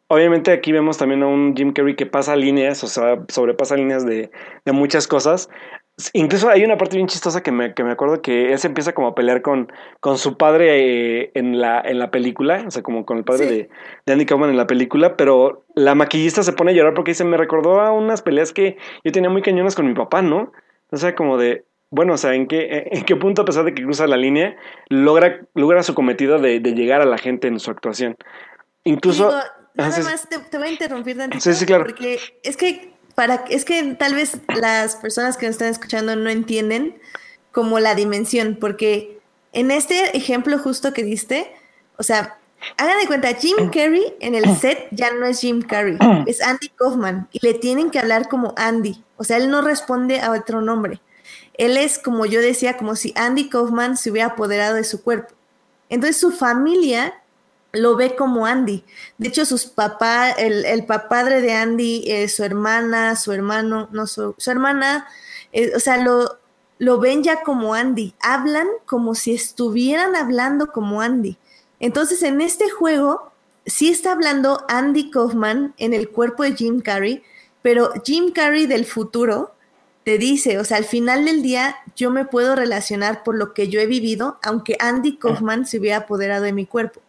obviamente 0.06 0.52
aquí 0.52 0.72
vemos 0.72 0.98
también 0.98 1.22
a 1.22 1.26
un 1.26 1.54
Jim 1.56 1.72
Carrey 1.72 1.94
que 1.94 2.06
pasa 2.06 2.34
líneas, 2.36 2.82
o 2.82 2.86
sea, 2.86 3.22
sobrepasa 3.28 3.76
líneas 3.76 4.04
de, 4.06 4.30
de 4.64 4.72
muchas 4.72 5.06
cosas. 5.06 5.48
Incluso 6.14 6.48
hay 6.48 6.64
una 6.64 6.76
parte 6.76 6.96
bien 6.96 7.08
chistosa 7.08 7.42
que 7.42 7.52
me, 7.52 7.74
que 7.74 7.84
me 7.84 7.92
acuerdo 7.92 8.22
que 8.22 8.52
él 8.52 8.58
se 8.58 8.66
empieza 8.66 8.92
como 8.92 9.08
a 9.08 9.14
pelear 9.14 9.42
con, 9.42 9.72
con 10.00 10.18
su 10.18 10.36
padre 10.36 11.22
eh, 11.22 11.30
en, 11.34 11.60
la, 11.60 11.80
en 11.80 11.98
la 11.98 12.10
película, 12.10 12.64
o 12.66 12.70
sea, 12.70 12.82
como 12.82 13.04
con 13.04 13.18
el 13.18 13.24
padre 13.24 13.46
de, 13.46 13.68
de, 14.06 14.12
Andy 14.12 14.24
Kaufman 14.24 14.50
en 14.50 14.56
la 14.56 14.66
película, 14.66 15.16
pero 15.16 15.64
la 15.74 15.94
maquillista 15.94 16.42
se 16.42 16.52
pone 16.54 16.70
a 16.70 16.74
llorar 16.74 16.94
porque 16.94 17.10
dice, 17.10 17.24
me 17.24 17.36
recordó 17.36 17.80
a 17.80 17.92
unas 17.92 18.22
peleas 18.22 18.52
que 18.52 18.78
yo 19.04 19.12
tenía 19.12 19.30
muy 19.30 19.42
cañonas 19.42 19.74
con 19.74 19.86
mi 19.86 19.94
papá, 19.94 20.22
¿no? 20.22 20.52
O 20.90 20.96
sea, 20.96 21.14
como 21.14 21.38
de, 21.38 21.64
bueno, 21.90 22.14
o 22.14 22.16
sea, 22.16 22.34
¿en 22.34 22.46
qué, 22.46 22.88
en 22.90 23.04
qué 23.04 23.16
punto, 23.16 23.42
a 23.42 23.44
pesar 23.44 23.64
de 23.64 23.74
que 23.74 23.82
cruza 23.82 24.06
la 24.06 24.16
línea, 24.16 24.56
logra, 24.88 25.40
logra 25.54 25.82
su 25.82 25.94
cometido 25.94 26.38
de, 26.38 26.60
de 26.60 26.72
llegar 26.72 27.00
a 27.00 27.06
la 27.06 27.18
gente 27.18 27.48
en 27.48 27.58
su 27.60 27.70
actuación? 27.70 28.16
Incluso... 28.84 29.30
nada 29.74 30.02
más 30.02 30.28
te, 30.28 30.58
voy 30.58 30.68
a 30.68 30.70
interrumpir 30.72 31.16
tantito. 31.16 31.42
Sí, 31.42 31.54
sí, 31.54 31.66
claro. 31.66 31.84
Porque 31.84 32.18
es 32.42 32.56
que, 32.56 32.92
para, 33.14 33.44
es 33.50 33.64
que 33.64 33.94
tal 33.94 34.14
vez 34.14 34.38
las 34.60 34.96
personas 34.96 35.36
que 35.36 35.46
nos 35.46 35.54
están 35.54 35.68
escuchando 35.68 36.16
no 36.16 36.30
entienden 36.30 36.98
como 37.52 37.80
la 37.80 37.94
dimensión, 37.94 38.56
porque 38.60 39.18
en 39.52 39.70
este 39.70 40.16
ejemplo 40.16 40.58
justo 40.58 40.92
que 40.92 41.02
diste, 41.02 41.52
o 41.96 42.02
sea, 42.02 42.38
hagan 42.76 42.98
de 42.98 43.06
cuenta, 43.06 43.34
Jim 43.34 43.70
Carrey 43.70 44.14
en 44.20 44.34
el 44.34 44.56
set 44.56 44.88
ya 44.90 45.12
no 45.12 45.26
es 45.26 45.40
Jim 45.40 45.62
Carrey, 45.62 45.96
es 46.26 46.42
Andy 46.42 46.68
Kaufman 46.68 47.28
y 47.32 47.44
le 47.44 47.54
tienen 47.54 47.90
que 47.90 47.98
hablar 47.98 48.28
como 48.28 48.54
Andy, 48.56 49.02
o 49.16 49.24
sea, 49.24 49.36
él 49.36 49.50
no 49.50 49.62
responde 49.62 50.20
a 50.20 50.30
otro 50.30 50.60
nombre. 50.60 51.00
Él 51.54 51.76
es, 51.76 51.98
como 51.98 52.24
yo 52.24 52.40
decía, 52.40 52.78
como 52.78 52.96
si 52.96 53.12
Andy 53.16 53.50
Kaufman 53.50 53.98
se 53.98 54.10
hubiera 54.10 54.28
apoderado 54.28 54.76
de 54.76 54.84
su 54.84 55.02
cuerpo. 55.02 55.34
Entonces 55.90 56.18
su 56.18 56.32
familia 56.32 57.20
lo 57.72 57.96
ve 57.96 58.16
como 58.16 58.46
Andy. 58.46 58.84
De 59.18 59.28
hecho, 59.28 59.44
sus 59.44 59.66
papá, 59.66 60.30
el, 60.30 60.64
el 60.64 60.86
de 60.86 61.52
Andy, 61.52 62.04
eh, 62.06 62.28
su 62.28 62.44
hermana, 62.44 63.16
su 63.16 63.32
hermano, 63.32 63.88
no, 63.92 64.06
su, 64.06 64.34
su 64.38 64.50
hermana, 64.50 65.06
eh, 65.52 65.72
o 65.76 65.80
sea, 65.80 65.98
lo, 65.98 66.38
lo 66.78 66.98
ven 66.98 67.22
ya 67.22 67.42
como 67.42 67.74
Andy. 67.74 68.14
Hablan 68.20 68.66
como 68.86 69.14
si 69.14 69.34
estuvieran 69.34 70.16
hablando 70.16 70.68
como 70.72 71.00
Andy. 71.00 71.36
Entonces, 71.80 72.22
en 72.22 72.40
este 72.40 72.70
juego, 72.70 73.32
sí 73.66 73.90
está 73.90 74.12
hablando 74.12 74.64
Andy 74.68 75.10
Kaufman 75.10 75.74
en 75.78 75.94
el 75.94 76.10
cuerpo 76.10 76.44
de 76.44 76.54
Jim 76.54 76.80
Carrey, 76.80 77.22
pero 77.62 77.92
Jim 78.04 78.32
Carrey 78.32 78.66
del 78.66 78.84
futuro 78.84 79.54
te 80.04 80.18
dice, 80.18 80.58
o 80.58 80.64
sea, 80.64 80.78
al 80.78 80.84
final 80.84 81.24
del 81.24 81.42
día 81.42 81.76
yo 81.96 82.10
me 82.10 82.24
puedo 82.24 82.56
relacionar 82.56 83.22
por 83.22 83.36
lo 83.36 83.52
que 83.52 83.68
yo 83.68 83.80
he 83.80 83.86
vivido, 83.86 84.38
aunque 84.42 84.76
Andy 84.80 85.16
Kaufman 85.16 85.66
se 85.66 85.78
hubiera 85.78 85.98
apoderado 85.98 86.44
de 86.44 86.52
mi 86.52 86.66
cuerpo. 86.66 87.00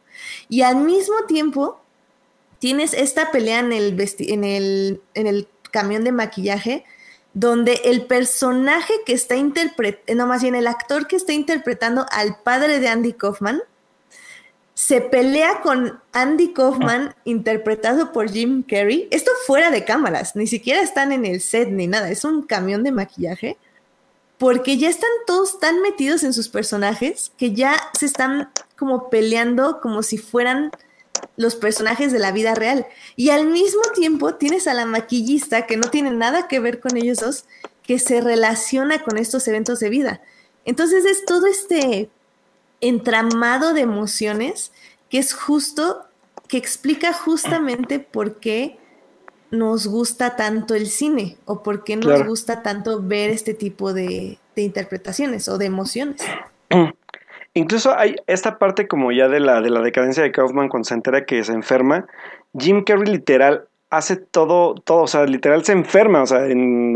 Y 0.50 0.62
al 0.62 0.78
mismo 0.78 1.16
tiempo, 1.28 1.82
tienes 2.60 2.94
esta 2.94 3.32
pelea 3.32 3.60
en 3.60 3.72
el, 3.74 4.00
en 4.20 4.44
el, 4.44 5.02
en 5.14 5.28
el 5.28 5.48
camión 5.72 6.04
de 6.04 6.12
maquillaje, 6.12 6.84
donde 7.34 7.82
el 7.86 8.06
personaje 8.06 8.94
que 9.06 9.14
está 9.14 9.36
interpretando, 9.36 10.16
no 10.16 10.28
más 10.28 10.42
bien 10.42 10.56
el 10.56 10.68
actor 10.68 11.08
que 11.08 11.16
está 11.16 11.32
interpretando 11.32 12.06
al 12.12 12.42
padre 12.44 12.80
de 12.80 12.90
Andy 12.90 13.14
Kaufman, 13.14 13.62
se 14.82 15.00
pelea 15.00 15.62
con 15.62 16.02
Andy 16.12 16.54
Kaufman, 16.54 17.14
interpretado 17.24 18.12
por 18.12 18.32
Jim 18.32 18.64
Carrey. 18.64 19.08
Esto 19.12 19.30
fuera 19.46 19.70
de 19.70 19.86
cámaras, 19.86 20.36
ni 20.36 20.48
siquiera 20.48 20.82
están 20.82 21.12
en 21.12 21.24
el 21.24 21.40
set 21.40 21.70
ni 21.70 21.86
nada, 21.86 22.10
es 22.10 22.26
un 22.26 22.42
camión 22.42 22.82
de 22.82 22.92
maquillaje, 22.92 23.58
porque 24.40 24.78
ya 24.78 24.90
están 24.90 25.12
todos 25.28 25.60
tan 25.60 25.84
metidos 25.84 26.24
en 26.24 26.34
sus 26.34 26.50
personajes 26.50 27.32
que 27.38 27.54
ya 27.54 27.80
se 27.94 28.08
están 28.08 28.50
como 28.76 29.12
peleando 29.12 29.82
como 29.82 30.02
si 30.02 30.18
fueran 30.18 30.72
los 31.38 31.54
personajes 31.54 32.12
de 32.12 32.18
la 32.18 32.32
vida 32.32 32.56
real. 32.56 32.88
Y 33.16 33.30
al 33.30 33.46
mismo 33.46 33.84
tiempo 33.94 34.34
tienes 34.34 34.66
a 34.66 34.74
la 34.74 34.88
maquillista 34.88 35.68
que 35.68 35.78
no 35.78 35.92
tiene 35.92 36.10
nada 36.10 36.48
que 36.48 36.60
ver 36.60 36.80
con 36.80 36.98
ellos 36.98 37.20
dos, 37.20 37.46
que 37.84 38.00
se 38.00 38.20
relaciona 38.20 39.04
con 39.04 39.20
estos 39.20 39.48
eventos 39.48 39.80
de 39.80 39.90
vida. 39.90 40.22
Entonces 40.66 41.06
es 41.06 41.24
todo 41.26 41.46
este 41.46 42.10
entramado 42.82 43.74
de 43.74 43.82
emociones 43.82 44.72
que 45.10 45.20
es 45.20 45.34
justo, 45.34 46.06
que 46.48 46.58
explica 46.58 47.14
justamente 47.14 48.00
por 48.00 48.40
qué 48.40 48.78
nos 49.52 49.86
gusta 49.88 50.38
tanto 50.38 50.76
el 50.76 50.88
cine 50.88 51.38
o 51.46 51.62
por 51.62 51.84
qué 51.84 51.98
nos 51.98 52.26
gusta 52.26 52.64
tanto 52.64 53.02
ver 53.02 53.30
este 53.30 53.54
tipo 53.54 53.94
de, 53.94 54.38
interpretaciones 54.56 55.48
o 55.48 55.58
de 55.58 55.66
emociones. 55.66 56.22
Incluso 57.54 57.98
hay 57.98 58.16
esta 58.28 58.58
parte 58.58 58.88
como 58.88 59.12
ya 59.12 59.28
de 59.28 59.42
la, 59.42 59.60
de 59.60 59.70
la 59.70 59.82
decadencia 59.82 60.24
de 60.24 60.32
Kaufman 60.32 60.70
cuando 60.70 60.88
se 60.88 60.94
entera 60.94 61.26
que 61.26 61.44
se 61.44 61.52
enferma, 61.52 62.08
Jim 62.58 62.84
Carrey 62.84 63.12
literal 63.12 63.68
hace 63.90 64.16
todo, 64.16 64.76
todo, 64.76 65.04
o 65.04 65.08
sea, 65.08 65.26
literal 65.26 65.66
se 65.66 65.74
enferma, 65.74 66.24
o 66.24 66.26
sea, 66.26 66.48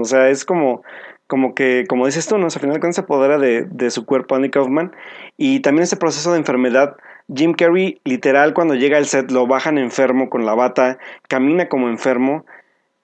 o 0.01 0.05
sea 0.05 0.29
es 0.29 0.45
como 0.45 0.83
como 1.27 1.55
que, 1.55 1.85
como 1.87 2.05
dices 2.05 2.27
tú, 2.27 2.37
¿no? 2.37 2.45
Al 2.45 2.51
final 2.51 2.79
de 2.79 2.93
se 2.93 3.01
apodera 3.01 3.37
de, 3.37 3.63
de, 3.63 3.89
su 3.89 4.05
cuerpo 4.05 4.35
Andy 4.35 4.49
Kaufman. 4.49 4.91
Y 5.37 5.61
también 5.61 5.83
ese 5.83 5.97
proceso 5.97 6.31
de 6.31 6.37
enfermedad, 6.37 6.97
Jim 7.33 7.53
Carrey, 7.53 7.99
literal, 8.03 8.53
cuando 8.53 8.75
llega 8.75 8.97
al 8.97 9.05
set, 9.05 9.31
lo 9.31 9.47
bajan 9.47 9.77
enfermo 9.77 10.29
con 10.29 10.45
la 10.45 10.53
bata, 10.53 10.99
camina 11.27 11.67
como 11.69 11.89
enfermo. 11.89 12.45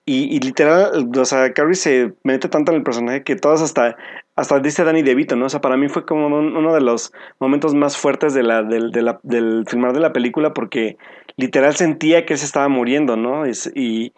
Y, 0.05 0.39
literal, 0.39 1.09
o 1.15 1.25
sea, 1.25 1.53
Carrey 1.53 1.75
se 1.75 2.13
mete 2.23 2.49
tanto 2.49 2.71
en 2.71 2.79
el 2.79 2.83
personaje 2.83 3.23
que 3.23 3.35
todos 3.35 3.61
hasta, 3.61 3.95
hasta 4.35 4.59
dice 4.59 4.83
Danny 4.83 5.03
DeVito, 5.03 5.35
¿no? 5.35 5.45
O 5.45 5.49
sea, 5.49 5.61
para 5.61 5.77
mí 5.77 5.87
fue 5.89 6.05
como 6.05 6.27
uno 6.27 6.73
de 6.73 6.81
los 6.81 7.13
momentos 7.39 7.75
más 7.75 7.97
fuertes 7.97 8.33
de 8.33 8.43
la, 8.43 8.63
del, 8.63 8.91
de 8.91 9.03
la, 9.03 9.19
del 9.23 9.63
filmar 9.67 9.93
de 9.93 9.99
la 10.01 10.11
película 10.11 10.53
porque 10.53 10.97
literal 11.37 11.75
sentía 11.75 12.25
que 12.25 12.33
él 12.33 12.39
se 12.39 12.45
estaba 12.45 12.67
muriendo, 12.67 13.15
¿no? 13.15 13.47
y, 13.47 13.51
y 13.75 14.13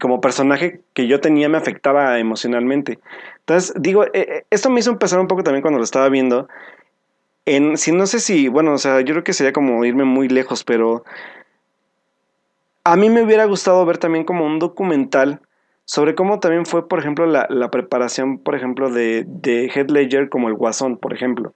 como 0.00 0.20
personaje 0.20 0.80
que 0.94 1.06
yo 1.06 1.20
tenía 1.20 1.48
me 1.48 1.58
afectaba 1.58 2.18
emocionalmente. 2.18 2.98
Entonces, 3.40 3.72
digo, 3.80 4.04
eh, 4.04 4.10
eh, 4.14 4.44
esto 4.50 4.70
me 4.70 4.80
hizo 4.80 4.90
empezar 4.90 5.20
un 5.20 5.28
poco 5.28 5.42
también 5.42 5.62
cuando 5.62 5.78
lo 5.78 5.84
estaba 5.84 6.08
viendo. 6.08 6.48
En, 7.46 7.76
si 7.76 7.92
no 7.92 8.06
sé 8.06 8.20
si, 8.20 8.48
bueno, 8.48 8.72
o 8.74 8.78
sea, 8.78 9.00
yo 9.00 9.14
creo 9.14 9.24
que 9.24 9.32
sería 9.32 9.52
como 9.52 9.84
irme 9.84 10.04
muy 10.04 10.28
lejos, 10.28 10.64
pero 10.64 11.04
a 12.84 12.96
mí 12.96 13.10
me 13.10 13.22
hubiera 13.22 13.44
gustado 13.44 13.84
ver 13.86 13.98
también 13.98 14.24
como 14.24 14.44
un 14.44 14.58
documental 14.58 15.40
sobre 15.84 16.14
cómo 16.14 16.38
también 16.38 16.66
fue, 16.66 16.88
por 16.88 16.98
ejemplo, 16.98 17.26
la, 17.26 17.46
la 17.50 17.70
preparación, 17.70 18.38
por 18.38 18.54
ejemplo, 18.54 18.90
de, 18.90 19.24
de 19.26 19.66
Head 19.66 19.90
Ledger 19.90 20.28
como 20.28 20.48
el 20.48 20.54
Guasón, 20.54 20.96
por 20.96 21.12
ejemplo. 21.12 21.52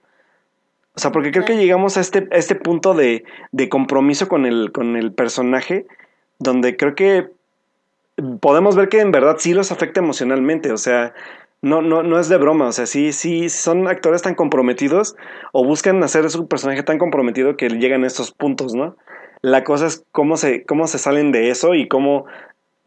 O 0.95 0.99
sea, 0.99 1.11
porque 1.11 1.31
creo 1.31 1.45
que 1.45 1.57
llegamos 1.57 1.97
a 1.97 2.01
este, 2.01 2.27
a 2.31 2.35
este 2.35 2.55
punto 2.55 2.93
de, 2.93 3.25
de 3.51 3.69
compromiso 3.69 4.27
con 4.27 4.45
el, 4.45 4.71
con 4.71 4.95
el 4.95 5.13
personaje, 5.13 5.85
donde 6.39 6.77
creo 6.77 6.95
que 6.95 7.29
podemos 8.39 8.75
ver 8.75 8.89
que 8.89 9.01
en 9.01 9.11
verdad 9.11 9.37
sí 9.39 9.53
los 9.53 9.71
afecta 9.71 9.99
emocionalmente, 9.99 10.71
o 10.71 10.77
sea, 10.77 11.13
no, 11.61 11.81
no, 11.81 12.03
no 12.03 12.19
es 12.19 12.29
de 12.29 12.37
broma, 12.37 12.67
o 12.67 12.71
sea, 12.71 12.85
sí, 12.85 13.11
sí, 13.11 13.49
son 13.49 13.87
actores 13.87 14.21
tan 14.21 14.35
comprometidos 14.35 15.15
o 15.51 15.65
buscan 15.65 16.03
hacer 16.03 16.29
su 16.29 16.47
personaje 16.47 16.83
tan 16.83 16.97
comprometido 16.97 17.57
que 17.57 17.69
llegan 17.69 18.03
a 18.03 18.07
estos 18.07 18.31
puntos, 18.31 18.75
¿no? 18.75 18.95
La 19.41 19.63
cosa 19.63 19.87
es 19.87 20.05
cómo 20.11 20.37
se, 20.37 20.63
cómo 20.65 20.87
se 20.87 20.97
salen 20.97 21.31
de 21.31 21.49
eso 21.49 21.73
y 21.73 21.87
cómo 21.87 22.25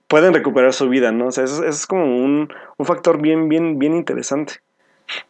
pueden 0.07 0.33
recuperar 0.33 0.73
su 0.73 0.89
vida, 0.89 1.13
¿no? 1.13 1.27
O 1.27 1.33
sea, 1.33 1.45
eso, 1.45 1.65
es 1.65 1.87
como 1.87 2.05
un, 2.05 2.49
un, 2.77 2.87
factor 2.87 3.21
bien, 3.21 3.49
bien, 3.49 3.79
bien 3.79 3.95
interesante. 3.95 4.55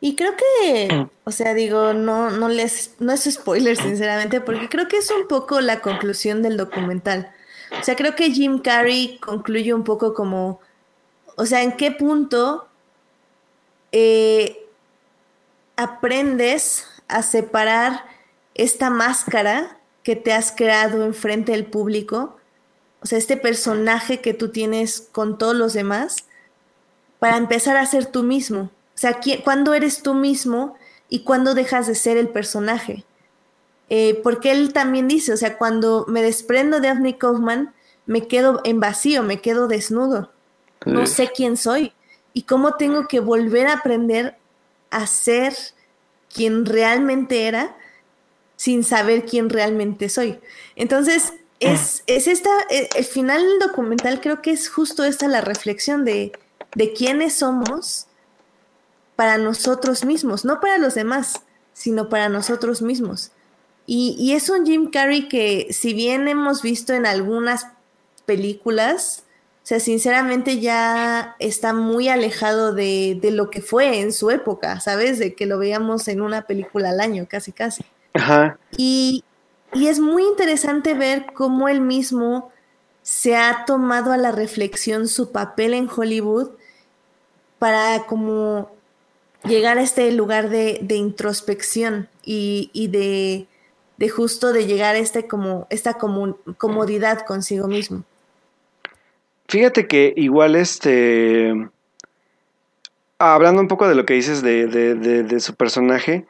Y 0.00 0.16
creo 0.16 0.32
que, 0.36 1.06
o 1.24 1.30
sea, 1.30 1.54
digo, 1.54 1.92
no, 1.92 2.30
no 2.30 2.48
les, 2.48 2.96
no 2.98 3.12
es 3.12 3.24
spoiler, 3.24 3.76
sinceramente, 3.76 4.40
porque 4.40 4.68
creo 4.68 4.88
que 4.88 4.96
es 4.96 5.10
un 5.10 5.26
poco 5.28 5.60
la 5.60 5.80
conclusión 5.80 6.42
del 6.42 6.56
documental. 6.56 7.32
O 7.80 7.84
sea, 7.84 7.96
creo 7.96 8.14
que 8.14 8.30
Jim 8.30 8.60
Carrey 8.60 9.18
concluye 9.18 9.74
un 9.74 9.84
poco 9.84 10.14
como, 10.14 10.60
o 11.36 11.46
sea, 11.46 11.62
en 11.62 11.72
qué 11.72 11.90
punto 11.90 12.68
eh, 13.92 14.66
aprendes 15.76 16.86
a 17.08 17.22
separar 17.22 18.04
esta 18.54 18.90
máscara 18.90 19.78
que 20.02 20.16
te 20.16 20.32
has 20.32 20.52
creado 20.52 21.04
enfrente 21.04 21.52
del 21.52 21.66
público, 21.66 22.36
o 23.00 23.06
sea, 23.06 23.18
este 23.18 23.36
personaje 23.36 24.20
que 24.20 24.34
tú 24.34 24.50
tienes 24.50 25.00
con 25.12 25.38
todos 25.38 25.54
los 25.54 25.72
demás, 25.72 26.24
para 27.18 27.36
empezar 27.36 27.76
a 27.76 27.86
ser 27.86 28.06
tú 28.06 28.22
mismo. 28.22 28.60
O 28.60 29.00
sea, 29.00 29.20
¿cuándo 29.44 29.74
eres 29.74 30.02
tú 30.02 30.14
mismo 30.14 30.76
y 31.08 31.20
cuándo 31.20 31.54
dejas 31.54 31.86
de 31.86 31.94
ser 31.94 32.16
el 32.16 32.28
personaje? 32.28 33.04
Eh, 33.90 34.20
porque 34.22 34.50
él 34.50 34.72
también 34.72 35.08
dice, 35.08 35.32
o 35.32 35.36
sea, 35.36 35.56
cuando 35.56 36.04
me 36.08 36.22
desprendo 36.22 36.80
de 36.80 36.88
Anthony 36.88 37.16
Kaufman, 37.18 37.74
me 38.06 38.26
quedo 38.26 38.60
en 38.64 38.80
vacío, 38.80 39.22
me 39.22 39.40
quedo 39.40 39.68
desnudo. 39.68 40.32
No 40.86 41.06
sé 41.06 41.30
quién 41.34 41.56
soy 41.56 41.92
y 42.32 42.42
cómo 42.42 42.74
tengo 42.74 43.08
que 43.08 43.20
volver 43.20 43.66
a 43.66 43.74
aprender 43.74 44.36
a 44.90 45.06
ser 45.06 45.54
quien 46.32 46.64
realmente 46.64 47.46
era 47.46 47.76
sin 48.56 48.84
saber 48.84 49.24
quién 49.24 49.50
realmente 49.50 50.08
soy. 50.08 50.38
Entonces, 50.76 51.32
es, 51.60 52.04
es 52.06 52.28
esta, 52.28 52.50
eh, 52.70 52.88
el 52.94 53.04
final 53.04 53.42
del 53.42 53.58
documental 53.58 54.20
creo 54.20 54.42
que 54.42 54.52
es 54.52 54.68
justo 54.68 55.04
esta 55.04 55.28
la 55.28 55.40
reflexión 55.40 56.04
de, 56.04 56.32
de 56.74 56.92
quiénes 56.92 57.34
somos 57.34 58.06
para 59.16 59.38
nosotros 59.38 60.04
mismos, 60.04 60.44
no 60.44 60.60
para 60.60 60.78
los 60.78 60.94
demás, 60.94 61.42
sino 61.72 62.08
para 62.08 62.28
nosotros 62.28 62.82
mismos. 62.82 63.32
Y, 63.90 64.14
y, 64.18 64.34
es 64.34 64.50
un 64.50 64.66
Jim 64.66 64.90
Carrey 64.90 65.28
que, 65.28 65.68
si 65.70 65.94
bien 65.94 66.28
hemos 66.28 66.60
visto 66.60 66.92
en 66.92 67.06
algunas 67.06 67.68
películas, 68.26 69.24
o 69.62 69.66
sea, 69.66 69.80
sinceramente 69.80 70.60
ya 70.60 71.36
está 71.38 71.72
muy 71.72 72.10
alejado 72.10 72.74
de, 72.74 73.18
de, 73.18 73.30
lo 73.30 73.48
que 73.48 73.62
fue 73.62 74.00
en 74.00 74.12
su 74.12 74.30
época, 74.30 74.78
¿sabes? 74.80 75.18
De 75.18 75.34
que 75.34 75.46
lo 75.46 75.58
veíamos 75.58 76.06
en 76.08 76.20
una 76.20 76.42
película 76.42 76.90
al 76.90 77.00
año, 77.00 77.26
casi, 77.26 77.50
casi. 77.50 77.82
Ajá. 78.12 78.58
Y, 78.76 79.24
y 79.72 79.86
es 79.86 80.00
muy 80.00 80.22
interesante 80.22 80.92
ver 80.92 81.24
cómo 81.32 81.66
él 81.70 81.80
mismo 81.80 82.52
se 83.00 83.36
ha 83.36 83.64
tomado 83.64 84.12
a 84.12 84.18
la 84.18 84.32
reflexión 84.32 85.08
su 85.08 85.32
papel 85.32 85.72
en 85.72 85.88
Hollywood 85.88 86.50
para 87.58 88.04
como 88.04 88.70
llegar 89.44 89.78
a 89.78 89.82
este 89.82 90.12
lugar 90.12 90.50
de, 90.50 90.78
de 90.82 90.96
introspección 90.96 92.10
y, 92.22 92.68
y 92.74 92.88
de, 92.88 93.47
de, 93.98 94.08
justo 94.08 94.52
de 94.52 94.66
llegar 94.66 94.94
a 94.94 94.98
este 94.98 95.26
como, 95.26 95.66
esta 95.70 95.94
comodidad 95.94 97.26
consigo 97.26 97.68
mismo. 97.68 98.04
Fíjate 99.48 99.86
que 99.86 100.12
igual 100.16 100.56
este, 100.56 101.68
hablando 103.18 103.60
un 103.60 103.68
poco 103.68 103.88
de 103.88 103.94
lo 103.94 104.06
que 104.06 104.14
dices 104.14 104.42
de, 104.42 104.66
de 104.66 105.40
su 105.40 105.54
personaje, 105.54 106.26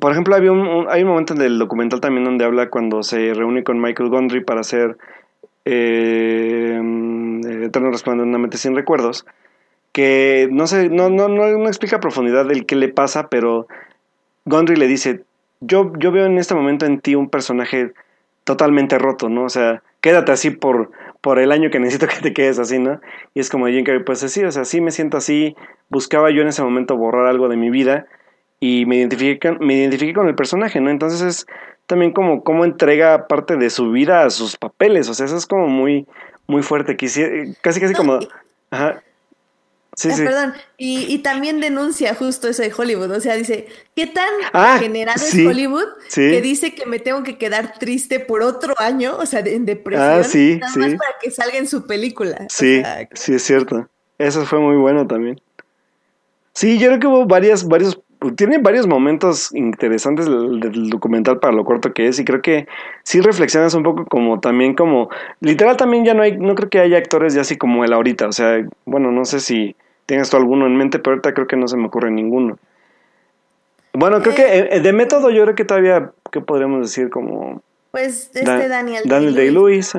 por 0.00 0.12
ejemplo, 0.12 0.34
había 0.34 0.52
un, 0.52 0.86
hay 0.88 1.02
un 1.02 1.08
momento 1.08 1.34
en 1.34 1.42
el 1.42 1.58
documental 1.58 2.00
también 2.00 2.24
donde 2.24 2.44
habla 2.44 2.70
cuando 2.70 3.02
se 3.02 3.34
reúne 3.34 3.64
con 3.64 3.80
Michael 3.80 4.10
Gondry 4.10 4.44
para 4.44 4.60
hacer 4.60 4.96
eh, 5.64 6.80
Eterno 7.62 7.90
Resplandor 7.90 8.26
de 8.26 8.30
una 8.30 8.38
mente 8.38 8.58
sin 8.58 8.74
recuerdos, 8.74 9.26
que 9.92 10.48
no 10.50 10.66
sé, 10.66 10.88
no, 10.90 11.08
no, 11.08 11.28
no, 11.28 11.46
no 11.46 11.66
explica 11.68 11.96
a 11.96 12.00
profundidad 12.00 12.46
del 12.46 12.66
qué 12.66 12.76
le 12.76 12.88
pasa, 12.88 13.28
pero 13.28 13.66
Gondry 14.44 14.76
le 14.76 14.86
dice, 14.86 15.24
yo, 15.60 15.92
yo 15.98 16.12
veo 16.12 16.26
en 16.26 16.38
este 16.38 16.54
momento 16.54 16.86
en 16.86 17.00
ti 17.00 17.14
un 17.14 17.28
personaje 17.28 17.92
totalmente 18.44 18.98
roto, 18.98 19.28
¿no? 19.28 19.44
O 19.44 19.48
sea, 19.48 19.82
quédate 20.00 20.32
así 20.32 20.50
por, 20.50 20.90
por 21.20 21.38
el 21.38 21.52
año 21.52 21.70
que 21.70 21.80
necesito 21.80 22.06
que 22.12 22.20
te 22.20 22.32
quedes 22.32 22.58
así, 22.58 22.78
¿no? 22.78 23.00
Y 23.34 23.40
es 23.40 23.50
como 23.50 23.66
Jim 23.66 23.84
Carrey, 23.84 24.04
pues 24.04 24.20
sí, 24.20 24.44
o 24.44 24.52
sea, 24.52 24.64
sí 24.64 24.80
me 24.80 24.90
siento 24.90 25.16
así, 25.16 25.56
buscaba 25.88 26.30
yo 26.30 26.42
en 26.42 26.48
ese 26.48 26.62
momento 26.62 26.96
borrar 26.96 27.26
algo 27.26 27.48
de 27.48 27.56
mi 27.56 27.70
vida 27.70 28.06
y 28.60 28.86
me 28.86 28.96
identifiqué, 28.96 29.52
me 29.60 29.74
identifiqué 29.74 30.14
con 30.14 30.28
el 30.28 30.34
personaje, 30.34 30.80
¿no? 30.80 30.90
Entonces 30.90 31.22
es 31.22 31.46
también 31.86 32.12
como 32.12 32.42
cómo 32.42 32.64
entrega 32.64 33.26
parte 33.28 33.56
de 33.56 33.70
su 33.70 33.90
vida 33.90 34.24
a 34.24 34.30
sus 34.30 34.56
papeles, 34.56 35.08
o 35.08 35.14
sea, 35.14 35.26
eso 35.26 35.36
es 35.36 35.46
como 35.46 35.68
muy, 35.68 36.06
muy 36.46 36.62
fuerte, 36.62 36.96
casi 36.96 37.80
casi 37.80 37.94
como... 37.94 38.18
Ajá. 38.70 39.02
Sí, 39.96 40.10
ah, 40.12 40.14
sí. 40.14 40.24
Perdón, 40.24 40.52
y, 40.76 41.18
también 41.20 41.58
denuncia 41.58 42.14
justo 42.14 42.48
eso 42.48 42.62
de 42.62 42.70
Hollywood, 42.76 43.10
o 43.12 43.20
sea, 43.20 43.34
dice, 43.34 43.66
¿qué 43.94 44.06
tan 44.06 44.28
ah, 44.52 44.76
generado 44.78 45.24
es 45.24 45.34
Hollywood 45.34 45.88
que 46.14 46.42
dice 46.42 46.74
que 46.74 46.84
me 46.84 46.98
tengo 46.98 47.22
que 47.22 47.38
quedar 47.38 47.78
triste 47.78 48.20
por 48.20 48.42
otro 48.42 48.74
año, 48.78 49.16
o 49.16 49.24
sea, 49.24 49.40
en 49.40 49.64
depresión, 49.64 50.20
ah, 50.20 50.22
sí, 50.22 50.58
nada 50.60 50.76
más 50.76 50.94
para 50.96 51.18
que 51.22 51.30
salga 51.30 51.56
en 51.56 51.66
su 51.66 51.86
película? 51.86 52.46
Sí, 52.50 52.82
sí, 53.14 53.34
es 53.34 53.42
cierto. 53.42 53.88
Eso 54.18 54.44
fue 54.44 54.60
muy 54.60 54.76
bueno 54.76 55.06
también. 55.06 55.40
Sí, 56.52 56.78
yo 56.78 56.88
creo 56.88 57.00
que 57.00 57.06
hubo 57.06 57.26
varias, 57.26 57.66
varios 57.66 57.98
tiene 58.36 58.58
varios 58.58 58.86
momentos 58.86 59.54
interesantes 59.54 60.26
del, 60.26 60.90
documental 60.90 61.38
para 61.38 61.54
lo 61.54 61.64
corto 61.64 61.92
que 61.92 62.08
es 62.08 62.18
y 62.18 62.24
creo 62.24 62.42
que 62.42 62.66
sí 63.02 63.20
reflexionas 63.20 63.74
un 63.74 63.82
poco 63.82 64.06
como 64.06 64.40
también 64.40 64.74
como 64.74 65.10
literal 65.40 65.76
también 65.76 66.04
ya 66.04 66.14
no 66.14 66.22
hay 66.22 66.36
no 66.38 66.54
creo 66.54 66.70
que 66.70 66.80
haya 66.80 66.96
actores 66.96 67.34
ya 67.34 67.42
así 67.42 67.56
como 67.56 67.84
él 67.84 67.92
ahorita 67.92 68.26
o 68.26 68.32
sea 68.32 68.66
bueno 68.86 69.12
no 69.12 69.26
sé 69.26 69.40
si 69.40 69.76
tienes 70.06 70.30
tú 70.30 70.36
alguno 70.36 70.66
en 70.66 70.76
mente 70.76 70.98
pero 70.98 71.12
ahorita 71.12 71.34
creo 71.34 71.46
que 71.46 71.56
no 71.56 71.68
se 71.68 71.76
me 71.76 71.86
ocurre 71.86 72.10
ninguno. 72.10 72.58
Bueno 73.92 74.20
creo 74.22 74.34
que 74.34 74.42
eh, 74.42 74.68
eh, 74.72 74.80
de 74.80 74.92
método 74.92 75.30
yo 75.30 75.42
creo 75.42 75.54
que 75.54 75.64
todavía 75.64 76.12
qué 76.30 76.40
podríamos 76.40 76.88
decir 76.88 77.10
como 77.10 77.62
pues 77.90 78.30
este 78.34 78.68
Daniel 78.68 79.04
Daniel 79.06 79.34
Day 79.34 79.50
Lewis 79.50 79.94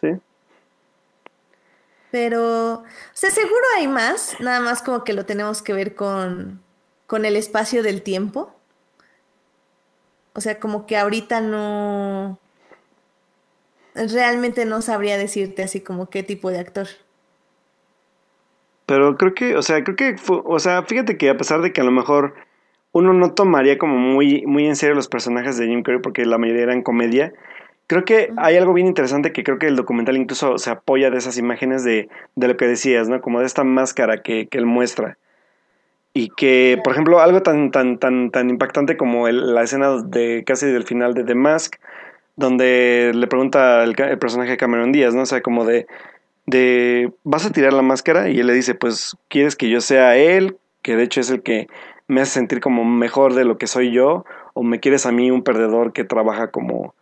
sí. 0.00 0.08
Pero 2.10 2.72
o 2.74 2.84
sea 3.12 3.30
seguro 3.30 3.64
hay 3.76 3.88
más 3.88 4.36
nada 4.40 4.60
más 4.60 4.82
como 4.82 5.04
que 5.04 5.12
lo 5.12 5.24
tenemos 5.24 5.62
que 5.62 5.72
ver 5.72 5.94
con 5.94 6.60
con 7.12 7.26
el 7.26 7.36
espacio 7.36 7.82
del 7.82 8.00
tiempo. 8.00 8.54
O 10.32 10.40
sea, 10.40 10.58
como 10.58 10.86
que 10.86 10.96
ahorita 10.96 11.42
no... 11.42 12.38
Realmente 13.94 14.64
no 14.64 14.80
sabría 14.80 15.18
decirte 15.18 15.62
así 15.62 15.82
como 15.82 16.08
qué 16.08 16.22
tipo 16.22 16.50
de 16.50 16.58
actor. 16.58 16.88
Pero 18.92 19.16
creo 19.16 19.32
que, 19.32 19.56
o 19.56 19.62
sea, 19.62 19.82
creo 19.82 19.96
que, 19.96 20.16
o 20.28 20.58
sea, 20.58 20.82
fíjate 20.82 21.16
que 21.16 21.30
a 21.30 21.36
pesar 21.38 21.62
de 21.62 21.72
que 21.72 21.80
a 21.80 21.84
lo 21.84 21.90
mejor 21.90 22.34
uno 22.92 23.14
no 23.14 23.32
tomaría 23.32 23.78
como 23.78 23.96
muy, 23.96 24.44
muy 24.44 24.66
en 24.66 24.76
serio 24.76 24.94
los 24.94 25.08
personajes 25.08 25.56
de 25.56 25.66
Jim 25.66 25.82
Carrey 25.82 26.02
porque 26.02 26.26
la 26.26 26.36
mayoría 26.36 26.64
eran 26.64 26.82
comedia, 26.82 27.32
creo 27.86 28.04
que 28.04 28.34
hay 28.36 28.58
algo 28.58 28.74
bien 28.74 28.86
interesante 28.86 29.32
que 29.32 29.44
creo 29.44 29.58
que 29.58 29.66
el 29.66 29.76
documental 29.76 30.18
incluso 30.18 30.58
se 30.58 30.68
apoya 30.68 31.08
de 31.08 31.16
esas 31.16 31.38
imágenes 31.38 31.84
de, 31.84 32.10
de 32.36 32.48
lo 32.48 32.58
que 32.58 32.66
decías, 32.66 33.08
¿no? 33.08 33.22
Como 33.22 33.40
de 33.40 33.46
esta 33.46 33.64
máscara 33.64 34.20
que, 34.20 34.46
que 34.48 34.58
él 34.58 34.66
muestra 34.66 35.16
y 36.12 36.28
que, 36.28 36.78
por 36.84 36.92
ejemplo, 36.92 37.20
algo 37.20 37.40
tan, 37.40 37.70
tan, 37.70 37.96
tan, 37.96 38.30
tan 38.30 38.50
impactante 38.50 38.98
como 38.98 39.26
la 39.26 39.62
escena 39.62 40.02
de 40.02 40.44
casi 40.44 40.66
del 40.66 40.84
final 40.84 41.14
de 41.14 41.24
The 41.24 41.34
Mask, 41.34 41.76
donde 42.36 43.12
le 43.14 43.26
pregunta 43.26 43.82
el, 43.84 43.94
personaje 44.18 44.50
de 44.50 44.56
Cameron 44.58 44.92
Díaz, 44.92 45.14
¿no? 45.14 45.22
O 45.22 45.26
sea, 45.26 45.40
como 45.40 45.64
de, 45.64 45.86
de, 46.46 47.12
¿vas 47.24 47.46
a 47.46 47.52
tirar 47.52 47.72
la 47.72 47.82
máscara? 47.82 48.28
Y 48.28 48.40
él 48.40 48.46
le 48.46 48.54
dice, 48.54 48.74
pues, 48.74 49.16
¿quieres 49.28 49.56
que 49.56 49.68
yo 49.68 49.80
sea 49.80 50.16
él? 50.16 50.58
Que 50.82 50.96
de 50.96 51.04
hecho 51.04 51.20
es 51.20 51.30
el 51.30 51.42
que 51.42 51.68
me 52.08 52.20
hace 52.20 52.32
sentir 52.32 52.60
como 52.60 52.84
mejor 52.84 53.34
de 53.34 53.44
lo 53.44 53.58
que 53.58 53.66
soy 53.66 53.92
yo, 53.92 54.24
o 54.54 54.62
me 54.62 54.80
quieres 54.80 55.06
a 55.06 55.12
mí 55.12 55.30
un 55.30 55.42
perdedor 55.42 55.92
que 55.92 56.04
trabaja 56.04 56.50
como, 56.50 56.94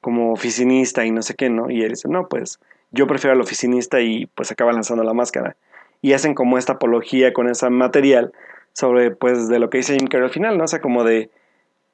como 0.00 0.32
oficinista 0.32 1.04
y 1.04 1.10
no 1.10 1.22
sé 1.22 1.34
qué, 1.34 1.48
¿no? 1.50 1.70
Y 1.70 1.82
él 1.82 1.90
dice, 1.90 2.08
no, 2.08 2.28
pues, 2.28 2.60
yo 2.92 3.06
prefiero 3.06 3.32
al 3.34 3.40
oficinista 3.40 4.00
y 4.00 4.26
pues 4.26 4.52
acaba 4.52 4.72
lanzando 4.72 5.02
la 5.02 5.14
máscara. 5.14 5.56
Y 6.02 6.12
hacen 6.12 6.34
como 6.34 6.58
esta 6.58 6.74
apología 6.74 7.32
con 7.32 7.48
ese 7.48 7.68
material 7.70 8.32
sobre 8.72 9.10
pues 9.10 9.48
de 9.48 9.58
lo 9.58 9.70
que 9.70 9.78
dice 9.78 9.96
Jim 9.98 10.08
Carrey 10.08 10.26
al 10.26 10.32
final, 10.32 10.58
¿no? 10.58 10.64
O 10.64 10.68
sea, 10.68 10.80
como 10.80 11.04
de 11.04 11.30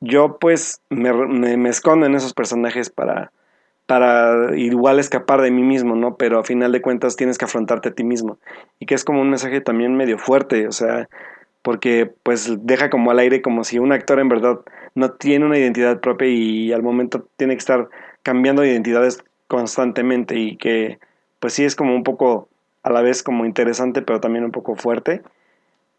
yo 0.00 0.38
pues 0.38 0.80
me, 0.90 1.12
me, 1.12 1.68
escondo 1.68 2.06
en 2.06 2.14
esos 2.14 2.34
personajes 2.34 2.90
para, 2.90 3.32
para 3.88 4.54
igual 4.56 5.00
escapar 5.00 5.40
de 5.40 5.50
mí 5.50 5.62
mismo, 5.62 5.96
¿no? 5.96 6.16
Pero 6.16 6.38
a 6.38 6.44
final 6.44 6.72
de 6.72 6.82
cuentas 6.82 7.16
tienes 7.16 7.38
que 7.38 7.46
afrontarte 7.46 7.88
a 7.88 7.94
ti 7.94 8.04
mismo. 8.04 8.38
Y 8.78 8.86
que 8.86 8.94
es 8.94 9.04
como 9.04 9.22
un 9.22 9.30
mensaje 9.30 9.60
también 9.62 9.96
medio 9.96 10.18
fuerte, 10.18 10.68
o 10.68 10.72
sea, 10.72 11.08
porque 11.62 12.12
pues 12.22 12.66
deja 12.66 12.90
como 12.90 13.10
al 13.10 13.18
aire 13.18 13.42
como 13.42 13.64
si 13.64 13.78
un 13.78 13.92
actor 13.92 14.20
en 14.20 14.28
verdad 14.28 14.60
no 14.94 15.12
tiene 15.12 15.46
una 15.46 15.58
identidad 15.58 16.00
propia 16.00 16.28
y 16.28 16.72
al 16.72 16.82
momento 16.82 17.26
tiene 17.36 17.54
que 17.54 17.60
estar 17.60 17.88
cambiando 18.22 18.62
de 18.62 18.70
identidades 18.72 19.24
constantemente 19.48 20.36
y 20.36 20.56
que 20.56 20.98
pues 21.40 21.54
sí 21.54 21.64
es 21.64 21.74
como 21.74 21.94
un 21.94 22.04
poco 22.04 22.48
a 22.82 22.90
la 22.90 23.00
vez 23.02 23.22
como 23.22 23.46
interesante 23.46 24.02
pero 24.02 24.20
también 24.20 24.44
un 24.44 24.52
poco 24.52 24.76
fuerte 24.76 25.22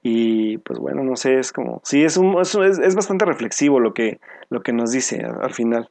y 0.02 0.57
pues 0.60 0.80
bueno, 0.80 1.03
no 1.03 1.16
sé, 1.16 1.40
es 1.40 1.52
como, 1.52 1.82
sí, 1.84 2.03
es, 2.03 2.18
un, 2.18 2.40
es, 2.40 2.56
es, 2.56 2.95
bastante 2.95 3.26
reflexivo 3.26 3.80
lo 3.80 3.94
que, 3.94 4.20
lo 4.49 4.61
que 4.64 4.72
nos 4.72 4.91
dice 4.91 5.22
al, 5.22 5.53
final. 5.53 5.90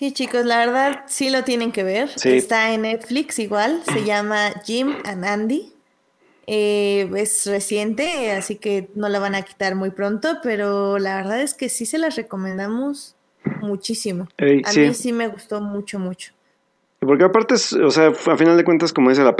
Sí, 0.00 0.12
chicos, 0.12 0.46
la 0.46 0.56
verdad 0.56 1.04
sí 1.08 1.28
lo 1.28 1.44
tienen 1.44 1.72
que 1.72 1.82
ver. 1.82 2.08
Está 2.24 2.72
en 2.72 2.82
Netflix 2.82 3.38
igual, 3.38 3.82
se 3.84 4.02
llama 4.02 4.50
Jim 4.64 4.94
and 5.04 5.26
Andy. 5.26 5.74
Eh, 6.46 7.06
es 7.16 7.44
reciente, 7.44 8.32
así 8.32 8.56
que 8.56 8.88
no 8.94 9.10
la 9.10 9.18
van 9.18 9.34
a 9.34 9.42
quitar 9.42 9.74
muy 9.74 9.90
pronto, 9.90 10.38
pero 10.42 10.98
la 10.98 11.16
verdad 11.16 11.42
es 11.42 11.52
que 11.52 11.68
sí 11.68 11.84
se 11.84 11.98
las 11.98 12.16
recomendamos 12.16 13.14
muchísimo. 13.60 14.26
a 14.38 14.72
mí 14.72 14.94
sí 14.94 15.12
me 15.12 15.28
gustó 15.28 15.60
mucho, 15.60 15.98
mucho. 15.98 16.32
Porque 17.00 17.24
aparte, 17.24 17.56
es, 17.56 17.74
o 17.74 17.90
sea, 17.90 18.06
a 18.08 18.36
final 18.38 18.56
de 18.56 18.64
cuentas, 18.64 18.94
como 18.94 19.10
dice 19.10 19.22
la, 19.22 19.34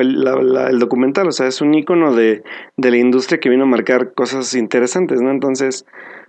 el 0.68 0.78
documental, 0.78 1.26
o 1.28 1.32
sea, 1.32 1.46
es 1.46 1.62
un 1.62 1.72
icono 1.72 2.14
de, 2.14 2.42
de, 2.76 2.90
la 2.90 2.98
industria 2.98 3.40
que 3.40 3.48
vino 3.48 3.64
a 3.64 3.66
marcar 3.66 4.12
cosas 4.12 4.54
interesantes, 4.54 5.22
¿no? 5.22 5.30
Entonces, 5.30 5.86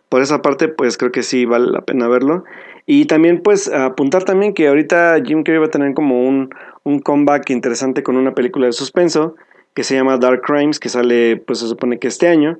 por 0.08 0.22
esa 0.22 0.41
parte, 0.41 0.70
pues 0.70 0.98
creo 0.98 1.12
que 1.12 1.22
sí 1.24 1.44
vale 1.44 1.70
la 1.70 1.82
pena 1.82 2.08
verlo. 2.08 2.45
Y 2.86 3.06
también, 3.06 3.41
pues, 3.41 3.68
apuntar 3.72 4.24
también 4.24 4.53
que 4.53 4.68
ahorita 4.68 5.22
Jim 5.24 5.44
Carrey 5.44 5.60
va 5.60 5.68
a 5.68 5.72
tener 5.72 5.94
como 5.94 6.28
un, 6.28 6.53
un 6.84 6.99
comeback 6.99 7.49
interesante 7.52 8.03
con 8.03 8.18
una 8.18 8.34
película 8.34 8.66
de 8.66 8.74
suspenso 8.74 9.36
que 9.74 9.84
se 9.84 9.95
llama 9.95 10.18
Dark 10.18 10.41
Crimes, 10.41 10.80
que 10.80 10.90
sale, 10.90 11.38
pues 11.38 11.60
se 11.60 11.68
supone 11.68 11.99
que 11.99 12.08
este 12.08 12.28
año, 12.28 12.60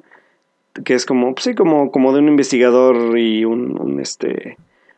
que 0.86 0.94
es 0.94 1.06
como, 1.06 1.34
pues 1.34 1.44
sí, 1.46 1.56
como, 1.56 1.92
como 1.92 2.14
de 2.14 2.20
un 2.20 2.30
investigador 2.30 3.18
y 3.18 3.44
un, 3.44 4.00
este, 4.00 4.58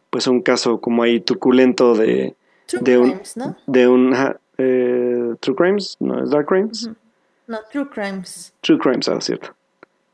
pues 0.10 0.28
un 0.28 0.42
caso 0.42 0.80
como 0.80 1.04
ahí 1.04 1.20
truculento 1.20 1.96
de, 1.96 2.36
True 2.68 2.82
de 2.84 2.98
un, 2.98 3.10
Crimes, 3.12 3.38
¿no? 3.38 3.58
de 3.66 3.88
un, 3.88 4.14
ajá, 4.14 4.40
eh, 4.58 5.34
True 5.40 5.56
Crimes, 5.56 5.98
no 6.00 6.24
es 6.24 6.30
Dark 6.30 6.46
Crimes, 6.46 6.90
No, 7.48 7.60
True 7.72 7.90
Crimes. 7.90 8.54
True 8.62 8.78
Crimes, 8.78 9.10
ah, 9.10 9.20
cierto. 9.20 9.50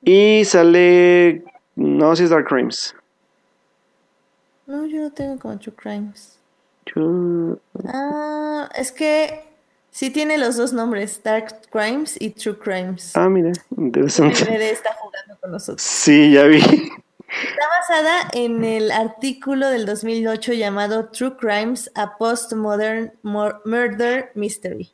Y 0.01 0.43
sale, 0.45 1.43
no, 1.75 2.15
si 2.15 2.23
es 2.23 2.29
Dark 2.29 2.47
Crimes. 2.47 2.95
No, 4.69 4.85
yo 4.85 5.01
no 5.01 5.11
tengo 5.11 5.39
como 5.39 5.57
True 5.57 5.73
Crimes. 5.75 6.37
Yo- 6.95 7.57
Ah, 7.85 8.69
es 8.75 8.91
que 8.91 9.41
sí 9.89 10.11
tiene 10.11 10.37
los 10.37 10.57
dos 10.57 10.73
nombres, 10.73 11.21
Dark 11.23 11.55
Crimes 11.71 12.15
y 12.21 12.29
True 12.29 12.57
Crimes. 12.59 13.15
Ah, 13.15 13.29
mira, 13.29 13.51
interesante. 13.77 14.45
Mire, 14.49 14.69
está 14.69 14.93
jugando 15.01 15.37
con 15.41 15.51
nosotros. 15.51 15.81
Sí, 15.81 16.33
ya 16.33 16.43
vi. 16.43 16.57
Está 16.59 17.65
basada 17.79 18.29
en 18.33 18.63
el 18.63 18.91
artículo 18.91 19.69
del 19.69 19.85
2008 19.87 20.53
llamado 20.53 21.09
True 21.09 21.35
Crimes, 21.37 21.91
a 21.95 22.17
Postmodern 22.17 23.11
Mur- 23.23 23.61
Murder 23.65 24.31
Mystery. 24.35 24.91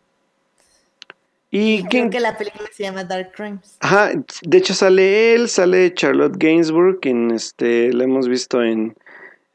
¿Y 1.52 1.80
Creo 1.80 1.90
quién? 1.90 2.10
que 2.12 2.20
la 2.22 2.38
película 2.38 2.68
se 2.74 2.84
llama 2.84 3.04
Dark 3.06 3.32
Crimes. 3.34 3.78
Ajá, 3.80 4.12
de 4.42 4.58
hecho 4.58 4.74
sale 4.74 5.34
él, 5.36 5.48
sale 5.50 5.94
Charlotte 5.94 6.36
Gainsbourg, 6.38 7.00
quien 7.02 7.32
este, 7.32 7.92
la 7.94 8.04
hemos 8.06 8.28
visto 8.28 8.62
en, 8.62 8.98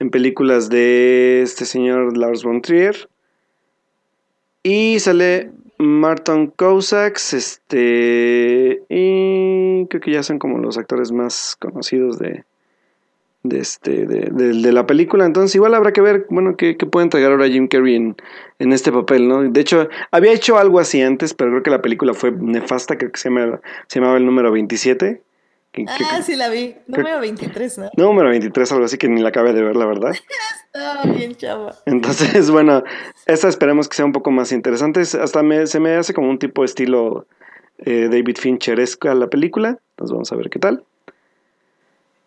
en 0.01 0.11
películas 0.11 0.69
de 0.69 1.43
este 1.43 1.65
señor 1.65 2.17
Lars 2.17 2.43
von 2.43 2.61
Trier. 2.63 3.09
Y 4.63 4.99
sale 5.01 5.53
Martin 5.79 6.49
Cousins, 6.49 7.33
este, 7.33 8.83
y 8.91 9.87
creo 9.87 10.01
que 10.01 10.13
ya 10.13 10.23
son 10.23 10.39
como 10.39 10.59
los 10.59 10.77
actores 10.77 11.13
más 11.13 11.57
conocidos 11.59 12.19
de, 12.19 12.45
de, 13.43 13.59
este, 13.59 14.07
de, 14.07 14.31
de- 14.31 14.73
la 14.73 14.87
película. 14.87 15.25
Entonces 15.25 15.55
igual 15.55 15.75
habrá 15.75 15.93
que 15.93 16.03
ver, 16.03 16.27
bueno, 16.31 16.57
qué, 16.57 16.77
qué 16.77 16.87
puede 16.87 17.05
entregar 17.05 17.33
ahora 17.33 17.49
Jim 17.49 17.69
Carrey 17.69 17.97
en, 17.97 18.17
en 18.59 18.73
este 18.73 18.93
papel, 18.93 19.29
¿no? 19.29 19.43
De 19.43 19.61
hecho, 19.61 19.89
había 20.11 20.33
hecho 20.33 20.59
algo 20.59 20.79
así 20.79 21.01
antes, 21.01 21.33
pero 21.35 21.51
creo 21.51 21.63
que 21.63 21.71
la 21.71 21.83
película 21.83 22.13
fue 22.15 22.33
nefasta, 22.33 22.99
creo 22.99 23.13
que 23.13 23.19
se, 23.19 23.31
llama- 23.31 23.61
se 23.89 24.01
llamaba 24.01 24.19
el 24.19 24.27
número 24.27 24.53
27. 24.53 25.23
Que- 25.73 25.85
que- 25.85 26.05
Ah, 26.11 26.21
sí 26.23 26.37
la 26.37 26.49
vi. 26.49 26.75
Número 26.87 27.21
23, 27.21 27.79
¿no? 27.79 27.91
Número 27.97 28.29
23, 28.31 28.73
algo 28.73 28.85
así 28.85 28.99
que 28.99 29.09
ni 29.09 29.21
la 29.21 29.29
acabé 29.31 29.53
de 29.53 29.63
ver, 29.63 29.77
la 29.77 29.87
verdad. 29.87 30.13
Estaba 30.73 31.03
bien 31.13 31.35
chava. 31.37 31.75
Entonces, 31.87 32.51
bueno, 32.51 32.83
esta 33.27 33.49
esperemos 33.49 33.89
que 33.89 33.97
sea 33.97 34.05
un 34.05 34.13
poco 34.13 34.31
más 34.31 34.53
interesante. 34.53 35.01
Es- 35.01 35.15
Hasta 35.15 35.43
me, 35.43 35.67
se 35.67 35.81
me 35.81 35.95
hace 35.95 36.15
como 36.15 36.29
un 36.31 36.39
tipo 36.39 36.63
de 36.63 36.67
estilo 36.67 37.27
eh, 37.79 38.09
David 38.11 38.37
Fincheresco 38.39 39.09
a 39.09 39.15
la 39.15 39.29
película. 39.29 39.79
Entonces 39.91 40.13
vamos 40.13 40.33
a 40.33 40.37
ver 40.37 40.51
qué 40.51 40.59
tal. 40.59 40.85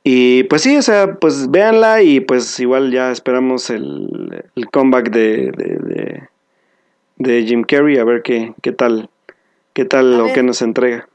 Y 0.06 0.44
pues 0.44 0.62
sí, 0.64 0.76
o 0.76 0.82
sea, 0.82 1.16
pues 1.16 1.50
véanla 1.50 2.02
y 2.02 2.20
pues 2.20 2.60
igual 2.60 2.92
ya 2.92 3.10
esperamos 3.12 3.70
el, 3.70 4.44
el 4.56 4.70
comeback 4.70 5.10
de, 5.12 5.52
de, 5.56 5.78
de- 5.80 6.24
de 7.16 7.44
Jim 7.46 7.64
Carrey 7.64 7.98
a 8.00 8.04
ver 8.04 8.22
qué, 8.22 8.54
qué 8.62 8.74
tal, 8.74 9.10
qué 9.74 9.86
tal 9.86 10.14
A 10.16 10.18
lo 10.18 10.24
ver. 10.26 10.34
que 10.34 10.44
nos 10.44 10.62
entrega. 10.62 11.08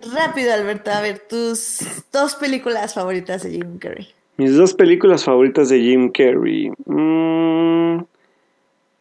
Rápido, 0.00 0.52
Alberto, 0.52 0.90
a 0.90 1.00
ver, 1.00 1.20
tus 1.20 1.80
dos 2.12 2.34
películas 2.34 2.94
favoritas 2.94 3.42
de 3.42 3.50
Jim 3.50 3.78
Carrey. 3.78 4.08
Mis 4.36 4.54
dos 4.56 4.74
películas 4.74 5.24
favoritas 5.24 5.70
de 5.70 5.80
Jim 5.80 6.10
Carrey. 6.10 6.70
Mm, 6.84 8.04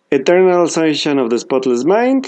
Eternal 0.10 0.70
Sunshine 0.70 1.20
of 1.20 1.30
the 1.30 1.38
Spotless 1.38 1.84
Mind. 1.86 2.26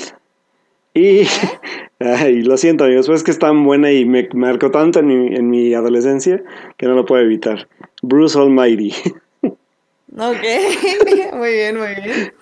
Y. 0.93 1.21
Ay, 1.99 2.43
lo 2.43 2.57
siento, 2.57 2.83
amigos, 2.83 3.07
pero 3.07 3.15
es 3.15 3.23
que 3.23 3.31
es 3.31 3.39
tan 3.39 3.63
buena 3.63 3.91
y 3.91 4.05
me 4.05 4.23
me 4.33 4.47
marcó 4.47 4.69
tanto 4.69 4.99
en 4.99 5.07
mi, 5.07 5.35
en 5.35 5.49
mi 5.49 5.73
adolescencia 5.73 6.43
que 6.77 6.85
no 6.85 6.93
lo 6.93 7.05
puedo 7.05 7.23
evitar. 7.23 7.67
Bruce 8.01 8.37
Almighty. 8.37 8.93
Ok, 10.19 10.41
muy 11.33 11.51
bien, 11.51 11.77
muy 11.77 11.89
bien. 11.89 12.33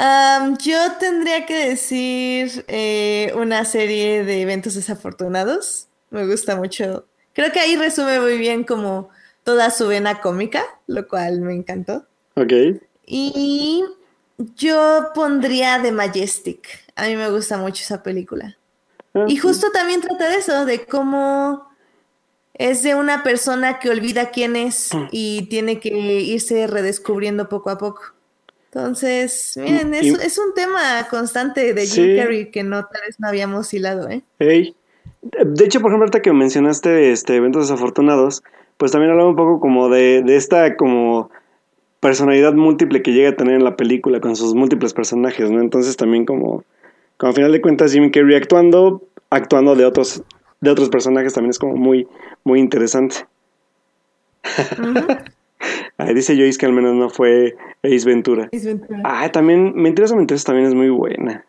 Am, 0.00 0.56
yo 0.58 0.78
tendría 1.00 1.44
que 1.44 1.70
decir 1.70 2.64
eh, 2.68 3.32
una 3.34 3.64
serie 3.64 4.24
de 4.24 4.42
eventos 4.42 4.74
desafortunados. 4.74 5.88
Me 6.10 6.24
gusta 6.24 6.54
mucho. 6.54 7.04
Creo 7.32 7.50
que 7.50 7.58
ahí 7.58 7.74
resume 7.76 8.20
muy 8.20 8.38
bien 8.38 8.62
como 8.62 9.10
toda 9.42 9.70
su 9.70 9.88
vena 9.88 10.20
cómica, 10.20 10.62
lo 10.86 11.06
cual 11.08 11.40
me 11.40 11.52
encantó. 11.54 12.06
ok. 12.36 12.52
Y 13.10 13.82
yo 14.54 15.06
pondría 15.14 15.80
The 15.82 15.90
Majestic. 15.90 16.68
A 16.94 17.06
mí 17.06 17.16
me 17.16 17.28
gusta 17.30 17.56
mucho 17.56 17.82
esa 17.82 18.02
película. 18.02 18.56
Ah, 19.14 19.24
Y 19.26 19.36
justo 19.38 19.70
también 19.72 20.00
trata 20.00 20.28
de 20.28 20.36
eso, 20.36 20.64
de 20.64 20.84
cómo 20.84 21.66
es 22.54 22.82
de 22.82 22.94
una 22.94 23.22
persona 23.24 23.78
que 23.80 23.90
olvida 23.90 24.30
quién 24.30 24.54
es 24.56 24.90
y 25.10 25.46
tiene 25.48 25.80
que 25.80 25.88
irse 25.88 26.66
redescubriendo 26.66 27.48
poco 27.48 27.70
a 27.70 27.78
poco. 27.78 28.02
Entonces, 28.72 29.58
miren, 29.62 29.94
es, 29.94 30.04
Y- 30.04 30.14
es 30.14 30.38
un 30.38 30.52
tema 30.54 31.06
constante 31.10 31.72
de 31.72 31.86
Jim 31.86 32.04
Sí. 32.04 32.16
Carrey 32.16 32.50
que 32.50 32.62
no 32.64 32.84
tal 32.84 33.00
vez 33.06 33.18
no 33.18 33.28
habíamos 33.28 33.72
hilado, 33.72 34.08
¿eh? 34.08 34.22
De 34.38 35.64
hecho, 35.64 35.80
por 35.80 35.90
ejemplo, 35.90 36.04
ahorita 36.04 36.20
que 36.22 36.32
mencionaste 36.32 37.10
este, 37.12 37.34
eventos 37.36 37.68
desafortunados, 37.68 38.42
pues 38.76 38.92
también 38.92 39.10
hablaba 39.12 39.30
un 39.30 39.36
poco 39.36 39.58
como 39.58 39.88
de, 39.88 40.22
de 40.22 40.36
esta 40.36 40.76
como 40.76 41.30
personalidad 42.00 42.52
múltiple 42.54 43.02
que 43.02 43.12
llega 43.12 43.30
a 43.30 43.36
tener 43.36 43.54
en 43.54 43.64
la 43.64 43.76
película 43.76 44.20
con 44.20 44.36
sus 44.36 44.54
múltiples 44.54 44.92
personajes, 44.92 45.50
¿no? 45.50 45.60
Entonces 45.60 45.96
también 45.96 46.24
como, 46.26 46.62
como 47.16 47.30
a 47.30 47.34
final 47.34 47.50
de 47.52 47.60
cuentas 47.60 47.92
Jim 47.92 48.10
Carrey 48.10 48.36
actuando, 48.36 49.02
actuando 49.30 49.74
de 49.74 49.84
otros, 49.86 50.22
de 50.60 50.70
otros 50.70 50.90
personajes 50.90 51.32
también 51.34 51.50
es 51.50 51.58
como 51.58 51.74
muy, 51.76 52.06
muy 52.44 52.60
interesante. 52.60 53.26
Ay, 55.96 56.14
dice 56.14 56.36
Joyce 56.36 56.58
que 56.58 56.66
al 56.66 56.72
menos 56.72 56.94
no 56.94 57.10
fue 57.10 57.56
Ace 57.82 58.04
Ventura. 58.04 58.48
Ah, 59.04 59.30
también, 59.32 59.74
Mentiroso 59.74 60.16
Mentiroso 60.16 60.46
también 60.46 60.68
es 60.68 60.74
muy 60.74 60.88
buena. 60.88 61.44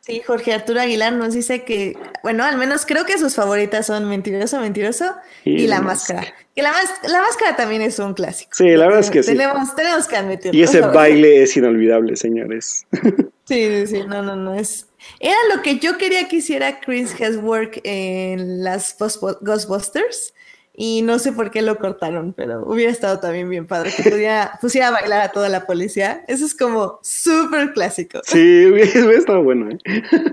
Sí, 0.00 0.20
Jorge 0.20 0.52
Arturo 0.52 0.80
Aguilar 0.80 1.14
nos 1.14 1.32
dice 1.32 1.64
que, 1.64 1.96
bueno, 2.22 2.44
al 2.44 2.58
menos 2.58 2.84
creo 2.84 3.06
que 3.06 3.16
sus 3.16 3.34
favoritas 3.34 3.86
son 3.86 4.06
Mentiroso, 4.06 4.60
Mentiroso 4.60 5.14
y, 5.44 5.62
Y 5.62 5.66
La 5.66 5.80
Máscara. 5.80 6.26
Que 6.54 6.60
la, 6.60 6.72
la 7.08 7.22
Máscara 7.22 7.56
también 7.56 7.80
es 7.80 7.98
un 7.98 8.12
clásico. 8.12 8.50
Sí, 8.52 8.68
la 8.70 8.84
verdad 8.84 9.00
es 9.00 9.10
que 9.10 9.22
sí. 9.22 9.32
Tenemos, 9.32 9.74
tenemos 9.74 10.06
que 10.06 10.16
admitirlo. 10.16 10.58
Y 10.58 10.62
ese 10.62 10.80
baile 10.94 11.42
es 11.42 11.56
inolvidable, 11.56 12.16
señores. 12.16 12.86
Sí, 13.46 13.62
sí, 13.66 13.86
sí, 13.86 14.02
no, 14.08 14.22
no, 14.22 14.36
no 14.36 14.54
es. 14.54 14.88
Era 15.20 15.36
lo 15.54 15.60
que 15.60 15.78
yo 15.78 15.98
quería 15.98 16.28
que 16.28 16.36
hiciera 16.36 16.80
Chris 16.80 17.14
Hemsworth 17.20 17.78
en 17.84 18.64
las 18.64 18.96
Ghostbusters 18.98 20.32
y 20.76 21.02
no 21.02 21.20
sé 21.20 21.32
por 21.32 21.52
qué 21.52 21.62
lo 21.62 21.78
cortaron, 21.78 22.32
pero 22.32 22.64
hubiera 22.66 22.90
estado 22.90 23.20
también 23.20 23.48
bien 23.48 23.66
padre 23.66 23.92
que 23.96 24.02
pudiera, 24.10 24.58
pusiera 24.60 24.88
a 24.88 24.90
bailar 24.90 25.22
a 25.22 25.30
toda 25.30 25.48
la 25.48 25.66
policía. 25.66 26.24
Eso 26.26 26.44
es 26.44 26.54
como 26.54 26.98
súper 27.02 27.72
clásico. 27.72 28.20
Sí, 28.24 28.66
hubiera 28.66 29.12
estado 29.16 29.42
bueno, 29.42 29.70
¿eh? 29.70 29.78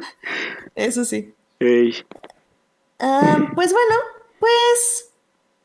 Eso 0.75 1.05
sí. 1.05 1.33
Ah, 2.99 3.51
pues 3.53 3.71
bueno, 3.71 3.95
pues 4.39 5.11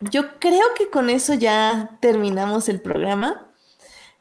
yo 0.00 0.38
creo 0.38 0.74
que 0.76 0.90
con 0.90 1.08
eso 1.08 1.32
ya 1.32 1.96
terminamos 2.00 2.68
el 2.68 2.80
programa. 2.82 3.46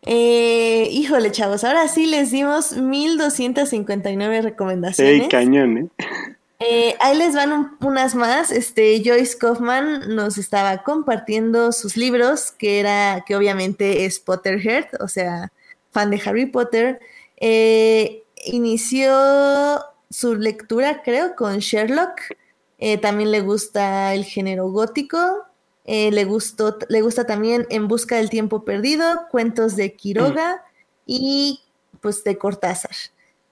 Eh, 0.04 0.88
híjole, 0.92 1.32
chavos, 1.32 1.66
ahora 1.66 1.90
sí 1.90 2.06
les 2.06 2.32
dimos 2.32 2.78
1259 2.78 4.42
recomendaciones. 4.42 5.24
Ey, 5.24 5.28
cañón, 5.28 5.78
¿eh? 5.78 5.90
Eh, 6.60 6.96
ahí 7.02 7.18
les 7.18 7.36
van 7.36 7.52
un- 7.52 7.78
unas 7.82 8.16
más. 8.16 8.52
Este, 8.52 9.02
Joyce 9.06 9.38
Kaufman 9.38 10.16
nos 10.16 10.38
estaba 10.38 10.84
compartiendo 10.84 11.72
sus 11.72 11.98
libros, 11.98 12.52
que 12.52 12.80
era, 12.80 13.24
que 13.28 13.36
obviamente 13.36 14.06
es 14.06 14.20
Potterhead, 14.20 14.86
o 15.02 15.08
sea, 15.08 15.52
fan 15.92 16.10
de 16.12 16.22
Harry 16.26 16.46
Potter. 16.46 17.00
Eh, 17.38 18.24
inició 18.46 19.12
su 20.10 20.36
lectura, 20.36 21.02
creo, 21.04 21.36
con 21.36 21.60
Sherlock. 21.60 22.22
Eh, 22.78 22.98
también 22.98 23.32
le 23.32 23.42
gusta 23.42 24.14
el 24.14 24.24
género 24.26 24.70
gótico. 24.70 25.46
Le 25.88 26.26
gustó, 26.26 26.78
le 26.90 27.02
gusta 27.02 27.28
también 27.28 27.68
En 27.70 27.88
Busca 27.88 28.16
del 28.16 28.30
Tiempo 28.32 28.66
Perdido, 28.66 29.28
cuentos 29.30 29.76
de 29.76 29.96
Quiroga 29.96 30.64
y 31.06 31.62
pues 32.02 32.24
de 32.24 32.38
Cortázar. 32.40 32.96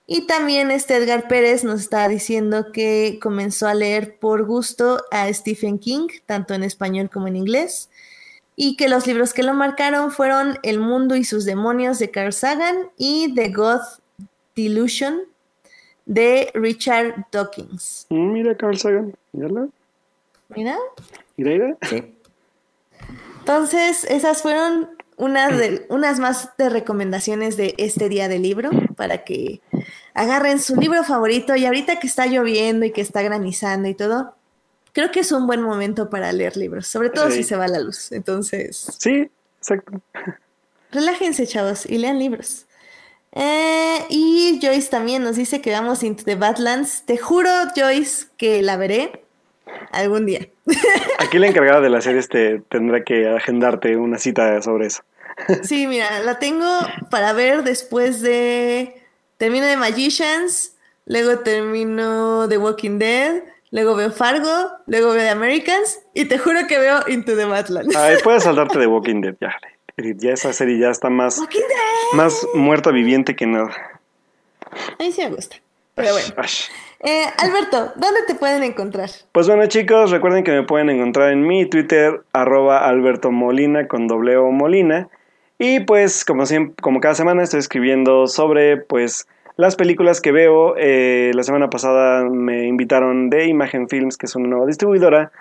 Y 0.05 0.27
también 0.27 0.69
este 0.69 0.95
Edgar 0.95 1.27
Pérez 1.29 1.63
nos 1.63 1.79
está 1.79 2.07
diciendo 2.09 2.71
que 2.73 3.19
comenzó 3.21 3.67
a 3.67 3.73
leer 3.73 4.17
por 4.19 4.45
gusto 4.45 5.01
a 5.11 5.31
Stephen 5.33 5.79
King, 5.79 6.07
tanto 6.25 6.53
en 6.53 6.63
español 6.63 7.09
como 7.09 7.27
en 7.27 7.37
inglés, 7.37 7.89
y 8.55 8.75
que 8.75 8.89
los 8.89 9.07
libros 9.07 9.33
que 9.33 9.43
lo 9.43 9.53
marcaron 9.53 10.11
fueron 10.11 10.59
El 10.61 10.79
mundo 10.79 11.15
y 11.15 11.23
sus 11.23 11.45
demonios 11.45 11.99
de 11.99 12.11
Carl 12.11 12.33
Sagan 12.33 12.89
y 12.97 13.33
The 13.33 13.49
God 13.53 13.79
Delusion 14.55 15.21
de 16.05 16.51
Richard 16.53 17.25
Dawkins. 17.31 18.05
Mm, 18.09 18.33
Mira, 18.33 18.57
Carl 18.57 18.77
Sagan. 18.77 19.15
Mírala. 19.31 19.67
Mira, 20.49 20.77
Mira, 21.37 21.51
mira. 21.51 21.77
sí. 21.89 22.13
Entonces, 23.39 24.03
esas 24.03 24.41
fueron 24.41 24.89
una 25.17 25.49
de, 25.49 25.85
unas 25.89 26.19
más 26.19 26.49
de 26.57 26.69
recomendaciones 26.69 27.57
de 27.57 27.75
este 27.77 28.09
día 28.09 28.27
de 28.27 28.39
libro 28.39 28.69
para 28.95 29.23
que 29.23 29.61
agarren 30.13 30.59
su 30.59 30.75
libro 30.75 31.03
favorito 31.03 31.55
y 31.55 31.65
ahorita 31.65 31.99
que 31.99 32.07
está 32.07 32.25
lloviendo 32.25 32.85
y 32.85 32.91
que 32.91 33.01
está 33.01 33.21
granizando 33.21 33.87
y 33.87 33.93
todo, 33.93 34.35
creo 34.93 35.11
que 35.11 35.21
es 35.21 35.31
un 35.31 35.47
buen 35.47 35.61
momento 35.61 36.09
para 36.09 36.31
leer 36.31 36.57
libros, 36.57 36.87
sobre 36.87 37.09
todo 37.09 37.29
si 37.31 37.43
se 37.43 37.55
va 37.55 37.67
la 37.67 37.79
luz. 37.79 38.11
Entonces. 38.11 38.87
Sí, 38.99 39.29
exacto. 39.57 40.01
Relájense, 40.91 41.47
chavos, 41.47 41.85
y 41.87 41.97
lean 41.97 42.19
libros. 42.19 42.67
Eh, 43.31 44.05
y 44.09 44.59
Joyce 44.61 44.89
también 44.89 45.23
nos 45.23 45.35
dice 45.35 45.59
que 45.59 45.71
vamos 45.71 46.03
into 46.03 46.23
the 46.23 46.35
Badlands. 46.35 47.03
Te 47.05 47.17
juro, 47.17 47.49
Joyce, 47.75 48.27
que 48.37 48.61
la 48.61 48.77
veré 48.77 49.22
algún 49.91 50.25
día. 50.25 50.47
Aquí 51.19 51.39
la 51.39 51.47
encargada 51.47 51.81
de 51.81 51.89
la 51.89 52.01
serie 52.01 52.19
este, 52.19 52.61
tendrá 52.69 53.03
que 53.03 53.27
agendarte 53.27 53.95
una 53.97 54.17
cita 54.17 54.61
sobre 54.61 54.87
eso. 54.87 55.03
Sí, 55.63 55.87
mira, 55.87 56.19
la 56.19 56.39
tengo 56.39 56.67
para 57.09 57.33
ver 57.33 57.63
después 57.63 58.21
de. 58.21 59.01
Termino 59.37 59.65
de 59.65 59.77
Magicians, 59.77 60.75
luego 61.05 61.39
termino 61.39 62.47
The 62.47 62.57
Walking 62.57 62.97
Dead, 62.99 63.43
luego 63.71 63.95
veo 63.95 64.11
Fargo, 64.11 64.69
luego 64.85 65.11
veo 65.11 65.23
The 65.23 65.29
Americans 65.29 65.99
y 66.13 66.25
te 66.25 66.37
juro 66.37 66.67
que 66.67 66.79
veo 66.79 66.99
Into 67.07 67.35
the 67.35 67.45
Badlands. 67.45 67.95
Ay, 67.95 68.17
puedes 68.23 68.43
saltarte 68.43 68.79
de 68.79 68.87
Walking 68.87 69.21
Dead, 69.21 69.35
ya. 69.41 69.55
Ya 69.97 70.33
esa 70.33 70.53
serie 70.53 70.79
ya 70.79 70.89
está 70.89 71.09
más, 71.09 71.39
más 72.13 72.47
muerta 72.53 72.91
viviente 72.91 73.35
que 73.35 73.45
nada. 73.45 73.71
A 74.71 75.03
mí 75.03 75.11
sí 75.11 75.21
me 75.21 75.29
gusta. 75.35 75.57
Pero 75.95 76.13
bueno. 76.13 76.27
Eh, 77.05 77.25
Alberto, 77.37 77.91
¿dónde 77.97 78.21
te 78.25 78.33
pueden 78.33 78.63
encontrar? 78.63 79.09
Pues 79.33 79.47
bueno 79.47 79.65
chicos, 79.65 80.09
recuerden 80.09 80.45
que 80.45 80.51
me 80.51 80.63
pueden 80.63 80.89
encontrar 80.89 81.33
en 81.33 81.45
mi 81.45 81.65
Twitter, 81.65 82.21
arroba 82.31 82.87
Alberto 82.87 83.29
Molina 83.29 83.89
con 83.89 84.07
doble 84.07 84.37
O 84.37 84.51
Molina. 84.51 85.09
Y 85.59 85.81
pues 85.81 86.23
como, 86.23 86.45
siempre, 86.45 86.75
como 86.81 87.01
cada 87.01 87.13
semana 87.13 87.43
estoy 87.43 87.59
escribiendo 87.59 88.27
sobre 88.27 88.77
pues 88.77 89.27
las 89.57 89.75
películas 89.75 90.21
que 90.21 90.31
veo. 90.31 90.75
Eh, 90.77 91.31
la 91.33 91.43
semana 91.43 91.69
pasada 91.69 92.23
me 92.29 92.67
invitaron 92.67 93.29
de 93.29 93.47
Imagen 93.47 93.89
Films, 93.89 94.17
que 94.17 94.25
es 94.25 94.35
una 94.37 94.47
nueva 94.47 94.65
distribuidora, 94.65 95.33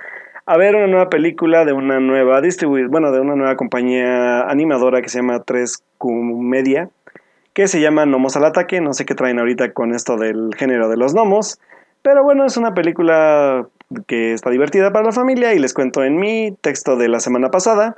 a 0.47 0.57
ver 0.57 0.75
una 0.75 0.89
nueva 0.89 1.11
película 1.11 1.65
de 1.65 1.73
una 1.73 2.01
nueva 2.01 2.41
distribu 2.41 2.77
bueno, 2.89 3.13
de 3.13 3.21
una 3.21 3.37
nueva 3.37 3.57
compañía 3.57 4.43
animadora 4.49 5.01
que 5.01 5.09
se 5.09 5.19
llama 5.19 5.45
3Q 5.45 6.41
Media, 6.41 6.91
que 7.53 7.69
se 7.69 7.81
llama 7.81 8.07
Nomos 8.07 8.37
al 8.37 8.45
Ataque. 8.45 8.81
No 8.81 8.95
sé 8.95 9.05
qué 9.05 9.15
traen 9.15 9.39
ahorita 9.39 9.73
con 9.73 9.95
esto 9.95 10.17
del 10.17 10.51
género 10.57 10.89
de 10.89 10.97
los 10.97 11.15
gnomos, 11.15 11.59
pero 12.03 12.23
bueno, 12.25 12.45
es 12.45 12.57
una 12.57 12.75
película 12.75 13.67
que 14.07 14.33
está 14.33 14.51
divertida 14.51 14.93
para 14.93 15.07
la 15.07 15.13
familia 15.13 15.55
y 15.55 15.59
les 15.59 15.75
cuento 15.75 16.03
en 16.03 16.19
mi 16.19 16.57
texto 16.61 16.97
de 16.97 17.09
la 17.09 17.21
semana 17.21 17.51
pasada. 17.51 17.97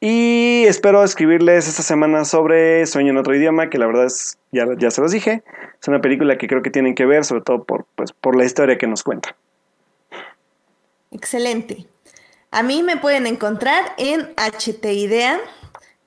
Y 0.00 0.64
espero 0.66 1.02
escribirles 1.02 1.66
esta 1.66 1.82
semana 1.82 2.24
sobre 2.24 2.84
Sueño 2.86 3.12
en 3.12 3.18
otro 3.18 3.34
idioma, 3.34 3.70
que 3.70 3.78
la 3.78 3.86
verdad 3.86 4.04
es, 4.04 4.38
ya, 4.52 4.66
ya 4.76 4.90
se 4.90 5.00
los 5.00 5.12
dije, 5.12 5.42
es 5.80 5.88
una 5.88 6.00
película 6.00 6.36
que 6.36 6.46
creo 6.46 6.62
que 6.62 6.70
tienen 6.70 6.94
que 6.94 7.06
ver, 7.06 7.24
sobre 7.24 7.42
todo 7.42 7.64
por, 7.64 7.86
pues, 7.94 8.12
por 8.12 8.36
la 8.36 8.44
historia 8.44 8.76
que 8.76 8.86
nos 8.86 9.02
cuenta. 9.02 9.34
Excelente. 11.10 11.86
A 12.50 12.62
mí 12.62 12.82
me 12.82 12.96
pueden 12.96 13.26
encontrar 13.26 13.94
en 13.96 14.34
HT 14.36 14.84
Idea. 14.92 15.40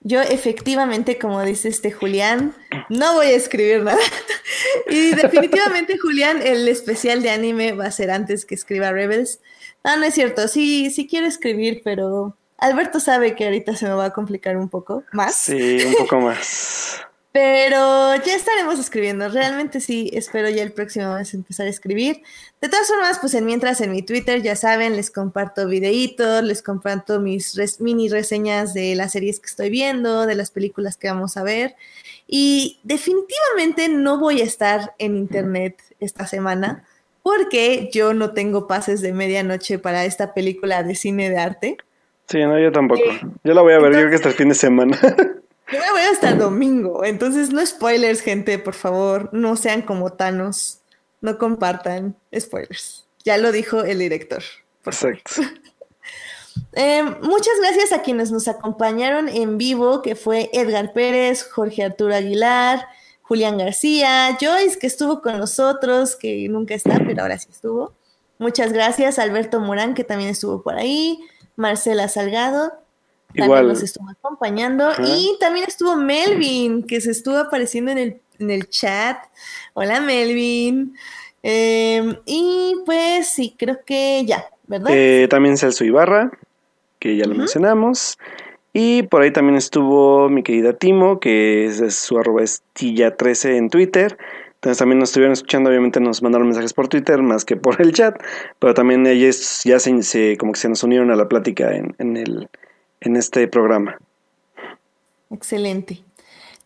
Yo 0.07 0.21
efectivamente, 0.21 1.19
como 1.19 1.43
dice 1.43 1.67
este 1.67 1.91
Julián, 1.91 2.55
no 2.87 3.15
voy 3.15 3.25
a 3.25 3.35
escribir 3.35 3.83
nada. 3.83 3.99
y 4.89 5.13
definitivamente, 5.13 5.97
Julián, 5.97 6.41
el 6.41 6.65
especial 6.69 7.21
de 7.21 7.29
anime 7.29 7.73
va 7.73 7.87
a 7.87 7.91
ser 7.91 8.11
antes 8.11 8.45
que 8.45 8.55
escriba 8.55 8.93
Rebels. 8.93 9.41
No, 9.83 9.97
no 9.97 10.05
es 10.05 10.13
cierto. 10.13 10.47
Sí, 10.47 10.91
sí 10.91 11.07
quiero 11.07 11.27
escribir, 11.27 11.81
pero 11.83 12.37
Alberto 12.57 13.01
sabe 13.01 13.35
que 13.35 13.43
ahorita 13.43 13.75
se 13.75 13.85
me 13.85 13.95
va 13.95 14.05
a 14.05 14.13
complicar 14.13 14.55
un 14.55 14.69
poco 14.69 15.03
más. 15.11 15.35
Sí, 15.35 15.79
un 15.85 15.95
poco 15.95 16.21
más. 16.21 17.01
Pero 17.33 18.15
ya 18.15 18.33
estaremos 18.33 18.79
escribiendo. 18.79 19.27
Realmente 19.27 19.81
sí, 19.81 20.09
espero 20.13 20.49
ya 20.49 20.63
el 20.63 20.71
próximo 20.71 21.15
mes 21.15 21.33
empezar 21.33 21.67
a 21.67 21.69
escribir. 21.69 22.23
De 22.59 22.69
todas 22.69 22.87
formas, 22.87 23.19
pues 23.19 23.35
en 23.35 23.45
mientras 23.45 23.81
en 23.81 23.91
mi 23.91 24.01
Twitter, 24.01 24.41
ya 24.41 24.55
saben, 24.55 24.95
les 24.95 25.11
comparto 25.11 25.67
videitos, 25.67 26.43
les 26.43 26.63
comparto 26.63 27.19
mis 27.19 27.79
mini 27.79 28.09
reseñas 28.09 28.73
de 28.73 28.95
las 28.95 29.11
series 29.11 29.39
que 29.39 29.45
estoy 29.45 29.69
viendo, 29.69 30.25
de 30.25 30.33
las 30.33 30.49
películas 30.49 30.97
que 30.97 31.07
vamos 31.07 31.37
a 31.37 31.43
ver. 31.43 31.75
Y 32.27 32.79
definitivamente 32.83 33.89
no 33.89 34.19
voy 34.19 34.41
a 34.41 34.43
estar 34.43 34.95
en 34.97 35.15
internet 35.15 35.81
esta 35.99 36.25
semana 36.25 36.83
porque 37.21 37.89
yo 37.91 38.13
no 38.13 38.31
tengo 38.31 38.67
pases 38.67 39.01
de 39.01 39.13
medianoche 39.13 39.79
para 39.79 40.05
esta 40.05 40.33
película 40.33 40.81
de 40.81 40.95
cine 40.95 41.29
de 41.29 41.37
arte. 41.37 41.77
Sí, 42.27 42.39
no, 42.39 42.57
yo 42.57 42.71
tampoco. 42.71 43.01
Eh, 43.01 43.19
yo 43.43 43.53
la 43.53 43.61
voy 43.61 43.73
a 43.73 43.79
ver, 43.79 43.91
yo 43.91 43.99
creo 43.99 44.09
que 44.09 44.15
hasta 44.15 44.29
el 44.29 44.35
fin 44.35 44.49
de 44.49 44.55
semana. 44.55 44.97
Yo 45.69 45.79
me 45.79 45.91
voy 45.91 46.01
hasta 46.09 46.29
el 46.29 46.37
domingo, 46.37 47.03
entonces 47.03 47.49
no 47.49 47.65
spoilers, 47.65 48.21
gente, 48.21 48.57
por 48.57 48.73
favor, 48.73 49.29
no 49.33 49.57
sean 49.57 49.81
como 49.81 50.13
Thanos, 50.13 50.76
no 51.21 51.37
compartan 51.37 52.15
spoilers. 52.37 53.07
Ya 53.23 53.37
lo 53.37 53.51
dijo 53.51 53.83
el 53.83 53.99
director. 53.99 54.43
Perfecto. 54.83 55.31
Eh, 56.73 57.03
muchas 57.21 57.53
gracias 57.59 57.91
a 57.91 58.01
quienes 58.01 58.31
nos 58.31 58.47
acompañaron 58.47 59.29
en 59.29 59.59
vivo, 59.59 60.01
que 60.01 60.15
fue 60.15 60.49
Edgar 60.53 60.91
Pérez, 60.91 61.43
Jorge 61.43 61.83
Arturo 61.83 62.15
Aguilar, 62.15 62.87
Julián 63.21 63.57
García, 63.57 64.37
Joyce, 64.39 64.79
que 64.79 64.87
estuvo 64.87 65.21
con 65.21 65.37
nosotros, 65.37 66.15
que 66.15 66.47
nunca 66.49 66.73
está, 66.73 66.99
pero 67.05 67.21
ahora 67.21 67.37
sí 67.37 67.49
estuvo. 67.51 67.93
Muchas 68.39 68.73
gracias, 68.73 69.19
Alberto 69.19 69.59
Morán, 69.59 69.93
que 69.93 70.03
también 70.03 70.29
estuvo 70.29 70.61
por 70.61 70.75
ahí, 70.75 71.19
Marcela 71.55 72.07
Salgado, 72.07 72.71
también 73.35 73.67
nos 73.67 73.83
estuvo 73.83 74.09
acompañando. 74.09 74.89
Y 75.05 75.37
también 75.39 75.65
estuvo 75.67 75.95
Melvin, 75.95 76.83
que 76.83 77.01
se 77.01 77.11
estuvo 77.11 77.37
apareciendo 77.37 77.91
en 77.91 77.97
el, 77.97 78.21
en 78.39 78.51
el 78.51 78.69
chat. 78.69 79.17
Hola, 79.73 80.01
Melvin. 80.01 80.95
Em, 81.43 82.15
y 82.25 82.75
pues 82.85 83.27
sí, 83.29 83.55
creo 83.57 83.79
que 83.85 84.25
ya, 84.25 84.45
¿verdad? 84.67 84.91
Eh, 84.93 85.27
también 85.29 85.57
Celso 85.57 85.85
Ibarra, 85.85 86.31
que 86.99 87.15
ya 87.15 87.25
lo 87.25 87.35
mencionamos. 87.35 88.17
Y 88.73 89.03
por 89.03 89.21
ahí 89.21 89.31
también 89.31 89.55
estuvo 89.55 90.29
mi 90.29 90.43
querida 90.43 90.73
Timo, 90.73 91.19
que 91.19 91.65
es, 91.65 91.95
su 91.95 92.17
arroba 92.17 92.43
estilla 92.43 93.15
13 93.15 93.57
en 93.57 93.69
Twitter. 93.69 94.17
Entonces 94.55 94.79
también 94.79 94.99
nos 94.99 95.09
estuvieron 95.09 95.33
escuchando, 95.33 95.69
obviamente 95.69 95.99
nos 95.99 96.21
mandaron 96.21 96.47
mensajes 96.47 96.73
por 96.73 96.87
Twitter 96.87 97.21
más 97.21 97.45
que 97.45 97.55
por 97.55 97.79
el 97.79 97.93
chat, 97.93 98.21
pero 98.59 98.73
también 98.73 99.05
ellos 99.05 99.61
ya 99.63 99.79
se, 99.79 100.37
como 100.37 100.51
que 100.51 100.59
se 100.59 100.67
nos 100.67 100.83
unieron 100.83 101.11
a 101.11 101.15
la 101.15 101.29
plática 101.29 101.75
en, 101.75 101.95
en 101.99 102.17
el, 102.17 102.49
en 103.01 103.15
este 103.15 103.47
programa. 103.47 103.97
Excelente. 105.29 106.03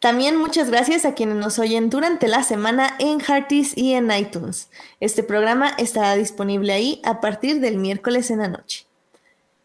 También 0.01 0.35
muchas 0.35 0.71
gracias 0.71 1.05
a 1.05 1.13
quienes 1.13 1.35
nos 1.35 1.59
oyen 1.59 1.91
durante 1.91 2.27
la 2.27 2.41
semana 2.41 2.95
en 2.97 3.19
Hearties 3.19 3.77
y 3.77 3.93
en 3.93 4.09
iTunes. 4.09 4.67
Este 4.99 5.21
programa 5.21 5.75
estará 5.77 6.15
disponible 6.15 6.73
ahí 6.73 6.99
a 7.05 7.21
partir 7.21 7.59
del 7.59 7.77
miércoles 7.77 8.31
en 8.31 8.39
la 8.39 8.47
noche. 8.47 8.87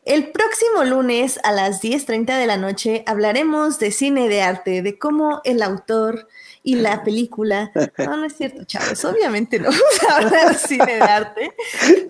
El 0.04 0.32
próximo 0.32 0.84
lunes 0.84 1.40
a 1.42 1.52
las 1.52 1.82
10.30 1.82 2.38
de 2.38 2.46
la 2.46 2.58
noche 2.58 3.02
hablaremos 3.06 3.78
de 3.78 3.90
cine 3.90 4.28
de 4.28 4.42
arte, 4.42 4.82
de 4.82 4.98
cómo 4.98 5.40
el 5.44 5.62
autor 5.62 6.28
y 6.66 6.74
la 6.74 7.04
película. 7.04 7.70
No, 7.96 8.16
no 8.16 8.24
es 8.24 8.36
cierto, 8.36 8.64
chavos. 8.64 9.04
Obviamente 9.04 9.60
no 9.60 9.66
vamos 9.70 10.02
a 10.08 10.16
hablar 10.16 10.48
de 10.48 10.54
cine 10.54 10.96
de 10.96 11.00
arte. 11.00 11.52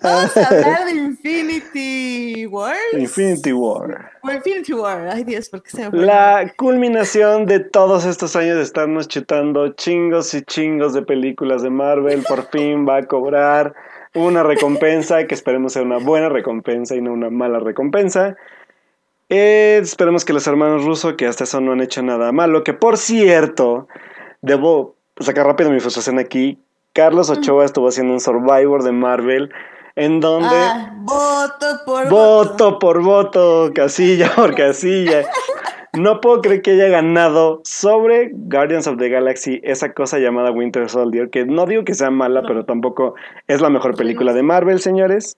Vamos 0.01 0.35
a 0.35 0.47
hablar 0.47 0.85
de 0.85 0.91
Infinity 0.93 2.47
War. 2.47 2.75
Infinity 2.93 3.53
War. 3.53 4.11
O 4.23 4.31
Infinity 4.31 4.73
War. 4.73 5.09
Ay, 5.09 5.23
Dios, 5.25 5.47
¿por 5.49 5.61
qué 5.61 5.69
se 5.69 5.89
me 5.91 5.99
La 5.99 6.51
culminación 6.57 7.45
de 7.45 7.59
todos 7.59 8.05
estos 8.05 8.35
años 8.35 8.57
de 8.57 8.63
estarnos 8.63 9.07
chutando 9.07 9.73
chingos 9.73 10.33
y 10.33 10.41
chingos 10.41 10.95
de 10.95 11.03
películas 11.03 11.61
de 11.61 11.69
Marvel. 11.69 12.23
Por 12.27 12.49
fin 12.49 12.87
va 12.89 12.97
a 12.97 13.03
cobrar 13.03 13.75
una 14.15 14.41
recompensa 14.41 15.27
que 15.27 15.35
esperemos 15.35 15.73
sea 15.73 15.83
una 15.83 15.99
buena 15.99 16.29
recompensa 16.29 16.95
y 16.95 17.01
no 17.01 17.13
una 17.13 17.29
mala 17.29 17.59
recompensa. 17.59 18.35
Eh, 19.29 19.79
esperemos 19.83 20.25
que 20.25 20.33
los 20.33 20.47
hermanos 20.47 20.83
rusos, 20.83 21.13
que 21.13 21.27
hasta 21.27 21.43
eso 21.43 21.61
no 21.61 21.73
han 21.73 21.81
hecho 21.81 22.01
nada 22.01 22.31
malo, 22.31 22.63
que 22.63 22.73
por 22.73 22.97
cierto, 22.97 23.87
debo 24.41 24.95
sacar 25.19 25.45
rápido 25.45 25.71
mi 25.71 25.79
frustración 25.79 26.19
aquí. 26.19 26.59
Carlos 26.93 27.29
Ochoa 27.29 27.65
estuvo 27.65 27.87
haciendo 27.87 28.13
un 28.13 28.19
Survivor 28.19 28.83
de 28.83 28.91
Marvel 28.91 29.51
en 29.95 30.19
donde 30.19 30.55
ah, 30.55 30.93
voto 30.99 31.81
por 31.85 32.03
voto. 32.03 32.15
voto 32.15 32.79
por 32.79 33.01
voto, 33.01 33.71
casilla 33.73 34.31
por 34.35 34.55
casilla. 34.55 35.23
No 35.93 36.21
puedo 36.21 36.41
creer 36.41 36.61
que 36.61 36.71
haya 36.71 36.89
ganado 36.89 37.61
sobre 37.63 38.29
Guardians 38.31 38.85
of 38.85 38.97
the 38.97 39.09
Galaxy 39.09 39.59
esa 39.63 39.93
cosa 39.93 40.19
llamada 40.19 40.51
Winter 40.51 40.87
Soldier, 40.89 41.31
que 41.31 41.45
no 41.45 41.65
digo 41.65 41.83
que 41.83 41.95
sea 41.95 42.11
mala, 42.11 42.43
pero 42.43 42.65
tampoco 42.65 43.15
es 43.47 43.61
la 43.61 43.71
mejor 43.71 43.95
película 43.95 44.33
de 44.33 44.43
Marvel, 44.43 44.79
señores. 44.79 45.37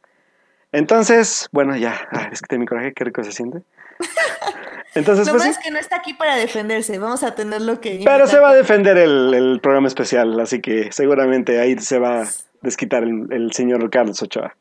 Entonces, 0.74 1.48
bueno, 1.54 1.78
ya, 1.78 2.08
es 2.32 2.42
que 2.42 2.48
te 2.48 2.60
mi 2.60 2.66
coraje, 2.66 2.94
qué 2.94 3.06
rico 3.06 3.24
se 3.24 3.32
siente. 3.32 3.62
Entonces, 5.00 5.28
Lo 5.28 5.34
pues, 5.34 5.46
es 5.46 5.58
que 5.58 5.72
no 5.72 5.80
está 5.80 5.96
aquí 5.98 6.14
para 6.14 6.36
defenderse, 6.36 7.00
vamos 7.00 7.24
a 7.24 7.34
tener 7.34 7.62
lo 7.62 7.80
que... 7.80 8.02
Pero 8.04 8.28
se 8.28 8.38
va 8.40 8.50
a 8.50 8.56
defender 8.56 8.98
el, 8.98 9.60
programa 9.62 9.88
especial, 9.88 10.40
así 10.40 10.62
que 10.62 10.92
seguramente 10.92 11.60
ahí 11.60 11.78
se 11.80 12.00
va 12.00 12.24
a 12.24 12.28
desquitar 12.62 13.04
el, 13.04 13.52
señor 13.54 13.90
Carlos 13.90 14.22
Ochoa. 14.22 14.56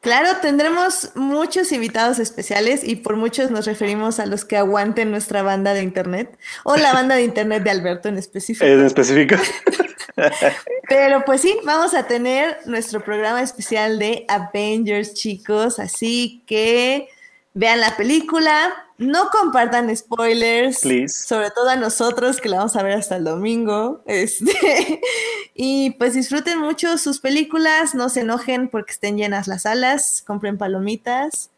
Claro, 0.00 0.28
tendremos 0.40 1.10
muchos 1.16 1.72
invitados 1.72 2.18
especiales 2.18 2.84
y 2.84 2.96
por 2.96 3.16
muchos 3.16 3.50
nos 3.50 3.66
referimos 3.66 4.20
a 4.20 4.26
los 4.26 4.44
que 4.44 4.56
aguanten 4.56 5.10
nuestra 5.10 5.42
banda 5.42 5.74
de 5.74 5.82
internet 5.82 6.38
o 6.62 6.76
la 6.76 6.92
banda 6.92 7.16
de 7.16 7.22
internet 7.22 7.64
de 7.64 7.70
Alberto 7.70 8.08
en 8.08 8.16
específico. 8.16 8.64
En 8.64 8.84
específico. 8.84 9.34
Pero 10.88 11.24
pues 11.24 11.40
sí, 11.40 11.58
vamos 11.64 11.94
a 11.94 12.04
tener 12.04 12.58
nuestro 12.66 13.02
programa 13.02 13.42
especial 13.42 13.98
de 13.98 14.24
Avengers, 14.28 15.14
chicos, 15.14 15.78
así 15.80 16.44
que 16.46 17.08
vean 17.54 17.80
la 17.80 17.96
película, 17.96 18.87
no 18.98 19.30
compartan 19.30 19.94
spoilers, 19.96 20.80
sobre 21.06 21.50
todo 21.52 21.70
a 21.70 21.76
nosotros 21.76 22.40
que 22.40 22.48
la 22.48 22.58
vamos 22.58 22.74
a 22.74 22.82
ver 22.82 22.94
hasta 22.94 23.16
el 23.16 23.24
domingo. 23.24 24.02
Este, 24.06 25.00
y 25.54 25.90
pues 25.90 26.14
disfruten 26.14 26.58
mucho 26.58 26.98
sus 26.98 27.20
películas, 27.20 27.94
no 27.94 28.08
se 28.08 28.20
enojen 28.20 28.68
porque 28.68 28.92
estén 28.92 29.16
llenas 29.16 29.46
las 29.46 29.62
salas, 29.62 30.22
compren 30.26 30.58
palomitas. 30.58 31.50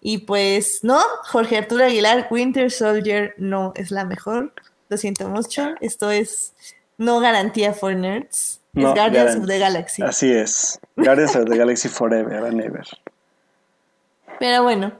Y 0.00 0.18
pues 0.18 0.80
no, 0.82 1.00
Jorge 1.24 1.58
Arturo 1.58 1.84
Aguilar, 1.84 2.26
Winter 2.30 2.70
Soldier 2.70 3.34
no 3.38 3.72
es 3.76 3.90
la 3.90 4.04
mejor. 4.04 4.52
Lo 4.88 4.96
siento 4.96 5.28
mucho. 5.28 5.74
Esto 5.80 6.10
es 6.10 6.54
no 6.98 7.20
garantía 7.20 7.72
for 7.72 7.94
nerds. 7.94 8.60
es 8.74 8.82
Guardians 8.82 9.36
of 9.36 9.46
the 9.46 9.58
Galaxy. 9.58 10.02
Así 10.02 10.32
es. 10.32 10.80
Guardians 10.96 11.36
of 11.36 11.44
the 11.44 11.56
Galaxy 11.56 11.88
Forever 11.88 12.46
and 12.46 12.60
Ever. 12.60 12.86
Pero 14.38 14.62
bueno, 14.62 14.92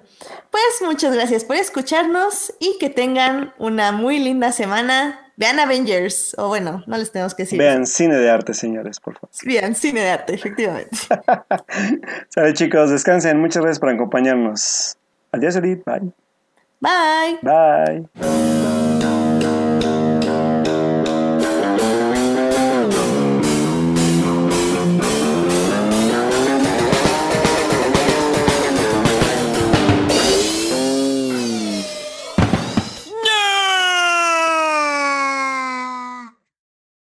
pues 0.50 0.82
muchas 0.82 1.14
gracias 1.14 1.44
por 1.44 1.56
escucharnos 1.56 2.52
y 2.58 2.76
que 2.78 2.90
tengan 2.90 3.54
una 3.58 3.92
muy 3.92 4.18
linda 4.18 4.52
semana. 4.52 5.32
Vean 5.36 5.58
Avengers, 5.58 6.34
o 6.36 6.48
bueno, 6.48 6.84
no 6.86 6.98
les 6.98 7.12
tenemos 7.12 7.34
que 7.34 7.44
decir. 7.44 7.58
Vean 7.58 7.86
cine 7.86 8.16
de 8.16 8.30
arte, 8.30 8.52
señores, 8.52 9.00
por 9.00 9.14
favor. 9.14 9.30
Vean 9.44 9.74
cine 9.74 10.00
de 10.02 10.10
arte, 10.10 10.34
efectivamente. 10.34 10.96
Sale 12.28 12.52
chicos, 12.52 12.90
descansen. 12.90 13.40
Muchas 13.40 13.62
gracias 13.62 13.78
por 13.78 13.88
acompañarnos. 13.88 14.98
Adiós, 15.32 15.56
Edith. 15.56 15.82
Bye. 15.84 16.12
Bye. 16.80 17.38
Bye. 17.42 18.79